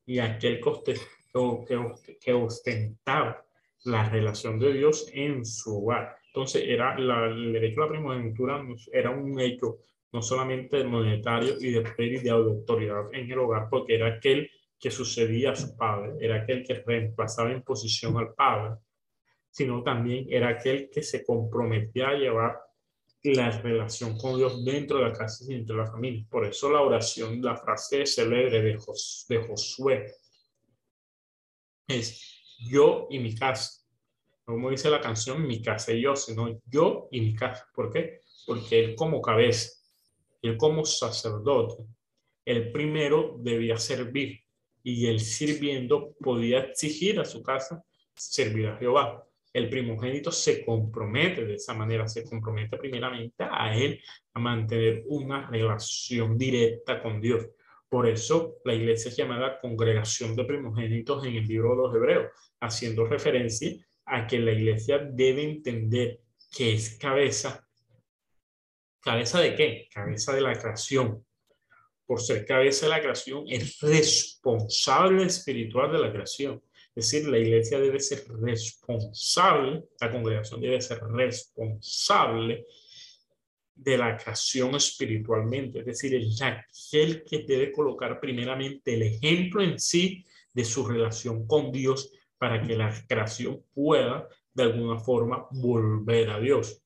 y 0.05 0.19
aquel 0.19 0.61
que 2.21 2.33
ostentaba 2.33 3.45
la 3.83 4.09
relación 4.09 4.59
de 4.59 4.73
Dios 4.73 5.07
en 5.11 5.45
su 5.45 5.83
hogar. 5.83 6.15
Entonces, 6.27 6.63
era 6.65 6.95
el 6.95 7.53
derecho 7.53 7.81
a 7.81 7.85
la 7.85 7.91
primogenitura 7.91 8.63
era 8.91 9.09
un 9.09 9.39
hecho 9.39 9.79
no 10.11 10.21
solamente 10.21 10.83
monetario 10.85 11.55
y 11.59 11.71
de 11.71 11.83
y 11.97 12.19
de 12.19 12.29
autoridad 12.29 13.13
en 13.13 13.29
el 13.29 13.39
hogar, 13.39 13.67
porque 13.69 13.95
era 13.95 14.15
aquel 14.15 14.49
que 14.79 14.91
sucedía 14.91 15.51
a 15.51 15.55
su 15.55 15.75
padre, 15.75 16.13
era 16.19 16.41
aquel 16.41 16.63
que 16.65 16.75
reemplazaba 16.75 17.51
en 17.51 17.63
posición 17.63 18.17
al 18.17 18.33
padre, 18.33 18.77
sino 19.49 19.83
también 19.83 20.27
era 20.29 20.49
aquel 20.49 20.89
que 20.89 21.01
se 21.01 21.23
comprometía 21.23 22.09
a 22.09 22.15
llevar 22.15 22.59
la 23.23 23.49
relación 23.49 24.17
con 24.17 24.37
Dios 24.37 24.63
dentro 24.63 24.99
de 24.99 25.05
la 25.05 25.13
casa 25.13 25.43
y 25.45 25.55
dentro 25.55 25.75
de 25.75 25.81
la 25.83 25.91
familia. 25.91 26.25
Por 26.29 26.45
eso 26.45 26.69
la 26.69 26.81
oración, 26.81 27.41
la 27.41 27.55
frase 27.55 28.05
célebre 28.05 28.61
de, 28.61 28.77
de 29.29 29.47
Josué 29.47 30.13
es 31.87 32.43
yo 32.69 33.07
y 33.09 33.19
mi 33.19 33.33
casa 33.33 33.85
como 34.45 34.69
dice 34.69 34.91
la 34.91 35.01
canción, 35.01 35.45
mi 35.45 35.61
casa 35.61 35.91
y 35.91 36.01
yo, 36.01 36.15
sino 36.15 36.61
yo 36.67 37.07
y 37.11 37.19
mi 37.19 37.35
casa. 37.35 37.67
¿Por 37.73 37.91
qué? 37.91 38.21
Porque 38.45 38.79
él 38.79 38.95
como 38.95 39.19
cabeza, 39.19 39.71
él 40.43 40.55
como 40.55 40.85
sacerdote, 40.85 41.83
el 42.45 42.71
primero 42.71 43.37
debía 43.39 43.77
servir 43.77 44.44
y 44.87 45.07
el 45.07 45.19
sirviendo 45.19 46.13
podía 46.21 46.59
exigir 46.59 47.19
a 47.19 47.25
su 47.25 47.41
casa 47.41 47.83
servir 48.13 48.67
a 48.67 48.77
Jehová. 48.77 49.25
El 49.51 49.67
primogénito 49.67 50.31
se 50.31 50.63
compromete 50.63 51.43
de 51.43 51.55
esa 51.55 51.73
manera, 51.73 52.07
se 52.07 52.23
compromete 52.23 52.77
primeramente 52.77 53.45
a 53.49 53.75
él 53.75 53.99
a 54.35 54.39
mantener 54.39 55.03
una 55.07 55.49
relación 55.49 56.37
directa 56.37 57.01
con 57.01 57.19
Dios. 57.19 57.47
Por 57.89 58.07
eso 58.07 58.57
la 58.63 58.75
iglesia 58.75 59.09
es 59.09 59.17
llamada 59.17 59.59
congregación 59.59 60.35
de 60.35 60.45
primogénitos 60.45 61.25
en 61.25 61.33
el 61.33 61.47
libro 61.47 61.71
de 61.71 61.77
los 61.77 61.95
Hebreos, 61.95 62.31
haciendo 62.61 63.05
referencia 63.05 63.75
a 64.05 64.27
que 64.27 64.37
la 64.37 64.51
iglesia 64.51 64.99
debe 64.99 65.41
entender 65.45 66.19
que 66.55 66.75
es 66.75 66.99
cabeza. 66.99 67.67
¿Cabeza 69.01 69.39
de 69.39 69.55
qué? 69.55 69.87
Cabeza 69.91 70.35
de 70.35 70.41
la 70.41 70.53
creación. 70.53 71.25
Por 72.05 72.21
ser 72.21 72.45
cabeza 72.45 72.85
de 72.85 72.91
la 72.91 73.01
creación, 73.01 73.45
es 73.47 73.79
responsable 73.79 75.25
espiritual 75.25 75.91
de 75.91 75.99
la 75.99 76.11
creación. 76.11 76.61
Es 76.95 77.11
decir, 77.11 77.27
la 77.27 77.39
iglesia 77.39 77.79
debe 77.79 77.99
ser 77.99 78.23
responsable, 78.41 79.83
la 79.99 80.11
congregación 80.11 80.61
debe 80.61 80.79
ser 80.81 80.99
responsable 81.03 82.65
de 83.75 83.97
la 83.97 84.15
creación 84.15 84.75
espiritualmente. 84.75 85.79
Es 85.79 85.85
decir, 85.85 86.15
es 86.15 86.41
aquel 86.41 87.23
que 87.23 87.39
debe 87.39 87.71
colocar 87.71 88.19
primeramente 88.19 88.93
el 88.93 89.01
ejemplo 89.03 89.61
en 89.61 89.79
sí 89.79 90.25
de 90.53 90.63
su 90.63 90.87
relación 90.87 91.45
con 91.45 91.71
Dios 91.71 92.11
para 92.37 92.61
que 92.61 92.75
la 92.75 92.93
creación 93.07 93.61
pueda 93.73 94.27
de 94.53 94.63
alguna 94.63 94.97
forma 94.99 95.47
volver 95.51 96.29
a 96.29 96.39
Dios. 96.39 96.81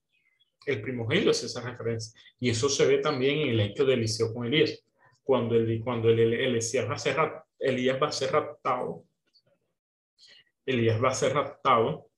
El 0.66 0.82
primogénito 0.82 1.32
es 1.32 1.44
esa 1.44 1.62
referencia. 1.62 2.20
Y 2.40 2.50
eso 2.50 2.68
se 2.68 2.86
ve 2.86 2.98
también 2.98 3.40
en 3.40 3.50
el 3.50 3.60
hecho 3.60 3.86
de 3.86 3.94
Eliseo 3.94 4.34
con 4.34 4.48
Elías. 4.48 4.84
Cuando, 5.30 5.54
el, 5.54 5.80
cuando 5.84 6.10
el, 6.10 6.34
Elías, 6.34 6.90
va 6.90 6.96
a 6.96 6.98
ser, 6.98 7.16
Elías 7.60 8.02
va 8.02 8.08
a 8.08 8.12
ser 8.12 8.32
raptado, 8.32 9.04
Elías 10.66 11.00
va 11.00 11.10
a 11.10 11.14
ser 11.14 11.36
raptado, 11.36 12.10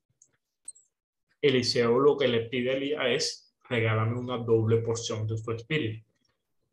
Eliseo 1.42 2.00
lo 2.00 2.16
que 2.16 2.30
le 2.30 2.46
pide 2.46 2.72
a 2.72 2.74
Elías 2.76 3.04
es, 3.08 3.56
regálame 3.68 4.18
una 4.18 4.38
doble 4.38 4.78
porción 4.78 5.28
de 5.28 5.36
tu 5.44 5.52
espíritu. 5.52 6.08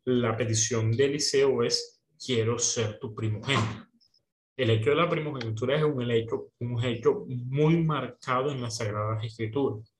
La 0.05 0.37
petición 0.37 0.93
de 0.93 1.07
Eliseo 1.07 1.61
es, 1.61 2.01
quiero 2.17 2.57
ser 2.57 2.99
tu 2.99 3.13
primogénito. 3.13 3.89
El 4.55 4.69
hecho 4.69 4.91
de 4.91 4.95
la 4.95 5.09
primogenitura 5.09 5.75
es 5.75 5.83
un 5.83 6.09
hecho, 6.09 6.53
un 6.59 6.81
hecho 6.85 7.25
muy 7.27 7.83
marcado 7.83 8.49
en 8.49 8.61
las 8.61 8.77
Sagradas 8.77 9.25
Escrituras, 9.25 9.93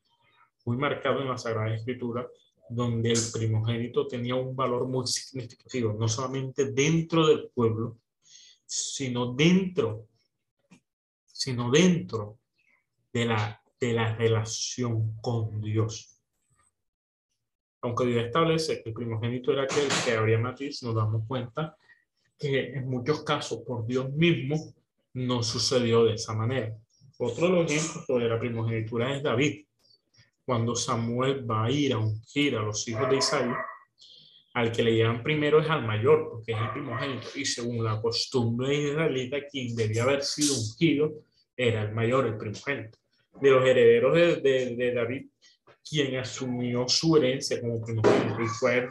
muy 0.63 0.77
marcado 0.77 1.19
en 1.19 1.27
las 1.27 1.41
Sagradas 1.41 1.79
Escrituras, 1.79 2.27
donde 2.69 3.11
el 3.11 3.19
primogénito 3.33 4.07
tenía 4.07 4.35
un 4.35 4.55
valor 4.55 4.87
muy 4.87 5.07
significativo, 5.07 5.93
no 5.93 6.07
solamente 6.07 6.71
dentro 6.71 7.27
del 7.27 7.49
pueblo, 7.49 7.97
sino 8.65 9.33
dentro, 9.33 10.07
sino 11.25 11.71
dentro 11.71 12.37
de 13.11 13.25
la, 13.25 13.61
de 13.79 13.93
la 13.93 14.15
relación 14.15 15.15
con 15.21 15.59
Dios. 15.61 16.15
Aunque 17.81 18.05
Dios 18.05 18.25
establece 18.25 18.83
que 18.83 18.89
el 18.89 18.95
primogénito 18.95 19.51
era 19.51 19.63
aquel 19.63 19.87
que 20.05 20.11
habría 20.11 20.37
matiz, 20.37 20.83
nos 20.83 20.95
damos 20.95 21.25
cuenta 21.27 21.75
que 22.37 22.73
en 22.73 22.87
muchos 22.87 23.23
casos 23.23 23.61
por 23.65 23.85
Dios 23.85 24.11
mismo 24.11 24.73
no 25.13 25.41
sucedió 25.41 26.05
de 26.05 26.13
esa 26.13 26.33
manera. 26.33 26.77
Otro 27.17 27.47
de 27.47 27.53
los 27.53 27.71
ejemplos 27.71 28.05
sobre 28.05 28.29
la 28.29 28.39
primogenitura 28.39 29.15
es 29.15 29.23
David. 29.23 29.65
Cuando 30.49 30.75
Samuel 30.75 31.47
va 31.47 31.65
a 31.65 31.69
ir 31.69 31.93
a 31.93 31.99
ungir 31.99 32.55
a 32.55 32.63
los 32.63 32.87
hijos 32.87 33.07
de 33.07 33.17
Isaías, 33.17 33.55
al 34.55 34.71
que 34.71 34.81
le 34.81 34.95
llevan 34.95 35.21
primero 35.21 35.61
es 35.61 35.69
al 35.69 35.85
mayor, 35.85 36.27
porque 36.31 36.53
es 36.53 36.57
el 36.57 36.71
primogénito. 36.71 37.27
Y 37.35 37.45
según 37.45 37.83
la 37.83 38.01
costumbre 38.01 38.73
israelita, 38.73 39.45
quien 39.45 39.75
debía 39.75 40.01
haber 40.01 40.23
sido 40.23 40.55
ungido 40.55 41.13
era 41.55 41.83
el 41.83 41.91
mayor, 41.93 42.25
el 42.25 42.35
primogénito. 42.35 42.97
De 43.39 43.51
los 43.51 43.63
herederos 43.63 44.15
de, 44.41 44.75
de, 44.75 44.91
David, 44.91 45.27
quien 45.87 46.17
asumió 46.17 46.87
su 46.87 47.15
herencia 47.15 47.61
como 47.61 47.85
primogénito 47.85 48.41
y 48.41 48.47
fue, 48.47 48.89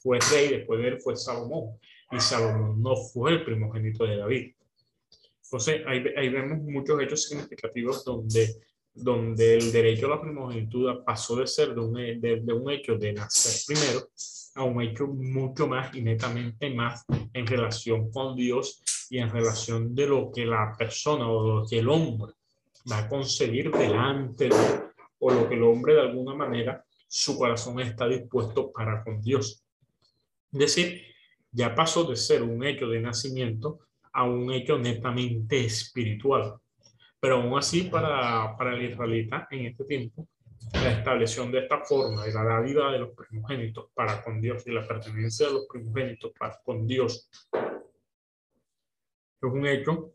fue 0.00 0.20
rey, 0.30 0.58
después 0.58 0.80
de 0.80 0.88
él 0.90 1.00
fue 1.00 1.16
Salomón 1.16 1.76
y 2.12 2.20
Salomón 2.20 2.80
no 2.80 2.94
fue 2.94 3.32
el 3.32 3.44
primogénito 3.44 4.04
de 4.04 4.16
David. 4.16 4.52
Entonces, 5.42 5.82
ahí, 5.88 6.04
ahí 6.16 6.28
vemos 6.28 6.58
muchos 6.58 7.02
hechos 7.02 7.24
significativos 7.24 8.04
donde, 8.04 8.54
donde 8.94 9.56
el 9.56 9.72
derecho 9.72 10.06
a 10.06 10.16
la 10.16 10.20
primogenitura 10.20 11.04
pasó 11.04 11.36
de 11.36 11.46
ser 11.46 11.74
de 11.74 11.80
un, 11.80 11.94
de, 11.94 12.52
un 12.52 12.70
hecho 12.70 12.96
de 12.96 13.12
nacer 13.12 13.52
primero 13.66 14.08
a 14.56 14.64
un 14.64 14.82
hecho 14.82 15.06
mucho 15.06 15.68
más 15.68 15.94
y 15.94 16.02
netamente 16.02 16.70
más 16.70 17.04
en 17.32 17.46
relación 17.46 18.10
con 18.10 18.34
Dios 18.34 18.82
y 19.08 19.18
en 19.18 19.30
relación 19.30 19.94
de 19.94 20.06
lo 20.06 20.30
que 20.32 20.44
la 20.44 20.74
persona 20.76 21.28
o 21.28 21.60
lo 21.60 21.66
que 21.66 21.78
el 21.78 21.88
hombre 21.88 22.32
va 22.90 22.98
a 22.98 23.08
conseguir 23.08 23.70
delante 23.70 24.48
de, 24.48 24.82
o 25.20 25.30
lo 25.30 25.48
que 25.48 25.54
el 25.54 25.62
hombre 25.62 25.94
de 25.94 26.00
alguna 26.00 26.34
manera 26.34 26.84
su 27.06 27.38
corazón 27.38 27.80
está 27.80 28.08
dispuesto 28.08 28.70
para 28.70 29.02
con 29.02 29.20
Dios. 29.20 29.64
Es 30.52 30.58
decir, 30.58 31.02
ya 31.52 31.74
pasó 31.74 32.04
de 32.04 32.16
ser 32.16 32.42
un 32.42 32.64
hecho 32.64 32.88
de 32.88 33.00
nacimiento 33.00 33.80
a 34.12 34.24
un 34.24 34.52
hecho 34.52 34.78
netamente 34.78 35.64
espiritual. 35.64 36.54
Pero 37.20 37.36
aún 37.36 37.56
así, 37.58 37.82
para, 37.82 38.56
para 38.56 38.74
el 38.74 38.90
israelita 38.90 39.46
en 39.50 39.66
este 39.66 39.84
tiempo, 39.84 40.26
la 40.72 40.92
establección 40.92 41.50
de 41.52 41.60
esta 41.60 41.78
forma 41.84 42.24
de 42.24 42.32
la 42.32 42.44
dádiva 42.44 42.92
de 42.92 42.98
los 42.98 43.10
primogénitos 43.10 43.90
para 43.94 44.22
con 44.22 44.40
Dios 44.40 44.66
y 44.66 44.72
la 44.72 44.86
pertenencia 44.86 45.46
de 45.46 45.54
los 45.54 45.66
primogénitos 45.66 46.32
para 46.38 46.60
con 46.62 46.86
Dios 46.86 47.28
es 49.42 49.50
un 49.50 49.66
hecho 49.66 50.14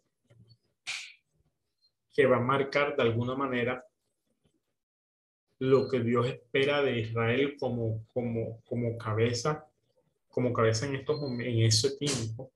que 2.14 2.26
va 2.26 2.38
a 2.38 2.42
marcar 2.42 2.96
de 2.96 3.04
alguna 3.04 3.36
manera 3.36 3.84
lo 5.60 5.90
que 5.90 6.00
Dios 6.00 6.28
espera 6.28 6.82
de 6.82 7.00
Israel 7.00 7.56
como, 7.60 8.06
como, 8.14 8.62
como 8.64 8.98
cabeza 8.98 9.68
como 10.30 10.54
cabeza 10.54 10.86
en, 10.86 10.96
estos, 10.96 11.22
en 11.24 11.60
ese 11.62 11.98
tiempo 11.98 12.52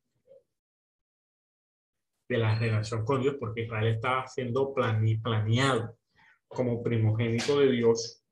de 2.29 2.37
la 2.37 2.57
relación 2.57 3.03
con 3.03 3.21
Dios, 3.21 3.35
porque 3.39 3.63
Israel 3.63 3.95
estaba 3.95 4.27
siendo 4.27 4.71
planeado 4.73 5.97
como 6.47 6.83
primogénito 6.83 7.59
de 7.59 7.71
Dios 7.71 8.23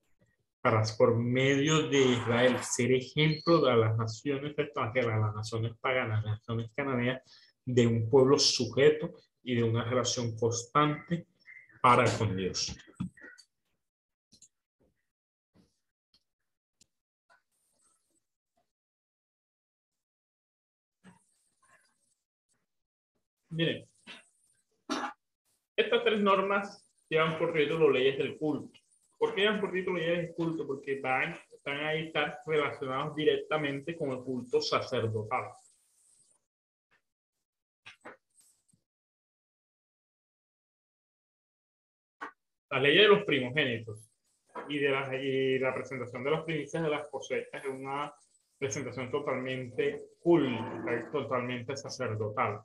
para 0.62 0.84
por 0.98 1.18
medio 1.18 1.88
de 1.90 2.00
Israel 2.00 2.58
ser 2.62 2.92
ejemplo 2.92 3.62
de 3.62 3.76
las 3.76 3.98
naciones 3.98 4.54
extranjeras, 4.58 5.20
las 5.20 5.36
naciones 5.36 5.74
paganas, 5.80 6.24
las 6.24 6.40
naciones 6.40 6.72
cananeas, 6.76 7.22
de 7.66 7.88
un 7.88 8.10
pueblo 8.10 8.38
sujeto 8.38 9.14
y 9.44 9.56
de 9.56 9.64
una 9.64 9.84
relación 9.84 10.36
constante 10.38 11.28
para 11.82 12.06
con 12.18 12.36
Dios. 12.36 12.76
Miren, 23.50 23.88
estas 25.78 26.04
tres 26.04 26.20
normas 26.20 26.86
llevan 27.08 27.40
por 27.40 27.54
título 27.54 27.90
leyes 27.90 28.18
del 28.18 28.38
culto. 28.38 28.78
¿Por 29.18 29.34
qué 29.34 29.42
llevan 29.42 29.62
por 29.62 29.72
título 29.72 29.98
leyes 29.98 30.18
del 30.18 30.36
culto? 30.36 30.68
Porque 30.68 31.00
van, 31.00 31.34
están 31.52 31.80
ahí 31.80 32.08
están 32.08 32.34
relacionados 32.46 33.16
directamente 33.16 33.96
con 33.96 34.12
el 34.12 34.20
culto 34.20 34.62
sacerdotal. 34.62 35.52
La 42.70 42.80
ley 42.80 42.98
de 42.98 43.08
los 43.08 43.24
primogénitos 43.24 44.12
y, 44.68 44.78
de 44.78 44.90
la, 44.90 45.16
y 45.16 45.58
la 45.58 45.74
presentación 45.74 46.22
de 46.26 46.32
las 46.32 46.44
primicias 46.44 46.84
de 46.84 46.90
las 46.90 47.08
cosechas 47.08 47.64
es 47.64 47.72
una 47.72 48.14
presentación 48.58 49.10
totalmente 49.10 50.10
culta, 50.20 51.10
totalmente 51.12 51.78
sacerdotal 51.78 52.62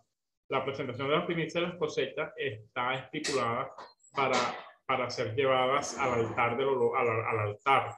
la 0.52 0.62
presentación 0.62 1.08
de 1.08 1.16
las 1.16 1.24
primicias 1.24 1.54
de 1.54 1.62
las 1.62 1.76
cosechas 1.76 2.30
está 2.36 2.94
estipulada 2.94 3.72
para, 4.14 4.36
para 4.84 5.08
ser 5.08 5.34
llevadas 5.34 5.96
al 5.96 6.12
altar, 6.12 6.58
de 6.58 6.64
lo, 6.64 6.94
al, 6.94 7.08
al, 7.08 7.38
altar 7.38 7.96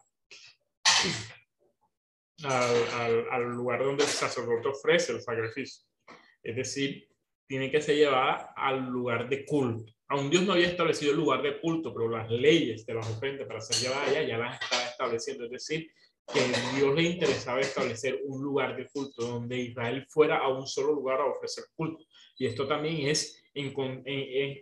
al, 2.44 3.28
al, 3.32 3.42
lugar 3.50 3.82
donde 3.82 4.04
el 4.04 4.08
sacerdote 4.08 4.68
ofrece 4.68 5.10
el 5.10 5.20
sacrificio. 5.20 5.84
Es 6.44 6.54
decir, 6.54 7.08
tiene 7.48 7.72
que 7.72 7.80
ser 7.80 7.96
llevada 7.96 8.52
al 8.56 8.84
lugar 8.86 9.28
de 9.28 9.44
culto. 9.44 9.92
Aún 10.06 10.30
Dios 10.30 10.44
no 10.44 10.52
había 10.52 10.68
establecido 10.68 11.10
el 11.10 11.18
lugar 11.18 11.42
de 11.42 11.60
culto, 11.60 11.92
pero 11.92 12.08
las 12.08 12.30
leyes 12.30 12.86
de 12.86 12.94
las 12.94 13.10
ofrendas 13.10 13.48
para 13.48 13.60
ser 13.60 13.88
llevadas 13.88 14.10
allá 14.10 14.22
ya 14.22 14.38
las 14.38 14.62
está 14.62 14.90
estableciendo. 14.90 15.44
Es 15.46 15.50
decir, 15.50 15.90
que 16.32 16.40
Dios 16.76 16.94
le 16.94 17.02
interesaba 17.02 17.60
establecer 17.60 18.20
un 18.24 18.42
lugar 18.42 18.76
de 18.76 18.88
culto 18.88 19.26
donde 19.26 19.58
Israel 19.58 20.06
fuera 20.08 20.38
a 20.38 20.48
un 20.48 20.66
solo 20.66 20.92
lugar 20.92 21.20
a 21.20 21.26
ofrecer 21.26 21.64
culto. 21.76 22.04
Y 22.36 22.46
esto 22.46 22.66
también 22.66 23.08
es 23.08 23.42
en, 23.52 23.72
en, 23.76 24.02
en 24.06 24.58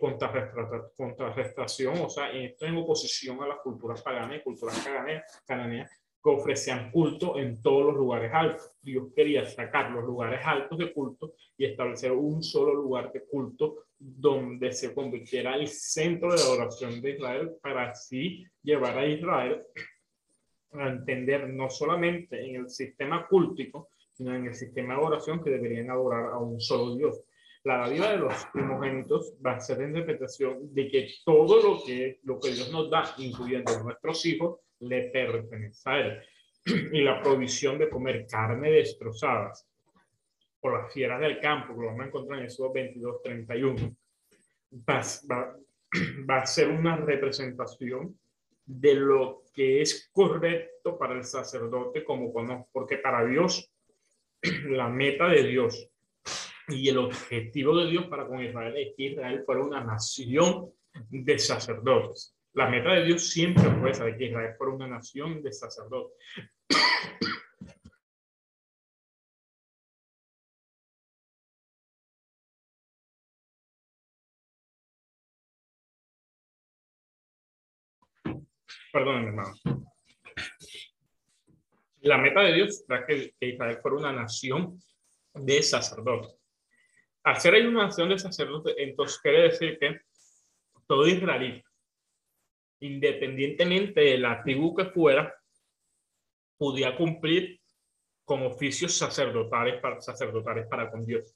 contrarrestación, 0.95 1.99
o 1.99 2.09
sea, 2.09 2.31
esto 2.31 2.65
en 2.65 2.77
oposición 2.77 3.41
a 3.41 3.47
las 3.47 3.59
culturas 3.59 4.01
paganas 4.01 4.37
y 4.37 4.43
culturas 4.43 4.87
cananeas 5.45 5.89
que 6.23 6.29
ofrecían 6.29 6.89
culto 6.89 7.37
en 7.37 7.61
todos 7.61 7.87
los 7.87 7.95
lugares 7.95 8.31
altos. 8.33 8.71
Dios 8.81 9.07
quería 9.13 9.45
sacar 9.45 9.91
los 9.91 10.05
lugares 10.05 10.39
altos 10.45 10.77
de 10.77 10.93
culto 10.93 11.33
y 11.57 11.65
establecer 11.65 12.13
un 12.13 12.41
solo 12.41 12.73
lugar 12.73 13.11
de 13.11 13.25
culto 13.25 13.87
donde 13.97 14.71
se 14.71 14.93
convirtiera 14.93 15.55
el 15.55 15.67
centro 15.67 16.33
de 16.33 16.41
adoración 16.41 17.01
de 17.01 17.11
Israel 17.11 17.51
para 17.61 17.89
así 17.89 18.45
llevar 18.61 18.97
a 18.97 19.05
Israel 19.05 19.63
a 20.79 20.89
entender 20.89 21.49
no 21.49 21.69
solamente 21.69 22.43
en 22.45 22.55
el 22.55 22.69
sistema 22.69 23.27
cultico, 23.27 23.89
sino 24.13 24.35
en 24.35 24.45
el 24.45 24.53
sistema 24.53 24.95
de 24.95 25.01
oración 25.03 25.43
que 25.43 25.49
deberían 25.49 25.89
adorar 25.89 26.31
a 26.33 26.37
un 26.37 26.59
solo 26.59 26.95
Dios. 26.95 27.21
La 27.63 27.87
vida 27.87 28.11
de 28.11 28.17
los 28.17 28.33
primogénitos 28.51 29.35
va 29.45 29.53
a 29.53 29.59
ser 29.59 29.79
la 29.79 29.87
interpretación 29.87 30.73
de 30.73 30.87
que 30.89 31.09
todo 31.25 31.61
lo 31.61 31.83
que, 31.85 32.19
lo 32.23 32.39
que 32.39 32.51
Dios 32.51 32.71
nos 32.71 32.89
da, 32.89 33.15
incluyendo 33.17 33.71
nuestros 33.83 34.25
hijos, 34.25 34.59
le 34.79 35.09
pertenece 35.09 35.89
a 35.89 35.99
Él. 35.99 36.21
Y 36.93 37.01
la 37.01 37.21
provisión 37.21 37.77
de 37.77 37.89
comer 37.89 38.25
carne 38.27 38.69
destrozadas 38.71 39.67
por 40.59 40.73
las 40.73 40.93
fieras 40.93 41.19
del 41.19 41.39
campo, 41.39 41.73
que 41.73 41.81
lo 41.81 41.87
vamos 41.87 42.03
a 42.03 42.07
encontrar 42.07 42.39
en 42.39 42.45
Éxodo 42.45 42.71
22, 42.71 43.21
31, 43.21 43.95
va, 44.89 45.01
va, 45.29 45.55
va 46.29 46.37
a 46.37 46.45
ser 46.45 46.69
una 46.69 46.97
representación 46.97 48.17
de 48.65 48.95
lo 48.95 49.43
que 49.53 49.81
es 49.81 50.09
correcto 50.11 50.97
para 50.97 51.15
el 51.15 51.23
sacerdote 51.23 52.03
como 52.03 52.31
cuando, 52.31 52.67
porque 52.71 52.97
para 52.97 53.25
Dios 53.25 53.71
la 54.69 54.89
meta 54.89 55.27
de 55.27 55.43
Dios 55.43 55.89
y 56.67 56.89
el 56.89 56.97
objetivo 56.97 57.77
de 57.77 57.91
Dios 57.91 58.07
para 58.07 58.27
con 58.27 58.43
Israel 58.43 58.75
es 58.77 58.93
que 58.95 59.03
Israel 59.03 59.43
fuera 59.45 59.63
una 59.63 59.83
nación 59.83 60.71
de 61.09 61.37
sacerdotes. 61.39 62.35
La 62.53 62.69
meta 62.69 62.93
de 62.93 63.05
Dios 63.05 63.29
siempre 63.29 63.63
fue 63.79 63.91
esa, 63.91 64.05
que 64.15 64.25
Israel 64.25 64.53
fuera 64.57 64.73
una 64.73 64.87
nación 64.87 65.41
de 65.41 65.51
sacerdotes. 65.51 66.17
Perdónenme, 78.93 79.29
hermano. 79.29 79.53
La 82.01 82.19
meta 82.19 82.41
de 82.41 82.53
Dios 82.53 82.85
era 82.87 83.07
que, 83.07 83.33
Israel 83.39 83.79
fuera 83.81 83.97
una 83.97 84.13
nación 84.13 84.79
de 85.33 85.63
sacerdotes. 85.63 86.37
Al 87.23 87.41
ser 87.41 87.67
una 87.67 87.85
nación 87.85 88.09
de 88.09 88.19
sacerdotes, 88.19 88.75
entonces 88.77 89.19
quiere 89.19 89.49
decir 89.49 89.79
que 89.79 90.01
todo 90.85 91.07
israelita, 91.07 91.67
independientemente 92.81 93.99
de 93.99 94.19
la 94.19 94.43
tribu 94.43 94.75
que 94.75 94.85
fuera, 94.85 95.33
podía 96.55 96.95
cumplir 96.95 97.59
con 98.23 98.43
oficios 98.43 98.93
sacerdotales 98.93 99.81
para, 99.81 100.01
sacerdotales 100.01 100.67
para 100.67 100.91
con 100.91 101.03
Dios. 101.03 101.35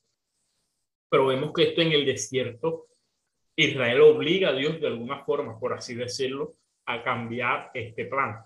Pero 1.10 1.26
vemos 1.26 1.54
que 1.54 1.70
esto 1.70 1.82
en 1.82 1.94
el 1.94 2.06
desierto, 2.06 2.86
Israel 3.56 4.02
obliga 4.02 4.50
a 4.50 4.54
Dios 4.54 4.80
de 4.80 4.86
alguna 4.86 5.26
forma, 5.26 5.60
por 5.60 5.74
así 5.74 5.96
decirlo, 5.96 6.56
a 6.88 7.04
cambiar 7.04 7.72
este 7.74 8.06
plan. 8.06 8.38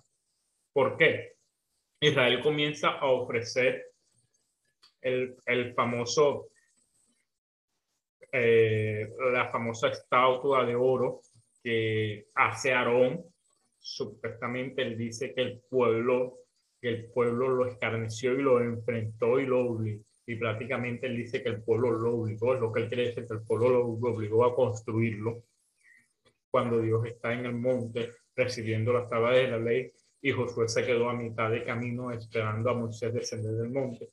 ¿Por 0.73 0.97
qué? 0.97 1.33
Israel 1.99 2.41
comienza 2.41 2.89
a 2.89 3.05
ofrecer 3.05 3.85
el, 5.01 5.35
el 5.45 5.73
famoso, 5.73 6.49
eh, 8.31 9.07
la 9.31 9.49
famosa 9.49 9.89
estatua 9.89 10.65
de 10.65 10.75
oro 10.75 11.21
que 11.63 12.27
hace 12.35 12.73
Aarón. 12.73 13.23
Supuestamente 13.79 14.81
él 14.81 14.97
dice 14.97 15.33
que 15.33 15.41
el 15.41 15.59
pueblo, 15.69 16.39
que 16.79 16.89
el 16.89 17.05
pueblo 17.11 17.49
lo 17.49 17.67
escarneció 17.67 18.33
y 18.33 18.41
lo 18.41 18.59
enfrentó 18.61 19.39
y 19.39 19.45
lo 19.45 19.71
obligó. 19.71 20.03
Y 20.25 20.35
prácticamente 20.35 21.07
él 21.07 21.17
dice 21.17 21.43
que 21.43 21.49
el 21.49 21.61
pueblo 21.61 21.91
lo 21.91 22.15
obligó, 22.15 22.55
es 22.55 22.61
lo 22.61 22.71
que 22.71 22.81
él 22.81 22.89
cree 22.89 23.13
que 23.13 23.21
el 23.21 23.41
pueblo 23.41 23.69
lo 23.69 23.85
obligó 23.85 24.45
a 24.45 24.55
construirlo. 24.55 25.43
Cuando 26.49 26.79
Dios 26.81 27.05
está 27.05 27.33
en 27.33 27.45
el 27.45 27.53
monte 27.53 28.09
recibiendo 28.35 28.93
las 28.93 29.09
tablas 29.09 29.35
de 29.35 29.47
la 29.47 29.57
ley 29.57 29.91
y 30.21 30.31
Josué 30.31 30.67
se 30.67 30.85
quedó 30.85 31.09
a 31.09 31.13
mitad 31.13 31.49
de 31.49 31.63
camino 31.63 32.11
esperando 32.11 32.69
a 32.69 32.75
Moisés 32.75 33.13
descender 33.13 33.53
del 33.53 33.71
monte. 33.71 34.09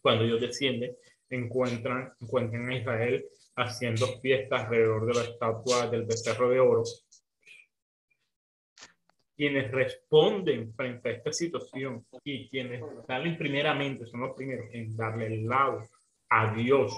Cuando 0.00 0.24
ellos 0.24 0.40
descienden, 0.40 0.96
encuentran, 1.28 2.12
encuentran 2.20 2.70
a 2.70 2.76
Israel 2.76 3.24
haciendo 3.56 4.06
fiestas 4.20 4.64
alrededor 4.64 5.06
de 5.06 5.14
la 5.14 5.22
estatua 5.24 5.86
del 5.88 6.04
becerro 6.04 6.48
de 6.48 6.60
oro. 6.60 6.84
Quienes 9.36 9.70
responden 9.70 10.72
frente 10.74 11.08
a 11.08 11.12
esta 11.12 11.32
situación 11.32 12.04
y 12.24 12.48
quienes 12.48 12.82
salen 13.06 13.36
primeramente 13.36 14.06
son 14.06 14.20
los 14.20 14.34
primeros 14.34 14.66
en 14.72 14.96
darle 14.96 15.26
el 15.26 15.46
lado 15.46 15.82
a 16.30 16.54
Dios, 16.54 16.92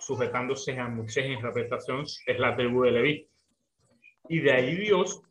sujetándose 0.00 0.76
a 0.78 0.88
Moisés 0.88 1.26
en 1.26 1.32
interpretación, 1.32 2.04
es 2.04 2.38
la 2.38 2.56
tribu 2.56 2.82
de 2.82 2.90
Leví. 2.92 3.28
Y 4.28 4.40
de 4.40 4.52
ahí 4.52 4.74
Dios 4.74 5.22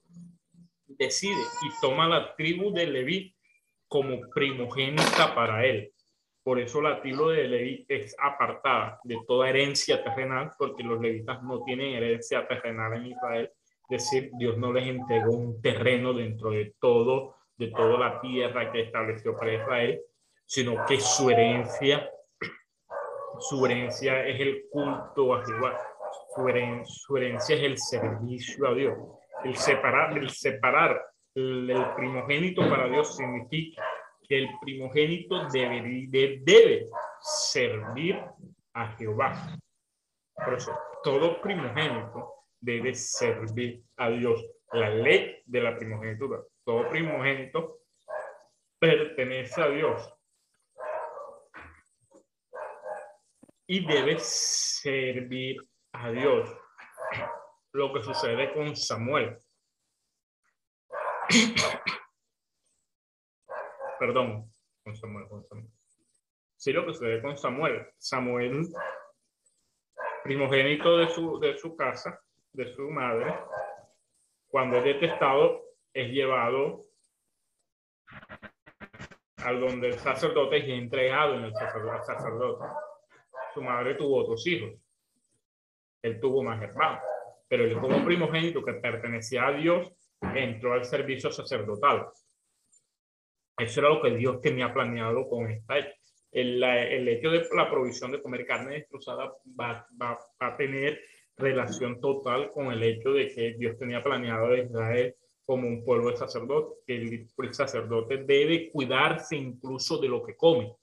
decide 0.98 1.42
y 1.62 1.82
toma 1.82 2.08
la 2.08 2.36
tribu 2.36 2.72
de 2.72 2.88
Leví 2.88 3.36
como 3.88 4.20
primogénita 4.34 5.34
para 5.36 5.66
él. 5.66 5.92
Por 6.44 6.60
eso 6.60 6.82
la 6.82 7.02
tribu 7.02 7.30
de 7.30 7.48
Leví 7.48 7.86
es 7.88 8.16
apartada 8.20 9.00
de 9.04 9.18
toda 9.28 9.50
herencia 9.50 10.04
terrenal, 10.04 10.52
porque 10.58 10.84
los 10.84 11.02
levitas 11.02 11.42
no 11.44 11.64
tienen 11.64 11.96
herencia 11.96 12.48
terrenal 12.48 12.94
en 12.94 13.08
Israel. 13.08 13.52
Es 13.90 14.04
decir, 14.04 14.32
Dios 14.38 14.58
no 14.58 14.72
les 14.72 14.88
entregó 14.88 15.32
un 15.32 15.62
terreno 15.62 16.14
dentro 16.14 16.52
de 16.52 16.76
todo, 16.80 17.36
de 17.58 17.68
toda 17.68 17.98
la 17.98 18.22
tierra 18.22 18.72
que 18.72 18.82
estableció 18.82 19.36
para 19.36 19.54
Israel, 19.54 20.02
sino 20.46 20.86
que 20.86 21.00
su 21.00 21.30
herencia, 21.30 22.10
su 23.40 23.66
herencia 23.66 24.28
es 24.28 24.40
el 24.40 24.66
culto 24.70 25.34
a 25.34 25.46
Jehová, 25.46 25.80
su 26.86 27.18
herencia 27.18 27.56
es 27.56 27.64
el 27.64 27.78
servicio 27.78 28.68
a 28.68 28.74
Dios 28.74 28.98
el 29.46 29.56
separar, 29.56 30.18
el 30.18 30.30
separar 30.30 31.06
el, 31.36 31.72
primogénito 31.96 32.68
para 32.68 32.88
Dios 32.88 33.16
significa 33.16 33.84
que 34.28 34.40
el 34.40 34.50
primogénito 34.60 35.48
debe, 35.50 36.08
debe 36.42 36.88
servir 37.22 38.20
a 38.74 38.88
Jehová. 38.94 39.58
Por 40.34 40.56
eso, 40.56 40.78
todo 41.04 41.40
primogénito 41.42 42.46
debe 42.60 42.96
servir 42.96 43.84
a 43.98 44.10
Dios. 44.10 44.44
La 44.72 44.90
ley 44.90 45.44
de 45.46 45.62
la 45.62 45.78
primogenitura. 45.78 46.42
Todo 46.64 46.90
primogénito 46.90 47.82
pertenece 48.80 49.62
a 49.62 49.70
Dios. 49.70 50.12
Y 53.68 53.86
debe 53.86 54.18
servir 54.20 55.58
a 55.94 56.10
Dios 56.12 56.50
lo 57.76 57.92
que 57.92 58.02
sucede 58.02 58.54
con 58.54 58.74
Samuel. 58.74 59.38
Perdón, 64.00 64.50
con 64.82 64.96
Samuel, 64.96 65.28
con 65.28 65.44
Samuel. 65.44 65.68
Sí, 66.56 66.72
lo 66.72 66.86
que 66.86 66.94
sucede 66.94 67.22
con 67.22 67.38
Samuel. 67.38 67.86
Samuel, 67.98 68.66
primogénito 70.24 70.98
de 70.98 71.10
su, 71.10 71.38
de 71.38 71.58
su 71.58 71.76
casa, 71.76 72.18
de 72.54 72.74
su 72.74 72.90
madre, 72.90 73.38
cuando 74.48 74.78
es 74.78 74.86
detestado, 74.86 75.66
es 75.94 76.12
llevado 76.12 76.86
al 79.38 79.60
donde 79.60 79.90
el 79.90 80.00
sacerdote 80.00 80.60
es 80.60 80.70
entregado 80.70 81.36
en 81.36 81.44
el 81.44 81.54
sacerdote. 81.54 82.66
Su 83.54 83.62
madre 83.62 83.96
tuvo 83.96 84.22
otros 84.22 84.48
hijos. 84.48 84.72
Él 86.02 86.22
tuvo 86.22 86.42
más 86.42 86.62
hermanos 86.62 87.04
pero 87.48 87.66
él 87.66 87.80
como 87.80 88.04
primogénito 88.04 88.64
que 88.64 88.74
pertenecía 88.74 89.48
a 89.48 89.54
Dios 89.54 89.92
entró 90.34 90.74
al 90.74 90.86
servicio 90.86 91.32
sacerdotal. 91.32 92.08
Eso 93.58 93.80
era 93.80 93.90
lo 93.90 94.02
que 94.02 94.16
Dios 94.16 94.42
tenía 94.42 94.74
planeado 94.74 95.28
con 95.30 95.50
esta. 95.50 95.78
El, 96.32 96.62
el 96.62 97.08
hecho 97.08 97.30
de 97.30 97.48
la 97.56 97.70
provisión 97.70 98.12
de 98.12 98.22
comer 98.22 98.46
carne 98.46 98.76
destrozada 98.76 99.34
va, 99.60 99.88
va, 100.02 100.20
a 100.40 100.58
tener 100.58 101.00
relación 101.38 102.02
total 102.02 102.52
con 102.52 102.72
el 102.72 102.84
hecho 102.84 103.12
de 103.12 103.30
que 103.30 103.54
Dios 103.54 103.78
tenía 103.78 104.04
planeado 104.04 104.48
a 104.48 104.58
Israel 104.58 105.16
como 105.46 105.68
un 105.68 105.86
pueblo 105.86 106.10
de 106.10 106.18
sacerdotes, 106.18 106.80
que 106.86 106.96
el, 106.96 107.28
el 107.38 107.54
sacerdote 107.54 108.18
debe 108.18 108.72
cuidarse 108.72 109.36
incluso 109.36 109.98
de 110.00 110.10
lo 110.10 110.24
que 110.24 110.36
come. 110.36 110.76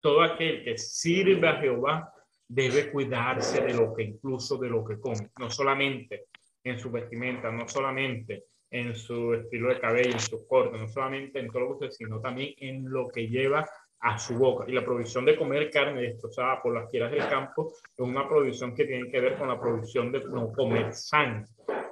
Todo 0.00 0.22
aquel 0.22 0.62
que 0.62 0.76
sirve 0.76 1.48
a 1.48 1.56
Jehová 1.56 2.12
debe 2.48 2.90
cuidarse 2.90 3.62
de 3.62 3.74
lo 3.74 3.94
que 3.94 4.02
incluso 4.02 4.58
de 4.58 4.68
lo 4.68 4.84
que 4.84 5.00
come, 5.00 5.30
no 5.38 5.50
solamente 5.50 6.26
en 6.64 6.78
su 6.78 6.90
vestimenta, 6.90 7.50
no 7.50 7.68
solamente 7.68 8.44
en 8.70 8.94
su 8.94 9.34
estilo 9.34 9.68
de 9.68 9.80
cabello, 9.80 10.12
en 10.12 10.20
su 10.20 10.46
corte, 10.46 10.78
no 10.78 10.88
solamente 10.88 11.38
en 11.38 11.48
todo 11.48 11.60
lo 11.60 11.78
que 11.78 11.90
sino 11.90 12.20
también 12.20 12.54
en 12.58 12.90
lo 12.90 13.08
que 13.08 13.28
lleva 13.28 13.68
a 14.00 14.18
su 14.18 14.34
boca. 14.34 14.64
Y 14.68 14.72
la 14.72 14.84
provisión 14.84 15.24
de 15.24 15.36
comer 15.36 15.70
carne 15.70 16.02
destrozada 16.02 16.60
por 16.60 16.74
las 16.74 16.90
fieras 16.90 17.10
del 17.10 17.28
campo 17.28 17.72
es 17.72 17.98
una 17.98 18.28
provisión 18.28 18.74
que 18.74 18.84
tiene 18.84 19.10
que 19.10 19.20
ver 19.20 19.36
con 19.36 19.48
la 19.48 19.60
provisión 19.60 20.10
de 20.10 20.24
no 20.24 20.52
comer 20.52 20.92
sangre. 20.92 21.46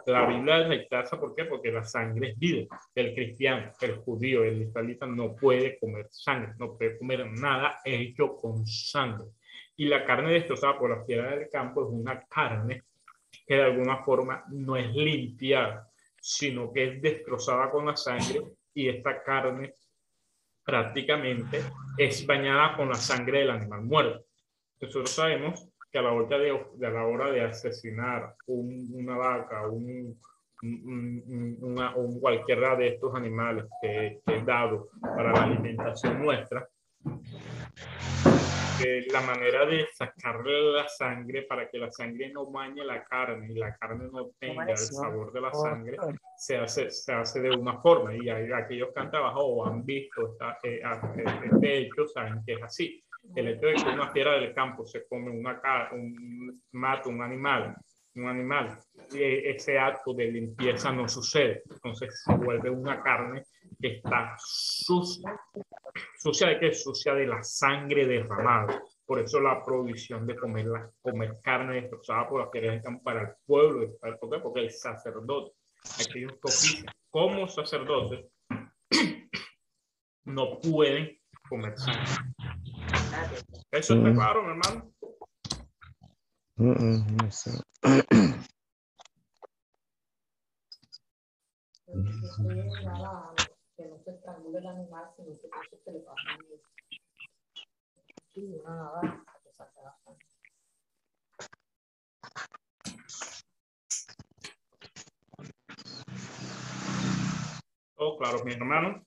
La 0.06 0.26
Biblia 0.26 0.66
rechaza, 0.66 1.20
¿por 1.20 1.34
qué? 1.34 1.44
Porque 1.44 1.70
la 1.70 1.84
sangre 1.84 2.30
es 2.30 2.38
vida. 2.38 2.66
El 2.94 3.14
cristiano, 3.14 3.70
el 3.80 3.96
judío, 3.96 4.42
el 4.42 4.62
israelita 4.62 5.06
no 5.06 5.36
puede 5.36 5.78
comer 5.78 6.08
sangre, 6.10 6.54
no 6.58 6.76
puede 6.76 6.98
comer 6.98 7.30
nada 7.30 7.78
hecho 7.84 8.34
con 8.36 8.66
sangre. 8.66 9.26
Y 9.80 9.86
la 9.86 10.04
carne 10.04 10.34
destrozada 10.34 10.78
por 10.78 10.90
las 10.90 11.06
fieras 11.06 11.30
del 11.30 11.48
campo 11.48 11.82
es 11.82 11.88
una 11.90 12.22
carne 12.26 12.82
que 13.46 13.54
de 13.54 13.62
alguna 13.62 14.04
forma 14.04 14.44
no 14.50 14.76
es 14.76 14.94
limpiada, 14.94 15.88
sino 16.20 16.70
que 16.70 16.84
es 16.84 17.00
destrozada 17.00 17.70
con 17.70 17.86
la 17.86 17.96
sangre 17.96 18.42
y 18.74 18.90
esta 18.90 19.22
carne 19.22 19.76
prácticamente 20.62 21.62
es 21.96 22.26
bañada 22.26 22.76
con 22.76 22.90
la 22.90 22.96
sangre 22.96 23.38
del 23.38 23.52
animal 23.52 23.80
muerto. 23.80 24.26
Nosotros 24.82 25.12
sabemos 25.12 25.66
que 25.90 25.98
a 25.98 26.02
la 26.02 26.12
hora 26.12 26.36
de, 26.36 26.50
a 26.50 26.90
la 26.90 27.06
hora 27.06 27.30
de 27.30 27.40
asesinar 27.40 28.34
una 28.48 29.16
vaca, 29.16 29.66
un, 29.66 30.20
un 30.60 32.20
cualquiera 32.20 32.76
de 32.76 32.88
estos 32.88 33.14
animales 33.14 33.64
que 33.80 34.20
es 34.26 34.44
dado 34.44 34.90
para 35.00 35.32
la 35.32 35.44
alimentación 35.44 36.22
nuestra, 36.22 36.68
la 39.10 39.20
manera 39.22 39.66
de 39.66 39.86
sacarle 39.92 40.72
la 40.72 40.88
sangre 40.88 41.42
para 41.42 41.68
que 41.68 41.78
la 41.78 41.90
sangre 41.90 42.30
no 42.30 42.50
bañe 42.50 42.84
la 42.84 43.04
carne 43.04 43.48
y 43.50 43.54
la 43.54 43.74
carne 43.76 44.08
no 44.10 44.30
tenga 44.38 44.64
el 44.64 44.76
sabor 44.76 45.32
de 45.32 45.40
la 45.40 45.52
sangre, 45.52 45.96
se 46.36 46.56
hace, 46.56 46.90
se 46.90 47.12
hace 47.12 47.40
de 47.40 47.50
una 47.50 47.80
forma. 47.80 48.14
Y 48.14 48.28
aquellos 48.28 48.90
que 48.94 49.00
han 49.00 49.10
trabajado 49.10 49.46
o 49.46 49.66
han 49.66 49.84
visto 49.84 50.36
eh, 50.62 50.80
este 51.52 51.78
hecho 51.78 52.06
saben 52.06 52.42
que 52.44 52.54
es 52.54 52.62
así. 52.62 53.04
El 53.34 53.48
hecho 53.48 53.66
de 53.66 53.74
que 53.74 53.88
una 53.90 54.10
fiera 54.10 54.32
del 54.32 54.54
campo 54.54 54.86
se 54.86 55.06
come 55.06 55.30
una 55.30 55.60
un 55.92 56.62
mata 56.72 57.08
un 57.08 57.22
animal, 57.22 57.76
un 58.14 58.28
animal, 58.28 58.78
y 59.12 59.22
ese 59.22 59.78
acto 59.78 60.14
de 60.14 60.26
limpieza 60.30 60.90
no 60.90 61.06
sucede. 61.08 61.62
Entonces 61.70 62.22
se 62.24 62.34
vuelve 62.34 62.70
una 62.70 63.02
carne 63.02 63.42
que 63.80 63.96
está 63.96 64.36
sucia, 64.38 65.40
sucia 66.18 66.48
de 66.48 66.60
qué? 66.60 66.74
Sucia 66.74 67.14
de 67.14 67.26
la 67.26 67.42
sangre 67.42 68.06
derramada. 68.06 68.82
Por 69.06 69.20
eso 69.20 69.40
la 69.40 69.62
provisión 69.62 70.26
de 70.26 70.36
comer, 70.36 70.66
la, 70.66 70.90
comer 71.02 71.38
carne 71.42 71.80
destrozada 71.80 72.28
por 72.28 72.42
las 72.42 72.50
que 72.50 72.74
están 72.74 73.00
para 73.00 73.22
el 73.22 73.28
pueblo. 73.46 73.96
¿Por 73.98 74.30
qué? 74.30 74.38
Porque 74.40 74.60
el 74.60 74.70
sacerdote, 74.70 75.52
aquellos 76.06 76.32
que 76.32 76.84
como 77.08 77.48
sacerdotes, 77.48 78.26
no 80.24 80.60
pueden 80.60 81.18
comer 81.48 81.76
sangre. 81.78 82.04
Eso 83.72 83.94
está 83.94 84.12
claro, 84.12 84.42
mi 84.42 84.50
hermano. 84.50 84.92
Mm, 86.56 87.16
no 87.16 87.30
sé. 87.30 87.50
que 93.80 93.88
no 93.88 93.98
se 93.98 94.10
estrangule 94.10 94.58
el 94.58 94.66
animal, 94.66 95.10
sino 95.16 95.28
que 95.70 95.76
se 95.78 95.90
le 95.90 96.00
pasa 96.00 96.20
Sí, 98.34 98.60
una 98.62 98.76
navaja 98.76 99.40
que 99.42 99.52
saca 99.54 99.80
la. 99.80 99.96
Oh, 107.96 108.18
claro, 108.18 108.44
mi 108.44 108.52
hermano. 108.52 109.02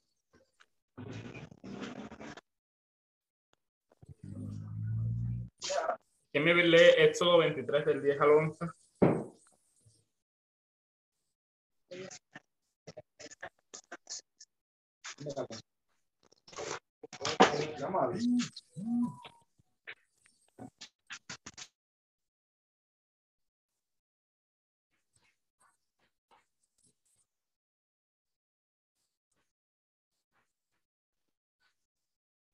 ¿Quién 6.31 6.43
me 6.45 6.55
lee 6.55 6.77
Éxodo 6.97 7.37
23 7.37 7.85
del 7.85 8.01
10 8.01 8.21
al 8.21 8.29
11? 8.31 8.65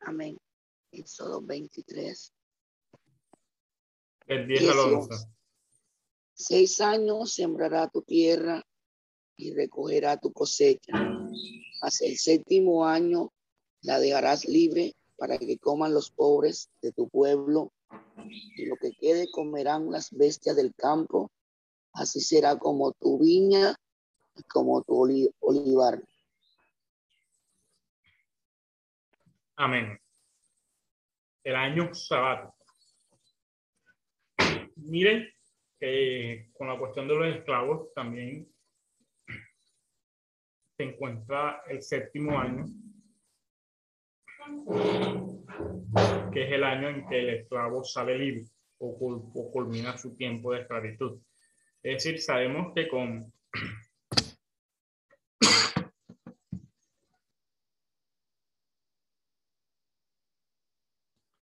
Amén. 0.01 0.37
Éxodo 0.91 1.41
23. 1.41 2.33
El 4.27 4.47
10 4.47 4.69
al 4.69 4.79
11. 4.79 5.27
Seis 6.33 6.81
años 6.81 7.33
sembrará 7.33 7.89
tu 7.89 8.01
tierra 8.01 8.63
y 9.39 9.53
recogerá 9.53 10.17
tu 10.17 10.33
cosecha. 10.33 10.91
Hasta 11.81 12.05
el 12.05 12.17
séptimo 12.17 12.85
año 12.85 13.31
la 13.81 13.97
dejarás 13.97 14.45
libre 14.45 14.93
para 15.17 15.37
que 15.37 15.57
coman 15.57 15.93
los 15.93 16.11
pobres 16.11 16.69
de 16.81 16.91
tu 16.91 17.07
pueblo, 17.07 17.71
y 18.55 18.65
lo 18.65 18.75
que 18.75 18.91
quede 18.91 19.31
comerán 19.31 19.91
las 19.91 20.11
bestias 20.11 20.57
del 20.57 20.73
campo, 20.75 21.31
así 21.93 22.19
será 22.19 22.59
como 22.59 22.91
tu 22.91 23.17
viña 23.17 23.75
y 24.35 24.43
como 24.43 24.83
tu 24.83 25.31
olivar. 25.39 26.03
Amén. 29.55 29.97
El 31.43 31.55
año 31.55 31.93
sabático. 31.93 32.55
Miren 34.75 35.29
que 35.79 36.49
con 36.57 36.67
la 36.67 36.77
cuestión 36.77 37.07
de 37.07 37.15
los 37.15 37.35
esclavos 37.35 37.93
también 37.93 38.49
se 40.79 40.85
encuentra 40.85 41.61
el 41.67 41.81
séptimo 41.81 42.39
año 42.39 42.65
que 46.31 46.45
es 46.45 46.53
el 46.53 46.63
año 46.63 46.87
en 46.87 47.05
que 47.05 47.19
el 47.19 47.29
esclavo 47.31 47.83
sale 47.83 48.17
libre 48.17 48.45
o, 48.77 49.51
culmina 49.51 49.97
su 49.97 50.15
tiempo 50.15 50.53
de 50.53 50.61
esclavitud. 50.61 51.19
Es 51.83 51.95
decir, 51.95 52.21
sabemos 52.21 52.71
que 52.73 52.87
con 52.87 53.29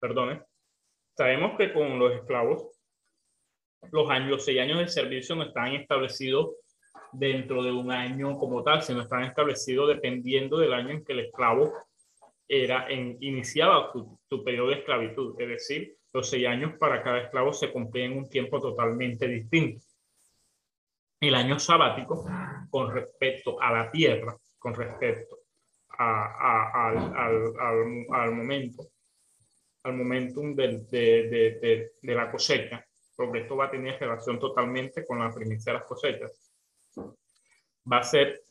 perdone, 0.01 0.43
sabemos 1.17 1.57
que 1.57 1.73
con 1.73 1.99
los 1.99 2.13
esclavos 2.13 2.79
los 3.91 4.11
años, 4.11 4.29
los 4.29 4.45
seis 4.45 4.61
años 4.61 4.81
de 4.81 4.89
servicio 4.89 5.35
no 5.35 5.45
están 5.45 5.73
establecidos 5.73 6.57
dentro 7.15 7.63
de 7.63 7.73
un 7.73 7.91
año 7.91 8.37
como 8.39 8.63
tal, 8.63 8.83
sino 8.83 9.03
están 9.03 9.25
establecidos 9.25 9.89
dependiendo 9.89 10.59
del 10.59 10.73
año 10.73 10.91
en 10.91 11.05
que 11.05 11.13
el 11.13 11.21
esclavo 11.21 11.73
era 12.49 12.87
en, 12.89 13.17
iniciaba 13.21 13.91
su, 13.93 14.45
periodo 14.45 14.69
de 14.69 14.77
esclavitud, 14.77 15.41
es 15.41 15.49
decir, 15.49 15.97
los 16.13 16.29
seis 16.29 16.47
años 16.47 16.75
para 16.79 17.03
cada 17.03 17.21
esclavo 17.23 17.53
se 17.53 17.73
cumplían 17.73 18.17
un 18.17 18.29
tiempo 18.29 18.61
totalmente 18.61 19.27
distinto. 19.27 19.85
El 21.21 21.35
año 21.35 21.59
sabático, 21.59 22.27
con 22.71 22.93
respecto 22.93 23.61
a 23.61 23.73
la 23.73 23.91
tierra, 23.91 24.37
con 24.59 24.75
respecto 24.75 25.39
al, 25.99 27.01
momento, 28.33 28.85
al 29.85 29.95
momentum 29.95 30.55
de, 30.55 30.81
de, 30.91 31.91
de, 32.03 32.15
la 32.15 32.31
cosecha, 32.31 32.85
porque 33.17 33.41
esto 33.41 33.57
va 33.57 33.67
a 33.67 33.71
tener 33.71 33.99
relación 33.99 34.39
totalmente 34.39 35.05
con 35.07 35.19
la 35.21 35.33
primicia 35.33 35.73
de 35.73 35.79
las 35.79 35.89
cosechas, 35.89 36.44
va 36.99 37.99
a 37.99 38.05
ser 38.05 38.43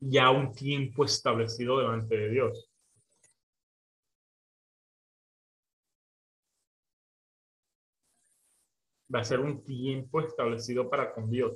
ya 0.00 0.30
un 0.30 0.54
tiempo 0.54 1.04
establecido 1.04 1.78
delante 1.78 2.16
de 2.16 2.30
Dios. 2.30 2.70
va 9.14 9.20
a 9.20 9.24
ser 9.24 9.40
un 9.40 9.62
tiempo 9.62 10.20
establecido 10.20 10.88
para 10.88 11.12
con 11.12 11.30
Dios. 11.30 11.52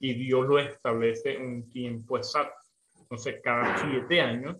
Y 0.00 0.14
Dios 0.14 0.46
lo 0.46 0.58
establece 0.58 1.38
un 1.38 1.68
tiempo 1.70 2.16
exacto. 2.16 2.56
Entonces, 3.00 3.40
cada 3.42 3.78
siete 3.78 4.20
años, 4.20 4.56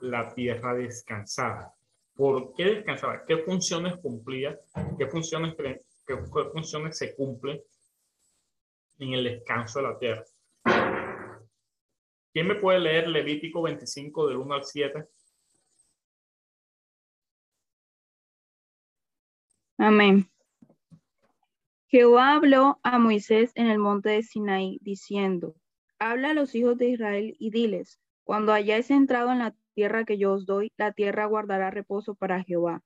la 0.00 0.32
tierra 0.34 0.74
descansaba. 0.74 1.74
¿Por 2.14 2.54
qué 2.54 2.64
descansaba? 2.66 3.24
¿Qué 3.26 3.38
funciones 3.38 3.96
cumplía? 3.96 4.58
¿Qué 4.98 5.06
funciones, 5.06 5.54
qué, 5.56 6.16
funciones 6.52 6.96
se 6.96 7.14
cumplen 7.14 7.60
en 8.98 9.12
el 9.12 9.24
descanso 9.24 9.80
de 9.80 9.88
la 9.88 9.98
tierra? 9.98 10.24
¿Quién 12.32 12.48
me 12.48 12.56
puede 12.56 12.80
leer 12.80 13.08
Levítico 13.08 13.62
25 13.62 14.28
del 14.28 14.36
1 14.36 14.54
al 14.54 14.64
7? 14.64 15.08
Amén. 19.78 20.30
Jehová 21.88 22.34
habló 22.34 22.80
a 22.82 22.98
Moisés 22.98 23.52
en 23.54 23.68
el 23.68 23.78
monte 23.78 24.10
de 24.10 24.22
Sinaí, 24.22 24.78
diciendo, 24.82 25.54
Habla 25.98 26.30
a 26.30 26.34
los 26.34 26.54
hijos 26.54 26.76
de 26.76 26.90
Israel 26.90 27.36
y 27.38 27.50
diles, 27.50 28.00
cuando 28.24 28.52
hayáis 28.52 28.90
entrado 28.90 29.32
en 29.32 29.38
la 29.38 29.54
tierra 29.74 30.04
que 30.04 30.18
yo 30.18 30.32
os 30.32 30.46
doy, 30.46 30.72
la 30.76 30.92
tierra 30.92 31.26
guardará 31.26 31.70
reposo 31.70 32.14
para 32.14 32.42
Jehová. 32.42 32.82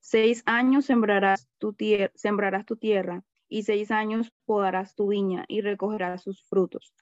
Seis 0.00 0.42
años 0.46 0.86
sembrarás 0.86 1.48
tu, 1.58 1.76
sembrarás 2.14 2.64
tu 2.64 2.76
tierra, 2.76 3.24
y 3.48 3.62
seis 3.62 3.90
años 3.90 4.32
podarás 4.44 4.94
tu 4.94 5.08
viña 5.08 5.44
y 5.48 5.60
recogerás 5.60 6.22
sus 6.22 6.42
frutos. 6.44 6.94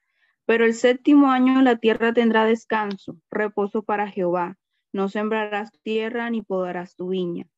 Pero 0.44 0.64
el 0.64 0.74
séptimo 0.74 1.30
año 1.30 1.60
la 1.62 1.76
tierra 1.76 2.12
tendrá 2.12 2.44
descanso, 2.44 3.16
reposo 3.30 3.82
para 3.82 4.08
Jehová. 4.08 4.56
No 4.92 5.08
sembrarás 5.08 5.72
tierra 5.82 6.30
ni 6.30 6.42
podarás 6.42 6.94
tu 6.94 7.08
viña. 7.08 7.48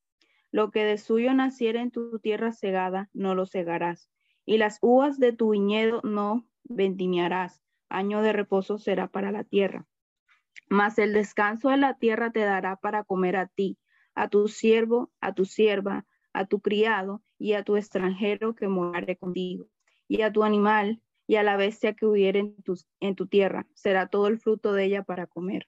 Lo 0.51 0.71
que 0.71 0.83
de 0.83 0.97
suyo 0.97 1.33
naciera 1.33 1.81
en 1.81 1.91
tu 1.91 2.19
tierra 2.19 2.51
segada, 2.51 3.09
no 3.13 3.35
lo 3.35 3.45
segarás. 3.45 4.09
Y 4.45 4.57
las 4.57 4.79
uvas 4.81 5.19
de 5.19 5.31
tu 5.33 5.51
viñedo 5.51 6.01
no 6.03 6.47
vendimiarás. 6.63 7.61
Año 7.87 8.21
de 8.23 8.33
reposo 8.33 8.79
será 8.79 9.07
para 9.07 9.31
la 9.31 9.43
tierra. 9.43 9.85
Mas 10.67 10.97
el 10.97 11.13
descanso 11.13 11.69
de 11.69 11.77
la 11.77 11.97
tierra 11.97 12.31
te 12.31 12.41
dará 12.41 12.75
para 12.75 13.03
comer 13.03 13.35
a 13.35 13.47
ti, 13.47 13.77
a 14.15 14.27
tu 14.27 14.47
siervo, 14.47 15.11
a 15.21 15.33
tu 15.33 15.45
sierva, 15.45 16.05
a 16.33 16.45
tu 16.45 16.61
criado 16.61 17.21
y 17.39 17.53
a 17.53 17.63
tu 17.63 17.77
extranjero 17.77 18.53
que 18.53 18.67
morare 18.67 19.17
contigo, 19.17 19.67
y 20.07 20.21
a 20.21 20.31
tu 20.31 20.43
animal 20.43 21.01
y 21.25 21.35
a 21.35 21.43
la 21.43 21.57
bestia 21.57 21.93
que 21.93 22.05
hubiere 22.05 22.39
en 22.39 22.61
tu, 22.63 22.75
en 22.99 23.15
tu 23.15 23.27
tierra. 23.27 23.67
Será 23.73 24.07
todo 24.07 24.27
el 24.27 24.39
fruto 24.39 24.73
de 24.73 24.85
ella 24.85 25.03
para 25.03 25.25
comer. 25.25 25.67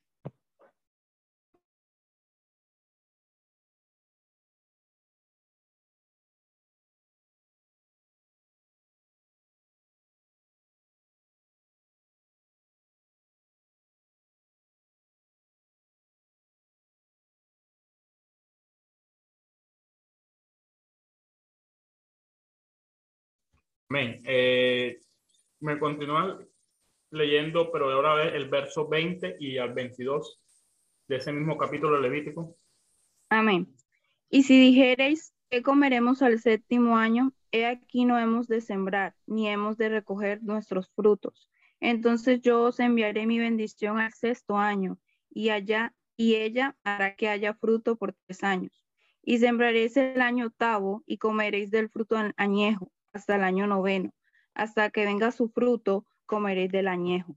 Amén. 23.92 24.22
Eh, 24.24 25.02
me 25.60 25.78
continúa 25.78 26.40
leyendo, 27.10 27.74
pero 27.74 27.92
ahora 27.92 28.14
ve 28.14 28.38
el 28.38 28.48
verso 28.48 28.88
20 28.88 29.36
y 29.38 29.58
al 29.58 29.74
22 29.74 30.40
de 31.10 31.18
ese 31.18 31.34
mismo 31.34 31.58
capítulo 31.58 31.98
de 31.98 32.04
Levítico. 32.04 32.56
Amén. 33.28 33.68
Y 34.30 34.44
si 34.44 34.58
dijereis, 34.58 35.34
que 35.50 35.62
comeremos 35.62 36.22
al 36.22 36.40
séptimo 36.40 36.96
año? 36.96 37.34
He 37.52 37.66
aquí 37.66 38.06
no 38.06 38.18
hemos 38.18 38.48
de 38.48 38.62
sembrar, 38.62 39.14
ni 39.26 39.50
hemos 39.50 39.76
de 39.76 39.90
recoger 39.90 40.42
nuestros 40.42 40.90
frutos. 40.96 41.50
Entonces 41.82 42.40
yo 42.40 42.64
os 42.64 42.80
enviaré 42.80 43.28
mi 43.28 43.40
bendición 43.40 44.00
al 44.00 44.14
sexto 44.14 44.56
año, 44.56 45.00
y 45.30 45.50
allá, 45.50 45.94
y 46.16 46.36
ella 46.36 46.78
hará 46.86 47.18
que 47.18 47.28
haya 47.28 47.56
fruto 47.56 47.98
por 47.98 48.14
tres 48.14 48.42
años. 48.42 48.72
Y 49.22 49.40
sembraréis 49.40 49.98
el 49.98 50.22
año 50.22 50.46
octavo, 50.46 51.04
y 51.06 51.18
comeréis 51.18 51.72
del 51.72 51.90
fruto 51.90 52.16
añejo 52.38 52.90
hasta 53.14 53.36
el 53.36 53.44
año 53.44 53.68
noveno. 53.68 54.12
Hasta 54.54 54.90
que 54.90 55.06
venga 55.06 55.32
su 55.32 55.50
fruto, 55.50 56.06
comeréis 56.26 56.72
del 56.72 56.88
añejo. 56.88 57.36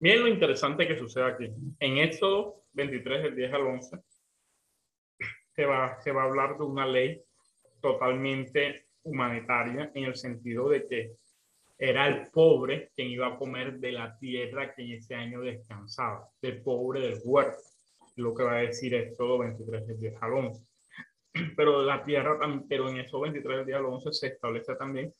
Miren 0.00 0.20
lo 0.20 0.28
interesante 0.28 0.86
que 0.86 0.98
sucede 0.98 1.24
aquí. 1.24 1.50
En 1.80 1.98
Éxodo 1.98 2.64
23, 2.72 3.22
del 3.22 3.36
10 3.36 3.52
al 3.54 3.62
11, 3.62 3.98
se 5.54 5.64
va, 5.64 5.98
se 6.02 6.12
va 6.12 6.22
a 6.22 6.26
hablar 6.26 6.58
de 6.58 6.64
una 6.64 6.86
ley 6.86 7.22
totalmente 7.80 8.88
humanitaria 9.02 9.90
en 9.94 10.04
el 10.04 10.16
sentido 10.16 10.68
de 10.68 10.84
que 10.84 11.12
era 11.78 12.06
el 12.06 12.30
pobre 12.30 12.90
quien 12.94 13.08
iba 13.08 13.28
a 13.28 13.36
comer 13.36 13.78
de 13.78 13.92
la 13.92 14.18
tierra 14.18 14.74
que 14.74 14.82
en 14.82 14.92
ese 14.92 15.14
año 15.14 15.40
descansaba, 15.40 16.28
del 16.40 16.62
pobre 16.62 17.00
del 17.00 17.20
huerto. 17.24 17.62
Lo 18.16 18.34
que 18.34 18.44
va 18.44 18.58
a 18.58 18.62
decir 18.62 18.94
Éxodo 18.94 19.38
23, 19.38 19.86
del 19.86 20.00
10 20.00 20.22
al 20.22 20.32
11 20.34 20.73
pero 21.56 21.82
la 21.82 22.04
tierra, 22.04 22.38
pero 22.68 22.88
en 22.88 22.98
esos 22.98 23.20
23 23.20 23.66
días 23.66 23.80
11 23.84 24.12
se 24.12 24.26
establece 24.28 24.74
también 24.76 25.12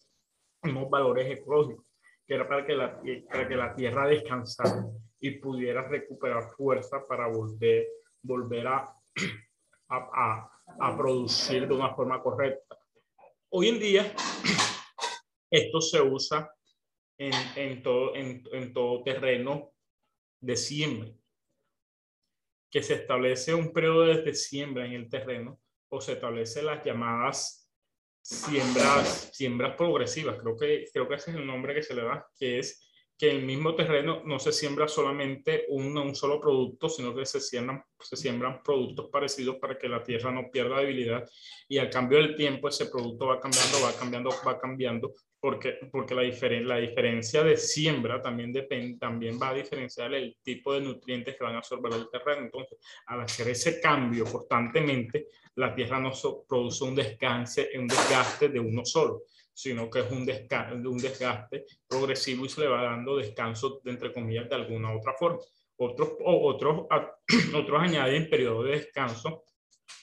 unos 0.63 0.89
valores 0.89 1.39
ecológicos, 1.39 1.87
que 2.27 2.35
era 2.35 2.49
para 2.49 2.65
que 2.65 2.75
la, 2.75 3.01
para 3.29 3.49
que 3.49 3.57
la 3.57 3.75
tierra 3.75 4.07
descansara 4.07 4.87
y 5.21 5.33
pudiera 5.33 5.87
recuperar 5.87 6.53
fuerza 6.57 7.07
para 7.07 7.29
volver, 7.29 7.87
volver 8.23 8.67
a, 8.67 8.85
a, 9.89 10.51
a, 10.81 10.97
producir 10.97 11.67
de 11.69 11.75
una 11.75 11.95
forma 11.95 12.23
correcta. 12.23 12.79
Hoy 13.51 13.69
en 13.69 13.79
día, 13.79 14.15
esto 15.51 15.81
se 15.81 16.01
usa 16.01 16.51
en, 17.19 17.33
en, 17.57 17.83
todo, 17.83 18.15
en, 18.15 18.43
en 18.53 18.73
todo 18.73 19.03
terreno 19.03 19.73
de 20.41 20.57
siembra, 20.57 21.11
que 22.71 22.83
se 22.83 22.95
establece 22.95 23.55
un 23.55 23.73
periodo 23.73 24.07
de 24.07 24.35
siembra 24.35 24.87
en 24.87 24.93
el 24.93 25.09
terreno 25.09 25.61
o 25.95 26.01
se 26.01 26.13
establecen 26.13 26.67
las 26.67 26.85
llamadas 26.85 27.71
siembras, 28.21 29.31
siembras 29.33 29.77
progresivas. 29.77 30.39
Creo 30.41 30.57
que, 30.57 30.87
creo 30.93 31.09
que 31.09 31.15
ese 31.15 31.31
es 31.31 31.37
el 31.37 31.47
nombre 31.47 31.75
que 31.75 31.83
se 31.83 31.95
le 31.95 32.03
da, 32.03 32.27
que 32.39 32.59
es 32.59 32.91
que 33.17 33.31
el 33.31 33.43
mismo 33.43 33.77
terreno 33.77 34.23
no 34.25 34.41
se 34.41 34.51
siembra 34.51 34.89
solamente 34.89 35.67
un, 35.69 35.97
un 35.97 36.15
solo 36.17 36.41
producto, 36.41 36.89
sino 36.89 37.15
que 37.15 37.25
se 37.25 37.41
siembran, 37.41 37.85
se 38.01 38.17
siembran 38.17 38.61
productos 38.63 39.09
parecidos 39.09 39.57
para 39.57 39.79
que 39.79 39.89
la 39.89 40.03
tierra 40.03 40.33
no 40.33 40.51
pierda 40.51 40.81
debilidad 40.81 41.25
y 41.69 41.79
al 41.79 41.91
cambio 41.91 42.19
del 42.19 42.35
tiempo 42.35 42.69
ese 42.69 42.87
producto 42.87 43.27
va 43.27 43.39
cambiando, 43.39 43.81
va 43.83 43.93
cambiando, 43.93 44.31
va 44.45 44.59
cambiando 44.59 45.15
porque, 45.45 45.79
porque 45.93 46.15
la, 46.15 46.23
diferen, 46.23 46.67
la 46.67 46.79
diferencia 46.79 47.43
de 47.43 47.59
siembra 47.59 48.23
también, 48.23 48.51
depende, 48.51 48.97
también 48.99 49.39
va 49.39 49.51
a 49.51 49.53
diferenciar 49.53 50.15
el 50.15 50.39
tipo 50.43 50.73
de 50.73 50.81
nutrientes 50.81 51.37
que 51.37 51.45
van 51.45 51.57
a 51.57 51.59
absorber 51.59 51.93
el 51.93 52.09
terreno. 52.09 52.47
Entonces, 52.47 52.79
al 53.05 53.21
hacer 53.21 53.49
ese 53.49 53.79
cambio 53.79 54.25
constantemente, 54.25 55.27
la 55.57 55.75
tierra 55.75 56.01
no 56.01 56.13
produce 56.49 56.85
un 56.85 56.95
descanse, 56.95 57.69
un 57.79 57.87
desgaste 57.87 58.49
de 58.49 58.59
uno 58.59 58.87
solo, 58.87 59.25
sino 59.53 59.91
que 59.91 60.01
es 60.01 60.11
un, 60.11 60.25
desgaste, 60.25 60.77
un 60.77 60.97
desgaste 60.97 61.67
progresivo 61.87 62.47
y 62.47 62.49
se 62.49 62.63
le 62.63 62.69
va 62.69 62.83
dando 62.83 63.19
descanso, 63.19 63.83
de, 63.85 63.91
entre 63.91 64.15
comillas, 64.15 64.49
de 64.49 64.55
alguna 64.55 64.97
otra 64.97 65.13
forma. 65.13 65.41
Otros, 65.77 66.13
otros, 66.25 66.87
otros 67.55 67.83
añaden 67.83 68.31
periodo 68.31 68.63
de 68.63 68.79
descanso 68.79 69.45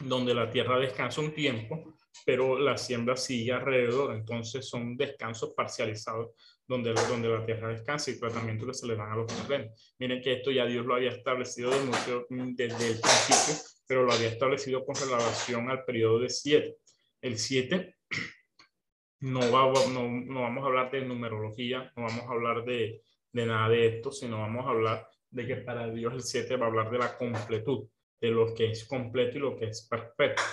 donde 0.02 0.36
la 0.36 0.52
tierra 0.52 0.78
descansa 0.78 1.20
un 1.20 1.34
tiempo 1.34 1.96
pero 2.26 2.60
la 2.60 2.78
siembra 2.78 3.16
sigue 3.16 3.52
alrededor, 3.52 4.16
entonces 4.16 4.68
son 4.68 4.96
descansos 4.96 5.54
parcializados 5.56 6.32
donde, 6.68 6.94
donde 6.94 7.30
la 7.30 7.46
tierra 7.46 7.70
descansa 7.70 8.12
y 8.12 8.20
tratamiento 8.20 8.66
que 8.66 8.74
se 8.74 8.88
le 8.88 8.96
dan 8.96 9.12
a 9.12 9.16
los 9.16 9.28
terrenos. 9.28 9.96
Miren 10.00 10.22
que 10.22 10.34
esto 10.34 10.52
ya 10.52 10.66
Dios 10.66 10.86
lo 10.86 10.96
había 10.96 11.10
establecido 11.10 11.72
desde 11.72 12.88
el 12.88 13.00
principio, 13.00 13.56
pero 13.86 14.04
lo 14.04 14.14
había 14.14 14.30
establecido 14.30 14.86
con 14.86 14.96
relación 14.96 15.70
al 15.70 15.84
periodo 15.84 16.20
de 16.20 16.30
siete. 16.30 16.78
El 17.22 17.38
siete 17.38 17.96
no, 19.22 19.40
va, 19.52 19.72
no, 19.90 20.08
no, 20.10 20.42
vamos 20.42 20.64
a 20.64 20.68
hablar 20.68 20.92
de 20.92 21.02
numerología, 21.02 21.92
no 21.96 22.04
vamos 22.04 22.24
a 22.26 22.32
hablar 22.32 22.64
de, 22.64 23.04
de 23.34 23.46
nada 23.46 23.70
de 23.70 23.88
esto, 23.88 24.12
sino 24.12 24.40
vamos 24.40 24.66
a 24.66 24.70
hablar 24.70 25.08
de 25.30 25.48
que 25.48 25.58
para 25.58 25.90
Dios 25.90 26.14
el 26.14 26.22
siete 26.22 26.56
va 26.56 26.68
a 26.68 26.70
hablar 26.70 26.92
de 26.92 27.00
la 27.00 27.18
completud, 27.18 27.88
de 28.20 28.30
lo 28.30 28.54
que 28.54 28.72
es 28.72 28.86
completo 28.86 29.38
y 29.38 29.42
lo 29.42 29.58
que 29.58 29.66
es 29.66 29.88
perfecto, 29.90 30.44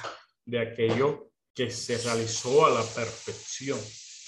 de 0.45 0.59
aquello 0.59 1.29
que 1.55 1.71
se 1.71 1.99
realizó 1.99 2.67
a 2.67 2.71
la 2.71 2.83
perfección. 2.83 3.79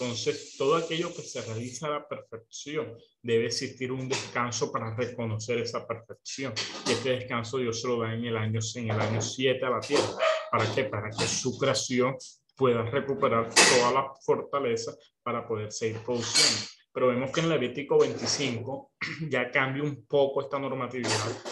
Entonces, 0.00 0.56
todo 0.56 0.76
aquello 0.76 1.14
que 1.14 1.20
se 1.20 1.42
realiza 1.42 1.86
a 1.86 1.90
la 1.90 2.08
perfección, 2.08 2.96
debe 3.22 3.46
existir 3.46 3.92
un 3.92 4.08
descanso 4.08 4.72
para 4.72 4.96
reconocer 4.96 5.58
esa 5.58 5.86
perfección. 5.86 6.54
Y 6.86 6.92
este 6.92 7.10
descanso 7.10 7.58
Dios 7.58 7.82
se 7.82 7.88
lo 7.88 8.00
da 8.00 8.14
en 8.14 8.24
el 8.24 8.36
año, 8.36 8.60
en 8.76 8.90
el 8.90 8.98
año 8.98 9.20
7 9.20 9.62
a 9.62 9.70
la 9.70 9.80
tierra. 9.80 10.08
¿Para 10.50 10.74
qué? 10.74 10.84
Para 10.84 11.10
que 11.10 11.26
su 11.26 11.58
creación 11.58 12.16
pueda 12.56 12.82
recuperar 12.82 13.50
toda 13.54 13.92
la 13.92 14.14
fortaleza 14.24 14.96
para 15.22 15.46
poder 15.46 15.70
seguir 15.70 15.98
produciendo. 15.98 16.66
Pero 16.92 17.08
vemos 17.08 17.30
que 17.30 17.40
en 17.40 17.50
Levítico 17.50 17.98
25 17.98 18.92
ya 19.28 19.50
cambia 19.50 19.82
un 19.82 20.06
poco 20.06 20.40
esta 20.40 20.58
normatividad. 20.58 21.42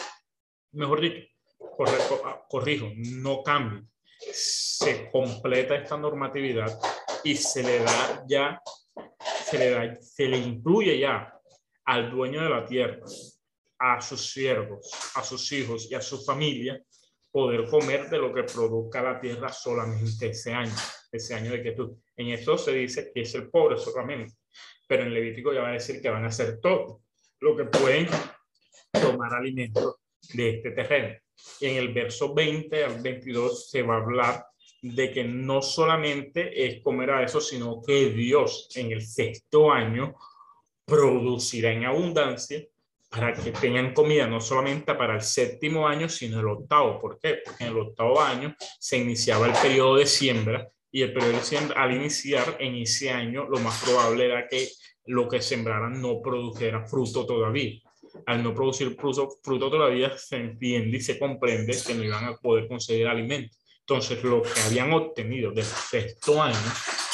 Mejor 0.72 1.02
dicho, 1.02 1.26
corrijo, 2.48 2.90
no 2.96 3.42
cambia 3.42 3.86
se 4.78 5.10
completa 5.10 5.74
esta 5.74 5.96
normatividad 5.96 6.78
y 7.24 7.34
se 7.34 7.64
le 7.64 7.80
da 7.80 8.24
ya, 8.28 8.62
se 9.44 9.58
le, 9.58 9.70
da, 9.70 10.00
se 10.00 10.26
le 10.26 10.38
incluye 10.38 11.00
ya 11.00 11.34
al 11.84 12.10
dueño 12.10 12.42
de 12.42 12.48
la 12.48 12.64
tierra, 12.64 13.00
a 13.80 14.00
sus 14.00 14.30
siervos, 14.32 14.88
a 15.16 15.24
sus 15.24 15.50
hijos 15.50 15.90
y 15.90 15.96
a 15.96 16.00
su 16.00 16.24
familia 16.24 16.80
poder 17.32 17.68
comer 17.68 18.08
de 18.08 18.18
lo 18.18 18.32
que 18.32 18.44
produzca 18.44 19.02
la 19.02 19.20
tierra 19.20 19.52
solamente 19.52 20.28
ese 20.28 20.52
año, 20.52 20.74
ese 21.10 21.34
año 21.34 21.50
de 21.50 21.62
quietud. 21.62 21.96
En 22.16 22.28
esto 22.28 22.56
se 22.56 22.72
dice 22.72 23.10
que 23.12 23.22
es 23.22 23.34
el 23.34 23.50
pobre 23.50 23.78
solamente, 23.78 24.36
pero 24.86 25.02
en 25.02 25.12
Levítico 25.12 25.52
ya 25.52 25.62
va 25.62 25.70
a 25.70 25.72
decir 25.72 26.00
que 26.00 26.08
van 26.08 26.24
a 26.24 26.28
hacer 26.28 26.60
todo 26.60 27.02
lo 27.40 27.56
que 27.56 27.64
pueden 27.64 28.06
tomar 28.92 29.34
alimento 29.34 29.98
de 30.34 30.50
este 30.50 30.70
terreno. 30.70 31.18
En 31.60 31.76
el 31.76 31.92
verso 31.92 32.32
20 32.32 32.84
al 32.84 33.02
22 33.02 33.70
se 33.70 33.82
va 33.82 33.94
a 33.94 34.02
hablar 34.02 34.47
de 34.82 35.10
que 35.10 35.24
no 35.24 35.62
solamente 35.62 36.66
es 36.66 36.82
comer 36.82 37.10
a 37.10 37.22
eso, 37.24 37.40
sino 37.40 37.82
que 37.82 38.10
Dios 38.10 38.68
en 38.74 38.92
el 38.92 39.02
sexto 39.02 39.72
año 39.72 40.14
producirá 40.84 41.72
en 41.72 41.84
abundancia 41.84 42.64
para 43.10 43.32
que 43.32 43.52
tengan 43.52 43.94
comida 43.94 44.26
no 44.26 44.40
solamente 44.40 44.94
para 44.94 45.14
el 45.14 45.22
séptimo 45.22 45.86
año, 45.88 46.08
sino 46.08 46.40
el 46.40 46.48
octavo. 46.48 47.00
¿Por 47.00 47.18
qué? 47.18 47.38
Porque 47.44 47.64
en 47.64 47.70
el 47.70 47.78
octavo 47.78 48.20
año 48.20 48.54
se 48.78 48.98
iniciaba 48.98 49.46
el 49.46 49.54
periodo 49.54 49.96
de 49.96 50.06
siembra 50.06 50.68
y 50.90 51.02
el 51.02 51.12
periodo 51.12 51.32
de 51.32 51.42
siembra, 51.42 51.82
al 51.82 51.94
iniciar 51.94 52.56
en 52.58 52.76
ese 52.76 53.10
año, 53.10 53.46
lo 53.48 53.58
más 53.58 53.82
probable 53.82 54.24
era 54.24 54.46
que 54.48 54.68
lo 55.06 55.28
que 55.28 55.40
sembraran 55.40 56.00
no 56.00 56.20
produjera 56.20 56.86
fruto 56.86 57.26
todavía. 57.26 57.80
Al 58.26 58.42
no 58.42 58.54
producir 58.54 58.94
fruto, 58.94 59.28
fruto 59.42 59.70
todavía 59.70 60.16
se 60.16 60.36
entiende 60.36 60.96
y 60.96 61.00
se 61.00 61.18
comprende 61.18 61.76
que 61.86 61.94
no 61.94 62.04
iban 62.04 62.24
a 62.24 62.36
poder 62.36 62.68
conseguir 62.68 63.06
alimento. 63.06 63.56
Entonces, 63.88 64.22
lo 64.22 64.42
que 64.42 64.60
habían 64.66 64.92
obtenido 64.92 65.50
del 65.50 65.64
sexto 65.64 66.42
año 66.42 66.58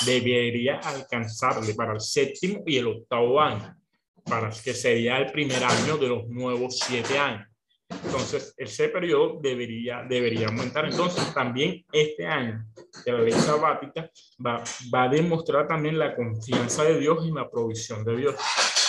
debería 0.05 0.81
alcanzarle 0.81 1.73
para 1.73 1.93
el 1.93 2.01
séptimo 2.01 2.65
y 2.67 2.79
el 2.79 2.89
octavo 2.89 3.41
año 3.41 3.77
para 4.25 4.51
que 4.51 4.75
sería 4.75 5.19
el 5.19 5.31
primer 5.31 5.63
año 5.63 5.97
de 5.97 6.09
los 6.09 6.27
nuevos 6.27 6.81
siete 6.81 7.17
años. 7.17 7.47
Entonces, 7.89 8.55
ese 8.57 8.89
periodo 8.89 9.39
debería, 9.41 10.03
debería 10.03 10.49
aumentar. 10.49 10.87
Entonces, 10.87 11.33
también 11.33 11.85
este 11.93 12.27
año 12.27 12.67
de 13.05 13.13
la 13.13 13.21
ley 13.21 13.33
sabática 13.33 14.11
va, 14.45 14.65
va 14.93 15.05
a 15.05 15.09
demostrar 15.09 15.69
también 15.69 15.97
la 15.97 16.17
confianza 16.17 16.83
de 16.83 16.99
Dios 16.99 17.25
y 17.25 17.31
la 17.31 17.49
provisión 17.49 18.05
de 18.05 18.17
Dios. 18.17 18.35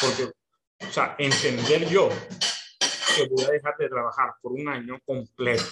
Porque, 0.01 0.33
o 0.87 0.91
sea, 0.91 1.15
entender 1.19 1.87
yo 1.87 2.09
que 3.15 3.27
voy 3.29 3.43
a 3.45 3.51
dejar 3.51 3.77
de 3.77 3.89
trabajar 3.89 4.33
por 4.41 4.53
un 4.53 4.67
año 4.69 4.99
completo 5.05 5.63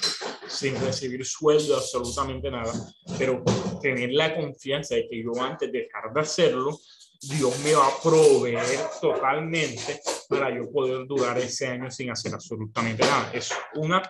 sin 0.53 0.80
recibir 0.80 1.25
sueldo, 1.25 1.75
absolutamente 1.75 2.49
nada, 2.51 2.71
pero 3.17 3.43
tener 3.81 4.11
la 4.11 4.35
confianza 4.35 4.95
de 4.95 5.07
que 5.09 5.23
yo 5.23 5.31
antes 5.41 5.71
de 5.71 5.80
dejar 5.80 6.13
de 6.13 6.21
hacerlo, 6.21 6.80
Dios 7.21 7.57
me 7.59 7.73
va 7.73 7.88
a 7.88 8.01
proveer 8.01 8.80
totalmente 9.01 10.01
para 10.27 10.55
yo 10.55 10.69
poder 10.71 11.07
durar 11.07 11.38
ese 11.39 11.67
año 11.67 11.89
sin 11.89 12.11
hacer 12.11 12.34
absolutamente 12.34 13.03
nada. 13.03 13.31
Es 13.34 13.51
una 13.75 14.03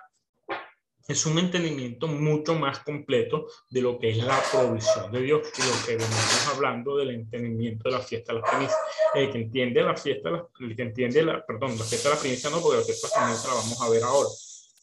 es 1.06 1.26
un 1.26 1.38
entendimiento 1.38 2.08
mucho 2.08 2.56
más 2.56 2.80
completo 2.80 3.48
de 3.70 3.82
lo 3.82 4.00
que 4.00 4.12
es 4.12 4.18
la 4.18 4.42
provisión 4.52 5.12
de 5.12 5.22
Dios 5.22 5.50
y 5.58 5.62
lo 5.62 5.86
que 5.86 5.98
venimos 5.98 6.48
hablando 6.54 6.96
del 6.96 7.12
entendimiento 7.12 7.90
de 7.90 7.96
la 7.96 8.00
fiesta 8.02 8.34
de 8.34 8.40
las 8.40 8.50
primicias. 8.50 8.80
El 9.14 9.32
que 9.32 9.38
entiende 9.40 9.84
la 9.84 9.98
fiesta, 9.98 10.30
el 10.62 10.76
que 10.76 10.82
entiende 10.82 11.24
la, 11.24 11.46
perdón, 11.46 11.78
la 11.78 11.84
fiesta 11.84 12.08
de 12.08 12.16
las 12.16 12.22
primicias 12.22 12.52
no, 12.52 12.62
porque 12.62 12.78
la 12.78 12.86
fiesta 12.86 13.08
de 13.08 13.14
las 13.14 13.24
primicias 13.24 13.48
la 13.48 13.62
vamos 13.62 13.82
a 13.82 13.90
ver 13.90 14.04
ahora. 14.04 14.30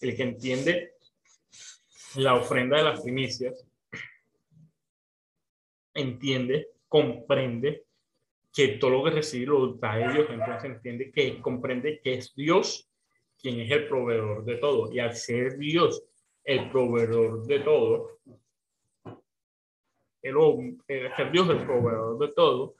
El 0.02 0.16
que 0.16 0.22
entiende 0.22 0.94
la 2.16 2.34
ofrenda 2.34 2.76
de 2.76 2.84
las 2.84 3.00
primicias 3.00 3.66
entiende, 5.94 6.68
comprende 6.88 7.84
que 8.52 8.68
todo 8.78 8.90
lo 8.90 9.04
que 9.04 9.10
recibe 9.10 9.46
lo 9.46 9.74
da 9.74 10.12
Dios, 10.12 10.26
entonces 10.30 10.64
entiende 10.64 11.10
que 11.12 11.40
comprende 11.40 12.00
que 12.02 12.14
es 12.14 12.34
Dios 12.34 12.88
quien 13.38 13.60
es 13.60 13.70
el 13.70 13.88
proveedor 13.88 14.44
de 14.44 14.56
todo. 14.56 14.92
Y 14.92 14.98
al 14.98 15.14
ser 15.14 15.56
Dios 15.56 16.02
el 16.44 16.70
proveedor 16.70 17.46
de 17.46 17.60
todo, 17.60 18.18
el, 20.22 20.78
el 20.88 21.16
ser 21.16 21.32
Dios 21.32 21.48
el 21.48 21.64
proveedor 21.64 22.18
de 22.18 22.28
todo, 22.28 22.74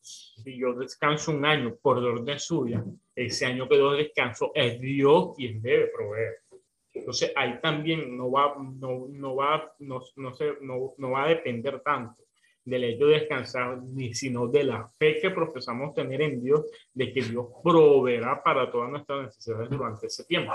si 0.00 0.58
yo 0.58 0.74
descanso 0.74 1.30
un 1.30 1.44
año 1.44 1.76
por 1.80 1.98
orden 1.98 2.38
suya, 2.38 2.84
ese 3.14 3.46
año 3.46 3.68
que 3.68 3.78
yo 3.78 3.92
descanso 3.92 4.50
es 4.54 4.80
Dios 4.80 5.34
quien 5.36 5.62
debe 5.62 5.86
proveer. 5.88 6.41
Entonces 6.94 7.32
ahí 7.36 7.58
también 7.60 8.16
no 8.16 8.30
va, 8.30 8.54
no, 8.58 9.06
no 9.08 9.36
va, 9.36 9.72
no, 9.78 10.02
no, 10.16 10.34
se, 10.34 10.52
no, 10.60 10.92
no 10.98 11.10
va 11.10 11.24
a 11.24 11.28
depender 11.28 11.80
tanto 11.80 12.22
del 12.64 12.84
hecho 12.84 13.06
de 13.06 13.20
descansar, 13.20 13.80
sino 14.12 14.46
de 14.46 14.64
la 14.64 14.88
fe 14.98 15.18
que 15.20 15.30
profesamos 15.30 15.94
tener 15.94 16.22
en 16.22 16.42
Dios, 16.42 16.64
de 16.92 17.12
que 17.12 17.22
Dios 17.22 17.46
proveerá 17.62 18.42
para 18.42 18.70
todas 18.70 18.90
nuestras 18.90 19.24
necesidades 19.24 19.70
durante 19.70 20.06
ese 20.06 20.24
tiempo. 20.24 20.52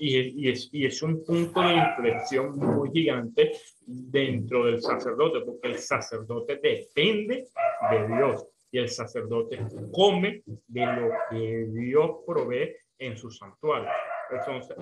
Y, 0.00 0.16
y, 0.16 0.50
es, 0.50 0.68
y 0.72 0.86
es 0.86 1.02
un 1.02 1.24
punto 1.24 1.60
de 1.60 1.74
inflexión 1.74 2.56
muy 2.56 2.90
gigante 2.90 3.52
dentro 3.86 4.64
del 4.66 4.80
sacerdote, 4.80 5.40
porque 5.44 5.68
el 5.68 5.78
sacerdote 5.78 6.56
depende 6.56 7.48
de 7.90 8.16
Dios 8.16 8.46
y 8.70 8.78
el 8.78 8.88
sacerdote 8.88 9.58
come 9.92 10.42
de 10.66 10.86
lo 10.86 11.10
que 11.30 11.66
Dios 11.70 12.10
provee 12.26 12.74
en 12.98 13.16
su 13.16 13.30
santuario. 13.30 13.88
Entonces, 14.30 14.76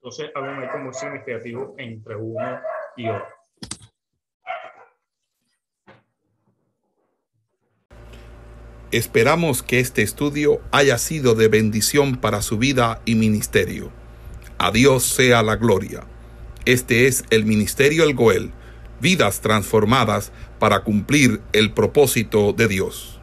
entonces 0.00 0.30
hay 0.34 0.68
como 0.68 0.92
significativo 0.92 1.74
entre 1.78 2.16
uno 2.16 2.60
y 2.96 3.08
otro. 3.08 3.26
Esperamos 8.92 9.64
que 9.64 9.80
este 9.80 10.02
estudio 10.02 10.60
haya 10.70 10.96
sido 10.98 11.34
de 11.34 11.48
bendición 11.48 12.16
para 12.16 12.40
su 12.40 12.56
vida 12.56 13.02
y 13.04 13.16
ministerio. 13.16 13.90
A 14.58 14.70
Dios 14.70 15.02
sea 15.02 15.42
la 15.42 15.56
gloria. 15.56 16.04
Este 16.66 17.08
es 17.08 17.24
el 17.30 17.44
Ministerio 17.44 18.04
El 18.04 18.14
Goel, 18.14 18.52
vidas 19.00 19.40
transformadas 19.40 20.32
para 20.58 20.84
cumplir 20.84 21.40
el 21.52 21.72
propósito 21.72 22.52
de 22.52 22.68
Dios. 22.68 23.15